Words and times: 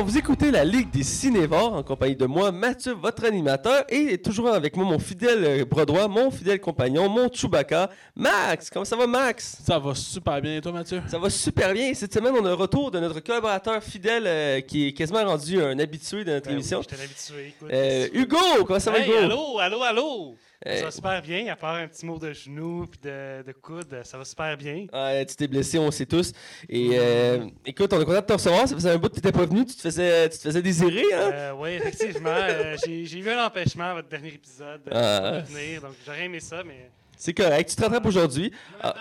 Alors, 0.00 0.08
vous 0.12 0.16
écoutez 0.16 0.50
la 0.50 0.64
Ligue 0.64 0.90
des 0.90 1.02
Cinévores 1.02 1.74
en 1.74 1.82
compagnie 1.82 2.16
de 2.16 2.24
moi, 2.24 2.50
Mathieu, 2.52 2.94
votre 2.94 3.22
animateur, 3.26 3.84
et 3.90 4.16
toujours 4.16 4.48
avec 4.48 4.74
moi 4.74 4.86
mon 4.86 4.98
fidèle 4.98 5.44
euh, 5.44 5.64
bras 5.66 5.84
droit, 5.84 6.08
mon 6.08 6.30
fidèle 6.30 6.58
compagnon, 6.58 7.06
mon 7.10 7.28
Chewbacca, 7.30 7.90
Max. 8.16 8.70
Comment 8.70 8.86
ça 8.86 8.96
va, 8.96 9.06
Max? 9.06 9.58
Ça 9.62 9.78
va 9.78 9.94
super 9.94 10.40
bien, 10.40 10.56
et 10.56 10.60
toi, 10.62 10.72
Mathieu? 10.72 11.02
Ça 11.06 11.18
va 11.18 11.28
super 11.28 11.74
bien. 11.74 11.92
Cette 11.92 12.14
semaine, 12.14 12.32
on 12.34 12.42
a 12.46 12.48
le 12.48 12.54
retour 12.54 12.90
de 12.90 12.98
notre 12.98 13.20
collaborateur 13.20 13.82
fidèle 13.84 14.22
euh, 14.26 14.60
qui 14.62 14.86
est 14.88 14.92
quasiment 14.94 15.22
rendu 15.22 15.60
un 15.62 15.78
habitué 15.78 16.24
de 16.24 16.30
notre 16.32 16.46
Ben 16.46 16.52
oui, 16.52 16.60
émission. 16.60 16.80
j'étais 16.80 17.02
habitué, 17.02 17.48
écoute. 17.48 17.68
Euh, 17.70 18.08
Hugo, 18.14 18.64
comment 18.66 18.80
ça 18.80 18.92
va, 18.92 19.00
Hey, 19.00 19.10
Hugo? 19.10 19.18
allô, 19.18 19.58
allô, 19.58 19.82
allô! 19.82 20.34
Euh, 20.66 20.76
Ça 20.76 20.84
va 20.84 20.90
super 20.90 21.22
bien, 21.22 21.50
à 21.50 21.56
part 21.56 21.76
un 21.76 21.88
petit 21.88 22.04
mot 22.04 22.18
de 22.18 22.34
genou 22.34 22.86
puis 22.86 23.00
de, 23.02 23.42
de 23.46 23.52
coude, 23.52 24.02
ça 24.04 24.18
va 24.18 24.24
super 24.26 24.56
bien. 24.58 24.86
Ouais, 24.92 25.24
tu 25.24 25.34
t'es 25.34 25.48
blessé, 25.48 25.78
on 25.78 25.90
sait 25.90 26.04
tous. 26.04 26.32
Et 26.68 26.90
euh, 26.98 27.46
écoute, 27.64 27.90
on 27.94 28.00
est 28.00 28.04
content 28.04 28.20
de 28.20 28.26
te 28.26 28.32
recevoir. 28.34 28.68
Ça 28.68 28.74
faisait 28.74 28.90
un 28.90 28.98
bout 28.98 29.08
que 29.08 29.14
tu 29.14 29.18
n'étais 29.26 29.32
pas 29.32 29.46
venu. 29.46 29.64
Tu 29.64 29.74
te 29.74 29.80
faisais, 29.80 30.28
tu 30.28 30.36
te 30.36 30.42
faisais 30.42 30.60
désirer, 30.60 31.04
hein? 31.14 31.30
Euh, 31.32 31.52
oui, 31.56 31.70
effectivement, 31.70 32.28
euh, 32.30 32.76
j'ai 32.84 33.06
j'ai 33.06 33.18
eu 33.20 33.30
un 33.30 33.46
empêchement 33.46 33.84
à 33.84 33.94
votre 33.94 34.08
dernier 34.08 34.34
épisode 34.34 34.82
Ah. 34.92 35.40
de 35.40 35.46
venir, 35.46 35.80
donc 35.80 35.92
j'aurais 36.04 36.24
aimé 36.26 36.40
ça, 36.40 36.62
mais 36.62 36.90
C'est 37.16 37.32
correct. 37.32 37.70
Tu 37.70 37.76
te 37.76 37.80
rattrapes 37.82 38.04
aujourd'hui. 38.06 38.52
Ah. 38.82 38.94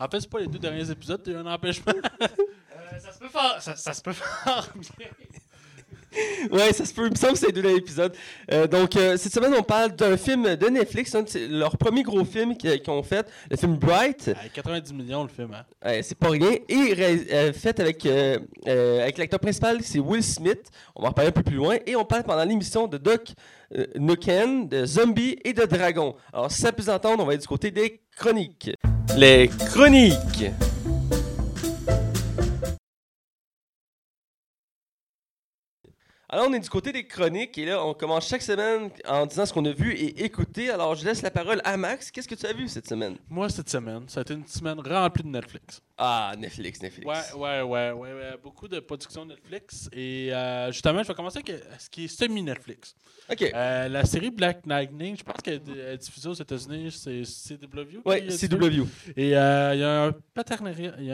En 0.00 0.08
fait, 0.08 0.20
c'est 0.20 0.30
pas 0.30 0.40
les 0.40 0.46
deux 0.46 0.58
derniers 0.58 0.90
épisodes, 0.90 1.20
t'as 1.22 1.30
eu 1.30 1.36
un 1.36 1.46
empêchement. 1.46 1.92
Euh, 1.92 2.98
ça 2.98 3.12
se 3.12 3.18
peut 3.18 3.28
fort, 3.28 3.56
ça, 3.60 3.76
ça 3.76 3.92
se 3.92 4.00
peut 4.02 4.12
fort 4.14 4.68
bien. 4.98 5.08
Ouais, 6.50 6.72
ça 6.72 6.84
se 6.84 6.92
peut. 6.92 7.06
Il 7.06 7.10
me 7.12 7.16
semble 7.16 7.32
que 7.34 7.38
c'est 7.38 7.52
deux 7.52 7.62
dans 7.62 7.68
l'épisode. 7.68 8.14
Euh, 8.52 8.66
donc, 8.66 8.96
euh, 8.96 9.16
cette 9.16 9.32
semaine, 9.32 9.54
on 9.58 9.62
parle 9.62 9.92
d'un 9.92 10.16
film 10.16 10.56
de 10.56 10.66
Netflix. 10.68 11.14
hein, 11.14 11.24
c'est 11.26 11.46
leur 11.48 11.76
premier 11.76 12.02
gros 12.02 12.24
film 12.24 12.56
qu'ils 12.56 12.80
qu'ils 12.80 12.92
ont 12.92 13.02
fait, 13.02 13.26
le 13.50 13.56
film 13.56 13.76
Bright. 13.76 14.30
Ah, 14.34 14.48
90 14.52 14.92
millions 14.92 15.22
le 15.22 15.28
film, 15.28 15.52
hein? 15.54 15.64
Euh, 15.86 16.00
c'est 16.02 16.18
pas 16.18 16.30
rien. 16.30 16.52
Et 16.68 16.94
euh, 17.32 17.52
fait 17.52 17.78
avec, 17.80 18.04
euh, 18.06 18.38
euh, 18.66 19.02
avec 19.02 19.18
l'acteur 19.18 19.40
principal, 19.40 19.78
c'est 19.82 19.98
Will 19.98 20.22
Smith. 20.22 20.70
On 20.96 21.02
va 21.02 21.08
en 21.08 21.12
parler 21.12 21.28
un 21.28 21.32
peu 21.32 21.42
plus 21.42 21.56
loin. 21.56 21.76
Et 21.86 21.96
on 21.96 22.04
parle 22.04 22.24
pendant 22.24 22.44
l'émission 22.44 22.86
de 22.86 22.98
Doc 22.98 23.32
euh, 23.76 23.86
Nukem, 23.96 24.68
de 24.68 24.84
Zombies 24.84 25.36
et 25.44 25.52
de 25.52 25.64
Dragons. 25.64 26.14
Alors, 26.32 26.50
si 26.50 26.60
ça 26.60 26.72
peut 26.72 26.90
entendre, 26.90 27.22
on 27.22 27.26
va 27.26 27.34
être 27.34 27.40
du 27.42 27.48
côté 27.48 27.70
des 27.70 28.00
chroniques. 28.16 28.70
Les 29.16 29.48
chroniques. 29.48 30.50
Alors, 36.34 36.46
on 36.48 36.52
est 36.54 36.60
du 36.60 36.70
côté 36.70 36.92
des 36.92 37.06
chroniques 37.06 37.58
et 37.58 37.66
là, 37.66 37.84
on 37.84 37.92
commence 37.92 38.26
chaque 38.26 38.40
semaine 38.40 38.88
en 39.06 39.26
disant 39.26 39.44
ce 39.44 39.52
qu'on 39.52 39.66
a 39.66 39.72
vu 39.72 39.92
et 39.92 40.24
écouté. 40.24 40.70
Alors, 40.70 40.94
je 40.94 41.04
laisse 41.04 41.20
la 41.20 41.30
parole 41.30 41.60
à 41.62 41.76
Max. 41.76 42.10
Qu'est-ce 42.10 42.26
que 42.26 42.34
tu 42.34 42.46
as 42.46 42.54
vu 42.54 42.68
cette 42.68 42.88
semaine? 42.88 43.18
Moi, 43.28 43.50
cette 43.50 43.68
semaine, 43.68 44.08
ça 44.08 44.20
a 44.20 44.22
été 44.22 44.32
une 44.32 44.46
semaine 44.46 44.80
remplie 44.80 45.24
de 45.24 45.28
Netflix. 45.28 45.82
Ah, 45.98 46.32
Netflix, 46.38 46.80
Netflix. 46.80 47.06
Ouais, 47.06 47.38
ouais, 47.38 47.60
ouais, 47.60 47.90
ouais, 47.92 48.12
ouais, 48.14 48.38
Beaucoup 48.42 48.66
de 48.66 48.80
productions 48.80 49.26
Netflix. 49.26 49.90
Et 49.92 50.32
euh, 50.32 50.72
justement, 50.72 51.02
je 51.02 51.08
vais 51.08 51.14
commencer 51.14 51.40
avec 51.40 51.50
euh, 51.50 51.60
ce 51.78 51.90
qui 51.90 52.04
est 52.04 52.08
semi-Netflix. 52.08 52.94
OK. 53.30 53.42
Euh, 53.54 53.88
la 53.88 54.06
série 54.06 54.30
Black 54.30 54.64
Lightning, 54.64 55.18
je 55.18 55.24
pense 55.24 55.42
qu'elle 55.44 55.60
est 55.68 55.98
diffusée 55.98 56.30
aux 56.30 56.32
États-Unis, 56.32 56.92
c'est 56.92 57.24
CW. 57.24 58.10
Est 58.10 58.48
CW. 58.48 58.86
Et 59.18 59.36
euh, 59.36 59.74
il 59.74 59.80
y 59.80 59.84
a 59.84 60.04
un 60.04 60.12
partenariat, 60.32 60.94
il 60.96 61.04
y 61.04 61.08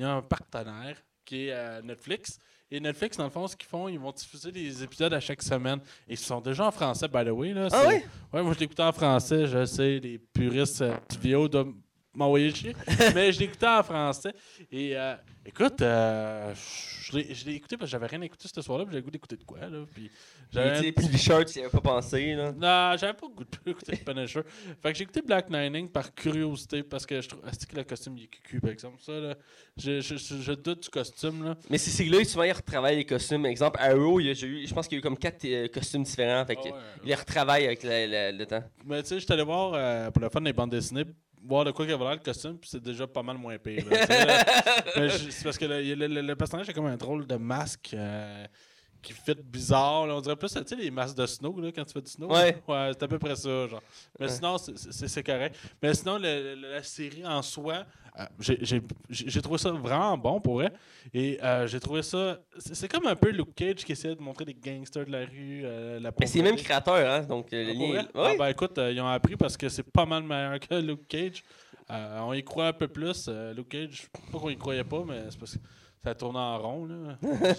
y 0.00 0.04
a 0.04 0.10
un 0.10 0.22
partenaire 0.22 1.00
qui 1.24 1.46
est 1.46 1.82
Netflix. 1.82 2.40
Et 2.70 2.80
Netflix, 2.80 3.16
dans 3.16 3.24
le 3.24 3.30
fond, 3.30 3.46
ce 3.46 3.54
qu'ils 3.56 3.68
font, 3.68 3.86
ils 3.88 3.98
vont 3.98 4.10
diffuser 4.10 4.50
des 4.50 4.82
épisodes 4.82 5.12
à 5.14 5.20
chaque 5.20 5.40
semaine. 5.42 5.78
Et 6.08 6.14
ils 6.14 6.18
sont 6.18 6.40
déjà 6.40 6.66
en 6.66 6.70
français, 6.72 7.06
by 7.06 7.24
the 7.24 7.28
way. 7.30 7.52
Là. 7.52 7.68
Ah 7.70 7.82
C'est- 7.82 7.86
ouais? 7.88 8.42
Moi 8.42 8.52
je 8.54 8.58
l'écoutais 8.58 8.82
en 8.82 8.92
français, 8.92 9.46
je 9.46 9.64
sais, 9.64 10.00
les 10.00 10.18
puristes 10.18 10.82
euh, 10.82 10.96
vidéo 11.20 11.48
doivent 11.48 11.72
m'envoyer 12.16 12.52
chier. 12.54 12.74
mais 13.14 13.32
je 13.32 13.40
l'écoutais 13.40 13.66
en 13.66 13.82
français. 13.82 14.32
Et 14.72 14.96
euh, 14.96 15.14
écoute, 15.44 15.80
euh, 15.82 16.52
je 16.54 17.16
l'ai- 17.16 17.34
je 17.34 17.48
écouté 17.50 17.76
parce 17.76 17.88
que 17.88 17.92
j'avais 17.92 18.06
rien 18.06 18.20
écouté 18.22 18.48
ce 18.52 18.60
soir-là, 18.62 18.84
puis 18.84 18.92
j'avais 18.92 19.00
le 19.00 19.04
goût 19.04 19.10
d'écouter 19.10 19.36
de 19.36 19.44
quoi. 19.44 19.60
Là, 19.60 19.84
puis 19.94 20.10
j'avais 20.50 20.90
puis 20.92 21.06
Richard, 21.06 21.44
tu 21.44 21.58
n'y 21.58 21.64
avais 21.64 21.70
pas 21.72 21.80
pensé, 21.80 22.34
là. 22.34 22.52
non, 22.52 22.96
j'avais 22.98 23.12
pas 23.14 23.26
le 23.28 23.34
goût 23.34 23.44
de 23.44 23.70
écouter 23.70 23.96
Punisher. 23.96 24.40
Fait 24.82 24.92
que 24.92 24.98
j'ai 24.98 25.04
écouté 25.04 25.22
Black 25.22 25.48
Lightning 25.50 25.88
par 25.88 26.14
curiosité 26.14 26.82
parce 26.82 27.06
que 27.06 27.20
je 27.20 27.28
trouve 27.28 27.46
est-ce 27.46 27.66
que 27.66 27.76
le 27.76 27.84
costume 27.84 28.16
il 28.18 28.24
est 28.24 28.28
cucu 28.28 28.60
par 28.60 28.70
exemple? 28.70 28.96
Ça 29.00 29.12
là. 29.12 29.34
Je, 29.76 30.00
je, 30.00 30.16
je, 30.16 30.36
je 30.40 30.52
doute 30.52 30.82
du 30.84 30.88
costume 30.88 31.44
là. 31.44 31.54
Mais 31.70 31.78
c'est 31.78 32.04
là 32.04 32.24
souvent, 32.24 32.44
ils 32.44 32.52
retravaillent 32.52 32.96
les 32.96 33.04
costumes. 33.04 33.46
Exemple, 33.46 33.78
Arrow, 33.80 34.18
il 34.20 34.26
y 34.26 34.30
a, 34.30 34.32
eu- 34.32 34.66
je 34.66 34.74
pense 34.74 34.88
qu'il 34.88 34.96
y 34.96 34.98
a 34.98 35.00
eu 35.00 35.02
comme 35.02 35.18
quatre 35.18 35.44
euh, 35.44 35.68
costumes 35.68 36.02
différents. 36.02 36.44
Fait 36.46 36.56
que 36.56 36.60
Ah 36.64 36.72
ouais. 36.74 36.80
ils 37.04 37.08
les 37.08 37.14
retravaillent 37.14 37.66
avec 37.66 37.82
la- 37.82 38.06
la- 38.06 38.32
le 38.32 38.46
temps. 38.46 38.64
Mais 38.84 39.02
tu 39.02 39.10
sais, 39.10 39.20
j'étais 39.20 39.34
allé 39.34 39.42
voir 39.44 39.72
euh, 39.74 40.10
pour 40.10 40.22
le 40.22 40.28
fun 40.30 40.40
des 40.40 40.52
bandes 40.52 40.70
dessinées 40.70 41.04
voir 41.44 41.64
de 41.64 41.70
quoi 41.70 41.84
qu'il 41.84 41.94
avait 41.94 42.04
l'air 42.04 42.14
le 42.14 42.18
costume 42.20 42.58
puis 42.58 42.68
c'est 42.70 42.82
déjà 42.82 43.06
pas 43.06 43.22
mal 43.22 43.36
moins 43.38 43.56
pire. 43.58 43.84
là, 43.90 44.06
c'est 45.30 45.44
parce 45.44 45.58
que 45.58 45.64
le, 45.64 45.82
le- 45.94 46.06
le- 46.06 46.20
le 46.22 46.36
personnage 46.36 46.68
a 46.68 46.72
comme 46.72 46.86
un 46.86 46.96
drôle 46.96 47.26
de 47.26 47.36
masque 47.36 47.90
euh, 47.94 48.46
qui 49.06 49.12
fait 49.12 49.40
bizarre. 49.42 50.06
là. 50.06 50.14
On 50.16 50.20
dirait 50.20 50.36
plus, 50.36 50.52
tu 50.52 50.60
sais, 50.66 50.76
les 50.76 50.90
masques 50.90 51.16
de 51.16 51.26
snow 51.26 51.58
là, 51.60 51.70
quand 51.74 51.84
tu 51.84 51.92
fais 51.92 52.02
du 52.02 52.10
snow. 52.10 52.28
Ouais. 52.32 52.56
Ouais, 52.68 52.90
c'est 52.92 53.02
à 53.02 53.08
peu 53.08 53.18
près 53.18 53.36
ça. 53.36 53.66
Genre. 53.68 53.82
Mais 54.18 54.26
Ouais. 54.26 54.32
sinon, 54.32 54.56
c'est- 54.58 55.22
correct. 55.22 55.56
Mais 55.82 55.94
sinon, 55.94 56.18
le- 56.18 56.54
le- 56.54 56.70
la 56.72 56.82
série 56.82 57.24
en 57.26 57.40
soi, 57.42 57.84
euh, 58.18 58.24
j'ai- 58.40 59.40
trouvé 59.42 59.58
ça 59.58 59.70
vraiment 59.70 60.16
bon 60.18 60.40
pour 60.40 60.62
elle. 60.62 60.72
Et 61.14 61.38
euh, 61.42 61.66
j'ai 61.66 61.78
trouvé 61.80 62.02
ça. 62.02 62.38
C'est 62.58 62.88
comme 62.88 63.06
un 63.06 63.14
peu 63.16 63.30
Luke 63.30 63.54
Cage 63.54 63.84
qui 63.84 63.92
essayait 63.92 64.14
de 64.16 64.22
montrer 64.22 64.44
les 64.46 64.54
gangsters 64.54 65.04
de 65.06 65.12
la 65.12 65.20
rue, 65.20 65.62
euh, 65.64 66.00
la 66.00 66.10
Mais 66.18 66.26
c'est 66.26 66.38
les 66.38 66.42
mêmes 66.44 66.52
pauvreté. 66.56 66.64
créateurs, 66.64 67.10
hein. 67.12 67.22
Donc, 67.22 67.48
le 67.52 67.70
Ah, 67.70 67.92
vrai? 67.92 68.08
Ah, 68.14 68.34
ben 68.38 68.46
écoute, 68.48 68.78
ils 68.78 69.00
ont 69.00 69.06
appris 69.06 69.36
parce 69.36 69.56
que 69.56 69.68
c'est 69.68 69.82
pas 69.90 70.06
mal 70.06 70.22
meilleur 70.24 70.58
que 70.60 70.74
Luke 70.74 71.06
Cage. 71.08 71.42
On 71.88 72.32
y 72.32 72.42
croit 72.42 72.68
un 72.68 72.72
peu 72.72 72.88
plus. 72.88 73.28
Luke 73.54 73.68
Cage, 73.68 74.08
pas 74.32 74.38
qu'on 74.38 74.50
y 74.50 74.56
croyait 74.56 74.82
pas, 74.82 75.04
mais 75.06 75.22
c'est 75.30 75.38
parce 75.38 75.54
que 75.54 75.60
ça 76.06 76.14
tourne 76.14 76.36
en 76.36 76.56
rond. 76.58 76.84
Là. 76.86 77.18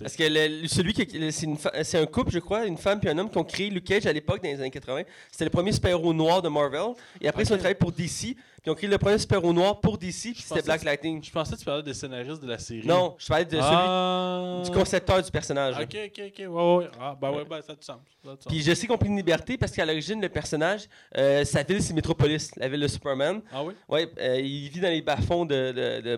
Parce 0.00 0.14
que 0.14 0.22
le- 0.22 0.68
celui 0.68 0.92
qui 0.92 1.32
c'est 1.32 1.46
une 1.46 1.56
fa- 1.56 1.82
c'est 1.82 1.98
un 1.98 2.06
couple, 2.06 2.30
je 2.30 2.38
crois, 2.38 2.64
une 2.66 2.76
femme 2.76 3.00
puis 3.00 3.08
un 3.08 3.18
homme 3.18 3.28
qui 3.28 3.36
ont 3.38 3.42
créé 3.42 3.68
Luke 3.68 3.82
Cage 3.82 4.06
à 4.06 4.12
l'époque 4.12 4.40
dans 4.40 4.48
les 4.48 4.60
années 4.60 4.70
80. 4.70 5.02
C'était 5.32 5.44
le 5.46 5.50
premier 5.50 5.72
super-héros 5.72 6.14
noir 6.14 6.40
de 6.40 6.48
Marvel. 6.48 6.94
Et 7.20 7.26
après, 7.26 7.42
ils 7.42 7.52
ont 7.52 7.56
travaillé 7.56 7.74
pour 7.74 7.90
DC. 7.90 8.36
Puis 8.64 8.70
ils 8.70 8.72
ont 8.72 8.76
créé 8.76 8.88
le 8.88 8.96
premier 8.96 9.18
super-héros 9.18 9.52
noir 9.52 9.78
pour 9.78 9.98
DC. 9.98 10.32
Puis 10.32 10.36
c'était 10.42 10.62
Black 10.62 10.84
Lightning. 10.84 11.22
Je 11.22 11.30
pensais 11.30 11.52
que 11.52 11.58
tu 11.58 11.66
parlais 11.66 11.82
des 11.82 11.92
scénaristes 11.92 12.40
de 12.42 12.48
la 12.48 12.56
série. 12.56 12.86
Non, 12.86 13.14
je 13.18 13.28
parlais 13.28 13.44
de 13.44 13.58
Ah. 13.60 14.62
celui 14.64 14.70
du 14.70 14.78
concepteur 14.78 15.22
du 15.22 15.30
personnage. 15.30 15.76
Ok, 15.78 15.94
ok, 16.06 16.22
ok. 16.28 16.38
Ouais, 16.38 16.76
ouais. 16.76 16.88
Ah, 16.98 17.14
ben 17.20 17.30
ouais, 17.30 17.44
ben 17.44 17.60
ça 17.60 17.72
a 17.72 17.76
du 17.76 17.82
sens. 17.84 18.00
Ça 18.24 18.30
a 18.30 18.36
du 18.36 18.42
sens. 18.42 18.46
Puis 18.50 18.62
je 18.62 18.72
sais 18.72 18.86
qu'on 18.86 18.96
pris 18.96 19.08
une 19.10 19.18
liberté 19.18 19.58
parce 19.58 19.70
qu'à 19.72 19.84
l'origine, 19.84 20.18
le 20.18 20.30
personnage, 20.30 20.88
euh, 21.14 21.44
sa 21.44 21.62
ville, 21.62 21.82
c'est 21.82 21.92
Metropolis, 21.92 22.56
la 22.56 22.66
ville 22.68 22.80
de 22.80 22.88
Superman. 22.88 23.42
Ah 23.52 23.62
oui? 23.62 23.74
Ouais, 23.86 24.10
euh, 24.18 24.40
il 24.40 24.70
vit 24.70 24.80
dans 24.80 24.88
les 24.88 25.02
bas-fonds 25.02 25.44
de, 25.44 26.00
de, 26.00 26.16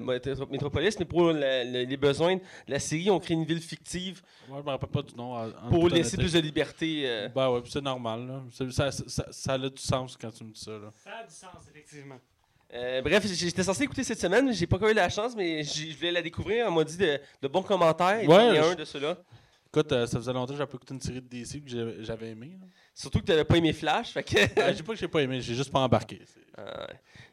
Metropolis, 0.49 0.97
mais 1.01 1.05
pour 1.05 1.25
le- 1.33 1.41
le- 1.65 1.83
les 1.85 1.97
besoins 1.97 2.37
de 2.37 2.41
la 2.69 2.79
série, 2.79 3.11
on 3.11 3.19
crée 3.19 3.35
une 3.35 3.45
ville 3.45 3.61
fictive 3.61 4.23
Moi, 4.49 4.59
je 4.61 4.65
me 4.65 4.71
rappelle 4.71 4.89
pas 4.89 5.03
du 5.03 5.17
nom. 5.17 5.35
en- 5.35 5.51
pour 5.69 5.89
laisser 5.89 6.17
plus 6.17 6.33
de 6.33 6.39
liberté. 6.39 7.03
euh. 7.07 7.29
Ben 7.35 7.51
ouais, 7.51 7.61
puis 7.61 7.73
c'est 7.73 7.81
normal. 7.83 8.25
Là. 8.25 8.43
Ça, 8.71 8.93
ça, 8.93 9.05
ça, 9.09 9.27
ça 9.33 9.53
a 9.55 9.59
du 9.59 9.83
sens 9.83 10.17
quand 10.17 10.31
tu 10.31 10.45
me 10.45 10.53
dis 10.53 10.61
ça. 10.61 10.71
Là. 10.71 10.93
Ça 10.95 11.11
a 11.11 11.27
du 11.27 11.35
sens, 11.35 11.69
effectivement. 11.69 12.21
Euh, 12.75 13.01
bref, 13.01 13.25
j'étais 13.27 13.63
censé 13.63 13.85
écouter 13.85 14.03
cette 14.05 14.21
semaine, 14.21 14.53
j'ai 14.53 14.67
pas 14.67 14.79
eu 14.91 14.95
la 14.95 15.09
chance, 15.09 15.35
mais 15.37 15.63
je 15.63 15.95
voulais 15.97 16.11
la 16.13 16.23
découvrir. 16.23 16.67
On 16.69 16.73
m'a 16.73 16.85
dit 16.85 16.97
de, 16.97 17.21
de 17.43 17.49
bons 17.49 17.63
commentaires. 17.63 18.21
et 18.21 18.27
Ouais, 18.27 18.49
il 18.49 18.55
y 18.55 18.59
a 18.59 18.67
un 18.71 18.75
de 18.75 18.85
ceux-là. 18.85 19.17
Écoute, 19.69 19.93
euh, 19.93 20.07
ça 20.07 20.19
faisait 20.19 20.33
longtemps 20.33 20.53
que 20.53 20.59
j'avais 20.59 20.71
pas 20.71 20.77
écouté 20.77 20.95
une 20.95 21.01
série 21.01 21.21
de 21.21 21.29
DC 21.29 21.63
que 21.65 22.03
j'avais 22.03 22.31
aimé. 22.31 22.57
là. 22.61 22.67
Surtout 22.95 23.21
que 23.21 23.25
tu 23.27 23.31
n'avais 23.33 23.45
pas 23.45 23.57
aimé 23.59 23.73
Flash. 23.75 24.11
Fait 24.13 24.23
que... 24.23 24.37
Euh, 24.61 24.73
j'ai 24.75 24.83
pas 24.83 24.95
que 24.95 24.99
j'ai 24.99 25.09
pas 25.09 25.21
aimé, 25.23 25.41
j'ai 25.43 25.55
juste 25.55 25.71
pas 25.71 25.81
embarqué. 25.81 26.23
Ah. 26.57 26.87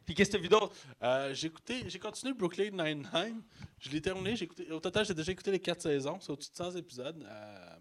Puis 0.06 0.14
qu'est-ce 0.14 0.32
que 0.32 0.36
tu 0.36 0.40
as 0.40 0.44
vu 0.44 0.50
d'autre? 0.50 0.76
Euh, 1.02 1.34
j'ai 1.34 1.48
écouté, 1.48 1.84
j'ai 1.88 2.00
continué 2.00 2.34
Brooklyn 2.34 2.72
Nine-Nine. 2.72 3.42
Je 3.80 3.90
l'ai 3.90 4.02
terminé. 4.02 4.36
j'ai 4.36 4.44
écouté- 4.46 4.70
au 4.72 4.80
total, 4.82 5.06
j'ai 5.06 5.14
déjà 5.14 5.32
écouté 5.32 5.52
les 5.52 5.60
4 5.60 5.82
saisons. 5.82 6.18
C'est 6.20 6.32
au-dessus 6.32 6.52
de 6.52 6.58
100 6.58 6.72
épisodes. 6.76 7.26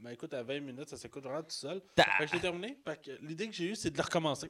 Mais 0.01 0.15
écoute, 0.15 0.33
à 0.33 0.43
20 0.45 0.61
minutes, 0.61 0.89
ça 0.91 0.97
s'écoute 0.97 1.25
vraiment 1.25 1.43
tout 1.43 1.51
seul. 1.51 1.81
Ta- 1.97 2.05
Fait 2.19 2.25
que 2.25 2.31
je 2.31 2.35
l'ai 2.37 2.41
terminé. 2.41 2.79
L'idée 3.23 3.49
que 3.49 3.55
j'ai 3.55 3.65
eue, 3.71 3.75
c'est 3.75 3.91
de 3.91 3.97
le 3.97 4.03
recommencer. 4.05 4.49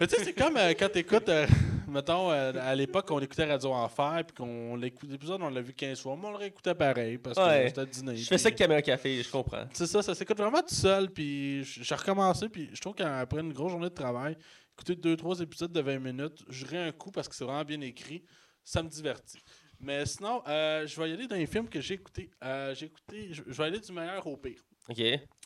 Mais 0.00 0.06
tu 0.06 0.16
sais, 0.16 0.24
c'est 0.24 0.32
comme 0.32 0.56
euh, 0.56 0.70
quand 0.78 0.88
t'écoutes, 0.88 1.28
euh, 1.28 1.46
mettons, 1.88 2.30
euh, 2.32 2.52
à 2.60 2.74
l'époque, 2.74 3.08
on 3.10 3.20
écoutait 3.20 3.44
Radio 3.44 3.72
Enfer, 3.72 4.22
puis 4.26 4.34
qu'on 4.34 4.74
l'écoutait, 4.76 5.12
l'épisode, 5.12 5.40
on 5.42 5.48
l'a 5.50 5.62
vu 5.62 5.72
15 5.72 6.00
fois, 6.00 6.16
mais 6.20 6.26
on 6.26 6.30
le 6.32 6.36
réécoutait 6.38 6.74
pareil, 6.74 7.18
parce 7.18 7.36
que 7.38 7.42
Ouais. 7.44 7.68
c'était 7.68 7.86
dîner. 7.86 8.16
Je 8.16 8.26
fais 8.26 8.38
ça 8.38 8.48
avec 8.48 8.58
Caméra 8.58 8.82
Café, 8.82 9.22
je 9.22 9.30
comprends. 9.30 9.64
c'est 9.72 9.86
ça, 9.86 10.02
ça 10.02 10.14
s'écoute 10.14 10.36
vraiment 10.38 10.60
tout 10.62 10.74
seul. 10.74 11.10
Puis 11.10 11.62
j- 11.64 11.80
j'ai 11.84 11.94
recommencé. 11.94 12.48
Puis 12.48 12.70
je 12.72 12.80
trouve 12.80 12.94
qu'après 12.94 13.40
une 13.40 13.52
grosse 13.52 13.70
journée 13.70 13.88
de 13.88 13.94
travail, 13.94 14.36
écouter 14.76 14.96
deux, 14.96 15.16
trois 15.16 15.38
épisodes 15.40 15.70
de 15.72 15.80
20 15.80 15.98
minutes, 16.00 16.42
j'aurais 16.48 16.78
un 16.88 16.92
coup 16.92 17.12
parce 17.12 17.28
que 17.28 17.34
c'est 17.36 17.44
vraiment 17.44 17.64
bien 17.64 17.80
écrit. 17.82 18.24
Ça 18.64 18.82
me 18.82 18.88
divertit. 18.88 19.38
Mais 19.78 20.06
sinon, 20.06 20.42
euh, 20.48 20.86
je 20.86 21.00
vais 21.00 21.10
y 21.10 21.12
aller 21.12 21.26
dans 21.28 21.36
les 21.36 21.46
films 21.46 21.68
que 21.68 21.80
j'ai 21.80 21.94
écoutés. 21.94 22.30
Euh, 22.42 22.74
j'ai 22.74 22.86
écouté, 22.86 23.28
je 23.32 23.42
je 23.46 23.52
vais 23.52 23.64
aller 23.64 23.78
du 23.78 23.92
meilleur 23.92 24.26
au 24.26 24.36
pire. 24.36 24.60
Ok, 24.88 25.00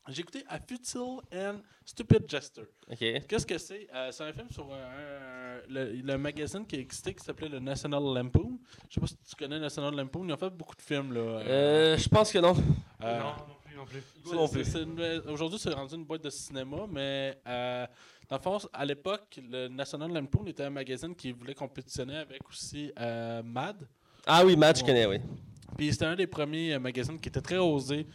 J'ai 0.08 0.22
écouté 0.22 0.42
A 0.48 0.58
Futile 0.58 1.18
and 1.34 1.56
Stupid 1.84 2.24
Jester. 2.28 2.62
Qu'est-ce 3.28 3.46
que 3.46 3.58
c'est? 3.58 3.86
Euh, 3.94 4.10
C'est 4.10 4.24
un 4.24 4.32
film 4.32 4.48
sur 4.50 4.64
un- 4.72 5.60
le, 5.68 5.92
le 6.02 6.18
magazine 6.18 6.66
qui 6.66 6.76
existait 6.76 7.14
qui 7.14 7.24
s'appelait 7.24 7.48
le 7.48 7.58
National 7.58 8.02
Lampoon. 8.02 8.58
Je 8.88 8.94
sais 8.94 9.00
pas 9.00 9.06
si 9.06 9.16
tu 9.16 9.36
connais 9.36 9.58
National 9.58 9.94
Lampoon. 9.94 10.24
Ils 10.26 10.32
ont 10.32 10.36
fait 10.38 10.50
beaucoup 10.50 10.74
de 10.76 10.82
films. 10.82 11.12
là. 11.12 11.20
Euh, 11.20 11.96
je 11.98 12.08
pense 12.08 12.32
que 12.32 12.38
non. 12.38 12.54
Euh, 13.02 13.18
non, 13.20 13.34
non 13.76 13.84
plus, 13.84 14.00
plus. 14.22 15.28
Aujourd'hui, 15.28 15.58
c'est 15.58 15.72
rendu 15.72 15.94
une 15.94 16.04
boîte 16.04 16.24
de 16.24 16.30
cinéma, 16.30 16.78
mais 16.90 17.38
euh, 17.46 17.86
dans 18.28 18.36
le 18.36 18.42
fond, 18.42 18.58
à 18.72 18.84
l'époque, 18.84 19.38
le 19.50 19.68
National 19.68 20.10
Lampoon 20.12 20.46
était 20.46 20.64
un 20.64 20.70
magazine 20.70 21.14
qui 21.14 21.32
voulait 21.32 21.54
compétitionner 21.54 22.16
avec 22.16 22.40
aussi 22.48 22.90
euh, 22.98 23.42
Mad. 23.42 23.86
Ah 24.26 24.44
oui, 24.44 24.56
Matt, 24.56 24.78
je 24.78 24.84
connais, 24.84 25.06
oui. 25.06 25.18
Puis 25.76 25.92
c'était 25.92 26.06
un 26.06 26.16
des 26.16 26.26
premiers 26.26 26.74
euh, 26.74 26.78
magazines 26.80 27.20
qui 27.20 27.28
était 27.28 27.40
très 27.42 27.58
osé. 27.58 28.06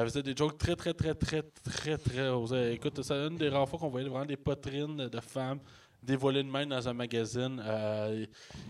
Elle 0.00 0.04
faisait 0.04 0.22
des 0.22 0.36
jokes 0.36 0.56
très, 0.56 0.76
très, 0.76 0.94
très, 0.94 1.12
très, 1.12 1.42
très, 1.42 1.98
très. 1.98 2.72
Écoute, 2.72 3.02
c'est 3.02 3.14
une 3.14 3.36
des 3.36 3.48
rares 3.48 3.68
fois 3.68 3.80
qu'on 3.80 3.88
voyait 3.88 4.08
vraiment 4.08 4.24
des 4.24 4.36
poitrines 4.36 5.08
de 5.08 5.20
femmes 5.20 5.58
dévoilées 6.00 6.44
de 6.44 6.48
même 6.48 6.68
dans 6.68 6.88
un 6.88 6.92
magazine. 6.92 7.60
Euh, 7.66 8.24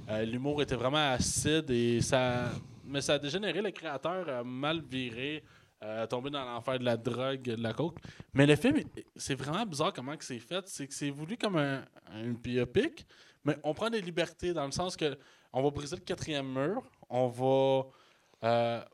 euh, 0.08 0.24
L'humour 0.24 0.62
était 0.62 0.74
vraiment 0.74 1.12
acide 1.12 1.70
et 1.70 2.00
ça. 2.00 2.50
Mais 2.82 3.02
ça 3.02 3.14
a 3.14 3.18
dégénéré. 3.18 3.60
Le 3.60 3.70
créateur 3.72 4.42
mal 4.42 4.80
viré. 4.80 5.44
euh, 5.82 6.06
tombé 6.06 6.30
dans 6.30 6.44
l'enfer 6.46 6.78
de 6.78 6.84
la 6.84 6.96
drogue, 6.96 7.42
de 7.42 7.62
la 7.62 7.74
coke. 7.74 7.98
Mais 8.32 8.46
le 8.46 8.56
film, 8.56 8.80
c'est 9.14 9.34
vraiment 9.34 9.66
bizarre 9.66 9.92
comment 9.92 10.14
c'est 10.18 10.38
fait. 10.38 10.66
C'est 10.66 10.86
que 10.86 10.94
c'est 10.94 11.10
voulu 11.10 11.36
comme 11.36 11.56
un, 11.56 11.84
un 12.10 12.32
biopic, 12.32 13.06
mais 13.44 13.56
on 13.62 13.74
prend 13.74 13.90
des 13.90 14.00
libertés 14.00 14.54
dans 14.54 14.64
le 14.64 14.72
sens 14.72 14.96
que 14.96 15.16
on 15.52 15.62
va 15.62 15.70
briser 15.70 15.96
le 15.96 16.02
quatrième 16.02 16.50
mur, 16.50 16.82
on 17.10 17.28
va. 17.28 18.88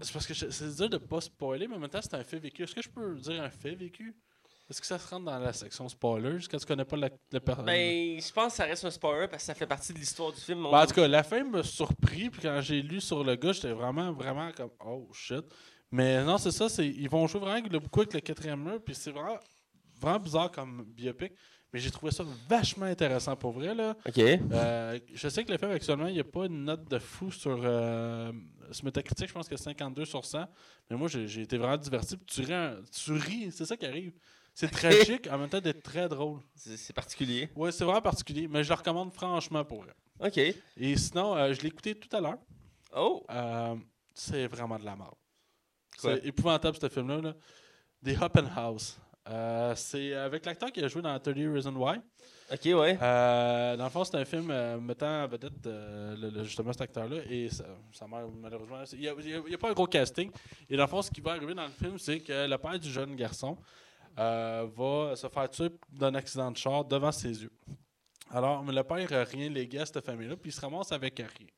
C'est 0.00 0.12
parce 0.12 0.26
que 0.26 0.34
je- 0.34 0.50
c'est 0.50 0.74
dur 0.76 0.88
de 0.88 0.98
pas 0.98 1.20
spoiler, 1.20 1.66
mais 1.68 1.76
en 1.76 1.78
même 1.78 1.90
temps, 1.90 2.00
c'est 2.02 2.14
un 2.14 2.24
fait 2.24 2.38
vécu. 2.38 2.62
Est-ce 2.62 2.74
que 2.74 2.82
je 2.82 2.88
peux 2.88 3.14
dire 3.16 3.42
un 3.42 3.50
fait 3.50 3.74
vécu? 3.74 4.14
Est-ce 4.68 4.80
que 4.80 4.86
ça 4.86 4.98
se 4.98 5.08
rentre 5.08 5.26
dans 5.26 5.38
la 5.38 5.52
section 5.52 5.88
spoilers 5.88 6.38
quand 6.50 6.58
tu 6.58 6.66
connais 6.66 6.84
pas 6.84 6.96
la, 6.96 7.08
la 7.30 7.38
per- 7.40 7.54
Ben, 7.64 8.20
je 8.20 8.32
pense 8.32 8.48
que 8.52 8.56
ça 8.56 8.64
reste 8.64 8.84
un 8.84 8.90
spoiler 8.90 9.28
parce 9.28 9.44
que 9.44 9.46
ça 9.46 9.54
fait 9.54 9.66
partie 9.66 9.92
de 9.92 9.98
l'histoire 9.98 10.32
du 10.32 10.40
film. 10.40 10.64
Ben, 10.64 10.82
en 10.82 10.86
tout 10.86 10.94
cas, 10.94 11.06
la 11.06 11.22
fin 11.22 11.44
m'a 11.44 11.62
surpris. 11.62 12.30
Puis 12.30 12.42
quand 12.42 12.60
j'ai 12.60 12.82
lu 12.82 13.00
sur 13.00 13.22
le 13.22 13.36
gars, 13.36 13.52
j'étais 13.52 13.70
vraiment, 13.72 14.12
vraiment 14.12 14.50
comme 14.50 14.70
oh 14.84 15.08
shit. 15.12 15.44
Mais 15.92 16.24
non, 16.24 16.36
c'est 16.36 16.50
ça. 16.50 16.68
c'est 16.68 16.86
Ils 16.88 17.08
vont 17.08 17.26
jouer 17.28 17.40
vraiment 17.40 17.58
avec 17.60 17.72
le- 17.72 17.78
beaucoup 17.78 18.00
avec 18.00 18.14
le 18.14 18.20
quatrième 18.20 18.60
mur. 18.64 18.80
Puis 18.84 18.96
c'est 18.96 19.12
vraiment, 19.12 19.38
vraiment 20.00 20.18
bizarre 20.18 20.50
comme 20.50 20.84
biopic. 20.84 21.32
Mais 21.72 21.78
j'ai 21.78 21.90
trouvé 21.92 22.10
ça 22.10 22.24
vachement 22.48 22.86
intéressant 22.86 23.36
pour 23.36 23.52
vrai. 23.52 23.72
Là. 23.72 23.94
Ok. 24.04 24.18
Euh, 24.18 24.98
je 25.14 25.28
sais 25.28 25.44
que 25.44 25.52
le 25.52 25.58
film 25.58 25.70
actuellement, 25.70 26.08
il 26.08 26.14
n'y 26.14 26.20
a 26.20 26.24
pas 26.24 26.46
une 26.46 26.64
note 26.64 26.88
de 26.90 26.98
fou 26.98 27.30
sur 27.30 27.60
euh, 27.62 28.32
ce 28.72 28.84
Metacritic. 28.84 29.28
Je 29.28 29.32
pense 29.34 29.48
que 29.48 29.56
c'est 29.56 29.64
52 29.64 30.04
sur 30.04 30.24
100. 30.24 30.46
Mais 30.90 30.96
moi, 30.96 31.08
j'ai 31.08 31.42
été 31.42 31.56
vraiment 31.58 31.76
diverti. 31.76 32.18
Tu 32.26 32.42
ris, 32.42 32.54
en- 32.54 32.76
tu 32.92 33.12
ris. 33.12 33.50
C'est 33.52 33.64
ça 33.64 33.76
qui 33.76 33.86
arrive. 33.86 34.12
C'est 34.54 34.70
tragique 34.70 35.28
en 35.30 35.36
même 35.38 35.48
temps 35.50 35.60
d'être 35.60 35.82
très 35.82 36.08
drôle. 36.08 36.40
C'est 36.54 36.92
particulier. 36.94 37.50
Ouais, 37.54 37.70
c'est 37.72 37.84
vraiment 37.84 38.00
particulier. 38.00 38.48
Mais 38.48 38.64
je 38.64 38.68
le 38.70 38.74
recommande 38.74 39.12
franchement 39.12 39.64
pour 39.64 39.82
vrai. 39.82 39.92
Ok. 40.18 40.38
Et 40.38 40.96
sinon, 40.96 41.36
euh, 41.36 41.52
je 41.52 41.60
l'ai 41.60 41.68
écouté 41.68 41.94
tout 41.94 42.14
à 42.16 42.20
l'heure. 42.20 42.38
Oh. 42.96 43.24
Euh, 43.30 43.76
c'est 44.14 44.46
vraiment 44.46 44.78
de 44.78 44.84
la 44.84 44.96
merde. 44.96 45.14
C'est 45.98 46.24
épouvantable, 46.24 46.76
ce 46.80 46.88
film-là. 46.88 47.20
Là. 47.20 47.34
The 48.04 48.22
Open 48.22 48.50
House. 48.56 48.98
Euh, 49.28 49.74
c'est 49.74 50.14
avec 50.14 50.46
l'acteur 50.46 50.70
qui 50.72 50.82
a 50.82 50.88
joué 50.88 51.02
dans 51.02 51.18
30 51.18 51.34
Reasons 51.52 51.74
Why. 51.76 51.98
Ok, 52.52 52.60
ouais. 52.64 52.96
Euh, 53.02 53.76
dans 53.76 53.84
le 53.84 53.90
fond, 53.90 54.04
c'est 54.04 54.16
un 54.16 54.24
film 54.24 54.48
euh, 54.52 54.78
mettant 54.78 55.24
en 55.24 55.26
vedette 55.26 55.66
euh, 55.66 56.14
le- 56.16 56.30
le- 56.30 56.44
justement 56.44 56.72
cet 56.72 56.82
acteur-là. 56.82 57.16
Et 57.28 57.48
sa 57.50 58.06
mère, 58.06 58.28
malheureusement, 58.40 58.84
il 58.92 59.00
n'y 59.00 59.54
a, 59.54 59.58
pas 59.58 59.70
un 59.70 59.72
gros 59.72 59.86
casting. 59.88 60.30
Et 60.70 60.76
dans 60.76 60.84
le 60.84 60.88
fond, 60.88 61.02
ce 61.02 61.10
qui 61.10 61.20
va 61.20 61.32
arriver 61.32 61.54
dans 61.54 61.64
le 61.64 61.70
film, 61.72 61.98
c'est 61.98 62.20
que 62.20 62.46
le 62.48 62.56
père 62.56 62.78
du 62.78 62.88
jeune 62.88 63.16
garçon 63.16 63.58
euh, 64.18 64.64
va 64.76 65.16
se 65.16 65.28
faire 65.28 65.50
tuer 65.50 65.70
d'un 65.90 66.14
accident 66.14 66.52
de 66.52 66.56
char 66.56 66.84
devant 66.84 67.10
ses 67.10 67.42
yeux. 67.42 67.50
Alors, 68.30 68.62
mais 68.62 68.72
le 68.72 68.84
père 68.84 69.10
n'a 69.10 69.24
rien 69.24 69.48
légué 69.50 69.80
à 69.80 69.86
cette 69.86 70.04
famille-là, 70.04 70.36
puis 70.36 70.50
il 70.50 70.54
se 70.54 70.60
ramasse 70.60 70.92
avec 70.92 71.16
rien. 71.18 71.48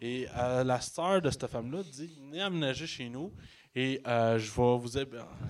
Et 0.00 0.26
la 0.64 0.80
sœur 0.80 1.22
de 1.22 1.30
cette 1.30 1.46
femme-là 1.46 1.82
dit 1.84 2.10
Venez 2.20 2.42
aménager 2.42 2.86
chez 2.86 3.08
nous 3.08 3.32
et 3.74 4.00
je 4.04 4.50
vais 4.50 4.78
vous 4.78 4.90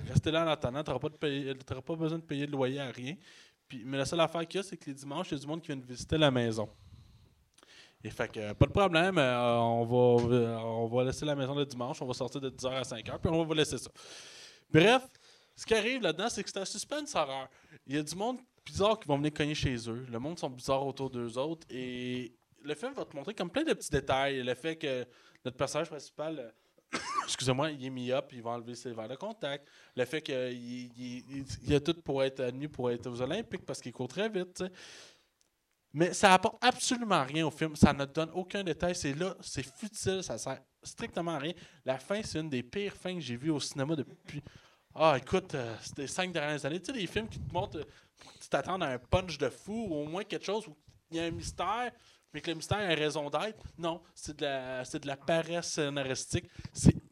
rester 0.09 0.31
là 0.31 0.45
en 0.45 0.49
attendant, 0.49 0.85
tu 0.85 0.91
n'auras 0.91 1.09
pas, 1.09 1.81
pas 1.83 1.97
besoin 1.97 2.19
de 2.19 2.25
payer 2.25 2.47
de 2.47 2.53
loyer 2.53 2.79
à 2.81 2.91
rien. 2.91 3.15
Mais 3.85 3.99
la 3.99 4.05
seule 4.05 4.21
affaire 4.21 4.47
qu'il 4.47 4.59
y 4.59 4.61
a, 4.61 4.63
c'est 4.63 4.77
que 4.77 4.87
les 4.87 4.95
dimanches, 4.95 5.29
il 5.31 5.35
y 5.35 5.37
a 5.37 5.41
du 5.41 5.47
monde 5.47 5.63
qui 5.63 5.73
vient 5.73 5.81
visiter 5.81 6.19
la 6.19 6.31
maison. 6.31 6.69
Et 8.05 8.11
fait 8.11 8.31
que, 8.31 8.41
euh, 8.41 8.55
pas 8.55 8.67
de 8.67 8.73
problème, 8.73 9.17
euh, 9.19 9.59
on, 9.59 9.85
va, 9.85 10.35
euh, 10.35 10.57
on 10.57 10.87
va 10.89 11.05
laisser 11.05 11.25
la 11.25 11.37
maison 11.37 11.55
le 11.55 11.65
dimanche, 11.65 12.03
on 12.03 12.07
va 12.07 12.15
sortir 12.15 12.41
de 12.41 12.51
10h 12.51 12.73
à 12.73 12.83
5h, 12.83 13.19
puis 13.21 13.31
on 13.31 13.45
va 13.45 13.55
laisser 13.55 13.79
ça. 13.79 13.91
Bref, 14.71 15.07
ce 15.55 15.65
qui 15.65 15.75
arrive 15.75 16.03
là-dedans, 16.03 16.29
c'est 16.29 16.43
que 16.43 16.51
c'est 16.51 16.59
un 16.59 16.65
suspense 16.65 17.15
horreur. 17.15 17.49
Il 17.87 17.95
y 17.95 17.99
a 17.99 18.03
du 18.03 18.15
monde 18.17 18.39
bizarre 18.65 18.99
qui 18.99 19.07
vont 19.07 19.17
venir 19.19 19.33
cogner 19.33 19.55
chez 19.55 19.77
eux. 19.89 20.07
Le 20.11 20.19
monde 20.19 20.39
sont 20.39 20.51
bizarres 20.51 20.87
autour 20.87 21.11
d'eux 21.11 21.39
autres. 21.39 21.67
Et 21.71 22.35
le 22.63 22.75
film 22.75 22.93
va 22.95 23.05
te 23.05 23.15
montrer 23.15 23.35
comme 23.35 23.51
plein 23.51 23.65
de 23.65 23.73
petits 23.73 23.91
détails. 23.91 24.43
Le 24.43 24.55
fait 24.55 24.77
que 24.77 25.07
notre 25.45 25.57
personnage 25.57 25.89
principal, 25.89 26.53
excusez-moi, 27.25 27.71
il 27.71 27.85
est 27.85 27.91
mis 27.91 28.11
up, 28.13 28.27
il 28.33 28.43
va 28.43 28.51
enlever 28.51 28.75
ses 28.75 28.93
verres 28.93 29.09
de 29.09 29.17
contact. 29.17 29.69
Le 29.97 30.05
fait 30.05 30.21
qu'il 30.23 30.35
il, 30.53 30.93
il- 31.39 31.47
il 31.65 31.75
a 31.75 31.81
tout 31.81 31.95
pour 32.03 32.23
être 32.23 32.41
admis 32.41 32.69
pour 32.69 32.91
être 32.91 33.07
aux 33.09 33.21
Olympiques 33.21 33.65
parce 33.65 33.81
qu'il 33.81 33.93
court 33.93 34.09
très 34.09 34.29
vite. 34.29 34.63
Mais 35.95 36.15
ça 36.15 36.33
apporte 36.33 36.57
absolument 36.65 37.23
rien 37.25 37.47
au 37.47 37.51
film. 37.51 37.77
Ça 37.77 37.93
ne 37.93 38.05
donne 38.07 38.31
aucun 38.35 38.65
détail. 38.65 38.95
C'est 38.95 39.13
là, 39.15 39.37
c'est 39.43 39.63
futile, 39.63 40.23
ça 40.23 40.39
sert 40.39 40.59
strictement 40.83 41.33
à 41.33 41.39
rien. 41.39 41.53
La 41.85 41.99
fin, 41.99 42.23
c'est 42.23 42.41
une 42.41 42.49
des 42.49 42.63
pires 42.63 42.95
fins 42.95 43.15
que 43.15 43.21
j'ai 43.21 43.37
vues 43.37 43.51
au 43.51 43.61
cinéma 43.61 43.95
depuis. 43.95 44.43
Ah, 44.95 45.17
écoute, 45.19 45.55
euh, 45.55 45.75
c'était 45.83 46.03
les 46.03 46.09
cinq 46.09 46.33
dernières 46.33 46.65
années. 46.65 46.81
Tu 46.81 46.87
sais, 46.87 46.99
des 46.99 47.07
films 47.07 47.29
qui 47.29 47.39
te 47.41 47.53
montrent, 47.53 47.79
euh, 47.79 47.85
tu 48.41 48.49
t'attends 48.49 48.81
à 48.81 48.87
un 48.89 48.99
punch 48.99 49.37
de 49.39 49.49
fou 49.51 49.87
ou 49.91 49.95
au 49.97 50.05
moins 50.07 50.25
quelque 50.25 50.45
chose 50.47 50.67
où 50.67 50.77
il 51.11 51.17
y 51.19 51.21
a 51.21 51.25
un 51.25 51.31
mystère, 51.31 51.93
mais 52.33 52.41
que 52.41 52.51
le 52.51 52.57
mystère 52.57 52.79
a 52.79 52.95
raison 52.95 53.29
d'être. 53.29 53.63
Non, 53.79 54.03
c'est 54.15 54.37
de 54.39 54.45
la, 54.45 54.85
c'est 54.85 55.03
de 55.03 55.07
la 55.07 55.17
paresse 55.17 55.73
scénaristique. 55.73 56.49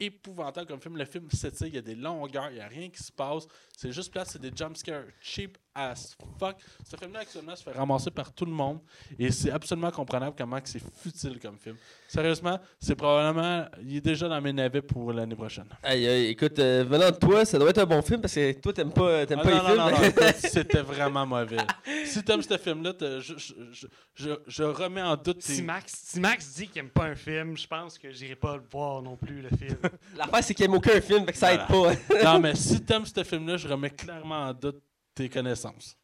Épouvantable 0.00 0.66
comme 0.66 0.80
film. 0.80 0.96
Le 0.96 1.04
film 1.04 1.30
s'étire, 1.30 1.66
il 1.68 1.74
y 1.74 1.78
a 1.78 1.82
des 1.82 1.94
longueurs, 1.94 2.48
il 2.50 2.54
n'y 2.54 2.60
a 2.60 2.66
rien 2.68 2.88
qui 2.88 3.02
se 3.02 3.12
passe. 3.12 3.46
C'est 3.76 3.92
juste 3.92 4.10
plat, 4.12 4.24
c'est 4.24 4.40
des 4.40 4.50
jumpscares 4.54 5.04
cheap 5.20 5.56
as 5.74 6.16
fuck. 6.38 6.56
Ce 6.84 6.96
film-là, 6.96 7.20
actuellement, 7.20 7.54
se 7.54 7.62
fait 7.62 7.70
ramasser 7.72 8.10
par 8.10 8.32
tout 8.32 8.44
le 8.44 8.50
monde. 8.50 8.80
Et 9.18 9.30
c'est 9.30 9.50
absolument 9.52 9.90
comprenable 9.92 10.34
comment 10.36 10.58
c'est 10.64 10.82
futile 11.00 11.38
comme 11.38 11.56
film. 11.58 11.76
Sérieusement, 12.08 12.58
c'est 12.80 12.96
probablement. 12.96 13.66
Il 13.82 13.96
est 13.96 14.00
déjà 14.00 14.28
dans 14.28 14.40
mes 14.40 14.52
navets 14.52 14.82
pour 14.82 15.12
l'année 15.12 15.36
prochaine. 15.36 15.66
Aïe, 15.82 16.06
aïe, 16.08 16.26
écoute, 16.26 16.58
euh, 16.58 16.84
venant 16.88 17.10
de 17.10 17.16
toi, 17.16 17.44
ça 17.44 17.58
doit 17.58 17.70
être 17.70 17.78
un 17.78 17.86
bon 17.86 18.02
film 18.02 18.20
parce 18.20 18.34
que 18.34 18.52
toi, 18.60 18.72
t'aimes 18.72 18.92
pas, 18.92 19.24
t'aimes 19.26 19.40
Ah, 19.42 19.44
pas 19.44 19.62
non, 19.62 19.68
les 19.70 19.76
non, 19.78 19.96
films. 19.96 20.12
non, 20.20 20.32
c'était 20.38 20.82
vraiment 20.82 21.24
mauvais. 21.26 21.58
Si 22.04 22.22
t'aimes 22.24 22.42
ce 22.42 22.58
film-là, 22.58 22.92
je, 23.00 23.20
je, 23.20 23.54
je, 23.72 23.86
je, 24.14 24.30
je 24.46 24.62
remets 24.64 25.02
en 25.02 25.16
doute 25.16 25.38
tes... 25.38 25.52
Si 25.54 25.62
Max, 25.62 25.92
si 26.04 26.18
Max 26.20 26.52
dit 26.54 26.66
qu'il 26.68 26.80
aime 26.80 26.90
pas 26.90 27.04
un 27.04 27.14
film, 27.14 27.56
je 27.56 27.66
pense 27.66 27.96
que 27.96 28.10
j'irai 28.10 28.34
pas 28.36 28.56
le 28.56 28.62
voir 28.70 29.02
non 29.02 29.16
plus, 29.16 29.40
le 29.42 29.50
film. 29.56 29.78
L'affaire, 30.16 30.44
c'est 30.44 30.54
qu'il 30.54 30.64
aime 30.64 30.74
aucun 30.74 31.00
film, 31.00 31.24
fait 31.26 31.32
que 31.32 31.38
ça 31.38 31.54
aide 31.54 31.66
pas. 31.66 31.92
Non, 32.24 32.38
mais 32.40 32.54
si 32.54 32.80
t'aimes 32.82 33.06
ce 33.06 33.22
film-là, 33.24 33.56
je 33.56 33.68
remets 33.68 33.90
clairement 33.90 34.46
en 34.48 34.52
doute 34.54 34.82
tes 35.14 35.28
connaissances. 35.28 35.96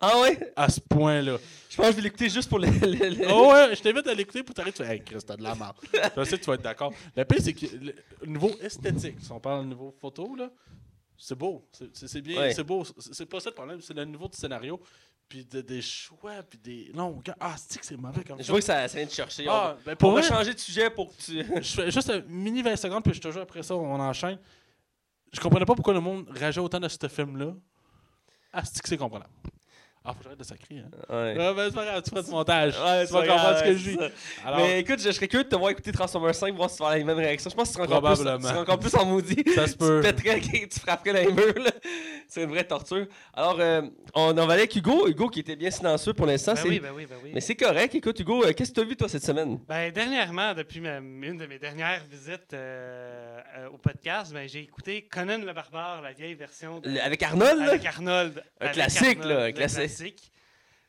ah 0.00 0.20
ouais? 0.20 0.52
À 0.56 0.68
ce 0.68 0.80
point-là. 0.80 1.36
Je 1.68 1.76
pense 1.76 1.86
que 1.86 1.92
je 1.92 1.96
vais 1.96 2.02
l'écouter 2.02 2.28
juste 2.28 2.48
pour 2.48 2.58
le. 2.58 2.68
le- 2.68 3.08
le- 3.10 3.26
Oh 3.30 3.52
ouais, 3.52 3.74
je 3.74 3.82
t'invite 3.82 4.06
à 4.06 4.14
l'écouter 4.14 4.42
pour 4.42 4.54
t'arrêter. 4.54 4.82
Hey, 4.84 5.02
Chris, 5.02 5.18
t'as 5.26 5.36
de 5.36 5.42
la 5.42 5.54
merde. 5.54 5.76
Je 6.16 6.24
sais 6.24 6.36
que 6.38 6.42
tu 6.42 6.46
vas 6.46 6.54
être 6.54 6.62
d'accord. 6.62 6.92
Le 7.16 7.24
pire, 7.24 7.38
c'est 7.40 7.52
que 7.52 7.66
le 7.76 7.94
au 8.22 8.26
niveau 8.26 8.50
esthétique, 8.60 9.16
si 9.20 9.32
on 9.32 9.40
parle 9.40 9.60
au 9.60 9.64
niveau 9.64 9.94
photo, 10.00 10.34
là, 10.36 10.50
c'est 11.16 11.34
beau. 11.36 11.68
C'est- 11.92 12.20
bien, 12.20 12.38
Ouais. 12.40 12.54
c'est 12.54 12.62
beau. 12.62 12.84
C'est 12.84 13.12
c'est 13.14 13.26
pas 13.26 13.40
ça 13.40 13.50
le 13.50 13.54
problème, 13.56 13.80
c'est 13.80 13.94
le 13.94 14.04
niveau 14.04 14.28
du 14.28 14.36
scénario. 14.38 14.80
Puis 15.28 15.44
de- 15.44 15.60
des 15.60 15.82
choix, 15.82 16.42
puis 16.42 16.58
des. 16.58 16.90
Non, 16.94 17.20
gars, 17.22 17.36
ah, 17.38 17.54
c'est 17.58 17.78
que 17.78 17.84
c'est 17.84 17.96
mauvais 17.98 18.24
comme 18.24 18.38
Je 18.38 18.44
ça. 18.44 18.52
vois 18.52 18.60
que 18.60 18.64
ça, 18.66 18.88
ça 18.88 18.96
vient 18.96 19.06
de 19.06 19.10
chercher. 19.10 19.46
Ah, 19.48 19.76
ben 19.84 19.94
pour 19.94 20.08
on 20.10 20.14
va 20.14 20.20
vrai, 20.22 20.28
changer 20.28 20.54
de 20.54 20.58
sujet 20.58 20.88
pour 20.88 21.14
que 21.14 21.22
tu. 21.22 21.44
je 21.62 21.74
fais 21.74 21.90
juste 21.90 22.08
un 22.08 22.20
mini 22.22 22.62
20 22.62 22.76
secondes, 22.76 23.02
puis 23.04 23.12
je 23.12 23.20
te 23.20 23.30
jure 23.30 23.42
après 23.42 23.62
ça, 23.62 23.76
on 23.76 24.00
enchaîne. 24.00 24.38
Je 25.32 25.40
comprenais 25.40 25.66
pas 25.66 25.74
pourquoi 25.74 25.92
le 25.92 26.00
monde 26.00 26.26
rageait 26.30 26.60
autant 26.62 26.80
de 26.80 26.88
ce 26.88 27.06
film-là. 27.08 27.52
Ah, 28.52 28.64
c'est 28.64 28.80
que 28.80 28.88
c'est 28.88 28.96
comprenable? 28.96 29.30
Ah, 30.08 30.12
faut 30.12 30.18
que 30.20 30.24
j'arrête 30.24 30.38
de 30.38 30.44
sacrer. 30.44 30.76
Hein. 30.78 30.88
Ouais. 31.10 31.36
Ah, 31.38 31.52
ben, 31.52 31.68
c'est 31.68 31.74
pas 31.74 31.84
grave, 31.84 32.02
tu 32.02 32.10
feras 32.10 32.22
du 32.22 32.30
montage. 32.30 32.72
Ouais, 32.74 33.06
tu 33.06 33.12
vas 33.12 33.20
c'est 33.22 33.28
comprendre 33.28 33.42
grave, 33.42 33.58
ce 33.58 33.64
que 33.64 33.76
je 33.76 33.90
dis. 33.90 33.98
Alors, 34.44 34.58
Mais 34.60 34.80
écoute, 34.80 35.00
je 35.02 35.10
serais 35.10 35.28
curieux 35.28 35.44
de 35.44 35.48
te 35.50 35.56
voir 35.56 35.70
écouter 35.70 35.92
Transformers 35.92 36.34
5, 36.34 36.54
voir 36.54 36.70
si 36.70 36.76
tu 36.76 36.82
vas 36.82 36.86
avoir 36.88 36.98
les 36.98 37.04
mêmes 37.04 37.18
réactions. 37.18 37.50
Je 37.50 37.54
pense 37.56 37.68
que 37.68 37.74
tu 37.74 37.84
seras 37.84 37.96
encore, 37.98 38.14
plus, 38.14 38.24
tu 38.48 38.56
encore 38.56 38.78
plus 38.78 38.94
en 38.94 39.04
maudit. 39.04 39.44
Ça 39.54 39.66
se 39.66 39.72
tu 39.72 39.78
peut. 39.78 40.00
te 40.02 40.10
pèterais, 40.10 40.40
tu 40.40 40.80
frapperais 40.80 41.24
les 41.26 41.32
murs. 41.32 41.58
là. 41.58 41.70
C'est 42.26 42.42
une 42.44 42.50
vraie 42.50 42.64
torture. 42.64 43.06
Alors, 43.34 43.56
euh, 43.60 43.82
on 44.14 44.30
en 44.30 44.34
va 44.46 44.52
aller 44.54 44.62
avec 44.62 44.74
Hugo. 44.76 45.08
Hugo 45.08 45.28
qui 45.28 45.40
était 45.40 45.56
bien 45.56 45.70
silencieux 45.70 46.14
pour 46.14 46.24
l'instant. 46.26 46.54
ben 46.54 46.62
c'est- 46.62 46.68
oui, 46.68 46.80
ben 46.80 46.90
oui, 46.94 47.06
ben 47.06 47.16
oui. 47.22 47.30
Mais 47.34 47.40
c'est 47.40 47.54
correct. 47.56 47.94
Écoute, 47.94 48.18
Hugo, 48.20 48.44
euh, 48.44 48.52
qu'est-ce 48.52 48.70
que 48.70 48.74
tu 48.76 48.80
as 48.80 48.84
vu 48.84 48.96
toi 48.96 49.08
cette 49.08 49.24
semaine? 49.24 49.58
Ben, 49.68 49.90
dernièrement, 49.92 50.54
depuis 50.54 50.80
ma- 50.80 50.96
une 50.98 51.36
de 51.36 51.46
mes 51.46 51.58
dernières 51.58 52.02
visites 52.10 52.52
euh, 52.54 53.38
euh, 53.58 53.68
au 53.72 53.78
podcast, 53.78 54.32
ben, 54.32 54.48
j'ai 54.48 54.60
écouté 54.60 55.02
Conan 55.10 55.38
le 55.44 55.52
Barbare, 55.52 56.00
la 56.02 56.12
vieille 56.12 56.34
version 56.34 56.80
de- 56.80 56.88
Le- 56.88 57.02
avec 57.02 57.22
Arnold, 57.22 57.58
là? 57.60 57.68
avec 57.70 57.84
Arnold. 57.84 58.42
Un 58.60 58.64
Avec 58.64 58.74
classique, 58.74 59.18
Arnold, 59.20 59.28
là, 59.28 59.42
un 59.42 59.46
le 59.46 59.52
classique. 59.98 60.32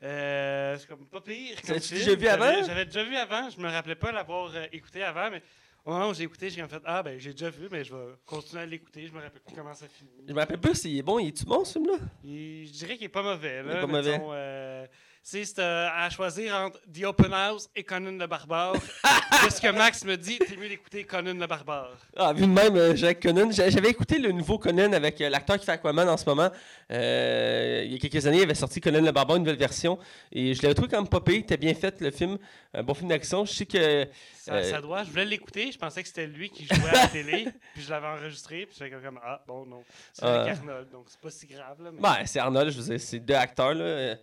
Euh, 0.01 0.77
c'est 0.77 0.87
comme 0.87 1.05
pas 1.07 1.21
pire. 1.21 1.61
comme 1.65 1.79
film. 1.79 1.99
déjà 1.99 2.15
vu 2.15 2.27
avant? 2.27 2.63
J'avais 2.65 2.85
déjà 2.85 3.03
vu 3.03 3.15
avant. 3.15 3.49
Je 3.49 3.59
me 3.59 3.69
rappelais 3.69 3.95
pas 3.95 4.11
l'avoir 4.11 4.51
euh, 4.55 4.65
écouté 4.71 5.03
avant, 5.03 5.29
mais 5.29 5.41
au 5.85 5.91
moment 5.91 6.09
où 6.09 6.13
j'ai 6.13 6.23
écouté, 6.23 6.49
j'ai 6.49 6.61
comme 6.61 6.69
fait 6.69 6.81
Ah, 6.85 7.03
ben 7.03 7.19
j'ai 7.19 7.31
déjà 7.31 7.49
vu, 7.49 7.67
mais 7.69 7.83
je 7.83 7.93
vais 7.93 8.13
continuer 8.25 8.61
à 8.61 8.65
l'écouter. 8.65 9.07
Je 9.07 9.11
me 9.11 9.21
rappelle 9.21 9.41
plus 9.41 9.55
comment 9.55 9.73
ça 9.73 9.87
finit. 9.89 10.09
Je 10.27 10.33
me 10.33 10.39
rappelle 10.39 10.59
pas 10.59 10.73
s'il 10.73 10.97
est 10.97 11.01
bon. 11.01 11.19
Il 11.19 11.27
est-tu 11.29 11.43
bon, 11.45 11.65
ce 11.65 11.73
film-là? 11.73 11.97
Il- 12.23 12.65
je 12.67 12.71
dirais 12.71 12.95
qu'il 12.95 13.05
est 13.05 13.09
pas 13.09 13.23
mauvais. 13.23 13.61
Il 13.63 13.69
est 13.69 13.73
Là, 13.73 13.81
pas 13.81 13.87
mauvais. 13.87 14.21
Euh, 14.21 14.87
c'est 15.21 15.59
euh, 15.59 15.87
à 15.93 16.09
choisir 16.09 16.55
entre 16.55 16.79
The 16.91 17.03
Open 17.03 17.31
House 17.33 17.69
et 17.75 17.83
Conan 17.83 18.11
le 18.17 18.25
Barbare, 18.25 18.73
qu'est-ce 19.43 19.61
que 19.61 19.71
Max 19.71 20.03
me 20.05 20.15
dit 20.17 20.39
T'es 20.39 20.55
mieux 20.55 20.69
d'écouter 20.69 21.03
Conan 21.03 21.33
le 21.35 21.45
Barbare. 21.45 21.91
Ah, 22.17 22.33
vu 22.33 22.41
de 22.43 22.47
même, 22.47 22.75
euh, 22.75 22.95
Jacques 22.95 23.21
Conan. 23.21 23.51
J'a- 23.51 23.69
J'avais 23.69 23.89
écouté 23.89 24.17
le 24.17 24.31
nouveau 24.31 24.57
Conan 24.57 24.91
avec 24.93 25.21
euh, 25.21 25.29
l'acteur 25.29 25.59
qui 25.59 25.65
fait 25.65 25.73
Aquaman 25.73 26.09
en 26.09 26.17
ce 26.17 26.25
moment. 26.25 26.49
Euh, 26.91 27.83
il 27.85 27.91
y 27.93 27.95
a 27.95 27.99
quelques 27.99 28.25
années, 28.25 28.37
il 28.37 28.43
avait 28.43 28.55
sorti 28.55 28.81
Conan 28.81 29.01
le 29.01 29.11
Barbare, 29.11 29.37
une 29.37 29.43
nouvelle 29.43 29.57
version. 29.59 29.99
Et 30.31 30.53
je 30.53 30.61
l'avais 30.63 30.73
trouvé 30.73 30.89
pas 30.89 31.21
pire. 31.21 31.35
Il 31.35 31.39
était 31.41 31.57
bien 31.57 31.73
fait, 31.75 31.99
le 32.01 32.11
film. 32.11 32.37
Un 32.73 32.83
bon 32.83 32.93
film 32.93 33.09
d'action. 33.09 33.45
Je 33.45 33.53
sais 33.53 33.65
que. 33.65 34.07
Ça, 34.37 34.53
Euh, 34.55 34.63
ça 34.63 34.81
doit. 34.81 35.03
Je 35.03 35.09
voulais 35.11 35.25
l'écouter. 35.25 35.71
Je 35.71 35.77
pensais 35.77 36.01
que 36.01 36.07
c'était 36.07 36.27
lui 36.27 36.49
qui 36.49 36.65
jouait 36.65 36.89
à 36.89 37.03
la 37.03 37.07
télé. 37.07 37.47
Puis 37.75 37.83
je 37.83 37.89
l'avais 37.89 38.07
enregistré. 38.07 38.65
Puis 38.65 38.75
j'étais 38.79 38.89
comme 38.91 39.19
ah 39.23 39.43
bon 39.47 39.65
non, 39.65 39.83
c'est 40.13 40.25
Ah. 40.25 40.41
avec 40.41 40.57
Arnold. 40.57 40.89
Donc 40.91 41.05
c'est 41.07 41.19
pas 41.21 41.29
si 41.29 41.45
grave 41.45 41.83
là. 41.83 41.91
Mais 41.93 42.01
Ben, 42.01 42.17
c'est 42.25 42.39
Arnold, 42.39 42.71
je 42.71 42.77
veux 42.79 42.83
dire, 42.85 42.99
c'est 42.99 43.19
deux 43.19 43.33
acteurs, 43.35 43.73
là. 43.75 44.15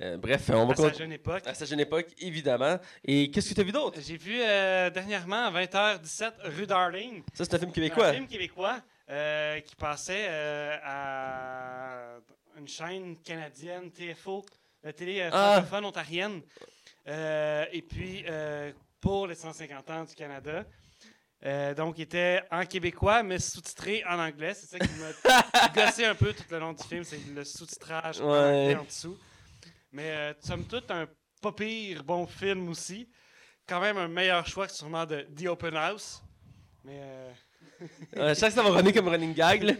Euh, 0.00 0.16
bref, 0.16 0.48
on 0.54 0.66
va 0.66 0.72
à 0.72 0.76
sa 0.76 0.92
jeune 0.92 1.12
époque. 1.12 1.42
À 1.46 1.54
sa 1.54 1.64
jeune 1.64 1.80
époque, 1.80 2.06
évidemment. 2.18 2.78
Et 3.04 3.30
qu'est-ce 3.30 3.48
que 3.50 3.54
tu 3.54 3.60
as 3.60 3.64
vu 3.64 3.72
d'autre? 3.72 3.98
J'ai 4.00 4.16
vu 4.16 4.38
euh, 4.40 4.88
dernièrement 4.90 5.46
à 5.46 5.50
20h17 5.50 6.32
rue 6.44 6.66
Darling. 6.66 7.22
Ça, 7.34 7.44
c'est 7.44 7.54
un 7.54 7.58
film 7.58 7.70
Un 7.70 7.72
québécois. 7.74 8.12
film 8.12 8.26
québécois 8.26 8.80
euh, 9.10 9.60
qui 9.60 9.74
passait 9.74 10.28
à 10.84 12.16
une 12.58 12.68
chaîne 12.68 13.16
canadienne, 13.18 13.90
TFO, 13.90 14.44
la 14.82 14.92
télé 14.92 15.22
Ah. 15.32 15.54
francophone 15.54 15.84
ontarienne. 15.86 16.42
Et 17.06 17.82
puis, 17.88 18.24
pour 19.00 19.26
les 19.26 19.34
150 19.34 19.90
ans 19.90 20.04
du 20.04 20.14
Canada. 20.14 20.64
Euh, 21.42 21.72
donc, 21.72 21.96
il 21.96 22.02
était 22.02 22.42
en 22.50 22.66
québécois, 22.66 23.22
mais 23.22 23.38
sous-titré 23.38 24.04
en 24.06 24.18
anglais. 24.18 24.52
C'est 24.52 24.66
ça 24.66 24.78
qui 24.78 24.90
m'a 25.00 25.68
gossé 25.74 26.04
un 26.04 26.14
peu 26.14 26.34
tout 26.34 26.44
le 26.50 26.58
long 26.58 26.74
du 26.74 26.82
film, 26.84 27.02
c'est 27.02 27.18
le 27.34 27.44
sous-titrage 27.44 28.20
en 28.20 28.30
Ouais. 28.30 28.38
anglais 28.38 28.76
en 28.76 28.84
dessous. 28.84 29.16
Mais, 29.92 30.10
euh, 30.10 30.32
somme 30.40 30.64
toute, 30.66 30.90
un 30.90 31.06
pas 31.42 31.52
pire 31.52 32.04
bon 32.04 32.26
film 32.26 32.68
aussi. 32.68 33.08
Quand 33.66 33.80
même 33.80 33.96
un 33.96 34.08
meilleur 34.08 34.46
choix 34.46 34.66
que 34.66 34.72
sûrement 34.72 35.06
de 35.06 35.26
The 35.36 35.46
Open 35.46 35.76
House. 35.76 36.22
Mais 36.84 36.98
euh, 37.00 37.30
Euh, 38.16 38.30
je 38.30 38.34
sais 38.34 38.48
que 38.48 38.52
ça 38.52 38.62
va 38.62 38.70
runner 38.70 38.92
comme 38.92 39.08
running 39.08 39.34
gag. 39.34 39.62
là. 39.62 39.72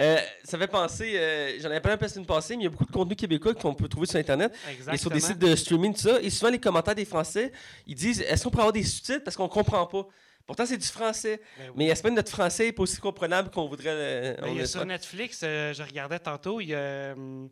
Euh, 0.00 0.18
ça 0.42 0.58
fait 0.58 0.66
penser, 0.66 1.12
euh, 1.16 1.56
j'en 1.60 1.70
avais 1.70 1.80
peu 1.80 1.88
la 1.88 2.08
semaine 2.08 2.26
passée, 2.26 2.56
mais 2.56 2.62
il 2.62 2.64
y 2.64 2.66
a 2.66 2.70
beaucoup 2.70 2.86
de 2.86 2.90
contenu 2.90 3.14
québécois 3.14 3.54
qu'on 3.54 3.74
peut 3.74 3.88
trouver 3.88 4.06
sur 4.06 4.18
Internet 4.18 4.52
exactement. 4.68 4.94
et 4.94 4.98
sur 4.98 5.10
des 5.10 5.20
sites 5.20 5.38
de 5.38 5.54
streaming, 5.54 5.94
tout 5.94 6.00
ça. 6.00 6.20
Et 6.20 6.30
souvent, 6.30 6.50
les 6.50 6.58
commentaires 6.58 6.94
des 6.96 7.04
Français, 7.04 7.52
ils 7.86 7.94
disent 7.94 8.20
Est-ce 8.22 8.44
qu'on 8.44 8.50
pourrait 8.50 8.62
avoir 8.62 8.72
des 8.72 8.82
sous-titres 8.82 9.22
parce 9.22 9.36
qu'on 9.36 9.48
comprend 9.48 9.86
pas 9.86 10.06
Pourtant, 10.46 10.66
c'est 10.66 10.76
du 10.76 10.86
français. 10.86 11.40
Ben 11.56 11.64
oui. 11.68 11.74
Mais 11.76 11.86
est-ce 11.86 12.02
que 12.02 12.08
notre 12.08 12.30
français 12.30 12.66
n'est 12.66 12.72
pas 12.72 12.82
aussi 12.82 12.98
comprenable 12.98 13.50
qu'on 13.50 13.66
voudrait 13.66 13.88
euh, 13.90 14.34
Ben, 14.34 14.44
on 14.44 14.48
il 14.48 14.56
y 14.56 14.58
a 14.58 14.62
le 14.62 14.66
sur? 14.66 14.84
Netflix, 14.84 15.38
je 15.40 15.82
regardais 15.82 16.18
tantôt, 16.18 16.60
il 16.60 16.68
y 16.68 16.74
a 16.74 16.78
euh, 16.78 17.46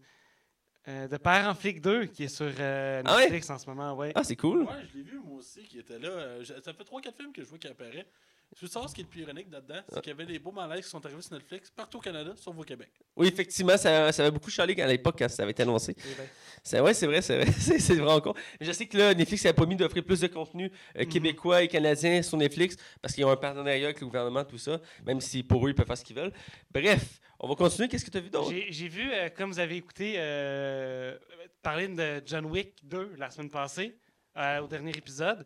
euh, 0.88 1.08
De 1.08 1.16
Père 1.16 1.48
en 1.48 1.54
flic 1.54 1.80
2 1.80 2.06
qui 2.06 2.24
est 2.24 2.28
sur 2.28 2.50
euh, 2.58 3.02
Ah 3.04 3.16
ouais? 3.16 3.22
Netflix 3.22 3.50
en 3.50 3.58
ce 3.58 3.66
moment. 3.68 3.94
Ouais. 3.94 4.12
Ah, 4.14 4.24
c'est 4.24 4.36
cool. 4.36 4.62
Ouais, 4.62 4.72
je 4.92 4.98
l'ai 4.98 5.02
vu 5.04 5.20
moi 5.24 5.38
aussi 5.38 5.62
qui 5.64 5.78
était 5.78 5.98
là. 5.98 6.08
Euh, 6.08 6.44
ça 6.44 6.72
fait 6.72 6.84
3-4 6.84 7.14
films 7.16 7.32
que 7.32 7.42
je 7.42 7.48
vois 7.48 7.58
qui 7.58 7.68
apparaît. 7.68 8.06
Je 8.54 8.60
veux 8.66 8.70
savoir 8.70 8.90
ce 8.90 8.94
qui 8.94 9.00
est 9.00 9.04
le 9.04 9.08
plus 9.10 9.22
ironique 9.22 9.46
là-dedans, 9.50 9.80
c'est 9.88 10.00
qu'il 10.02 10.10
y 10.10 10.14
avait 10.14 10.26
des 10.26 10.38
beaux 10.38 10.52
malaises 10.52 10.84
qui 10.84 10.90
sont 10.90 11.04
arrivés 11.06 11.22
sur 11.22 11.32
Netflix 11.32 11.70
partout 11.70 11.98
au 11.98 12.00
Canada, 12.02 12.32
sauf 12.36 12.54
au 12.58 12.62
Québec. 12.62 12.90
Oui, 13.16 13.28
effectivement, 13.28 13.76
ça, 13.78 14.12
ça 14.12 14.22
avait 14.22 14.30
beaucoup 14.30 14.50
chialé 14.50 14.78
à 14.82 14.86
l'époque 14.86 15.16
quand 15.18 15.28
ça 15.30 15.42
avait 15.42 15.52
été 15.52 15.62
annoncé. 15.62 15.96
C'est 16.62 16.78
ouais, 16.80 16.92
c'est 16.92 17.06
vrai, 17.06 17.22
c'est 17.22 17.38
vrai. 17.42 17.52
c'est 17.58 17.94
vraiment 17.94 18.20
con. 18.20 18.34
Je 18.60 18.70
sais 18.72 18.86
que 18.86 18.98
là, 18.98 19.14
Netflix 19.14 19.42
n'avait 19.44 19.56
pas 19.56 19.64
mis 19.64 19.74
d'offrir 19.76 20.04
plus 20.04 20.20
de 20.20 20.26
contenu 20.26 20.70
euh, 20.96 21.02
Mhm. 21.02 21.08
québécois 21.08 21.62
et 21.62 21.68
canadien 21.68 22.20
sur 22.22 22.36
Netflix 22.36 22.76
parce 23.00 23.14
qu'ils 23.14 23.24
ont 23.24 23.30
un 23.30 23.36
partenariat 23.36 23.86
avec 23.86 24.00
le 24.00 24.06
gouvernement, 24.06 24.44
tout 24.44 24.58
ça, 24.58 24.80
même 25.06 25.20
si 25.22 25.42
pour 25.42 25.66
eux, 25.66 25.70
ils 25.70 25.74
peuvent 25.74 25.86
faire 25.86 25.96
ce 25.98 26.04
qu'ils 26.04 26.16
veulent. 26.16 26.32
Bref, 26.70 27.20
on 27.40 27.48
va 27.48 27.54
continuer. 27.54 27.88
Qu'est-ce 27.88 28.04
que 28.04 28.10
tu 28.10 28.18
as 28.18 28.20
vu 28.20 28.28
d'autre? 28.30 28.52
J'ai 28.68 28.88
vu, 28.88 29.10
euh, 29.12 29.30
comme 29.30 29.50
vous 29.50 29.58
avez 29.60 29.76
écouté, 29.76 30.14
euh, 30.18 31.16
parler 31.62 31.88
de 31.88 32.22
John 32.26 32.44
Wick 32.46 32.74
2 32.86 33.14
la 33.16 33.30
semaine 33.30 33.50
passée, 33.50 33.96
euh, 34.36 34.60
au 34.60 34.66
dernier 34.68 34.90
épisode, 34.90 35.44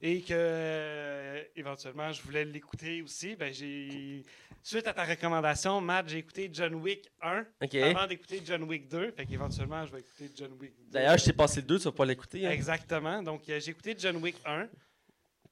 et 0.00 0.22
que 0.22 0.32
euh, 0.32 1.42
éventuellement 1.56 2.12
je 2.12 2.22
voulais 2.22 2.44
l'écouter 2.44 3.02
aussi. 3.02 3.36
Ben, 3.36 3.52
j'ai 3.52 4.24
Suite 4.62 4.86
à 4.86 4.92
ta 4.92 5.04
recommandation, 5.04 5.80
Matt, 5.80 6.08
j'ai 6.08 6.18
écouté 6.18 6.50
John 6.52 6.74
Wick 6.74 7.10
1 7.22 7.46
OK. 7.62 7.74
avant 7.76 8.06
d'écouter 8.06 8.42
John 8.44 8.64
Wick 8.64 8.88
2. 8.90 9.12
Fait 9.12 9.24
qu'éventuellement, 9.24 9.86
je 9.86 9.92
vais 9.92 10.00
écouter 10.00 10.30
John 10.36 10.52
Wick 10.60 10.72
2. 10.76 10.92
D'ailleurs, 10.92 11.16
je 11.16 11.24
t'ai 11.24 11.32
passé 11.32 11.62
le 11.62 11.66
2, 11.66 11.78
tu 11.78 11.84
vas 11.84 11.92
pas 11.92 12.04
l'écouter. 12.04 12.46
Hein? 12.46 12.50
Exactement. 12.50 13.22
Donc, 13.22 13.48
euh, 13.48 13.58
j'ai 13.58 13.70
écouté 13.70 13.94
John 13.98 14.16
Wick 14.16 14.36
1. 14.44 14.68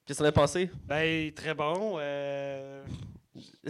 Qu'est-ce 0.05 0.19
que 0.19 0.25
t'en 0.25 0.28
as 0.28 0.33
pensé? 0.33 0.71
Ben, 0.85 1.33
très 1.33 1.55
bon. 1.55 1.97
euh, 1.99 2.85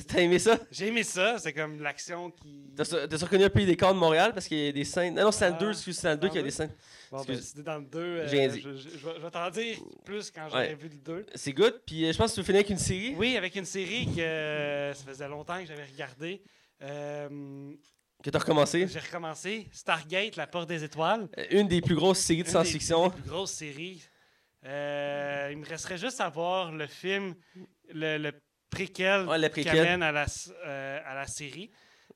T'as 0.06 0.20
aimé 0.20 0.38
ça? 0.38 0.58
j'ai 0.70 0.88
aimé 0.88 1.02
ça. 1.02 1.38
C'est 1.38 1.52
comme 1.52 1.80
l'action 1.82 2.30
qui. 2.30 2.72
T'as 2.76 2.84
reconnu 3.24 3.44
un 3.44 3.50
peu 3.50 3.60
les 3.60 3.66
décors 3.66 3.94
de 3.94 3.98
Montréal 3.98 4.32
parce 4.34 4.46
qu'il 4.48 4.58
y 4.58 4.68
a 4.68 4.72
des 4.72 4.84
scènes. 4.84 5.14
Non, 5.14 5.24
non, 5.24 5.32
c'est 5.32 5.44
dans 5.50 5.56
le 5.56 5.62
Ah, 5.62 5.64
2, 5.64 5.70
excuse, 5.70 5.98
c'est 5.98 6.06
dans 6.06 6.12
le 6.12 6.16
2 6.18 6.26
dans 6.26 6.32
qu'il 6.32 6.38
y 6.40 6.42
a 6.42 6.44
des 6.44 6.50
scènes. 6.50 6.74
Bon, 7.10 7.22
ben, 7.24 7.40
c'était 7.40 7.62
dans 7.62 7.78
le 7.78 7.84
2. 7.86 7.98
euh, 7.98 8.28
je, 8.28 8.60
je- 8.60 8.60
je 8.60 8.68
vais, 8.68 9.14
je 9.16 9.20
vais 9.22 9.30
t'en 9.30 9.50
dire 9.50 9.78
plus 10.04 10.30
quand 10.30 10.48
j'aurai 10.50 10.68
Ouais. 10.68 10.74
vu 10.74 10.88
le 10.88 10.96
2. 10.96 11.26
C'est 11.34 11.52
good. 11.52 11.80
Puis 11.86 12.04
euh, 12.04 12.12
je 12.12 12.18
pense 12.18 12.32
que 12.32 12.40
tu 12.40 12.44
finir 12.44 12.58
avec 12.60 12.70
une 12.70 12.78
série. 12.78 13.14
Oui, 13.16 13.36
avec 13.36 13.54
une 13.56 13.64
série 13.64 14.06
que 14.14 14.20
euh, 14.20 14.92
ça 14.94 15.04
faisait 15.04 15.28
longtemps 15.28 15.58
que 15.60 15.66
j'avais 15.66 15.86
regardé. 15.86 16.42
Euh, 16.82 17.72
Que 18.22 18.30
t'as 18.30 18.38
recommencé? 18.38 18.86
j'ai 18.88 18.98
recommencé 19.00 19.68
Stargate, 19.72 20.36
La 20.36 20.46
Porte 20.46 20.68
des 20.68 20.84
Étoiles. 20.84 21.28
Euh, 21.38 21.44
Une 21.50 21.66
des 21.68 21.80
plus 21.80 21.94
grosses 21.94 22.18
séries 22.18 22.42
de 22.42 22.48
Une 22.48 22.52
des- 22.52 22.52
science-fiction. 22.52 23.08
des 23.08 23.14
plus 23.14 23.30
grosses 23.30 23.52
séries. 23.52 24.02
Il 24.64 24.68
me 25.56 25.64
resterait 25.66 25.98
juste 25.98 26.20
à 26.20 26.28
voir 26.28 26.72
le 26.72 26.86
film, 26.86 27.34
le, 27.92 28.18
le 28.18 28.32
préquel 28.70 29.26
Ouais, 29.26 29.38
le 29.38 29.48
qui 29.48 29.68
amène 29.68 30.02
à 30.02 30.12
la, 30.12 30.26
euh, 30.66 31.00
à 31.06 31.14
la 31.14 31.26
série. 31.26 31.70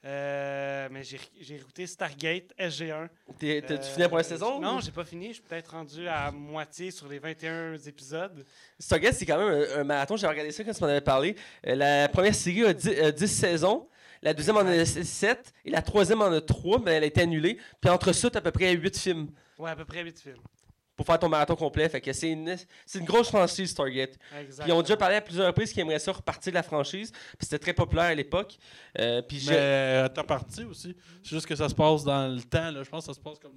Euh, 0.04 0.88
mais 0.90 1.02
j'ai 1.04 1.54
écouté 1.54 1.86
Stargate 1.86 2.52
SG1. 2.58 3.08
T'es- 3.38 3.62
t'as- 3.62 3.78
tu 3.78 3.84
Euh, 3.84 3.86
finis 3.86 3.98
la 4.02 4.08
première 4.08 4.24
saison? 4.24 4.60
Non, 4.60 4.80
j'ai 4.80 4.90
pas 4.90 5.04
fini. 5.04 5.28
Je 5.28 5.34
suis 5.34 5.42
peut-être 5.42 5.70
rendu 5.70 6.08
à 6.08 6.32
moitié 6.32 6.90
sur 6.90 7.06
les 7.08 7.20
21 7.20 7.74
épisodes. 7.86 8.44
Stargate, 8.80 9.14
c'est 9.14 9.26
quand 9.26 9.38
même 9.38 9.64
un, 9.76 9.80
un 9.80 9.84
marathon. 9.84 10.16
J'ai 10.16 10.26
regardé 10.26 10.50
ça 10.50 10.64
quand 10.64 10.72
tu 10.72 10.80
m'en 10.82 10.88
avais 10.88 11.00
parlé. 11.00 11.36
Euh, 11.68 11.76
la 11.76 12.08
première 12.08 12.34
série 12.34 12.64
a 12.64 12.72
10, 12.72 12.88
euh, 12.88 13.12
10 13.12 13.28
saisons. 13.28 13.88
La 14.22 14.34
deuxième 14.34 14.56
en 14.56 14.66
a 14.66 14.84
7. 14.84 15.52
Et 15.64 15.70
la 15.70 15.82
troisième 15.82 16.20
en 16.22 16.32
a 16.32 16.40
3, 16.40 16.80
mais 16.80 16.92
elle 16.92 17.04
a 17.04 17.06
été 17.06 17.20
annulée. 17.20 17.58
Puis 17.80 17.90
entre 17.90 18.12
ça, 18.12 18.28
t'as 18.28 18.40
à 18.40 18.42
peu 18.42 18.50
près 18.52 18.72
8 18.72 18.98
films 18.98 19.28
Ouais, 19.58 19.70
à 19.70 19.76
peu 19.76 19.84
près 19.84 20.02
8 20.02 20.18
films. 20.18 20.36
Pour 20.96 21.06
faire 21.06 21.18
ton 21.18 21.28
marathon 21.28 21.56
complet. 21.56 21.88
Fait 21.88 22.00
que 22.00 22.12
c'est 22.12 22.30
une, 22.30 22.56
c'est 22.86 22.98
une 22.98 23.04
grosse 23.04 23.28
franchise. 23.28 23.74
Exactement. 23.78 24.24
Puis 24.38 24.64
ils 24.66 24.72
ont 24.72 24.82
déjà 24.82 24.96
parlé 24.96 25.16
à 25.16 25.20
plusieurs 25.20 25.46
reprises 25.46 25.72
qu'ils 25.72 25.82
aimeraient 25.82 25.98
ça 25.98 26.12
repartir 26.12 26.52
de 26.52 26.54
la 26.56 26.62
franchise. 26.62 27.10
Puis 27.10 27.38
c'était 27.42 27.58
très 27.58 27.72
populaire 27.72 28.04
à 28.06 28.14
l'époque. 28.14 28.56
Euh, 28.98 29.22
puis 29.22 29.38
Mais 29.38 29.42
j'ai- 29.52 29.58
euh, 29.58 30.08
t'as 30.08 30.24
parti 30.24 30.64
aussi. 30.64 30.96
C'est 31.22 31.30
juste 31.30 31.46
que 31.46 31.56
ça 31.56 31.68
se 31.68 31.74
passe 31.74 32.04
dans 32.04 32.28
le 32.34 32.42
temps. 32.42 32.70
Là. 32.70 32.82
Je 32.82 32.88
pense 32.90 33.06
que 33.06 33.12
ça 33.12 33.18
se 33.18 33.20
passe 33.24 33.38
comme 33.38 33.52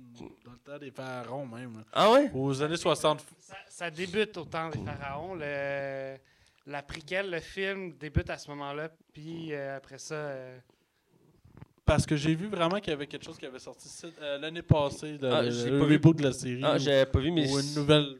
dans 0.45 0.51
le 0.51 0.57
temps 0.59 0.77
des 0.79 0.91
pharaons 0.91 1.45
même. 1.45 1.77
là. 1.77 1.83
Ah 1.93 2.11
ouais? 2.11 2.31
Aux 2.33 2.61
années 2.61 2.77
60. 2.77 3.23
Ça, 3.39 3.55
ça 3.69 3.91
débute 3.91 4.35
au 4.37 4.45
temps 4.45 4.69
des 4.69 4.79
pharaons. 4.83 5.35
Le, 5.35 6.15
la 6.67 6.81
préquelle, 6.81 7.29
le 7.29 7.39
film 7.39 7.93
débute 7.97 8.29
à 8.29 8.37
ce 8.37 8.49
moment-là. 8.51 8.89
Puis 9.13 9.53
euh, 9.53 9.77
après 9.77 9.97
ça. 9.99 10.15
Parce 11.85 12.05
que 12.05 12.15
j'ai 12.15 12.33
vu 12.33 12.47
vraiment 12.47 12.79
qu'il 12.79 12.89
y 12.89 12.93
avait 12.93 13.05
quelque 13.07 13.23
chose 13.25 13.37
qui 13.37 13.45
avait 13.45 13.59
sorti 13.59 13.87
euh, 14.21 14.39
l'année 14.39 14.61
passée, 14.63 15.17
de, 15.17 15.27
Ah, 15.27 15.43
le, 15.43 15.51
j'ai 15.51 15.69
le 15.69 15.79
pas 15.79 15.85
vu. 15.85 15.93
reboot 15.93 16.17
de 16.17 16.23
la 16.23 16.33
série. 16.33 16.61
Ah, 16.63 16.77
j'avais 16.77 17.05
pas 17.05 17.19
vu, 17.19 17.31
mais. 17.31 17.47
ou 17.51 17.59
une 17.59 17.73
nouvelle 17.75 18.15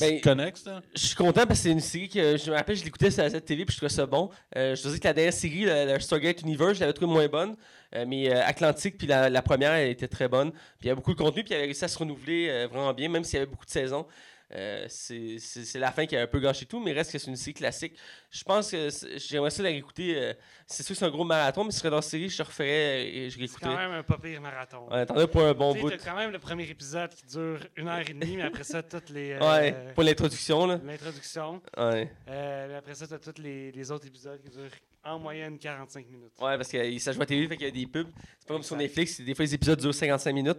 Ben, 0.00 0.20
connexe. 0.20 0.64
là. 0.66 0.82
Je 0.94 1.00
suis 1.06 1.16
content 1.16 1.46
parce 1.46 1.60
que 1.60 1.64
c'est 1.64 1.70
une 1.70 1.80
série 1.80 2.08
que 2.08 2.36
je 2.36 2.50
me 2.50 2.54
rappelle, 2.56 2.76
je 2.76 2.84
l'écoutais 2.84 3.10
sur 3.10 3.22
la 3.24 3.40
télé 3.40 3.64
puis 3.64 3.72
je 3.72 3.78
trouvais 3.78 3.88
ça 3.92 4.04
bon. 4.06 4.28
Euh, 4.56 4.76
je 4.76 4.82
te 4.82 4.88
dis 4.88 5.00
que 5.00 5.04
la 5.08 5.14
dernière 5.14 5.32
série, 5.32 5.64
la, 5.64 5.84
la 5.86 5.98
Stargate 5.98 6.42
Universe, 6.42 6.74
je 6.74 6.80
l'avais 6.80 6.92
trouvée 6.92 7.10
moins 7.12 7.26
bonne. 7.26 7.56
Euh, 7.96 8.04
mais 8.06 8.30
euh, 8.30 8.44
Atlantique 8.44 8.98
puis 8.98 9.06
la, 9.06 9.30
la 9.30 9.40
première, 9.42 9.72
elle 9.72 9.90
était 9.90 10.06
très 10.08 10.28
bonne. 10.28 10.50
Puis 10.52 10.60
il 10.82 10.86
y 10.86 10.90
avait 10.90 10.96
beaucoup 10.96 11.14
de 11.14 11.18
contenu 11.18 11.42
puis 11.42 11.54
elle 11.54 11.60
avait 11.60 11.66
réussi 11.68 11.84
à 11.84 11.88
se 11.88 11.98
renouveler 11.98 12.66
vraiment 12.66 12.92
bien, 12.92 13.08
même 13.08 13.24
s'il 13.24 13.34
y 13.38 13.42
avait 13.42 13.50
beaucoup 13.50 13.64
de 13.64 13.70
saisons. 13.70 14.06
Euh, 14.54 14.86
c'est 14.88 15.38
c'est- 15.38 15.64
c'est 15.66 15.78
la 15.78 15.92
fin 15.92 16.06
qui 16.06 16.16
a 16.16 16.22
un 16.22 16.26
peu 16.26 16.40
gâché 16.40 16.64
tout, 16.64 16.80
mais 16.80 16.92
reste 16.92 17.12
que 17.12 17.18
c'est 17.18 17.28
une 17.30 17.36
série 17.36 17.52
classique. 17.52 17.94
Je 18.30 18.42
pense 18.44 18.70
que 18.70 18.88
c'est- 18.88 19.18
j'aimerais 19.18 19.50
ça 19.50 19.62
la 19.62 19.68
réécouter. 19.68 20.16
euh, 20.16 20.32
c'est 20.66 20.82
sûr 20.82 20.94
que 20.94 20.98
c'est 20.98 21.04
un 21.04 21.10
gros 21.10 21.24
marathon, 21.24 21.64
mais 21.64 21.70
si 21.70 21.74
ce 21.76 21.80
serait 21.80 21.90
dans 21.90 21.96
la 21.96 22.02
série, 22.02 22.30
je 22.30 22.42
referais 22.42 23.06
et 23.08 23.24
je 23.28 23.34
c'est 23.34 23.40
réécouterais. 23.40 23.70
quand 23.74 23.76
même 23.76 23.90
un 23.92 24.02
pas 24.02 24.16
pire 24.16 24.40
marathon. 24.40 24.88
As 24.90 25.04
pour 25.26 25.42
un 25.42 25.52
bon 25.52 25.74
Tu 25.74 25.80
bout. 25.80 25.90
t'as 25.90 25.98
quand 25.98 26.16
même 26.16 26.30
le 26.30 26.38
premier 26.38 26.64
épisode 26.68 27.10
qui 27.14 27.26
dure 27.26 27.58
une 27.76 27.88
heure 27.88 28.00
et 28.00 28.14
demie, 28.14 28.36
mais 28.38 28.44
après 28.44 28.64
ça, 28.64 28.82
toutes 28.82 29.10
les. 29.10 29.32
euh, 29.32 29.40
Ouais, 29.40 29.92
pour 29.94 30.02
l'introduction, 30.02 30.66
là. 30.66 30.80
L'introduction. 30.82 31.60
Ouais. 31.76 32.10
Euh, 32.28 32.68
mais 32.68 32.74
après 32.76 32.94
ça, 32.94 33.06
t'as 33.06 33.18
tous 33.18 33.40
les, 33.42 33.70
les 33.72 33.90
autres 33.90 34.06
épisodes 34.06 34.40
qui 34.40 34.48
durent 34.48 34.70
en 35.12 35.18
moyenne 35.18 35.58
45 35.58 36.06
minutes. 36.06 36.32
Ouais, 36.40 36.56
parce 36.56 36.68
que 36.68 36.98
ça 36.98 37.12
joue 37.12 37.22
à 37.22 37.26
TV, 37.26 37.46
fait 37.48 37.56
qu'il 37.56 37.66
y 37.66 37.68
a 37.68 37.72
des 37.72 37.86
pubs. 37.86 38.08
C'est 38.38 38.48
pas 38.48 38.54
comme 38.54 38.62
sur. 38.62 38.76
Netflix, 38.76 39.20
des 39.20 39.34
fois 39.34 39.44
les 39.44 39.54
épisodes 39.54 39.78
durent 39.80 39.94
55 39.94 40.32
minutes. 40.32 40.58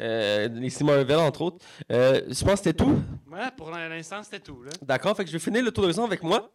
Euh, 0.00 0.48
les 0.48 0.70
Steve 0.70 0.86
Marvel, 0.86 1.16
entre 1.18 1.42
autres. 1.42 1.64
Euh, 1.90 2.20
je 2.28 2.44
pense 2.44 2.60
que 2.60 2.64
c'était 2.70 2.72
tout. 2.84 2.98
Ouais, 3.30 3.50
pour 3.56 3.70
l'instant, 3.70 4.22
c'était 4.22 4.40
tout. 4.40 4.62
Là. 4.62 4.70
D'accord, 4.82 5.16
fait 5.16 5.24
que 5.24 5.30
je 5.30 5.36
vais 5.36 5.42
finir 5.42 5.62
le 5.62 5.70
tour 5.70 5.82
d'horizon 5.82 6.04
avec 6.04 6.22
moi. 6.22 6.50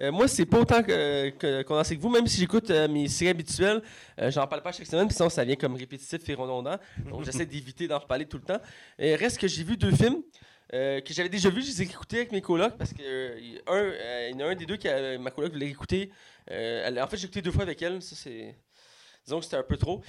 Euh, 0.00 0.12
moi, 0.12 0.28
c'est 0.28 0.46
pas 0.46 0.60
autant 0.60 0.80
que, 0.82 1.30
que- 1.30 1.62
condensé 1.62 1.96
que 1.96 2.00
vous, 2.00 2.08
même 2.08 2.26
si 2.28 2.38
j'écoute 2.38 2.70
euh, 2.70 2.86
mes 2.86 3.08
séries 3.08 3.30
habituelles, 3.30 3.82
euh, 4.20 4.30
j'en 4.30 4.46
parle 4.46 4.62
pas 4.62 4.70
chaque 4.70 4.86
semaine, 4.86 5.08
puis 5.08 5.16
sinon 5.16 5.28
ça 5.28 5.42
vient 5.44 5.56
comme 5.56 5.74
répétitif 5.74 6.20
et 6.28 6.34
redondant. 6.34 6.76
Donc 7.10 7.24
j'essaie 7.24 7.46
d'éviter 7.46 7.88
d'en 7.88 7.98
reparler 7.98 8.24
tout 8.26 8.36
le 8.36 8.44
temps. 8.44 8.60
Et 8.96 9.16
reste 9.16 9.38
que 9.38 9.48
j'ai 9.48 9.64
vu 9.64 9.76
deux 9.76 9.90
films 9.90 10.22
euh, 10.74 11.00
que 11.00 11.12
j'avais 11.14 11.28
déjà 11.28 11.48
vus, 11.50 11.62
je 11.62 11.68
les 11.68 11.82
ai 11.82 11.84
écoutés 11.86 12.16
avec 12.18 12.32
mes 12.32 12.42
colocs 12.42 12.76
parce 12.76 12.92
que 12.92 13.02
euh, 13.02 13.58
un, 13.66 13.76
euh, 13.76 14.28
il 14.32 14.38
y 14.40 14.42
en 14.42 14.46
a 14.46 14.50
un 14.50 14.54
des 14.54 14.66
deux 14.66 14.76
qui 14.76 14.88
a- 14.88 15.18
ma 15.18 15.30
coloc 15.30 15.52
voulait 15.52 15.68
écouter. 15.68 16.10
Elle- 16.46 17.00
en 17.00 17.06
fait, 17.06 17.16
j'ai 17.16 17.24
écouté 17.24 17.42
deux 17.42 17.52
fois 17.52 17.62
avec 17.62 17.80
elle, 17.82 18.00
ça 18.02 18.14
c'est. 18.16 18.54
disons 19.24 19.38
que 19.38 19.44
c'était 19.44 19.56
un 19.56 19.62
peu 19.62 19.76
trop. 19.76 20.02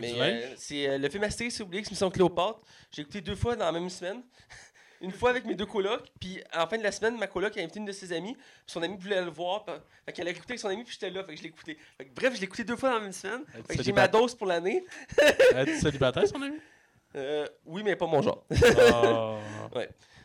Mais 0.00 0.12
c'est 0.56 0.98
le 0.98 1.08
film 1.08 1.24
Astérix 1.24 1.60
Obélix, 1.60 1.90
Mission 1.90 2.10
Cléopâtre. 2.10 2.60
J'ai 2.90 3.02
écouté 3.02 3.20
deux 3.20 3.36
fois 3.36 3.56
dans 3.56 3.66
la 3.66 3.72
même 3.72 3.90
semaine. 3.90 4.22
Une 5.02 5.10
fois 5.10 5.30
avec 5.30 5.44
mes 5.44 5.56
deux 5.56 5.66
colocs, 5.66 6.06
puis 6.20 6.40
la 6.54 6.64
fin 6.68 6.78
de 6.78 6.82
la 6.84 6.92
semaine, 6.92 7.18
ma 7.18 7.26
coloc 7.26 7.56
a 7.56 7.60
invité 7.60 7.80
une 7.80 7.86
de 7.86 7.90
ses 7.90 8.12
amies, 8.12 8.34
puis 8.34 8.42
son 8.68 8.80
amie 8.84 8.96
voulait 8.96 9.20
le 9.20 9.32
voir, 9.32 9.64
puis- 9.64 9.74
fait 10.06 10.12
qu'elle 10.12 10.28
a 10.28 10.30
écouté 10.30 10.52
avec 10.52 10.60
son 10.60 10.68
amie, 10.68 10.84
puis 10.84 10.92
j'étais 10.92 11.10
là, 11.10 11.24
fait 11.24 11.32
que 11.32 11.38
je 11.38 11.42
l'ai 11.42 11.48
écouté. 11.48 11.76
Fait 11.98 12.04
que 12.04 12.14
bref, 12.14 12.34
je 12.36 12.38
l'ai 12.38 12.44
écouté 12.44 12.62
deux 12.62 12.76
fois 12.76 12.90
dans 12.90 12.94
la 12.98 13.00
même 13.02 13.12
semaine, 13.12 13.42
Elle 13.52 13.62
fait 13.64 13.74
que 13.74 13.80
est 13.80 13.84
j'ai 13.84 13.92
ma 13.92 14.06
dose 14.06 14.32
pour 14.36 14.46
l'année. 14.46 14.84
Es-tu 15.18 15.80
célibataire, 15.80 16.28
son 16.28 16.40
ami? 16.40 16.56
Euh, 17.16 17.46
oui, 17.66 17.82
mais 17.84 17.96
pas 17.96 18.06
mon 18.06 18.22
genre. 18.22 18.44
Oh. 19.74 19.80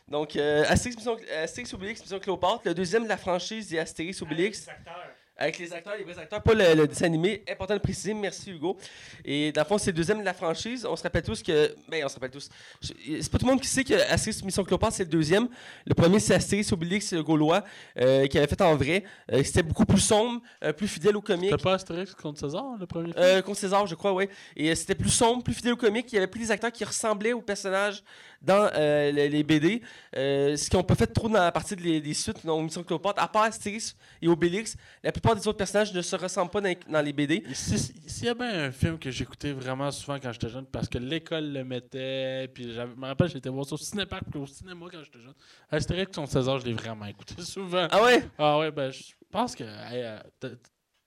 Donc, 0.08 0.36
euh, 0.36 0.64
Astérix, 0.68 0.96
Mission, 0.96 1.16
Astérix 1.42 1.74
Obélix, 1.74 2.00
Mission 2.00 2.18
Cléopâtre, 2.18 2.62
le 2.64 2.74
deuxième 2.74 3.04
de 3.04 3.08
la 3.08 3.16
franchise 3.16 3.68
des 3.68 3.78
Astérix 3.78 4.20
Obélix. 4.22 4.66
Les 4.66 4.72
acteurs. 4.72 4.94
Avec 5.40 5.56
les 5.58 5.72
acteurs, 5.72 5.94
les 5.96 6.02
vrais 6.02 6.18
acteurs, 6.18 6.42
pas 6.42 6.52
le, 6.52 6.74
le 6.74 6.88
dessin 6.88 7.06
animé. 7.06 7.44
Important 7.48 7.74
de 7.74 7.78
préciser, 7.78 8.12
merci 8.12 8.50
Hugo. 8.50 8.76
Et 9.24 9.52
dans 9.52 9.60
le 9.60 9.66
fond, 9.66 9.78
c'est 9.78 9.92
le 9.92 9.96
deuxième 9.96 10.18
de 10.18 10.24
la 10.24 10.34
franchise. 10.34 10.84
On 10.84 10.96
se 10.96 11.02
rappelle 11.04 11.22
tous 11.22 11.44
que. 11.44 11.76
Ben, 11.88 12.04
on 12.04 12.08
se 12.08 12.14
rappelle 12.14 12.32
tous. 12.32 12.48
C'est 12.80 13.30
pas 13.30 13.38
tout 13.38 13.46
le 13.46 13.52
monde 13.52 13.60
qui 13.60 13.68
sait 13.68 13.84
que 13.84 13.94
Astérix 14.10 14.42
Mission 14.42 14.64
Cléopâtre, 14.64 14.94
c'est 14.94 15.04
le 15.04 15.10
deuxième. 15.10 15.48
Le 15.86 15.94
premier, 15.94 16.18
c'est 16.18 16.34
Astérix 16.34 16.72
Obélix, 16.72 17.06
c'est 17.06 17.14
le 17.14 17.22
Gaulois, 17.22 17.62
euh, 17.98 18.26
qui 18.26 18.36
avait 18.36 18.48
fait 18.48 18.60
en 18.62 18.74
vrai. 18.74 19.04
Euh, 19.32 19.44
C'était 19.44 19.62
beaucoup 19.62 19.84
plus 19.84 20.00
sombre, 20.00 20.42
euh, 20.64 20.72
plus 20.72 20.88
fidèle 20.88 21.16
au 21.16 21.22
comique. 21.22 21.50
C'était 21.50 21.62
pas 21.62 21.74
Astérix 21.74 22.14
contre 22.16 22.40
César, 22.40 22.76
le 22.78 22.86
premier 22.86 23.12
film? 23.12 23.42
Contre 23.42 23.58
César, 23.60 23.86
je 23.86 23.94
crois, 23.94 24.12
oui. 24.12 24.28
Et 24.56 24.74
c'était 24.74 24.96
plus 24.96 25.10
sombre, 25.10 25.44
plus 25.44 25.54
fidèle 25.54 25.74
au 25.74 25.76
comique. 25.76 26.12
Il 26.12 26.16
y 26.16 26.18
avait 26.18 26.26
plus 26.26 26.40
des 26.40 26.50
acteurs 26.50 26.72
qui 26.72 26.84
ressemblaient 26.84 27.32
aux 27.32 27.42
personnages 27.42 28.02
dans 28.40 28.70
euh, 28.74 29.10
les, 29.10 29.28
les 29.28 29.42
BD. 29.42 29.82
Euh, 30.16 30.56
ce 30.56 30.74
n'ont 30.76 30.82
pas 30.84 30.94
fait 30.94 31.06
trop 31.08 31.28
dans 31.28 31.40
la 31.40 31.50
partie 31.52 31.74
de 31.74 31.82
les- 31.82 32.00
des 32.00 32.14
suites, 32.14 32.44
dans 32.46 32.60
Mission 32.62 32.82
Cléopâtre. 32.84 33.20
À 33.22 33.28
part 33.28 33.42
Astérix 33.42 33.96
et 34.22 34.28
Obélix, 34.28 34.76
la 35.02 35.10
plupart 35.12 35.34
des 35.34 35.46
autres 35.48 35.58
personnages 35.58 35.92
ne 35.92 36.00
se 36.02 36.14
ressemblent 36.16 36.50
pas 36.50 36.60
dans, 36.60 36.68
les- 36.68 36.78
dans 36.88 37.00
les 37.02 37.12
BD. 37.12 37.42
Si- 37.52 37.78
S'il 37.78 38.26
y 38.26 38.28
a 38.28 38.34
bien 38.34 38.64
un 38.66 38.70
film 38.70 38.98
que 38.98 39.10
j'écoutais 39.10 39.52
vraiment 39.52 39.90
souvent 39.90 40.18
quand 40.20 40.32
j'étais 40.32 40.48
jeune, 40.48 40.66
parce 40.66 40.88
que 40.88 40.98
l'école 40.98 41.52
le 41.52 41.64
mettait, 41.64 42.48
puis 42.54 42.72
je 42.72 42.80
me 42.80 43.06
rappelle, 43.06 43.28
j'étais 43.28 43.48
voir 43.48 43.66
ça 43.66 43.74
au 43.74 43.78
cinépark 43.78 44.22
puis 44.30 44.40
au 44.40 44.46
cinéma 44.46 44.86
quand 44.90 45.02
j'étais 45.04 45.20
jeune. 45.20 45.34
Astérix 45.70 46.14
contre 46.16 46.30
César, 46.32 46.58
je 46.60 46.66
l'ai 46.66 46.72
vraiment 46.74 47.06
écouté 47.06 47.34
souvent. 47.42 47.88
Ah 47.90 48.02
ouais? 48.02 48.24
Ah 48.38 48.58
ouais, 48.58 48.70
ben 48.70 48.90
je 48.90 49.02
pense 49.30 49.54
que 49.54 49.64
hey, 49.64 50.02
euh, 50.04 50.18
t'as- 50.40 50.48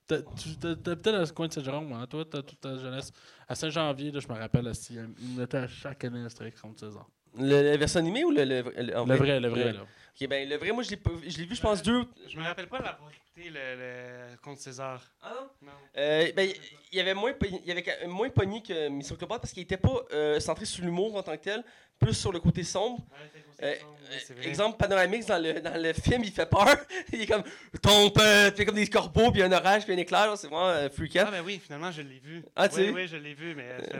peut-être 0.08 1.14
à 1.14 1.26
ce 1.26 1.32
coin 1.32 1.48
de 1.48 1.52
Saint-Jérôme, 1.52 1.92
hein, 1.92 2.06
toi, 2.08 2.24
t'as 2.30 2.42
toute 2.42 2.60
ta 2.60 2.76
jeunesse. 2.76 3.10
À 3.48 3.54
Saint-Janvier, 3.54 4.12
je 4.14 4.28
me 4.28 4.34
rappelle, 4.38 4.70
il 4.90 5.08
mettait 5.38 5.56
à 5.58 5.66
chaque 5.68 6.04
année 6.04 6.24
Astérix 6.24 6.60
contre 6.60 6.80
César. 6.80 7.06
Le, 7.38 7.62
la 7.62 7.76
version 7.76 8.00
animée 8.00 8.24
ou 8.24 8.30
le, 8.30 8.44
le, 8.44 8.62
le- 8.76 8.96
en 8.98 9.06
Le 9.06 9.14
vrai, 9.16 9.40
le 9.40 9.48
vrai, 9.48 9.72
là. 9.72 9.80
Ok, 10.20 10.28
ben, 10.28 10.46
le 10.48 10.56
vrai, 10.56 10.72
moi, 10.72 10.82
je 10.82 10.90
l'ai 10.90 10.96
vu- 10.96 11.30
je 11.30 11.38
l'ai 11.38 11.44
vu, 11.46 11.54
je 11.56 11.60
pense, 11.62 11.82
deux. 11.82 12.04
Je 12.28 12.36
me 12.38 12.42
rappelle 12.44 12.66
pas 12.68 12.78
l'avoir 12.78 13.10
écouté 13.10 13.48
le, 13.48 13.76
le 14.32 14.36
contre 14.42 14.60
César. 14.60 15.02
Ah 15.22 15.32
non? 15.34 15.68
Non. 15.68 15.72
Euh, 15.96 16.30
ben, 16.36 16.50
il 16.92 16.98
y 16.98 17.00
avait 17.00 17.14
moins, 17.14 17.32
pogné- 17.32 17.60
il 17.64 17.68
y 17.68 17.72
avait 17.72 18.06
moins 18.06 18.28
pogné 18.28 18.62
que 18.62 18.88
Mission 18.88 19.16
Cléopâtre 19.16 19.40
parce 19.40 19.52
qu'il 19.54 19.62
était 19.62 19.78
pas 19.78 20.02
euh, 20.12 20.38
centré 20.40 20.66
sur 20.66 20.84
l'humour 20.84 21.16
en 21.16 21.22
tant 21.22 21.34
que 21.38 21.42
tel, 21.42 21.64
plus 21.98 22.12
sur 22.12 22.30
le 22.32 22.40
côté 22.40 22.62
sombre. 22.62 22.98
Euh, 23.62 23.74
exemple 24.42 24.76
panoramique 24.76 25.24
dans 25.26 25.38
le, 25.42 25.60
dans 25.60 25.80
le 25.80 25.92
film, 25.94 26.24
il 26.24 26.32
fait 26.32 26.44
peur. 26.50 26.66
il 27.12 27.22
est 27.22 27.26
comme 27.26 27.44
tombe, 27.80 28.12
euh, 28.20 28.50
puis 28.50 28.66
comme 28.66 28.74
des 28.74 28.86
corbeaux, 28.88 29.30
puis 29.32 29.42
un 29.42 29.52
orage, 29.52 29.84
puis 29.84 29.94
un 29.94 29.98
éclair. 29.98 30.36
C'est 30.36 30.48
vraiment 30.48 30.68
euh, 30.68 30.90
freakant. 30.90 31.24
Ah, 31.28 31.30
ben 31.30 31.42
oui, 31.44 31.58
finalement, 31.64 31.90
je 31.90 32.02
l'ai 32.02 32.18
vu. 32.18 32.44
Ah, 32.54 32.68
tu 32.68 32.76
oui, 32.80 32.84
sais? 32.86 32.90
oui, 32.92 33.06
je 33.08 33.16
l'ai 33.16 33.32
vu, 33.34 33.54
mais 33.54 33.68
fait 33.90 33.98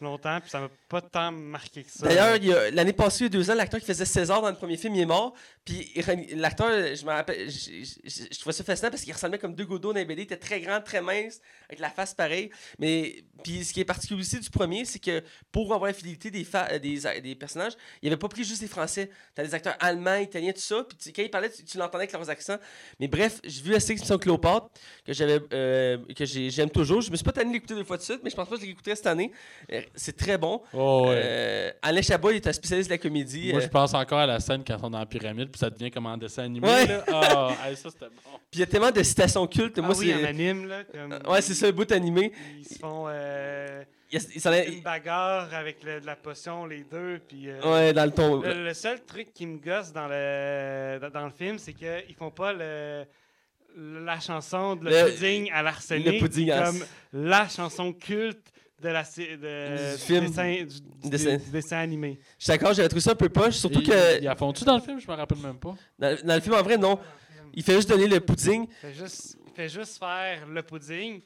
longtemps, 0.00 0.40
puis 0.40 0.50
ça 0.50 0.58
m'a 0.60 0.68
pas 0.88 1.00
tant 1.00 1.30
marqué 1.30 1.84
que 1.84 1.90
ça. 1.90 2.06
D'ailleurs, 2.08 2.70
l'année 2.72 2.92
passée, 2.92 3.20
il 3.20 3.22
y 3.22 3.26
a 3.26 3.28
deux 3.28 3.50
ans, 3.50 3.54
l'acteur 3.54 3.78
qui 3.78 3.86
faisait 3.86 4.04
César 4.04 4.42
dans 4.42 4.50
le 4.50 4.56
premier 4.56 4.76
film, 4.76 4.94
il 4.96 5.02
est 5.02 5.06
mort. 5.06 5.32
Puis 5.64 5.92
l'acteur, 6.34 6.70
je 6.96 7.04
me 7.04 7.10
rappelle, 7.10 7.48
je, 7.48 8.38
trouvais 8.40 8.52
ça 8.52 8.64
fascinant 8.64 8.90
parce 8.90 9.02
qu'il 9.02 9.12
ressemblait 9.12 9.38
comme 9.38 9.54
deux 9.54 9.64
gouttes 9.64 9.82
d'eau 9.82 9.92
dans 9.92 9.98
les 10.00 10.04
BD. 10.04 10.22
Il 10.22 10.24
était 10.24 10.36
très 10.36 10.60
grand, 10.60 10.80
très 10.80 11.00
mince, 11.00 11.40
avec 11.68 11.78
la 11.78 11.88
face 11.90 12.14
pareille. 12.14 12.50
Mais 12.80 13.22
puis 13.44 13.64
ce 13.64 13.72
qui 13.72 13.80
est 13.80 13.84
particulier 13.84 14.20
aussi 14.20 14.40
du 14.40 14.50
premier, 14.50 14.84
c'est 14.84 14.98
que 14.98 15.22
pour 15.52 15.72
avoir 15.72 15.88
la 15.88 15.94
fidélité 15.94 16.32
des, 16.32 16.44
euh, 16.52 16.78
des, 16.80 17.06
a- 17.06 17.20
des 17.20 17.34
personnages, 17.36 17.74
il 18.02 18.08
avait 18.08 18.16
pas 18.16 18.28
pris 18.28 18.42
juste 18.42 18.60
des 18.60 18.66
Français. 18.68 19.08
T'as 19.36 19.44
des 19.44 19.54
acteurs 19.54 19.76
allemands, 19.78 20.16
italiens, 20.16 20.52
tout 20.52 20.60
ça. 20.60 20.84
Puis 20.88 21.12
quand 21.12 21.22
ils 21.22 21.30
parlaient, 21.30 21.50
tu, 21.50 21.78
l'entendais 21.78 22.04
avec 22.04 22.12
leurs 22.12 22.28
accents. 22.28 22.58
Mais 22.98 23.06
bref, 23.06 23.40
j'ai 23.44 23.62
vu 23.62 23.74
Astérix 23.76 24.00
Mission 24.02 24.18
Cléopâtre, 24.18 24.68
que 25.06 25.12
j'avais 25.12 25.38
euh, 25.52 25.98
que 26.16 26.24
j'ai- 26.24 26.50
j'aime 26.50 26.70
toujours. 26.70 27.02
Je 27.02 27.10
me 27.12 27.16
suis 27.16 27.24
pas 27.24 27.32
tanné 27.32 27.52
l'écouter 27.52 27.74
deux 27.74 27.84
fois 27.84 27.98
de 27.98 28.02
suite, 28.02 28.20
mais 28.24 28.30
je 28.30 28.34
pense 28.34 28.48
pas 28.48 28.56
que 28.56 28.62
je 28.62 28.66
l'écouterai 28.66 28.96
cette 28.96 29.06
année. 29.06 29.30
Euh, 29.72 29.81
C'est 29.94 30.16
très 30.16 30.38
bon. 30.38 30.62
Oh, 30.72 31.06
ouais. 31.08 31.20
Euh, 31.22 31.70
Alain 31.82 32.02
Chabot 32.02 32.30
il 32.30 32.36
est 32.36 32.46
un 32.46 32.52
spécialiste 32.52 32.88
de 32.90 32.94
la 32.94 32.98
comédie. 32.98 33.50
Moi, 33.52 33.60
euh, 33.60 33.64
je 33.64 33.68
pense 33.68 33.94
encore 33.94 34.18
à 34.20 34.26
la 34.26 34.40
scène 34.40 34.62
quand 34.66 34.76
on 34.82 34.88
est 34.88 34.90
dans 34.92 34.98
la 34.98 35.06
pyramide, 35.06 35.50
puis 35.50 35.58
ça 35.58 35.70
devient 35.70 35.90
comme 35.90 36.06
en 36.06 36.16
dessin 36.16 36.44
animé. 36.44 36.66
Ouais. 36.66 36.86
Là. 36.86 37.04
Ah, 37.08 37.50
hey, 37.68 37.76
ça, 37.76 37.90
c'était 37.90 38.06
bon. 38.06 38.38
Puis 38.50 38.58
il 38.58 38.60
y 38.60 38.62
a 38.62 38.66
tellement 38.66 38.90
de 38.90 39.02
citations 39.02 39.46
cultes. 39.46 39.78
Ah 39.78 39.82
Moi, 39.82 39.94
oui, 39.98 40.12
en 40.14 40.18
c'est. 40.18 40.26
anime, 40.26 40.66
là. 40.68 40.84
Comme, 40.84 41.18
Ouais, 41.32 41.40
c'est 41.42 41.54
ça, 41.54 41.66
le 41.66 41.72
bout 41.72 41.90
animé. 41.92 42.32
Ils 42.58 42.64
se 42.66 42.78
font 42.78 43.06
euh, 43.08 43.82
Il, 44.10 44.18
y 44.18 44.22
a- 44.22 44.28
il 44.34 44.40
s'en 44.40 44.52
est- 44.52 44.68
une 44.68 44.82
bagarre 44.82 45.54
avec 45.54 45.82
le- 45.82 46.00
de 46.00 46.06
la 46.06 46.16
potion, 46.16 46.66
les 46.66 46.84
deux, 46.84 47.20
puis... 47.26 47.48
euh, 47.48 47.60
Ouais, 47.64 47.92
dans 47.94 48.04
le 48.04 48.10
ton. 48.10 48.42
Le, 48.42 48.64
le 48.64 48.74
seul 48.74 49.00
truc 49.04 49.32
qui 49.32 49.46
me 49.46 49.58
gosse 49.58 49.92
dans 49.92 50.06
le, 50.08 50.98
dans, 51.00 51.08
dans 51.10 51.24
le 51.24 51.32
film, 51.32 51.58
c'est 51.58 51.72
qu'ils 51.72 52.14
font 52.18 52.30
pas 52.30 52.52
le, 52.52 53.04
la 53.76 54.20
chanson 54.20 54.76
de 54.76 54.84
le, 54.84 54.90
Le- 54.90 55.10
pudding 55.12 55.50
à 55.50 55.62
l'arsenic 55.62 56.06
le 56.06 56.18
pudding 56.18 56.50
à- 56.50 56.64
comme 56.66 56.84
la 57.14 57.48
chanson 57.48 57.92
culte 57.94 58.51
de 58.82 58.88
la, 58.88 59.04
sé- 59.04 59.36
de, 59.36 59.92
Du 59.96 60.02
film. 60.02 60.26
dessin, 60.26 60.52
du, 60.52 60.64
du- 61.02 61.08
Dessin. 61.10 61.36
du 61.36 61.50
dessin 61.50 61.76
animé. 61.78 62.18
Je 62.38 62.44
suis 62.44 62.50
d'accord, 62.52 62.74
j'avais 62.74 62.88
trouvé 62.88 63.00
ça 63.00 63.12
un 63.12 63.14
peu 63.14 63.28
poche. 63.28 63.54
Surtout 63.56 63.80
Il- 63.80 63.88
que 63.88 64.20
Il 64.20 64.28
a 64.28 64.34
fondu 64.36 64.64
dans 64.64 64.74
le 64.76 64.82
film, 64.82 65.00
je 65.00 65.06
me 65.10 65.14
rappelle 65.16 65.38
même 65.38 65.58
pas. 65.58 65.74
dans, 65.98 66.16
dans 66.24 66.34
le 66.34 66.40
film, 66.40 66.54
en 66.54 66.62
vrai, 66.62 66.76
non. 66.76 66.98
Il 67.54 67.62
fait 67.62 67.74
juste 67.74 67.88
donner 67.88 68.08
le 68.08 68.18
pudding. 68.20 68.66
Il 68.66 68.74
fait 68.88 68.94
juste, 68.94 69.36
il 69.46 69.52
fait 69.54 69.68
juste 69.68 69.98
faire 69.98 70.46
le 70.46 70.62
pudding. 70.62 71.20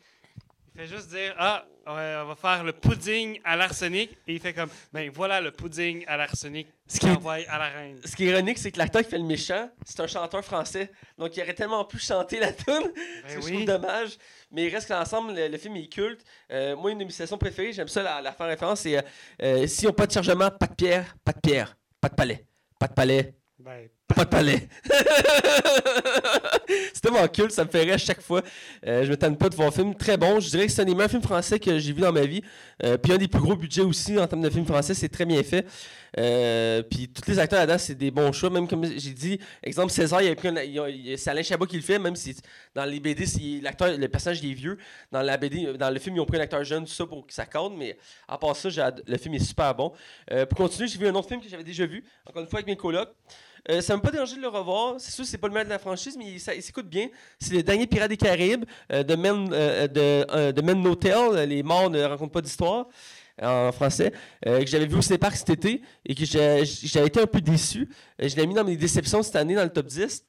Il 0.78 0.82
fait 0.82 0.94
juste 0.94 1.08
dire 1.08 1.34
Ah, 1.38 1.64
ouais, 1.86 2.16
on 2.22 2.26
va 2.26 2.34
faire 2.36 2.62
le 2.62 2.72
pudding 2.72 3.40
à 3.44 3.56
l'arsenic. 3.56 4.10
Et 4.26 4.34
il 4.34 4.40
fait 4.40 4.52
comme 4.52 4.68
Ben 4.92 5.10
voilà 5.10 5.40
le 5.40 5.50
pudding 5.50 6.04
à 6.06 6.18
l'arsenic 6.18 6.68
Ce 6.86 7.00
qui 7.00 7.06
envoie 7.06 7.38
à 7.48 7.58
la 7.58 7.68
reine. 7.70 7.98
Ce 8.04 8.14
qui 8.14 8.24
est 8.26 8.30
ironique, 8.32 8.58
c'est 8.58 8.70
que 8.72 8.78
l'acteur 8.78 9.02
qui 9.02 9.08
fait 9.08 9.16
le 9.18 9.24
méchant, 9.24 9.70
c'est 9.86 10.00
un 10.00 10.06
chanteur 10.06 10.44
français. 10.44 10.90
Donc 11.16 11.34
il 11.34 11.42
aurait 11.42 11.54
tellement 11.54 11.84
pu 11.86 11.98
chanter 11.98 12.40
la 12.40 12.52
tune. 12.52 12.92
Ben 12.92 12.92
C'est 13.28 13.38
oui. 13.38 13.64
dommage. 13.64 14.18
Mais 14.50 14.64
il 14.66 14.74
reste 14.74 14.88
qu'ensemble, 14.88 15.32
le, 15.34 15.48
le 15.48 15.56
film 15.58 15.76
est 15.76 15.86
culte. 15.90 16.22
Euh, 16.52 16.76
moi, 16.76 16.90
une 16.90 16.98
de 16.98 17.04
mes 17.04 17.10
citations 17.10 17.38
préférées, 17.38 17.72
j'aime 17.72 17.88
ça 17.88 18.02
la, 18.02 18.20
la 18.20 18.32
faire 18.32 18.46
référence, 18.46 18.80
c'est 18.80 18.98
euh, 18.98 19.02
euh, 19.42 19.66
Si 19.66 19.86
on 19.86 19.92
pas 19.94 20.06
de 20.06 20.12
chargement, 20.12 20.50
pas 20.50 20.66
de 20.66 20.74
pierre, 20.74 21.16
pas 21.24 21.32
de 21.32 21.40
pierre, 21.40 21.76
pas 22.02 22.10
de 22.10 22.14
palais. 22.14 22.44
Pas 22.78 22.88
de 22.88 22.92
palais, 22.92 23.34
Ben, 23.58 23.88
pas 24.14 24.24
de 24.24 24.30
palais. 24.30 24.68
c'est 26.94 27.00
tellement 27.00 27.26
culte, 27.28 27.50
ça 27.50 27.64
me 27.64 27.70
rire 27.70 27.94
à 27.94 27.98
chaque 27.98 28.20
fois. 28.20 28.42
Euh, 28.86 29.04
je 29.04 29.10
me 29.10 29.16
tente 29.16 29.38
pas 29.38 29.48
de 29.48 29.54
voir 29.56 29.68
un 29.68 29.72
film 29.72 29.94
très 29.94 30.16
bon. 30.16 30.38
Je 30.40 30.48
dirais 30.50 30.66
que 30.66 30.72
c'est 30.72 30.82
un 30.82 30.84
des 30.84 30.94
meilleurs 30.94 31.10
films 31.10 31.22
français 31.22 31.58
que 31.58 31.78
j'ai 31.78 31.92
vu 31.92 32.00
dans 32.00 32.12
ma 32.12 32.24
vie. 32.24 32.42
Euh, 32.84 32.96
puis 32.98 33.12
un 33.12 33.18
des 33.18 33.28
plus 33.28 33.40
gros 33.40 33.56
budgets 33.56 33.82
aussi 33.82 34.18
en 34.18 34.26
termes 34.26 34.42
de 34.42 34.50
films 34.50 34.66
français, 34.66 34.94
c'est 34.94 35.08
très 35.08 35.24
bien 35.24 35.42
fait. 35.42 35.66
Euh, 36.18 36.82
puis 36.82 37.08
tous 37.08 37.28
les 37.30 37.38
acteurs 37.38 37.58
là-dedans, 37.60 37.78
c'est 37.78 37.94
des 37.94 38.10
bons 38.10 38.32
choix. 38.32 38.48
Même 38.50 38.68
comme 38.68 38.84
j'ai 38.84 39.10
dit, 39.12 39.38
exemple 39.62 39.92
César, 39.92 40.22
il 40.22 40.28
y 40.28 40.30
a 40.30 40.34
pris 40.36 40.48
un- 40.48 41.16
c'est 41.16 41.30
Alain 41.30 41.42
Chabot 41.42 41.66
qui 41.66 41.76
le 41.76 41.82
fait, 41.82 41.98
même 41.98 42.16
si 42.16 42.36
dans 42.74 42.84
les 42.84 43.00
BD, 43.00 43.24
l'acteur, 43.60 43.96
le 43.96 44.08
personnage 44.08 44.42
est 44.44 44.52
vieux. 44.52 44.78
Dans 45.10 45.22
la 45.22 45.36
BD, 45.36 45.76
dans 45.76 45.90
le 45.90 45.98
film, 45.98 46.16
ils 46.16 46.20
ont 46.20 46.26
pris 46.26 46.38
un 46.38 46.42
acteur 46.42 46.62
jeune, 46.64 46.84
tout 46.84 46.92
ça 46.92 47.06
pour 47.06 47.26
que 47.26 47.32
ça 47.34 47.44
cadre. 47.44 47.74
Mais 47.76 47.98
à 48.28 48.38
part 48.38 48.54
ça, 48.56 48.68
le 49.06 49.16
film 49.18 49.34
est 49.34 49.44
super 49.44 49.74
bon. 49.74 49.92
Euh, 50.30 50.46
pour 50.46 50.58
continuer, 50.58 50.88
j'ai 50.88 50.98
vu 50.98 51.08
un 51.08 51.14
autre 51.14 51.28
film 51.28 51.40
que 51.40 51.48
j'avais 51.48 51.64
déjà 51.64 51.86
vu, 51.86 52.04
encore 52.24 52.42
une 52.42 52.48
fois 52.48 52.58
avec 52.60 52.66
mes 52.68 52.76
colocs. 52.76 53.12
Euh, 53.70 53.80
ça 53.80 53.94
m'a 53.96 54.00
pas 54.02 54.10
dérangé 54.10 54.36
de 54.36 54.40
le 54.40 54.48
revoir. 54.48 54.94
C'est 54.98 55.10
sûr, 55.12 55.24
c'est 55.24 55.38
pas 55.38 55.48
le 55.48 55.52
meilleur 55.54 55.66
de 55.66 55.70
la 55.70 55.78
franchise, 55.78 56.16
mais 56.18 56.32
il, 56.32 56.40
ça- 56.40 56.58
s'écoute 56.60 56.88
bien. 56.88 57.08
C'est 57.40 57.52
le 57.54 57.62
dernier 57.62 57.86
Pirate 57.86 58.08
des 58.10 58.16
Caraïbes 58.16 58.64
euh, 58.92 59.02
de 59.02 59.14
Men, 59.16 59.48
euh, 59.52 59.88
de, 59.88 60.26
euh, 60.32 60.94
Tale. 60.94 61.48
Les 61.48 61.62
morts 61.62 61.90
ne 61.90 62.00
racontent 62.02 62.30
pas 62.32 62.40
d'histoire 62.42 62.86
en 63.42 63.70
français, 63.70 64.12
euh, 64.46 64.60
que 64.60 64.66
j'avais 64.66 64.86
vu 64.86 64.96
au 64.96 65.02
cinépark 65.02 65.36
cet 65.36 65.50
été 65.50 65.82
et 66.06 66.14
que 66.14 66.24
j'avais 66.24 66.62
été 67.06 67.20
un 67.20 67.26
peu 67.26 67.40
déçu. 67.42 67.86
Euh, 68.22 68.28
je 68.28 68.34
l'ai 68.36 68.46
mis 68.46 68.54
dans 68.54 68.64
mes 68.64 68.76
déceptions 68.76 69.22
cette 69.22 69.36
année, 69.36 69.54
dans 69.54 69.64
le 69.64 69.68
top 69.72 69.86
10 69.86 70.24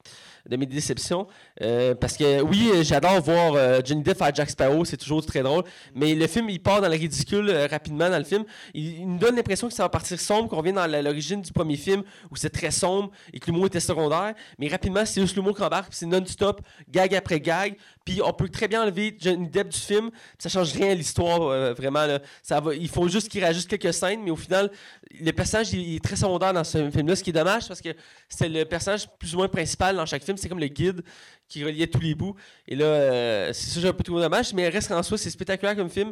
de 0.49 0.55
mes 0.55 0.65
déceptions. 0.65 1.27
Euh, 1.61 1.95
parce 1.95 2.17
que 2.17 2.41
oui, 2.41 2.71
j'adore 2.81 3.21
voir 3.21 3.53
euh, 3.55 3.81
Johnny 3.83 4.03
Depp 4.03 4.17
faire 4.17 4.33
Jack 4.33 4.49
Sparrow, 4.49 4.85
c'est 4.85 4.97
toujours 4.97 5.25
très 5.25 5.43
drôle. 5.43 5.63
Mais 5.95 6.15
le 6.15 6.27
film, 6.27 6.49
il 6.49 6.61
part 6.61 6.81
dans 6.81 6.87
le 6.87 6.95
ridicule 6.95 7.49
euh, 7.49 7.67
rapidement 7.67 8.09
dans 8.09 8.17
le 8.17 8.23
film. 8.23 8.45
Il, 8.73 9.07
nous 9.07 9.17
donne 9.17 9.35
l'impression 9.35 9.67
que 9.67 9.73
ça 9.73 9.83
va 9.83 9.89
partir 9.89 10.19
sombre, 10.19 10.49
qu'on 10.49 10.57
revient 10.57 10.73
dans 10.73 10.87
l'origine 10.87 11.41
du 11.41 11.51
premier 11.51 11.77
film 11.77 12.03
où 12.31 12.35
c'est 12.35 12.49
très 12.49 12.71
sombre 12.71 13.11
et 13.33 13.39
que 13.39 13.47
l'humour 13.47 13.67
était 13.67 13.79
secondaire. 13.79 14.33
Mais 14.59 14.67
rapidement, 14.67 15.05
c'est 15.05 15.21
juste 15.21 15.35
l'humour 15.35 15.55
qui 15.55 15.63
embarque, 15.63 15.93
c'est 15.93 16.05
non-stop, 16.05 16.61
gag 16.89 17.15
après 17.15 17.39
gag. 17.39 17.75
Puis 18.05 18.21
on 18.23 18.31
peut 18.31 18.47
très 18.47 18.67
bien 18.67 18.83
enlever 18.83 19.15
Johnny 19.19 19.49
Depp 19.49 19.69
du 19.69 19.77
film, 19.77 20.11
ça 20.39 20.47
change 20.47 20.71
rien 20.73 20.91
à 20.91 20.93
l'histoire, 20.93 21.39
vraiment. 21.73 22.05
là. 22.05 22.19
Ça 22.41 22.61
va, 22.61 22.73
il 22.73 22.87
faut 22.87 23.07
juste 23.09 23.27
qu'il 23.27 23.43
rajoute 23.43 23.67
quelques 23.67 23.93
scènes, 23.93 24.21
mais 24.23 24.31
au 24.31 24.37
final, 24.37 24.71
le 25.19 25.31
personnage 25.31 25.73
il 25.73 25.95
est 25.95 26.03
très 26.03 26.15
secondaire 26.15 26.53
dans 26.53 26.63
ce 26.63 26.89
film-là, 26.89 27.15
ce 27.17 27.23
qui 27.23 27.31
est 27.31 27.33
dommage 27.33 27.67
parce 27.67 27.81
que 27.81 27.89
c'est 28.29 28.49
le 28.49 28.63
personnage 28.65 29.07
plus 29.19 29.33
ou 29.33 29.37
moins 29.37 29.47
principal 29.47 29.95
dans 29.95 30.05
chaque 30.05 30.23
film, 30.23 30.36
c'est 30.37 30.49
comme 30.49 30.59
le 30.59 30.67
guide 30.67 31.01
qui 31.47 31.63
reliait 31.63 31.87
tous 31.87 31.99
les 32.01 32.15
bouts. 32.15 32.35
Et 32.67 32.75
là, 32.75 32.85
euh, 32.85 33.53
c'est 33.53 33.69
ça, 33.69 33.79
j'ai 33.79 33.87
un 33.87 33.93
peu 33.93 34.03
trouvé 34.03 34.21
dommage, 34.21 34.53
mais 34.53 34.67
reste 34.69 34.91
en 34.91 35.01
soi, 35.03 35.17
c'est 35.17 35.29
spectaculaire 35.29 35.75
comme 35.75 35.89
film. 35.89 36.11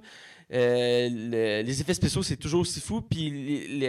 Euh, 0.54 1.10
le- 1.12 1.62
les 1.66 1.82
effets 1.82 1.94
spéciaux, 1.96 2.22
c'est 2.24 2.38
toujours 2.38 2.62
aussi 2.62 2.80
fou. 2.80 3.02
Puis 3.02 3.84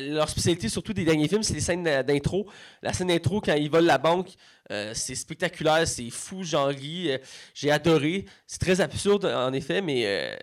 leur 0.00 0.28
spécialité, 0.28 0.68
surtout 0.68 0.92
des 0.92 1.04
derniers 1.04 1.28
films, 1.28 1.42
c'est 1.42 1.54
les 1.54 1.60
scènes 1.60 1.82
d'intro. 2.02 2.48
La 2.82 2.92
scène 2.92 3.08
d'intro, 3.08 3.40
quand 3.40 3.54
ils 3.54 3.70
volent 3.70 3.86
la 3.86 3.98
banque, 3.98 4.28
euh, 4.70 4.92
c'est 4.94 5.14
spectaculaire, 5.14 5.86
c'est 5.88 6.10
fou, 6.10 6.42
j'en 6.44 6.66
ris. 6.66 7.10
J'ai 7.54 7.70
adoré. 7.70 8.26
C'est 8.46 8.60
très 8.60 8.80
absurde, 8.80 9.24
en 9.24 9.52
effet, 9.52 9.80
mais 9.80 10.38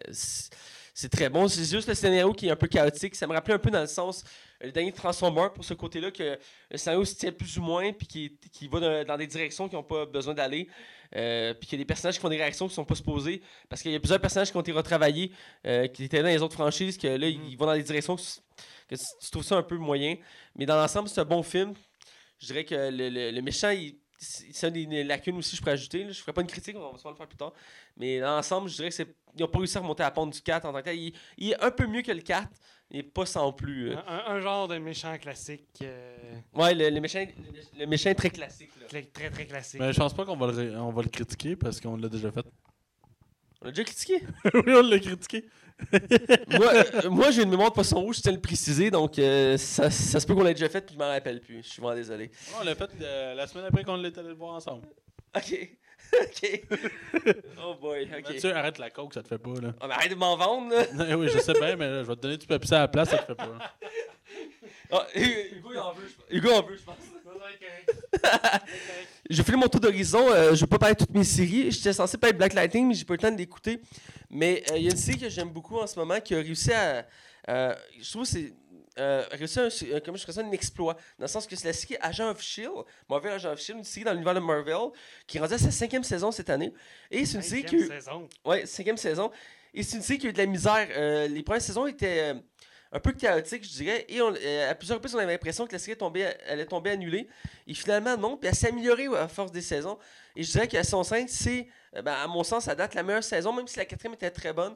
c'est 0.94 1.10
très 1.10 1.30
bon. 1.30 1.48
C'est 1.48 1.64
juste 1.64 1.88
le 1.88 1.94
scénario 1.94 2.34
qui 2.34 2.48
est 2.48 2.52
un 2.52 2.56
peu 2.56 2.68
chaotique. 2.68 3.16
Ça 3.16 3.28
me 3.28 3.34
rappelait 3.34 3.54
un 3.54 3.60
peu 3.60 3.72
dans 3.72 3.82
le 3.82 3.88
sens, 3.88 4.24
le 4.64 4.72
dernier 4.72 4.92
Transformer, 4.92 5.48
pour 5.54 5.64
ce 5.66 5.74
côté-là, 5.74 6.12
que 6.12 6.38
le 6.70 6.78
scénario 6.78 7.04
se 7.06 7.16
tient 7.16 7.32
plus 7.32 7.58
ou 7.58 7.62
moins, 7.62 7.92
puis 7.94 8.08
qui, 8.08 8.38
qui 8.52 8.68
va 8.68 9.04
dans, 9.04 9.18
des 9.18 9.28
directions 9.28 9.68
qui 9.68 9.76
n'ont 9.76 9.84
pas 9.84 10.06
besoin 10.06 10.34
d'aller. 10.34 10.68
Euh, 11.16 11.54
puis 11.54 11.68
qu'il 11.68 11.78
y 11.78 11.82
a 11.82 11.84
des 11.84 11.88
personnages 11.88 12.16
qui 12.16 12.22
font 12.22 12.30
des 12.30 12.38
réactions 12.38 12.68
qui 12.68 12.74
sont 12.74 12.86
pas 12.86 12.96
supposées. 12.96 13.42
Parce 13.70 13.82
qu'il 13.82 13.92
y 13.92 13.96
a 13.96 14.00
plusieurs 14.00 14.22
personnages 14.22 14.50
qui 14.52 14.58
ont 14.58 14.62
été 14.62 14.72
retravaillés, 14.72 15.32
euh, 15.68 15.88
qui 15.88 16.06
étaient 16.06 16.22
dans 16.22 16.30
les 16.30 16.42
autres 16.42 16.54
franchises, 16.54 16.98
que 16.98 17.08
là, 17.08 17.28
ils 17.28 17.58
vont 17.58 17.66
dans 17.66 17.76
des 17.76 17.84
directions 17.84 18.16
que, 18.16 18.22
que 18.90 18.96
tu 18.96 19.04
tu 19.22 19.32
trouves 19.32 19.44
ça 19.44 19.58
un 19.58 19.64
peu 19.64 19.78
moyen. 19.78 20.16
Mais 20.56 20.66
dans 20.66 20.76
l'ensemble, 20.78 21.10
c'est 21.10 21.20
un 21.22 21.26
bon 21.26 21.44
film. 21.44 21.74
Je 22.40 22.48
dirais 22.48 22.64
que 22.66 22.76
le, 22.76 23.10
le- 23.10 23.32
le 23.32 23.42
méchant, 23.42 23.70
il, 23.72 23.96
c'est 24.24 24.68
une 24.68 24.90
des 24.92 25.04
lacunes 25.04 25.38
aussi, 25.38 25.56
je 25.56 25.62
pourrais 25.62 25.72
ajouter. 25.74 26.04
là. 26.04 26.12
Je 26.12 26.20
ferai 26.22 26.32
pas 26.34 26.42
une 26.42 26.48
critique, 26.48 26.76
on 26.78 26.92
va 26.92 26.98
sûrement 26.98 27.12
le 27.12 27.18
faire 27.18 27.28
plus 27.28 27.38
tard. 27.38 27.54
Mais 27.98 28.20
dans 28.20 28.36
l'ensemble, 28.36 28.70
je 28.70 28.76
dirais 28.76 28.90
que 28.90 28.96
c'est. 28.96 29.08
Ils 29.36 29.42
n'ont 29.42 29.48
pas 29.48 29.60
réussi 29.60 29.78
à 29.78 29.82
remonter 29.82 30.04
à 30.04 30.08
la 30.08 30.12
pente 30.12 30.34
du 30.34 30.42
4 30.42 30.66
en 30.66 30.74
tant 30.74 30.80
que 30.80 30.84
tel. 30.86 30.98
Il, 30.98 31.14
il 31.38 31.52
est 31.52 31.64
un 31.64 31.72
peu 31.72 31.88
mieux 31.88 32.02
que 32.02 32.12
le 32.12 32.22
4, 32.22 32.48
mais 32.92 33.02
pas 33.02 33.26
sans 33.26 33.52
plus. 33.54 33.92
euh. 33.92 33.96
Un, 33.98 34.14
un- 34.18 34.36
un 34.36 34.40
genre 34.42 34.68
de 34.68 34.78
méchant 34.78 35.18
classique. 35.18 35.66
euh, 35.82 36.18
Ouais, 36.54 36.76
le, 36.76 36.90
le 36.90 37.00
méchant, 37.00 37.26
le, 37.26 37.80
le 37.80 37.86
méchant 37.88 38.10
est 38.10 38.16
très 38.16 38.30
classique. 38.30 38.72
là. 38.80 38.88
très 39.14 39.30
très 39.30 39.46
classique. 39.46 39.80
Mais 39.80 39.92
je 39.94 39.98
pense 40.00 40.14
pas 40.14 40.26
qu'on 40.26 40.36
va, 40.38 40.52
le 40.52 40.78
on 40.78 40.92
va 40.92 41.02
le 41.02 41.10
critiquer 41.10 41.56
parce 41.56 41.80
qu'on 41.80 41.96
l'a 41.98 42.10
déjà 42.10 42.32
fait. 42.32 42.46
On 43.62 43.66
l'a 43.66 43.72
déjà 43.72 43.84
critiqué? 43.86 44.16
oui, 44.54 44.62
on 44.76 44.82
l'a 44.82 45.00
critiqué. 45.00 45.46
Moi, 46.50 46.74
euh, 46.74 47.10
moi 47.10 47.32
j'ai 47.32 47.44
une 47.44 47.50
mémoire 47.50 47.70
de 47.70 47.74
poisson 47.76 48.00
rouge, 48.02 48.18
je 48.18 48.22
tiens 48.22 48.32
à 48.32 48.36
le 48.36 48.42
préciser, 48.42 48.92
donc 48.92 49.18
euh, 49.20 49.58
ça, 49.58 49.90
ça 49.90 50.20
se 50.20 50.26
peut 50.28 50.36
qu'on 50.36 50.44
l'ait 50.44 50.54
déjà 50.54 50.70
fait, 50.70 50.82
puis 50.82 50.96
je 50.96 51.00
m'en 51.00 51.10
rappelle 51.10 51.42
plus. 51.42 51.64
Je 51.64 51.70
suis 51.70 51.82
vraiment 51.82 51.96
désolé. 51.98 52.32
on 52.60 52.64
l'a 52.64 52.76
fait 52.76 52.90
euh, 53.02 53.34
la 53.34 53.48
semaine 53.48 53.66
après 53.66 53.84
qu'on 53.84 53.96
l'était 53.96 54.20
allé 54.20 54.30
le 54.30 54.36
voir 54.36 54.56
ensemble. 54.56 54.88
Ok. 55.36 55.70
ok. 56.22 56.62
Oh 57.64 57.76
boy, 57.80 58.04
ok. 58.04 58.34
Mathieu, 58.34 58.56
arrête 58.56 58.78
la 58.80 58.90
coke, 58.90 59.14
ça 59.14 59.22
te 59.22 59.28
fait 59.28 59.38
pas, 59.38 59.54
là. 59.62 59.74
Ah, 59.80 59.88
mais 59.88 59.94
arrête 59.94 60.10
de 60.10 60.16
m'en 60.16 60.36
vendre, 60.36 60.74
là. 60.74 60.86
Non, 60.94 61.20
oui, 61.20 61.30
je 61.32 61.40
sais 61.40 61.54
bien, 61.54 61.76
mais 61.76 61.90
là, 61.90 62.04
je 62.04 62.08
vais 62.08 62.16
te 62.16 62.22
donner 62.22 62.38
du 62.38 62.48
Pepsi 62.48 62.74
à 62.74 62.80
la 62.80 62.88
place, 62.88 63.10
ça 63.10 63.20
te 63.20 63.26
fait 63.26 63.36
pas. 63.36 63.58
Ah, 64.92 65.08
Hugo, 65.16 65.70
il 65.72 65.80
en 65.80 65.94
veut, 65.94 66.08
je 66.08 66.16
pense. 66.16 66.26
Hugo 66.30 66.52
en 66.52 66.64
veut, 66.64 66.76
je 66.78 66.84
pense. 66.84 66.96
J'ai 69.30 69.44
fait 69.44 69.56
mon 69.56 69.68
tour 69.68 69.80
d'horizon. 69.80 70.30
euh, 70.30 70.54
je 70.56 70.62
vais 70.62 70.68
pas 70.68 70.78
parler 70.80 70.96
de 70.96 71.00
toutes 71.00 71.14
mes 71.16 71.24
séries. 71.24 71.72
J'étais 71.72 71.94
censé 71.94 72.18
parler 72.18 72.34
de 72.34 72.38
Black 72.38 72.54
Lightning, 72.54 72.88
mais 72.88 72.94
j'ai 72.94 73.06
pas 73.06 73.14
eu 73.14 73.18
le 73.18 73.22
temps 73.22 73.32
de 73.32 73.38
l'écouter. 73.38 73.80
Mais 74.30 74.64
euh, 74.72 74.78
il 74.78 74.84
y 74.84 74.88
a 74.88 74.92
une 74.92 74.98
série 74.98 75.18
que 75.20 75.30
j'aime 75.30 75.50
beaucoup 75.50 75.78
en 75.78 75.88
ce 75.88 75.98
moment 75.98 76.20
qui 76.20 76.34
a 76.36 76.38
réussi 76.38 76.72
à. 76.74 77.06
euh, 77.50 77.76
je 78.00 78.10
trouve 78.10 78.24
que 78.24 78.28
c'est. 78.30 78.54
Euh, 79.00 79.24
réussi 79.32 79.58
un, 79.58 79.70
comment 80.02 80.18
je 80.18 80.30
ça, 80.30 80.42
un 80.42 80.52
exploit. 80.52 80.96
Dans 81.18 81.24
le 81.24 81.28
sens 81.28 81.48
que 81.48 81.56
c'est 81.56 81.68
la 81.68 81.74
série 81.74 81.96
Agent 82.02 82.30
of 82.30 82.42
Shield, 82.42 82.74
Marvel 83.10 83.32
Agent 83.32 83.52
of 83.54 83.60
Shield, 83.62 83.80
une 83.80 83.86
série 83.86 84.04
dans 84.04 84.12
l'univers 84.12 84.34
de 84.36 84.42
Marvel, 84.42 84.90
qui 85.26 85.38
est 85.38 85.40
rendue 85.40 85.54
à 85.54 85.58
sa 85.58 85.72
cinquième 85.72 86.04
saison 86.04 86.30
cette 86.32 86.50
année. 86.50 86.74
Et 87.10 87.26
c'est 87.26 87.38
une 87.38 87.42
série 87.42 87.64
qui. 87.64 87.78
eu- 87.78 87.88
saison. 87.88 88.28
Ouais, 88.44 88.66
cinquième 88.66 88.98
saison. 88.98 89.32
Et 89.74 89.84
c'est 89.84 89.96
une 89.96 90.04
série 90.04 90.20
qui 90.20 90.28
a 90.28 90.30
eu 90.30 90.34
de 90.34 90.38
la 90.38 90.46
misère. 90.46 90.88
Les 91.30 91.42
premières 91.42 91.62
saisons 91.62 91.88
étaient 91.88 92.34
un 92.92 93.00
peu 93.00 93.14
chaotiques, 93.14 93.64
je 93.64 93.70
dirais. 93.70 94.06
Et 94.10 94.20
euh, 94.20 94.70
à 94.70 94.76
plusieurs 94.76 94.98
reprises, 94.98 95.16
on 95.16 95.20
avait 95.20 95.32
l'impression 95.32 95.66
que 95.66 95.72
la 95.72 95.80
série 95.80 95.98
tombait, 95.98 96.38
allait 96.48 96.66
tomber 96.66 96.92
annulée. 96.92 97.28
Et 97.68 97.74
finalement, 97.74 98.18
non. 98.18 98.38
Puis 98.38 98.50
elle 98.50 98.56
s'est 98.56 98.70
améliorée 98.70 99.08
à 99.18 99.28
force 99.28 99.52
des 99.52 99.62
saisons. 99.62 99.98
Et 100.36 100.44
je 100.44 100.52
dirais 100.52 100.68
que 100.68 100.76
la 100.76 100.84
saison 100.84 101.04
5, 101.04 101.30
c'est, 101.30 101.68
euh, 101.96 102.02
ben, 102.02 102.14
à 102.14 102.28
mon 102.28 102.44
sens, 102.44 102.66
ça 102.66 102.76
date 102.76 102.94
la 102.94 103.04
meilleure 103.04 103.24
saison, 103.24 103.54
même 103.54 103.68
si 103.68 103.78
la 103.78 103.86
quatrième 103.86 104.14
était 104.14 104.32
très 104.32 104.52
bonne. 104.52 104.76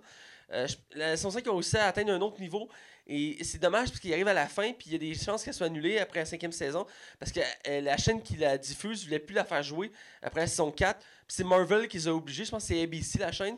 Euh, 0.54 0.68
la 0.94 1.18
saison 1.18 1.32
5 1.32 1.46
a 1.46 1.52
réussi 1.52 1.78
à 1.78 1.88
atteindre 1.88 2.14
un 2.14 2.22
autre 2.22 2.40
niveau. 2.40 2.70
Et 3.08 3.44
c'est 3.44 3.60
dommage 3.60 3.90
parce 3.90 4.00
qu'il 4.00 4.12
arrive 4.14 4.28
à 4.28 4.34
la 4.34 4.48
fin, 4.48 4.72
puis 4.72 4.88
il 4.88 4.94
y 4.94 4.96
a 4.96 4.98
des 4.98 5.14
chances 5.14 5.44
qu'elle 5.44 5.54
soit 5.54 5.68
annulée 5.68 6.00
après 6.00 6.22
la 6.22 6.26
cinquième 6.26 6.52
saison. 6.52 6.88
Parce 7.20 7.32
que 7.32 7.40
la 7.82 7.98
chaîne 7.98 8.22
qui 8.22 8.36
la 8.38 8.58
diffuse 8.58 9.02
ne 9.02 9.06
voulait 9.06 9.20
plus 9.20 9.36
la 9.36 9.44
faire 9.44 9.62
jouer 9.62 9.92
après 10.24 10.42
la 10.42 10.48
saison 10.48 10.72
4. 10.72 10.98
Puis 11.00 11.08
c'est 11.28 11.44
Marvel 11.44 11.88
qui 11.88 11.98
les 11.98 12.08
a 12.08 12.16
obligés. 12.16 12.46
Je 12.46 12.52
pense 12.52 12.64
que 12.64 12.74
c'est 12.74 12.82
ABC 12.82 13.20
la 13.20 13.32
chaîne. 13.32 13.58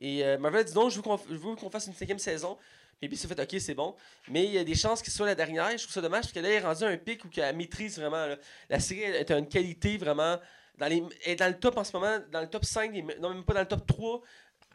Et 0.00 0.24
Marvel 0.38 0.62
a 0.62 0.64
dit 0.64 0.74
non, 0.74 0.88
je 0.90 0.96
veux 0.96 1.02
qu'on 1.02 1.70
fasse 1.70 1.86
une 1.86 1.94
cinquième 1.94 2.18
saison. 2.18 2.58
Puis 3.00 3.06
ABC 3.08 3.26
a 3.26 3.28
fait 3.34 3.40
ok, 3.40 3.60
c'est 3.60 3.74
bon. 3.74 3.94
Mais 4.28 4.44
il 4.44 4.52
y 4.52 4.58
a 4.58 4.64
des 4.64 4.74
chances 4.74 5.02
que 5.02 5.10
ce 5.10 5.16
soit 5.16 5.26
la 5.26 5.34
dernière. 5.34 5.70
Je 5.70 5.82
trouve 5.84 5.92
ça 5.92 6.00
dommage 6.00 6.22
parce 6.22 6.32
qu'elle 6.32 6.46
est 6.46 6.60
rendue 6.60 6.84
à 6.84 6.88
un 6.88 6.96
pic 6.96 7.24
où 7.24 7.28
elle 7.36 7.56
maîtrise 7.56 7.98
vraiment. 7.98 8.26
là. 8.26 8.36
La 8.68 8.80
série 8.80 9.02
est 9.02 9.30
à 9.30 9.38
une 9.38 9.48
qualité 9.48 9.96
vraiment. 9.96 10.36
Dans 10.78 10.86
les, 10.86 11.02
elle 11.24 11.32
est 11.32 11.36
dans 11.36 11.48
le 11.48 11.58
top 11.58 11.76
en 11.76 11.84
ce 11.84 11.92
moment, 11.92 12.18
dans 12.30 12.40
le 12.40 12.48
top 12.48 12.64
5, 12.64 12.92
des- 12.92 13.02
non 13.20 13.34
même 13.34 13.44
pas 13.44 13.54
dans 13.54 13.60
le 13.60 13.66
top 13.66 13.86
3 13.86 14.22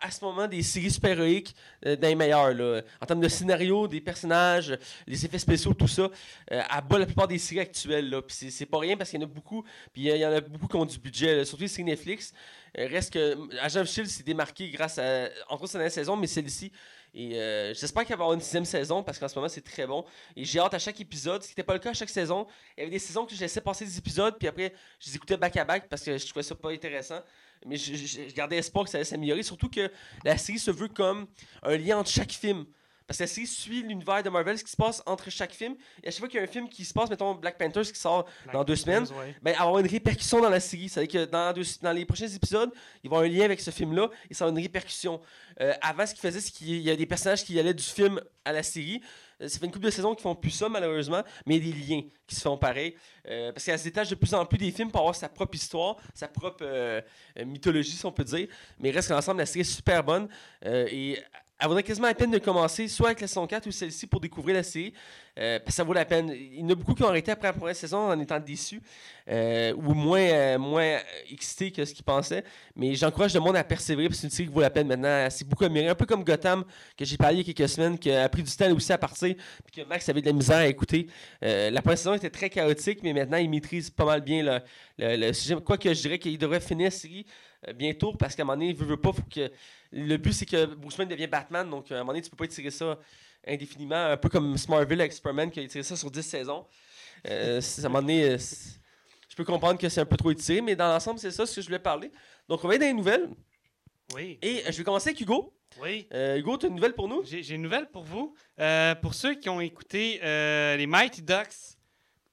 à 0.02 0.12
ce 0.12 0.24
moment 0.24 0.48
des 0.48 0.62
séries 0.64 0.92
super-héroïques 0.92 1.56
euh, 1.86 1.96
dans 1.96 2.08
les 2.08 2.16
meilleures. 2.16 2.54
Là. 2.54 2.82
En 3.02 3.06
termes 3.06 3.22
de 3.22 3.28
scénario, 3.28 3.88
des 3.88 4.02
personnages, 4.02 4.78
les 5.08 5.26
effets 5.26 5.40
spéciaux, 5.40 5.74
tout 5.74 5.88
ça, 5.88 6.10
euh, 6.52 6.62
bat 6.90 7.00
la 7.00 7.06
plupart 7.06 7.28
des 7.28 7.38
séries 7.38 7.62
actuelles. 7.62 8.10
Là. 8.10 8.22
Puis 8.22 8.52
c'est, 8.52 8.66
pas 8.66 8.80
rien 8.80 8.98
parce 8.98 9.10
qu'il 9.12 9.22
y 9.22 9.24
en 9.24 9.28
a 9.28 9.30
beaucoup. 9.30 9.64
Puis 9.94 10.04
il 10.04 10.18
y 10.18 10.26
en 10.26 10.32
a 10.32 10.42
beaucoup 10.42 10.68
qui 10.68 10.76
ont 10.76 10.86
du 10.86 11.00
budget, 11.00 11.36
là, 11.38 11.46
surtout 11.46 11.64
les 11.64 11.68
séries 11.70 11.86
Netflix. 11.86 12.34
Euh, 12.78 12.88
reste 12.88 13.14
que 13.14 13.38
Agent 13.60 13.82
of 13.82 13.88
Shield 13.88 14.10
s'est 14.10 14.24
démarqué 14.24 14.70
grâce 14.72 14.98
à. 14.98 15.30
Entre 15.48 15.64
autres, 15.64 15.72
c'est 15.72 15.78
la 15.78 15.90
saison, 15.90 16.18
mais 16.18 16.28
celle-ci. 16.28 16.72
Et 17.16 17.38
euh, 17.40 17.74
j'espère 17.76 18.04
qu'il 18.06 18.16
va 18.16 18.22
y 18.22 18.24
avoir 18.24 18.34
une 18.34 18.42
sixième 18.42 18.66
saison 18.66 19.04
parce 19.04 19.20
qu'en 19.20 19.28
ce 19.28 19.36
moment, 19.36 19.48
c'est 19.50 19.62
très 19.62 19.86
bon. 19.86 20.04
Et 20.36 20.44
j'ai 20.46 20.60
hâte 20.60 20.74
à 20.74 20.80
chaque 20.80 21.00
épisode, 21.00 21.44
ce 21.44 21.48
qui 21.48 21.52
n'était 21.52 21.64
pas 21.64 21.74
le 21.74 21.80
cas 21.80 21.92
à 21.92 21.94
chaque 21.94 22.10
saison. 22.10 22.48
Il 22.76 22.80
y 22.80 22.84
avait 22.84 22.92
des 22.92 23.00
saisons 23.00 23.26
que 23.26 23.36
je 23.36 23.40
laissais 23.40 23.62
passer 23.62 23.86
des 23.86 23.98
épisodes, 23.98 24.36
puis 24.40 24.48
après, 24.48 24.74
je 25.00 25.10
les 25.10 25.16
écoutais 25.16 25.38
back-à-back 25.38 25.88
parce 25.90 26.02
que 26.04 26.18
je 26.18 26.26
trouvais 26.28 26.42
ça 26.44 26.56
pas 26.56 26.72
intéressant. 26.72 27.20
Mais 27.66 27.78
je, 27.78 27.94
je- 27.96 28.28
je 28.30 28.34
gardais 28.34 28.58
espoir 28.58 28.84
que 28.86 28.92
ça 28.92 28.98
allait 28.98 29.06
s'améliorer. 29.06 29.44
Surtout 29.44 29.70
que 29.70 29.92
la 30.24 30.38
série 30.38 30.60
se 30.60 30.72
veut 30.72 30.88
comme 30.90 31.28
un 31.62 31.78
lien 31.78 31.98
entre 32.00 32.10
chaque 32.10 32.32
film. 32.32 32.66
Parce 33.08 33.18
que 33.18 33.24
la 33.24 33.28
série 33.28 33.48
suit 33.48 33.84
l'univers 33.84 34.24
de 34.24 34.30
Marvel, 34.30 34.58
ce 34.58 34.64
qui 34.64 34.72
se 34.72 34.78
passe 34.78 35.04
entre 35.06 35.30
chaque 35.30 35.52
film. 35.54 35.76
Et 36.04 36.08
à 36.08 36.12
chaque 36.12 36.20
fois 36.20 36.28
qu'il 36.30 36.38
y 36.38 36.42
a 36.42 36.44
un 36.44 36.48
film 36.52 36.70
qui 36.70 36.86
se 36.86 36.94
passe, 36.94 37.10
mettons 37.10 37.36
Black 37.36 37.58
Panther, 37.58 37.82
qui 37.82 38.00
sort 38.00 38.26
dans 38.52 38.64
deux 38.64 38.76
semaines, 38.76 39.04
Ouais. 39.20 39.36
ben, 39.42 39.54
avoir 39.58 39.80
une 39.80 39.88
répercussion 39.88 40.42
dans 40.42 40.50
la 40.50 40.60
série. 40.60 40.90
C'est-à-dire 40.90 41.26
que 41.26 41.32
dans, 41.32 41.54
deux- 41.54 41.64
dans 41.82 41.92
les 41.92 42.06
prochains 42.06 42.28
épisodes, 42.28 42.72
il 43.04 43.10
va 43.10 43.16
y 43.16 43.20
avoir 43.20 43.22
un 43.24 43.28
lien 43.38 43.46
avec 43.46 43.60
ce 43.60 43.72
film-là 43.72 44.10
et 44.30 44.34
ça 44.34 44.46
a 44.46 44.50
une 44.50 44.58
répercussion. 44.60 45.20
Euh, 45.62 45.74
avant, 45.82 46.06
ce 46.06 46.14
qu'il 46.14 46.22
faisait, 46.22 46.40
c'est 46.40 46.52
qu'il 46.52 46.78
y 46.82 46.90
a 46.90 46.96
des 46.96 47.06
personnages 47.06 47.44
qui 47.44 47.60
allaient 47.60 47.74
du 47.74 47.84
film 47.84 48.20
à 48.46 48.52
la 48.54 48.64
série. 48.64 49.02
Euh, 49.42 49.48
Ça 49.48 49.60
fait 49.60 49.66
une 49.66 49.72
couple 49.72 49.86
de 49.86 49.92
saisons 49.92 50.16
qui 50.16 50.22
font 50.24 50.36
plus 50.36 50.52
ça, 50.52 50.70
malheureusement, 50.70 51.22
mais 51.46 51.58
il 51.58 51.68
y 51.68 51.70
a 51.72 51.74
des 51.74 51.80
liens 51.96 52.02
qui 52.26 52.36
se 52.36 52.42
font 52.42 52.58
pareil. 52.58 52.96
Euh, 53.28 53.52
parce 53.52 53.66
qu'elle 53.66 53.78
se 53.78 53.84
détache 53.84 54.10
de 54.10 54.16
plus 54.16 54.34
en 54.34 54.46
plus 54.46 54.58
des 54.58 54.72
films 54.72 54.90
pour 54.92 55.02
avoir 55.02 55.16
sa 55.16 55.28
propre 55.30 55.56
histoire, 55.56 55.98
sa 56.14 56.28
propre 56.28 56.64
mythologie, 57.46 57.92
si 57.92 58.06
on 58.06 58.12
peut 58.12 58.24
dire. 58.24 58.48
Mais 58.80 58.92
reste 58.92 59.10
que 59.10 59.14
l'ensemble, 59.14 59.40
la 59.40 59.46
série 59.46 59.62
est 59.62 59.64
super 59.64 60.04
bonne. 60.04 60.28
Et 60.66 61.20
elle 61.64 61.70
vaudrait 61.70 61.84
quasiment 61.84 62.08
la 62.08 62.14
peine 62.14 62.32
de 62.32 62.40
commencer 62.40 62.90
soit 62.90 63.08
avec 63.08 63.22
la 63.22 63.28
saison 63.28 63.48
4 63.48 63.68
ou 63.68 63.72
celle-ci 63.72 64.06
pour 64.06 64.20
découvrir 64.20 64.58
la 64.58 64.64
série. 64.64 64.94
Euh, 65.40 65.60
ça 65.70 65.86
vaut 65.86 65.94
la 65.94 66.04
peine. 66.04 66.30
Il 66.30 66.60
y 66.60 66.64
en 66.64 66.70
a 66.70 66.76
beaucoup 66.76 66.94
qui 66.94 67.04
ont 67.04 67.08
arrêté 67.08 67.32
après 67.32 67.48
la 67.48 67.54
première 67.54 67.76
saison 67.76 68.10
en 68.10 68.20
étant 68.20 68.38
déçus 68.38 68.82
euh, 69.30 69.74
ou 69.76 69.94
moins, 69.94 70.20
euh, 70.20 70.60
moins 70.60 71.00
excités 71.32 71.72
que 71.72 71.86
ce 71.86 71.94
qu'ils 71.94 72.04
pensaient. 72.04 72.44
Mais 72.76 72.94
j'encourage 72.96 73.34
le 73.34 73.40
monde 73.40 73.56
à 73.56 73.64
persévérer 73.64 74.10
parce 74.10 74.18
que 74.18 74.22
c'est 74.24 74.28
une 74.28 74.32
série 74.32 74.50
qui 74.50 74.54
vaut 74.54 74.60
la 74.60 74.70
peine 74.70 74.88
maintenant. 74.88 75.26
C'est 75.30 75.48
beaucoup 75.48 75.64
amélioré. 75.64 75.92
Un 75.92 75.96
peu 75.96 76.06
comme 76.06 76.26
Gotham, 76.26 76.66
que 76.98 77.06
j'ai 77.06 77.16
parlé 77.16 77.38
il 77.38 77.48
y 77.48 77.50
a 77.50 77.54
quelques 77.54 77.70
semaines, 77.70 77.98
qui 77.98 78.12
a 78.12 78.28
pris 78.28 78.44
du 78.44 78.52
temps 78.52 78.70
aussi 78.74 78.92
à 78.92 78.98
partir, 78.98 79.34
puis 79.64 79.82
que 79.82 79.88
Max 79.88 80.10
avait 80.10 80.20
de 80.20 80.28
la 80.28 80.34
misère 80.34 80.58
à 80.58 80.68
écouter. 80.68 81.08
La 81.42 81.82
première 81.82 81.98
saison 81.98 82.14
était 82.14 82.30
très 82.30 82.50
chaotique, 82.50 83.00
mais 83.04 83.14
maintenant 83.14 83.38
il 83.38 83.50
maîtrise 83.50 83.90
pas 83.90 84.04
mal 84.04 84.20
bien 84.20 84.44
le, 84.44 85.16
le, 85.16 85.32
sujet. 85.32 85.56
Quoique 85.64 85.94
je 85.94 86.02
dirais 86.02 86.20
qu'il 86.20 86.38
devrait 86.38 86.60
finir 86.60 86.88
la 86.88 86.92
série 86.92 87.26
bientôt 87.72 88.14
parce 88.14 88.36
qu'à 88.36 88.44
un 88.44 88.46
moment 88.46 88.58
donné, 88.58 88.72
il 88.72 88.76
veut, 88.76 88.86
veut 88.86 88.98
pas, 88.98 89.12
que. 89.34 89.50
Le 89.94 90.18
but 90.18 90.34
c'est 90.34 90.46
que 90.46 90.66
Bruce 90.66 90.98
Wayne 90.98 91.10
devienne 91.10 91.30
Batman, 91.30 91.70
donc 91.70 91.92
euh, 91.92 91.96
à 91.96 91.98
un 92.00 92.02
moment 92.02 92.14
donné, 92.14 92.22
tu 92.24 92.30
peux 92.30 92.36
pas 92.38 92.46
étirer 92.46 92.72
ça 92.72 92.98
indéfiniment, 93.46 94.06
un 94.12 94.18
peu 94.18 94.30
comme 94.30 94.58
Smallville 94.58 95.00
avec 95.02 95.14
Superman 95.14 95.52
qui 95.52 95.60
a 95.60 95.64
étiré 95.64 95.84
ça 95.84 95.96
sur 95.96 96.10
10 96.10 96.24
saisons. 96.24 96.66
Euh, 97.28 97.62
c'est- 97.62 97.84
à 97.84 97.86
un 97.86 97.90
moment 97.90 98.02
donné, 98.02 98.24
euh, 98.32 98.38
je 98.38 99.36
peux 99.36 99.44
comprendre 99.44 99.80
que 99.80 99.88
c'est 99.90 100.02
un 100.02 100.06
peu 100.06 100.18
trop 100.18 100.32
étiré, 100.32 100.62
mais 100.62 100.76
dans 100.76 100.88
l'ensemble, 100.88 101.20
c'est 101.20 101.32
ça 101.32 101.46
ce 101.46 101.56
que 101.56 101.62
je 101.62 101.68
voulais 101.68 101.80
parler. 101.80 102.12
Donc 102.50 102.64
on 102.64 102.68
va 102.68 102.74
aller 102.76 102.80
dans 102.80 102.88
les 102.88 102.94
nouvelles. 102.94 103.30
Oui. 104.16 104.40
Et 104.42 104.64
je 104.72 104.78
vais 104.78 104.84
commencer 104.84 105.10
avec 105.10 105.22
Hugo. 105.22 105.54
Oui. 105.82 106.08
Euh, 106.14 106.38
Hugo, 106.38 106.58
tu 106.58 106.66
as 106.66 106.70
une 106.70 106.76
nouvelle 106.76 106.94
pour 106.94 107.08
nous? 107.08 107.24
J'ai 107.26 107.54
une 107.56 107.62
nouvelle 107.64 107.88
pour 107.90 108.04
vous. 108.04 108.36
Euh, 108.60 108.94
pour 108.96 109.14
ceux 109.14 109.36
qui 109.36 109.50
ont 109.50 109.60
écouté 109.62 110.20
euh, 110.24 110.76
les 110.78 110.86
Mighty 110.88 111.22
Ducks, 111.22 111.78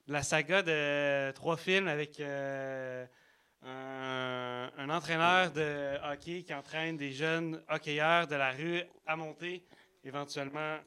la 0.07 0.23
saga 0.23 0.63
de 0.63 1.31
trois 1.33 1.57
films 1.57 1.89
avec 1.89 2.21
un, 3.63 4.71
un 4.79 4.91
entraîneur 4.91 5.53
de 5.53 5.97
hockey 6.11 6.43
qui 6.43 6.55
entraîne 6.55 6.97
des 6.97 7.13
jeunes 7.13 7.63
hockeyeurs 7.69 8.27
de 8.27 8.35
la 8.37 8.53
rue 8.53 8.83
à 9.07 9.17
monter 9.17 9.63
éventuellement 10.05 10.79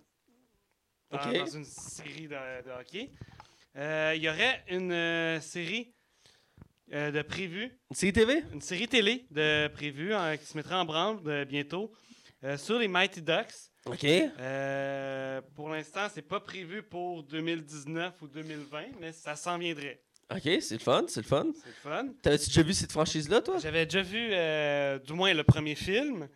dans, 1.11 1.45
une 1.45 1.65
série 1.65 2.27
de, 2.27 2.63
de 2.65 2.71
hockey. 2.79 3.11
Euh, 3.75 4.13
Il 4.15 4.23
y 4.23 4.29
aurait 4.29 4.63
une 4.69 4.91
euh, 4.91 5.39
série 5.39 5.93
euh, 6.91 7.11
de 7.11 7.21
prévue 7.21 7.71
Une 7.89 7.95
série 7.95 8.13
TV? 8.13 8.43
une 8.51 8.61
série 8.61 8.87
télé 8.87 9.25
de 9.31 9.67
prévue 9.67 10.13
hein, 10.13 10.37
qui 10.37 10.45
se 10.45 10.57
mettra 10.57 10.79
en 10.81 10.85
branle 10.85 11.45
bientôt 11.45 11.91
euh, 12.43 12.57
sur 12.57 12.77
les 12.79 12.87
Mighty 12.87 13.21
Ducks. 13.21 13.53
OK. 13.85 14.03
Euh, 14.03 15.41
pour 15.55 15.69
l'instant, 15.69 16.07
c'est 16.13 16.21
pas 16.21 16.39
prévu 16.39 16.83
pour 16.83 17.23
2019 17.23 18.21
ou 18.21 18.27
2020, 18.27 18.83
mais 18.99 19.11
ça 19.11 19.35
s'en 19.35 19.57
viendrait. 19.57 20.01
OK, 20.31 20.41
c'est 20.61 20.73
le 20.73 20.79
fun, 20.79 21.03
c'est 21.07 21.21
le 21.21 21.27
fun. 21.27 21.47
C'est 21.53 21.67
le 21.69 21.91
fun. 21.91 22.07
T'avais-tu 22.21 22.47
déjà 22.47 22.61
vu 22.63 22.73
cette 22.73 22.91
franchise-là, 22.91 23.41
toi? 23.41 23.57
J'avais 23.61 23.85
déjà 23.85 24.01
vu, 24.01 24.29
euh, 24.31 24.97
du 24.99 25.13
moins, 25.13 25.33
le 25.33 25.43
premier 25.43 25.75
film. 25.75 26.27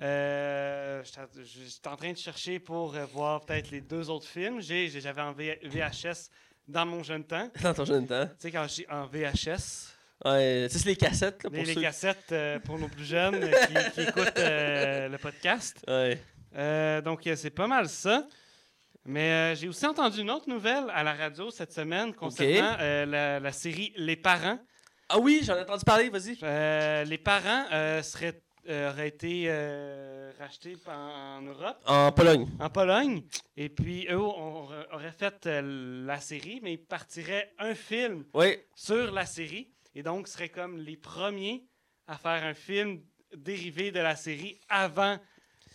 Euh, 0.00 1.02
j'étais- 1.04 1.88
en 1.88 1.96
train 1.96 2.12
de 2.12 2.18
chercher 2.18 2.58
pour 2.58 2.94
euh, 2.94 3.04
voir 3.06 3.44
peut-être 3.44 3.70
les 3.70 3.80
deux 3.80 4.10
autres 4.10 4.26
films. 4.26 4.60
J'avais 4.60 5.20
en 5.22 5.32
VHS 5.32 6.30
dans 6.66 6.86
mon 6.86 7.02
jeune 7.02 7.24
temps. 7.24 7.50
Dans 7.62 7.74
ton 7.74 7.84
jeune 7.84 8.06
temps. 8.06 8.26
Tu 8.26 8.32
sais, 8.38 8.50
quand 8.50 8.66
j'ai 8.68 8.86
en 8.90 9.06
VHS, 9.06 9.90
Ouais, 10.24 10.68
c'est 10.70 10.84
les 10.86 10.96
cassettes, 10.96 11.42
là, 11.44 11.50
pour 11.50 11.58
les, 11.58 11.64
les 11.66 11.74
ceux. 11.74 11.80
cassettes 11.82 12.32
euh, 12.32 12.58
pour 12.60 12.78
nos 12.78 12.88
plus 12.88 13.04
jeunes 13.04 13.40
qui, 13.40 13.90
qui 13.94 14.00
écoutent 14.08 14.32
le 14.38 15.16
podcast. 15.18 15.84
Ouais. 15.88 17.02
Donc, 17.02 17.28
c'est 17.36 17.50
pas 17.50 17.66
mal 17.66 17.88
ça. 17.88 18.26
Mais 19.06 19.30
euh, 19.30 19.54
j'ai 19.54 19.68
aussi 19.68 19.86
entendu 19.86 20.20
une 20.20 20.30
autre 20.30 20.48
nouvelle 20.48 20.84
à 20.92 21.02
la 21.02 21.12
radio 21.14 21.50
cette 21.50 21.72
semaine 21.72 22.14
concernant 22.14 22.76
euh, 22.80 23.04
la, 23.04 23.40
la 23.40 23.52
série 23.52 23.92
Les 23.96 24.16
Parents. 24.16 24.58
Ah 25.08 25.18
oui, 25.18 25.40
j'en 25.44 25.56
ai 25.56 25.60
entendu 25.60 25.84
parler, 25.84 26.08
vas-y. 26.08 26.38
Euh, 26.42 27.04
les 27.04 27.18
Parents 27.18 27.66
seraient, 28.02 28.42
auraient 28.66 29.08
été 29.08 29.50
rachetés 30.38 30.76
par- 30.82 30.96
en 30.98 31.42
Europe, 31.42 31.76
En 31.86 32.10
Pologne. 32.12 32.48
en 32.58 32.70
Pologne. 32.70 33.22
Et 33.58 33.68
puis, 33.68 34.06
eux 34.10 34.18
on- 34.18 34.68
auraient 34.92 35.12
fait 35.12 35.44
la 35.46 36.18
série, 36.20 36.60
mais 36.62 36.72
ils 36.72 36.84
partiraient 36.84 37.52
un 37.58 37.74
film 37.74 38.24
Oui. 38.32 38.56
sur 38.74 39.12
la 39.12 39.26
série. 39.26 39.68
Et 39.94 40.02
donc, 40.02 40.26
seraient 40.26 40.48
comme 40.48 40.78
les 40.78 40.96
premiers 40.96 41.66
à 42.06 42.16
faire 42.16 42.42
un 42.42 42.54
film 42.54 43.02
dérivé 43.36 43.90
de 43.92 44.00
la 44.00 44.16
série 44.16 44.58
avant 44.70 45.18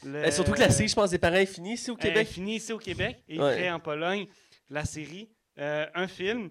le. 0.05 0.15
Euh, 0.25 0.31
surtout 0.31 0.51
que 0.53 0.59
la 0.59 0.69
série, 0.69 0.88
je 0.89 0.95
pense, 0.95 1.09
des 1.12 1.17
parents 1.19 1.35
est 1.35 1.45
finie 1.45 1.73
ici 1.73 1.91
au 1.91 1.95
Québec. 1.95 2.27
Fini 2.27 2.55
ici 2.55 2.71
au 2.73 2.77
Québec. 2.77 3.23
Et 3.27 3.39
Ouais. 3.39 3.55
ferait 3.55 3.71
en 3.71 3.79
Pologne 3.79 4.25
la 4.69 4.85
série, 4.85 5.29
euh, 5.57 5.85
un 5.95 6.07
film 6.07 6.49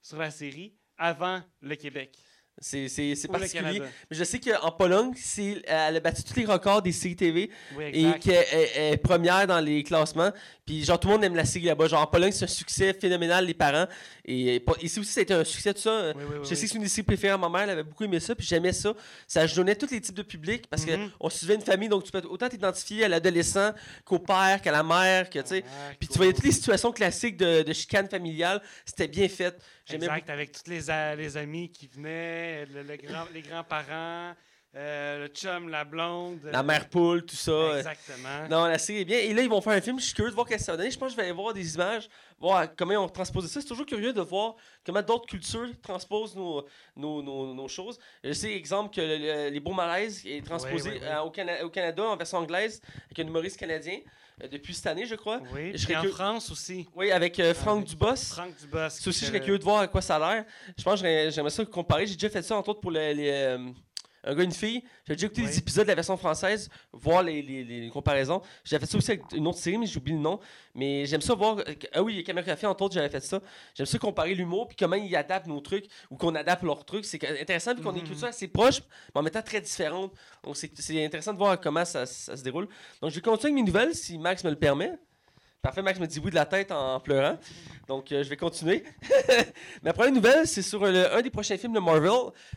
sur 0.00 0.18
la 0.18 0.30
série 0.30 0.74
avant 0.96 1.42
le 1.60 1.74
Québec. 1.76 2.16
C'est 2.60 3.28
particulier. 3.30 3.80
Mais 3.80 4.16
je 4.16 4.24
sais 4.24 4.38
qu'en 4.40 4.70
Pologne, 4.72 5.12
c'est- 5.16 5.62
elle 5.66 5.96
a 5.96 6.00
battu 6.00 6.22
tous 6.24 6.36
les 6.36 6.46
records 6.46 6.82
des 6.82 6.92
séries 6.92 7.16
TV 7.16 7.50
Oui, 7.76 7.84
et 7.92 8.18
qu'elle 8.18 8.44
est- 8.52 8.96
première 8.96 9.46
dans 9.46 9.60
les 9.60 9.82
classements. 9.82 10.30
Puis 10.64 10.84
genre 10.84 10.98
tout 10.98 11.08
le 11.08 11.14
monde 11.14 11.24
aime 11.24 11.36
la 11.36 11.44
série 11.44 11.66
là-bas. 11.66 11.86
Genre 11.86 12.02
en 12.02 12.06
Pologne, 12.06 12.32
c'est 12.32 12.44
un 12.44 12.48
succès 12.48 12.92
phénoménal, 12.94 13.44
les 13.46 13.54
parents. 13.54 13.86
Et 14.24 14.62
ici 14.82 14.98
aussi, 14.98 15.12
ça 15.12 15.20
a 15.20 15.22
été 15.22 15.34
un 15.34 15.44
succès, 15.44 15.72
tout 15.74 15.80
ça. 15.82 16.12
Oui, 16.16 16.22
oui, 16.28 16.34
oui, 16.40 16.46
je 16.48 16.54
sais 16.54 16.62
que 16.64 16.70
c'est 16.70 16.76
une 16.76 16.82
des 16.82 16.88
séries 16.88 17.02
préférées 17.06 17.38
ma 17.38 17.48
mère, 17.48 17.62
elle 17.62 17.70
avait 17.70 17.82
beaucoup 17.84 18.04
aimé 18.04 18.18
ça, 18.20 18.34
puis 18.34 18.46
j'aimais 18.46 18.72
ça. 18.72 18.92
Ça 19.28 19.42
ajournait 19.42 19.76
tous 19.76 19.90
les 19.90 20.00
types 20.00 20.14
de 20.16 20.22
publics 20.22 20.66
parce 20.68 20.84
Mhm. 20.86 21.10
qu'on 21.20 21.30
suivait 21.30 21.54
une 21.54 21.60
famille, 21.62 21.88
donc 21.88 22.04
tu 22.04 22.10
peux 22.10 22.22
autant 22.28 22.48
t'identifier 22.48 23.04
à 23.04 23.08
l'adolescent 23.08 23.72
qu'au 24.04 24.18
père, 24.18 24.60
qu'à 24.62 24.72
la 24.72 24.82
mère, 24.82 25.30
que 25.30 25.38
tu 25.40 25.46
sais. 25.48 25.64
Ah, 25.66 25.92
Puis 26.00 26.08
tu 26.08 26.16
voyais 26.16 26.32
toutes 26.32 26.44
les 26.44 26.52
situations 26.52 26.90
classiques 26.90 27.36
de, 27.36 27.62
de 27.62 27.72
chicane 27.72 28.08
familiale, 28.08 28.60
c'était 28.84 29.08
bien 29.08 29.28
fait. 29.28 29.56
Exact, 29.94 30.30
avec 30.30 30.52
tous 30.52 30.68
les, 30.70 30.80
les 31.16 31.36
amis 31.36 31.70
qui 31.70 31.86
venaient, 31.86 32.66
le, 32.66 32.82
le 32.82 32.96
grand, 32.96 33.24
les 33.32 33.42
grands-parents, 33.42 34.34
euh, 34.74 35.20
le 35.20 35.28
chum, 35.28 35.68
la 35.70 35.84
blonde. 35.84 36.40
La 36.52 36.62
mère 36.62 36.88
poule, 36.90 37.24
tout 37.24 37.34
ça. 37.36 37.78
Exactement. 37.78 38.46
Non, 38.50 38.66
la 38.66 38.76
série 38.78 39.00
est 39.00 39.04
bien. 39.06 39.18
Et 39.18 39.32
là, 39.32 39.40
ils 39.42 39.48
vont 39.48 39.60
faire 39.62 39.72
un 39.72 39.80
film. 39.80 39.98
Je 39.98 40.04
suis 40.06 40.14
curieux 40.14 40.30
de 40.30 40.34
voir 40.34 40.46
qu'est-ce 40.46 40.58
que 40.58 40.64
ça 40.66 40.72
va 40.72 40.78
donner. 40.78 40.90
Je 40.90 40.98
pense 40.98 41.08
que 41.08 41.12
je 41.12 41.16
vais 41.16 41.22
aller 41.22 41.32
voir 41.32 41.54
des 41.54 41.74
images, 41.76 42.08
voir 42.38 42.66
comment 42.76 42.92
ils 42.92 42.96
ont 42.98 43.08
transposé 43.08 43.48
ça. 43.48 43.60
C'est 43.62 43.66
toujours 43.68 43.86
curieux 43.86 44.12
de 44.12 44.20
voir 44.20 44.56
comment 44.84 45.00
d'autres 45.00 45.26
cultures 45.26 45.70
transposent 45.80 46.36
nos, 46.36 46.66
nos, 46.94 47.22
nos, 47.22 47.54
nos 47.54 47.68
choses. 47.68 47.98
Je 48.22 48.32
sais, 48.32 48.52
exemple, 48.52 48.94
que 48.94 49.00
le- 49.00 49.16
le- 49.16 49.48
Les 49.50 49.60
Beaux 49.60 49.72
Malaises 49.72 50.26
est 50.26 50.44
transposé 50.44 50.90
Oui, 50.90 50.96
oui, 50.96 51.02
oui. 51.02 51.08
euh, 51.10 51.20
au, 51.20 51.30
Cana- 51.30 51.64
au 51.64 51.70
Canada 51.70 52.02
en 52.02 52.16
version 52.16 52.38
anglaise 52.38 52.82
avec 53.06 53.18
un 53.20 53.26
humoriste 53.26 53.58
canadien 53.58 54.00
depuis 54.50 54.74
cette 54.74 54.86
année, 54.86 55.06
je 55.06 55.14
crois. 55.14 55.40
Oui, 55.54 55.72
Je 55.72 55.78
serais 55.78 55.96
en 55.96 56.02
que- 56.02 56.08
France 56.10 56.50
aussi. 56.50 56.86
Oui, 56.94 57.10
avec 57.10 57.40
euh, 57.40 57.54
Franck 57.54 57.78
Avec 57.78 57.88
Dubos. 57.90 58.16
Franck 58.16 58.56
Dubos. 58.60 58.90
Ça 58.90 59.08
aussi, 59.08 59.20
je 59.20 59.26
serais 59.26 59.40
curieux 59.40 59.58
de 59.58 59.64
voir 59.64 59.80
à 59.80 59.88
quoi 59.88 60.02
ça 60.02 60.16
a 60.16 60.18
l'air. 60.34 60.44
Je 60.76 60.82
pense 60.84 61.00
que 61.00 61.30
j'aimerais 61.30 61.50
ça 61.50 61.64
comparer. 61.64 62.06
J'ai 62.06 62.14
déjà 62.14 62.28
fait 62.28 62.42
ça, 62.42 62.56
entre 62.56 62.68
autres, 62.68 62.80
pour 62.80 62.90
les, 62.90 63.14
les, 63.14 63.30
euh, 63.30 63.58
un 64.26 64.34
gars 64.34 64.42
et 64.42 64.44
une 64.44 64.52
fille. 64.52 64.82
J'ai 65.06 65.14
déjà 65.14 65.26
écouté 65.26 65.42
Oui. 65.42 65.48
des 65.48 65.58
épisodes 65.58 65.84
de 65.84 65.88
la 65.88 65.94
version 65.94 66.16
française, 66.16 66.68
voir 66.92 67.22
les, 67.22 67.40
les, 67.42 67.64
les 67.64 67.88
comparaisons. 67.90 68.42
J'ai 68.64 68.78
fait 68.78 68.86
ça 68.86 68.98
aussi 68.98 69.10
avec 69.12 69.22
une 69.32 69.46
autre 69.46 69.58
série, 69.58 69.78
mais 69.78 69.86
j'ai 69.86 69.96
oublié 69.98 70.16
le 70.16 70.22
nom. 70.22 70.38
Mais 70.74 71.06
j'aime 71.06 71.20
ça 71.22 71.34
voir. 71.34 71.56
Ah 71.94 72.02
oui, 72.02 72.22
Caméra 72.24 72.44
Café, 72.44 72.66
entre 72.66 72.82
autres, 72.84 72.94
j'avais 72.94 73.08
fait 73.08 73.20
ça. 73.20 73.40
J'aime 73.74 73.86
ça 73.86 73.98
comparer 73.98 74.34
l'humour, 74.34 74.68
puis 74.68 74.76
comment 74.76 74.96
ils 74.96 75.14
adaptent 75.16 75.46
nos 75.46 75.60
trucs, 75.60 75.86
ou 76.10 76.16
qu'on 76.16 76.34
adapte 76.34 76.62
leurs 76.64 76.84
trucs. 76.84 77.04
C'est 77.04 77.24
intéressant, 77.40 77.74
vu 77.74 77.82
qu'on 77.82 77.94
est 77.94 78.00
Mhm. 78.00 78.08
culture 78.08 78.26
assez 78.28 78.48
proche, 78.48 78.80
mais 79.14 79.20
en 79.20 79.22
même 79.22 79.32
temps 79.32 79.42
très 79.42 79.60
différente. 79.60 80.12
Donc 80.44 80.56
c'est 80.56 80.70
c'est 80.78 81.04
intéressant 81.04 81.32
de 81.32 81.38
voir 81.38 81.60
comment 81.60 81.84
ça, 81.84 82.04
ça 82.04 82.36
se 82.36 82.42
déroule. 82.42 82.68
Donc 83.00 83.10
je 83.10 83.14
vais 83.16 83.20
continuer 83.22 83.52
avec 83.52 83.64
mes 83.64 83.66
nouvelles, 83.70 83.94
si 83.94 84.18
Max 84.18 84.44
me 84.44 84.50
le 84.50 84.56
permet. 84.56 84.92
Parfait, 85.62 85.82
Max 85.82 85.98
me 85.98 86.06
dit 86.06 86.20
oui 86.22 86.30
de 86.30 86.36
la 86.36 86.46
tête 86.46 86.70
en 86.70 87.00
pleurant. 87.00 87.38
Donc, 87.88 88.10
euh, 88.10 88.22
je 88.24 88.28
vais 88.28 88.36
continuer. 88.36 88.82
Ma 89.82 89.92
première 89.92 90.12
nouvelle, 90.12 90.46
c'est 90.46 90.62
sur 90.62 90.84
le- 90.84 91.14
un 91.14 91.22
des 91.22 91.30
prochains 91.30 91.56
films 91.56 91.72
de 91.74 91.78
Marvel. 91.80 92.10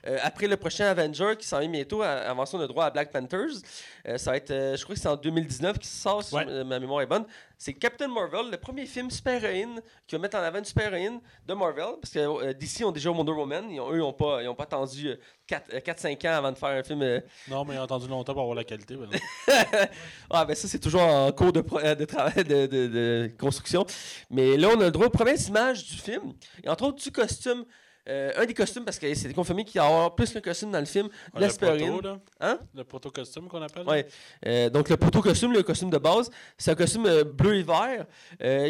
euh, 0.07 0.17
après 0.23 0.47
le 0.47 0.57
prochain 0.57 0.85
Avenger 0.85 1.33
qui 1.37 1.47
s'en 1.47 1.59
vient 1.59 1.69
bientôt, 1.69 2.01
avant 2.01 2.45
ça, 2.45 2.57
on 2.57 2.61
a 2.61 2.67
droit 2.67 2.85
à 2.85 2.89
Black 2.89 3.11
Panthers. 3.11 3.61
Euh, 4.07 4.17
ça 4.17 4.31
va 4.31 4.37
être, 4.37 4.49
je 4.51 4.83
crois 4.83 4.95
que 4.95 5.01
c'est 5.01 5.07
en 5.07 5.15
2019 5.15 5.77
qui 5.77 5.87
sort, 5.87 6.23
si 6.23 6.33
Ouais. 6.33 6.63
ma- 6.63 6.79
mémoire 6.79 7.01
est 7.01 7.05
bonne. 7.05 7.25
C'est 7.61 7.73
Captain 7.73 8.07
Marvel, 8.07 8.49
le 8.51 8.57
premier 8.57 8.85
film 8.85 9.11
super-héroïne 9.11 9.81
qui 10.07 10.15
va 10.15 10.21
mettre 10.21 10.37
en 10.37 10.41
avant 10.41 10.59
une 10.59 10.65
super-héroïne 10.65 11.19
de 11.45 11.53
Marvel. 11.53 11.95
Parce 12.01 12.13
que 12.13 12.19
euh, 12.19 12.53
DC 12.53 12.85
ont 12.85 12.91
déjà 12.91 13.11
Wonder 13.11 13.33
Woman. 13.33 13.69
Ils 13.69 13.81
ont- 13.81 13.91
eux, 13.91 13.95
ils 13.95 13.99
n'ont 13.99 14.13
pas, 14.13 14.41
ils 14.41 14.47
ont 14.47 14.55
pas 14.55 14.63
attendu 14.63 15.13
4-5 15.45 16.25
ans 16.25 16.37
avant 16.37 16.51
de 16.53 16.57
faire 16.57 16.69
un 16.69 16.83
film. 16.83 17.21
Non, 17.49 17.65
mais 17.65 17.73
il 17.75 17.77
a 17.77 17.83
entendu 17.83 18.07
longtemps 18.07 18.31
pour 18.33 18.43
avoir 18.43 18.55
la 18.55 18.63
qualité. 18.63 18.95
ben 18.95 19.09
ah, 20.29 20.45
ben 20.45 20.55
ça, 20.55 20.67
c'est 20.69 20.79
toujours 20.79 21.01
en 21.01 21.29
cours 21.33 21.51
de, 21.51 21.59
de 21.61 22.05
travail, 22.05 22.43
de, 22.45 22.65
de- 22.65 22.87
de 22.87 23.31
construction. 23.37 23.85
Mais 24.29 24.55
là, 24.55 24.69
on 24.75 24.79
a 24.79 24.85
le 24.85 24.91
droit 24.91 25.09
premières 25.19 25.47
images 25.49 25.85
du 25.85 25.97
film. 25.97 26.33
Et 26.63 26.69
entre 26.69 26.85
autres, 26.85 27.03
du 27.03 27.11
costume. 27.11 27.65
Euh, 28.07 28.31
un 28.37 28.45
des 28.45 28.53
costumes, 28.53 28.85
parce 28.85 28.97
que 28.97 29.13
c'est 29.13 29.33
confirmé 29.33 29.63
qu'il 29.65 29.75
y 29.75 29.79
avoir 29.83 30.15
plus 30.15 30.31
qu'un 30.31 30.41
costume 30.41 30.71
dans 30.71 30.79
le 30.79 30.85
film, 30.85 31.09
le 31.35 31.41
l'aspirine. 31.41 31.89
proto, 31.91 32.01
là. 32.07 32.19
Hein? 32.39 32.59
Le 32.73 32.83
proto-costume 32.83 33.47
qu'on 33.47 33.61
appelle. 33.61 33.87
Ouais. 33.87 34.07
Euh, 34.45 34.69
donc, 34.69 34.89
le 34.89 34.97
proto-costume, 34.97 35.53
le 35.53 35.63
costume 35.63 35.89
de 35.89 35.97
base, 35.97 36.29
c'est 36.57 36.71
un 36.71 36.75
costume 36.75 37.05
euh, 37.05 37.23
bleu 37.23 37.55
et 37.57 37.63
vert 37.63 38.05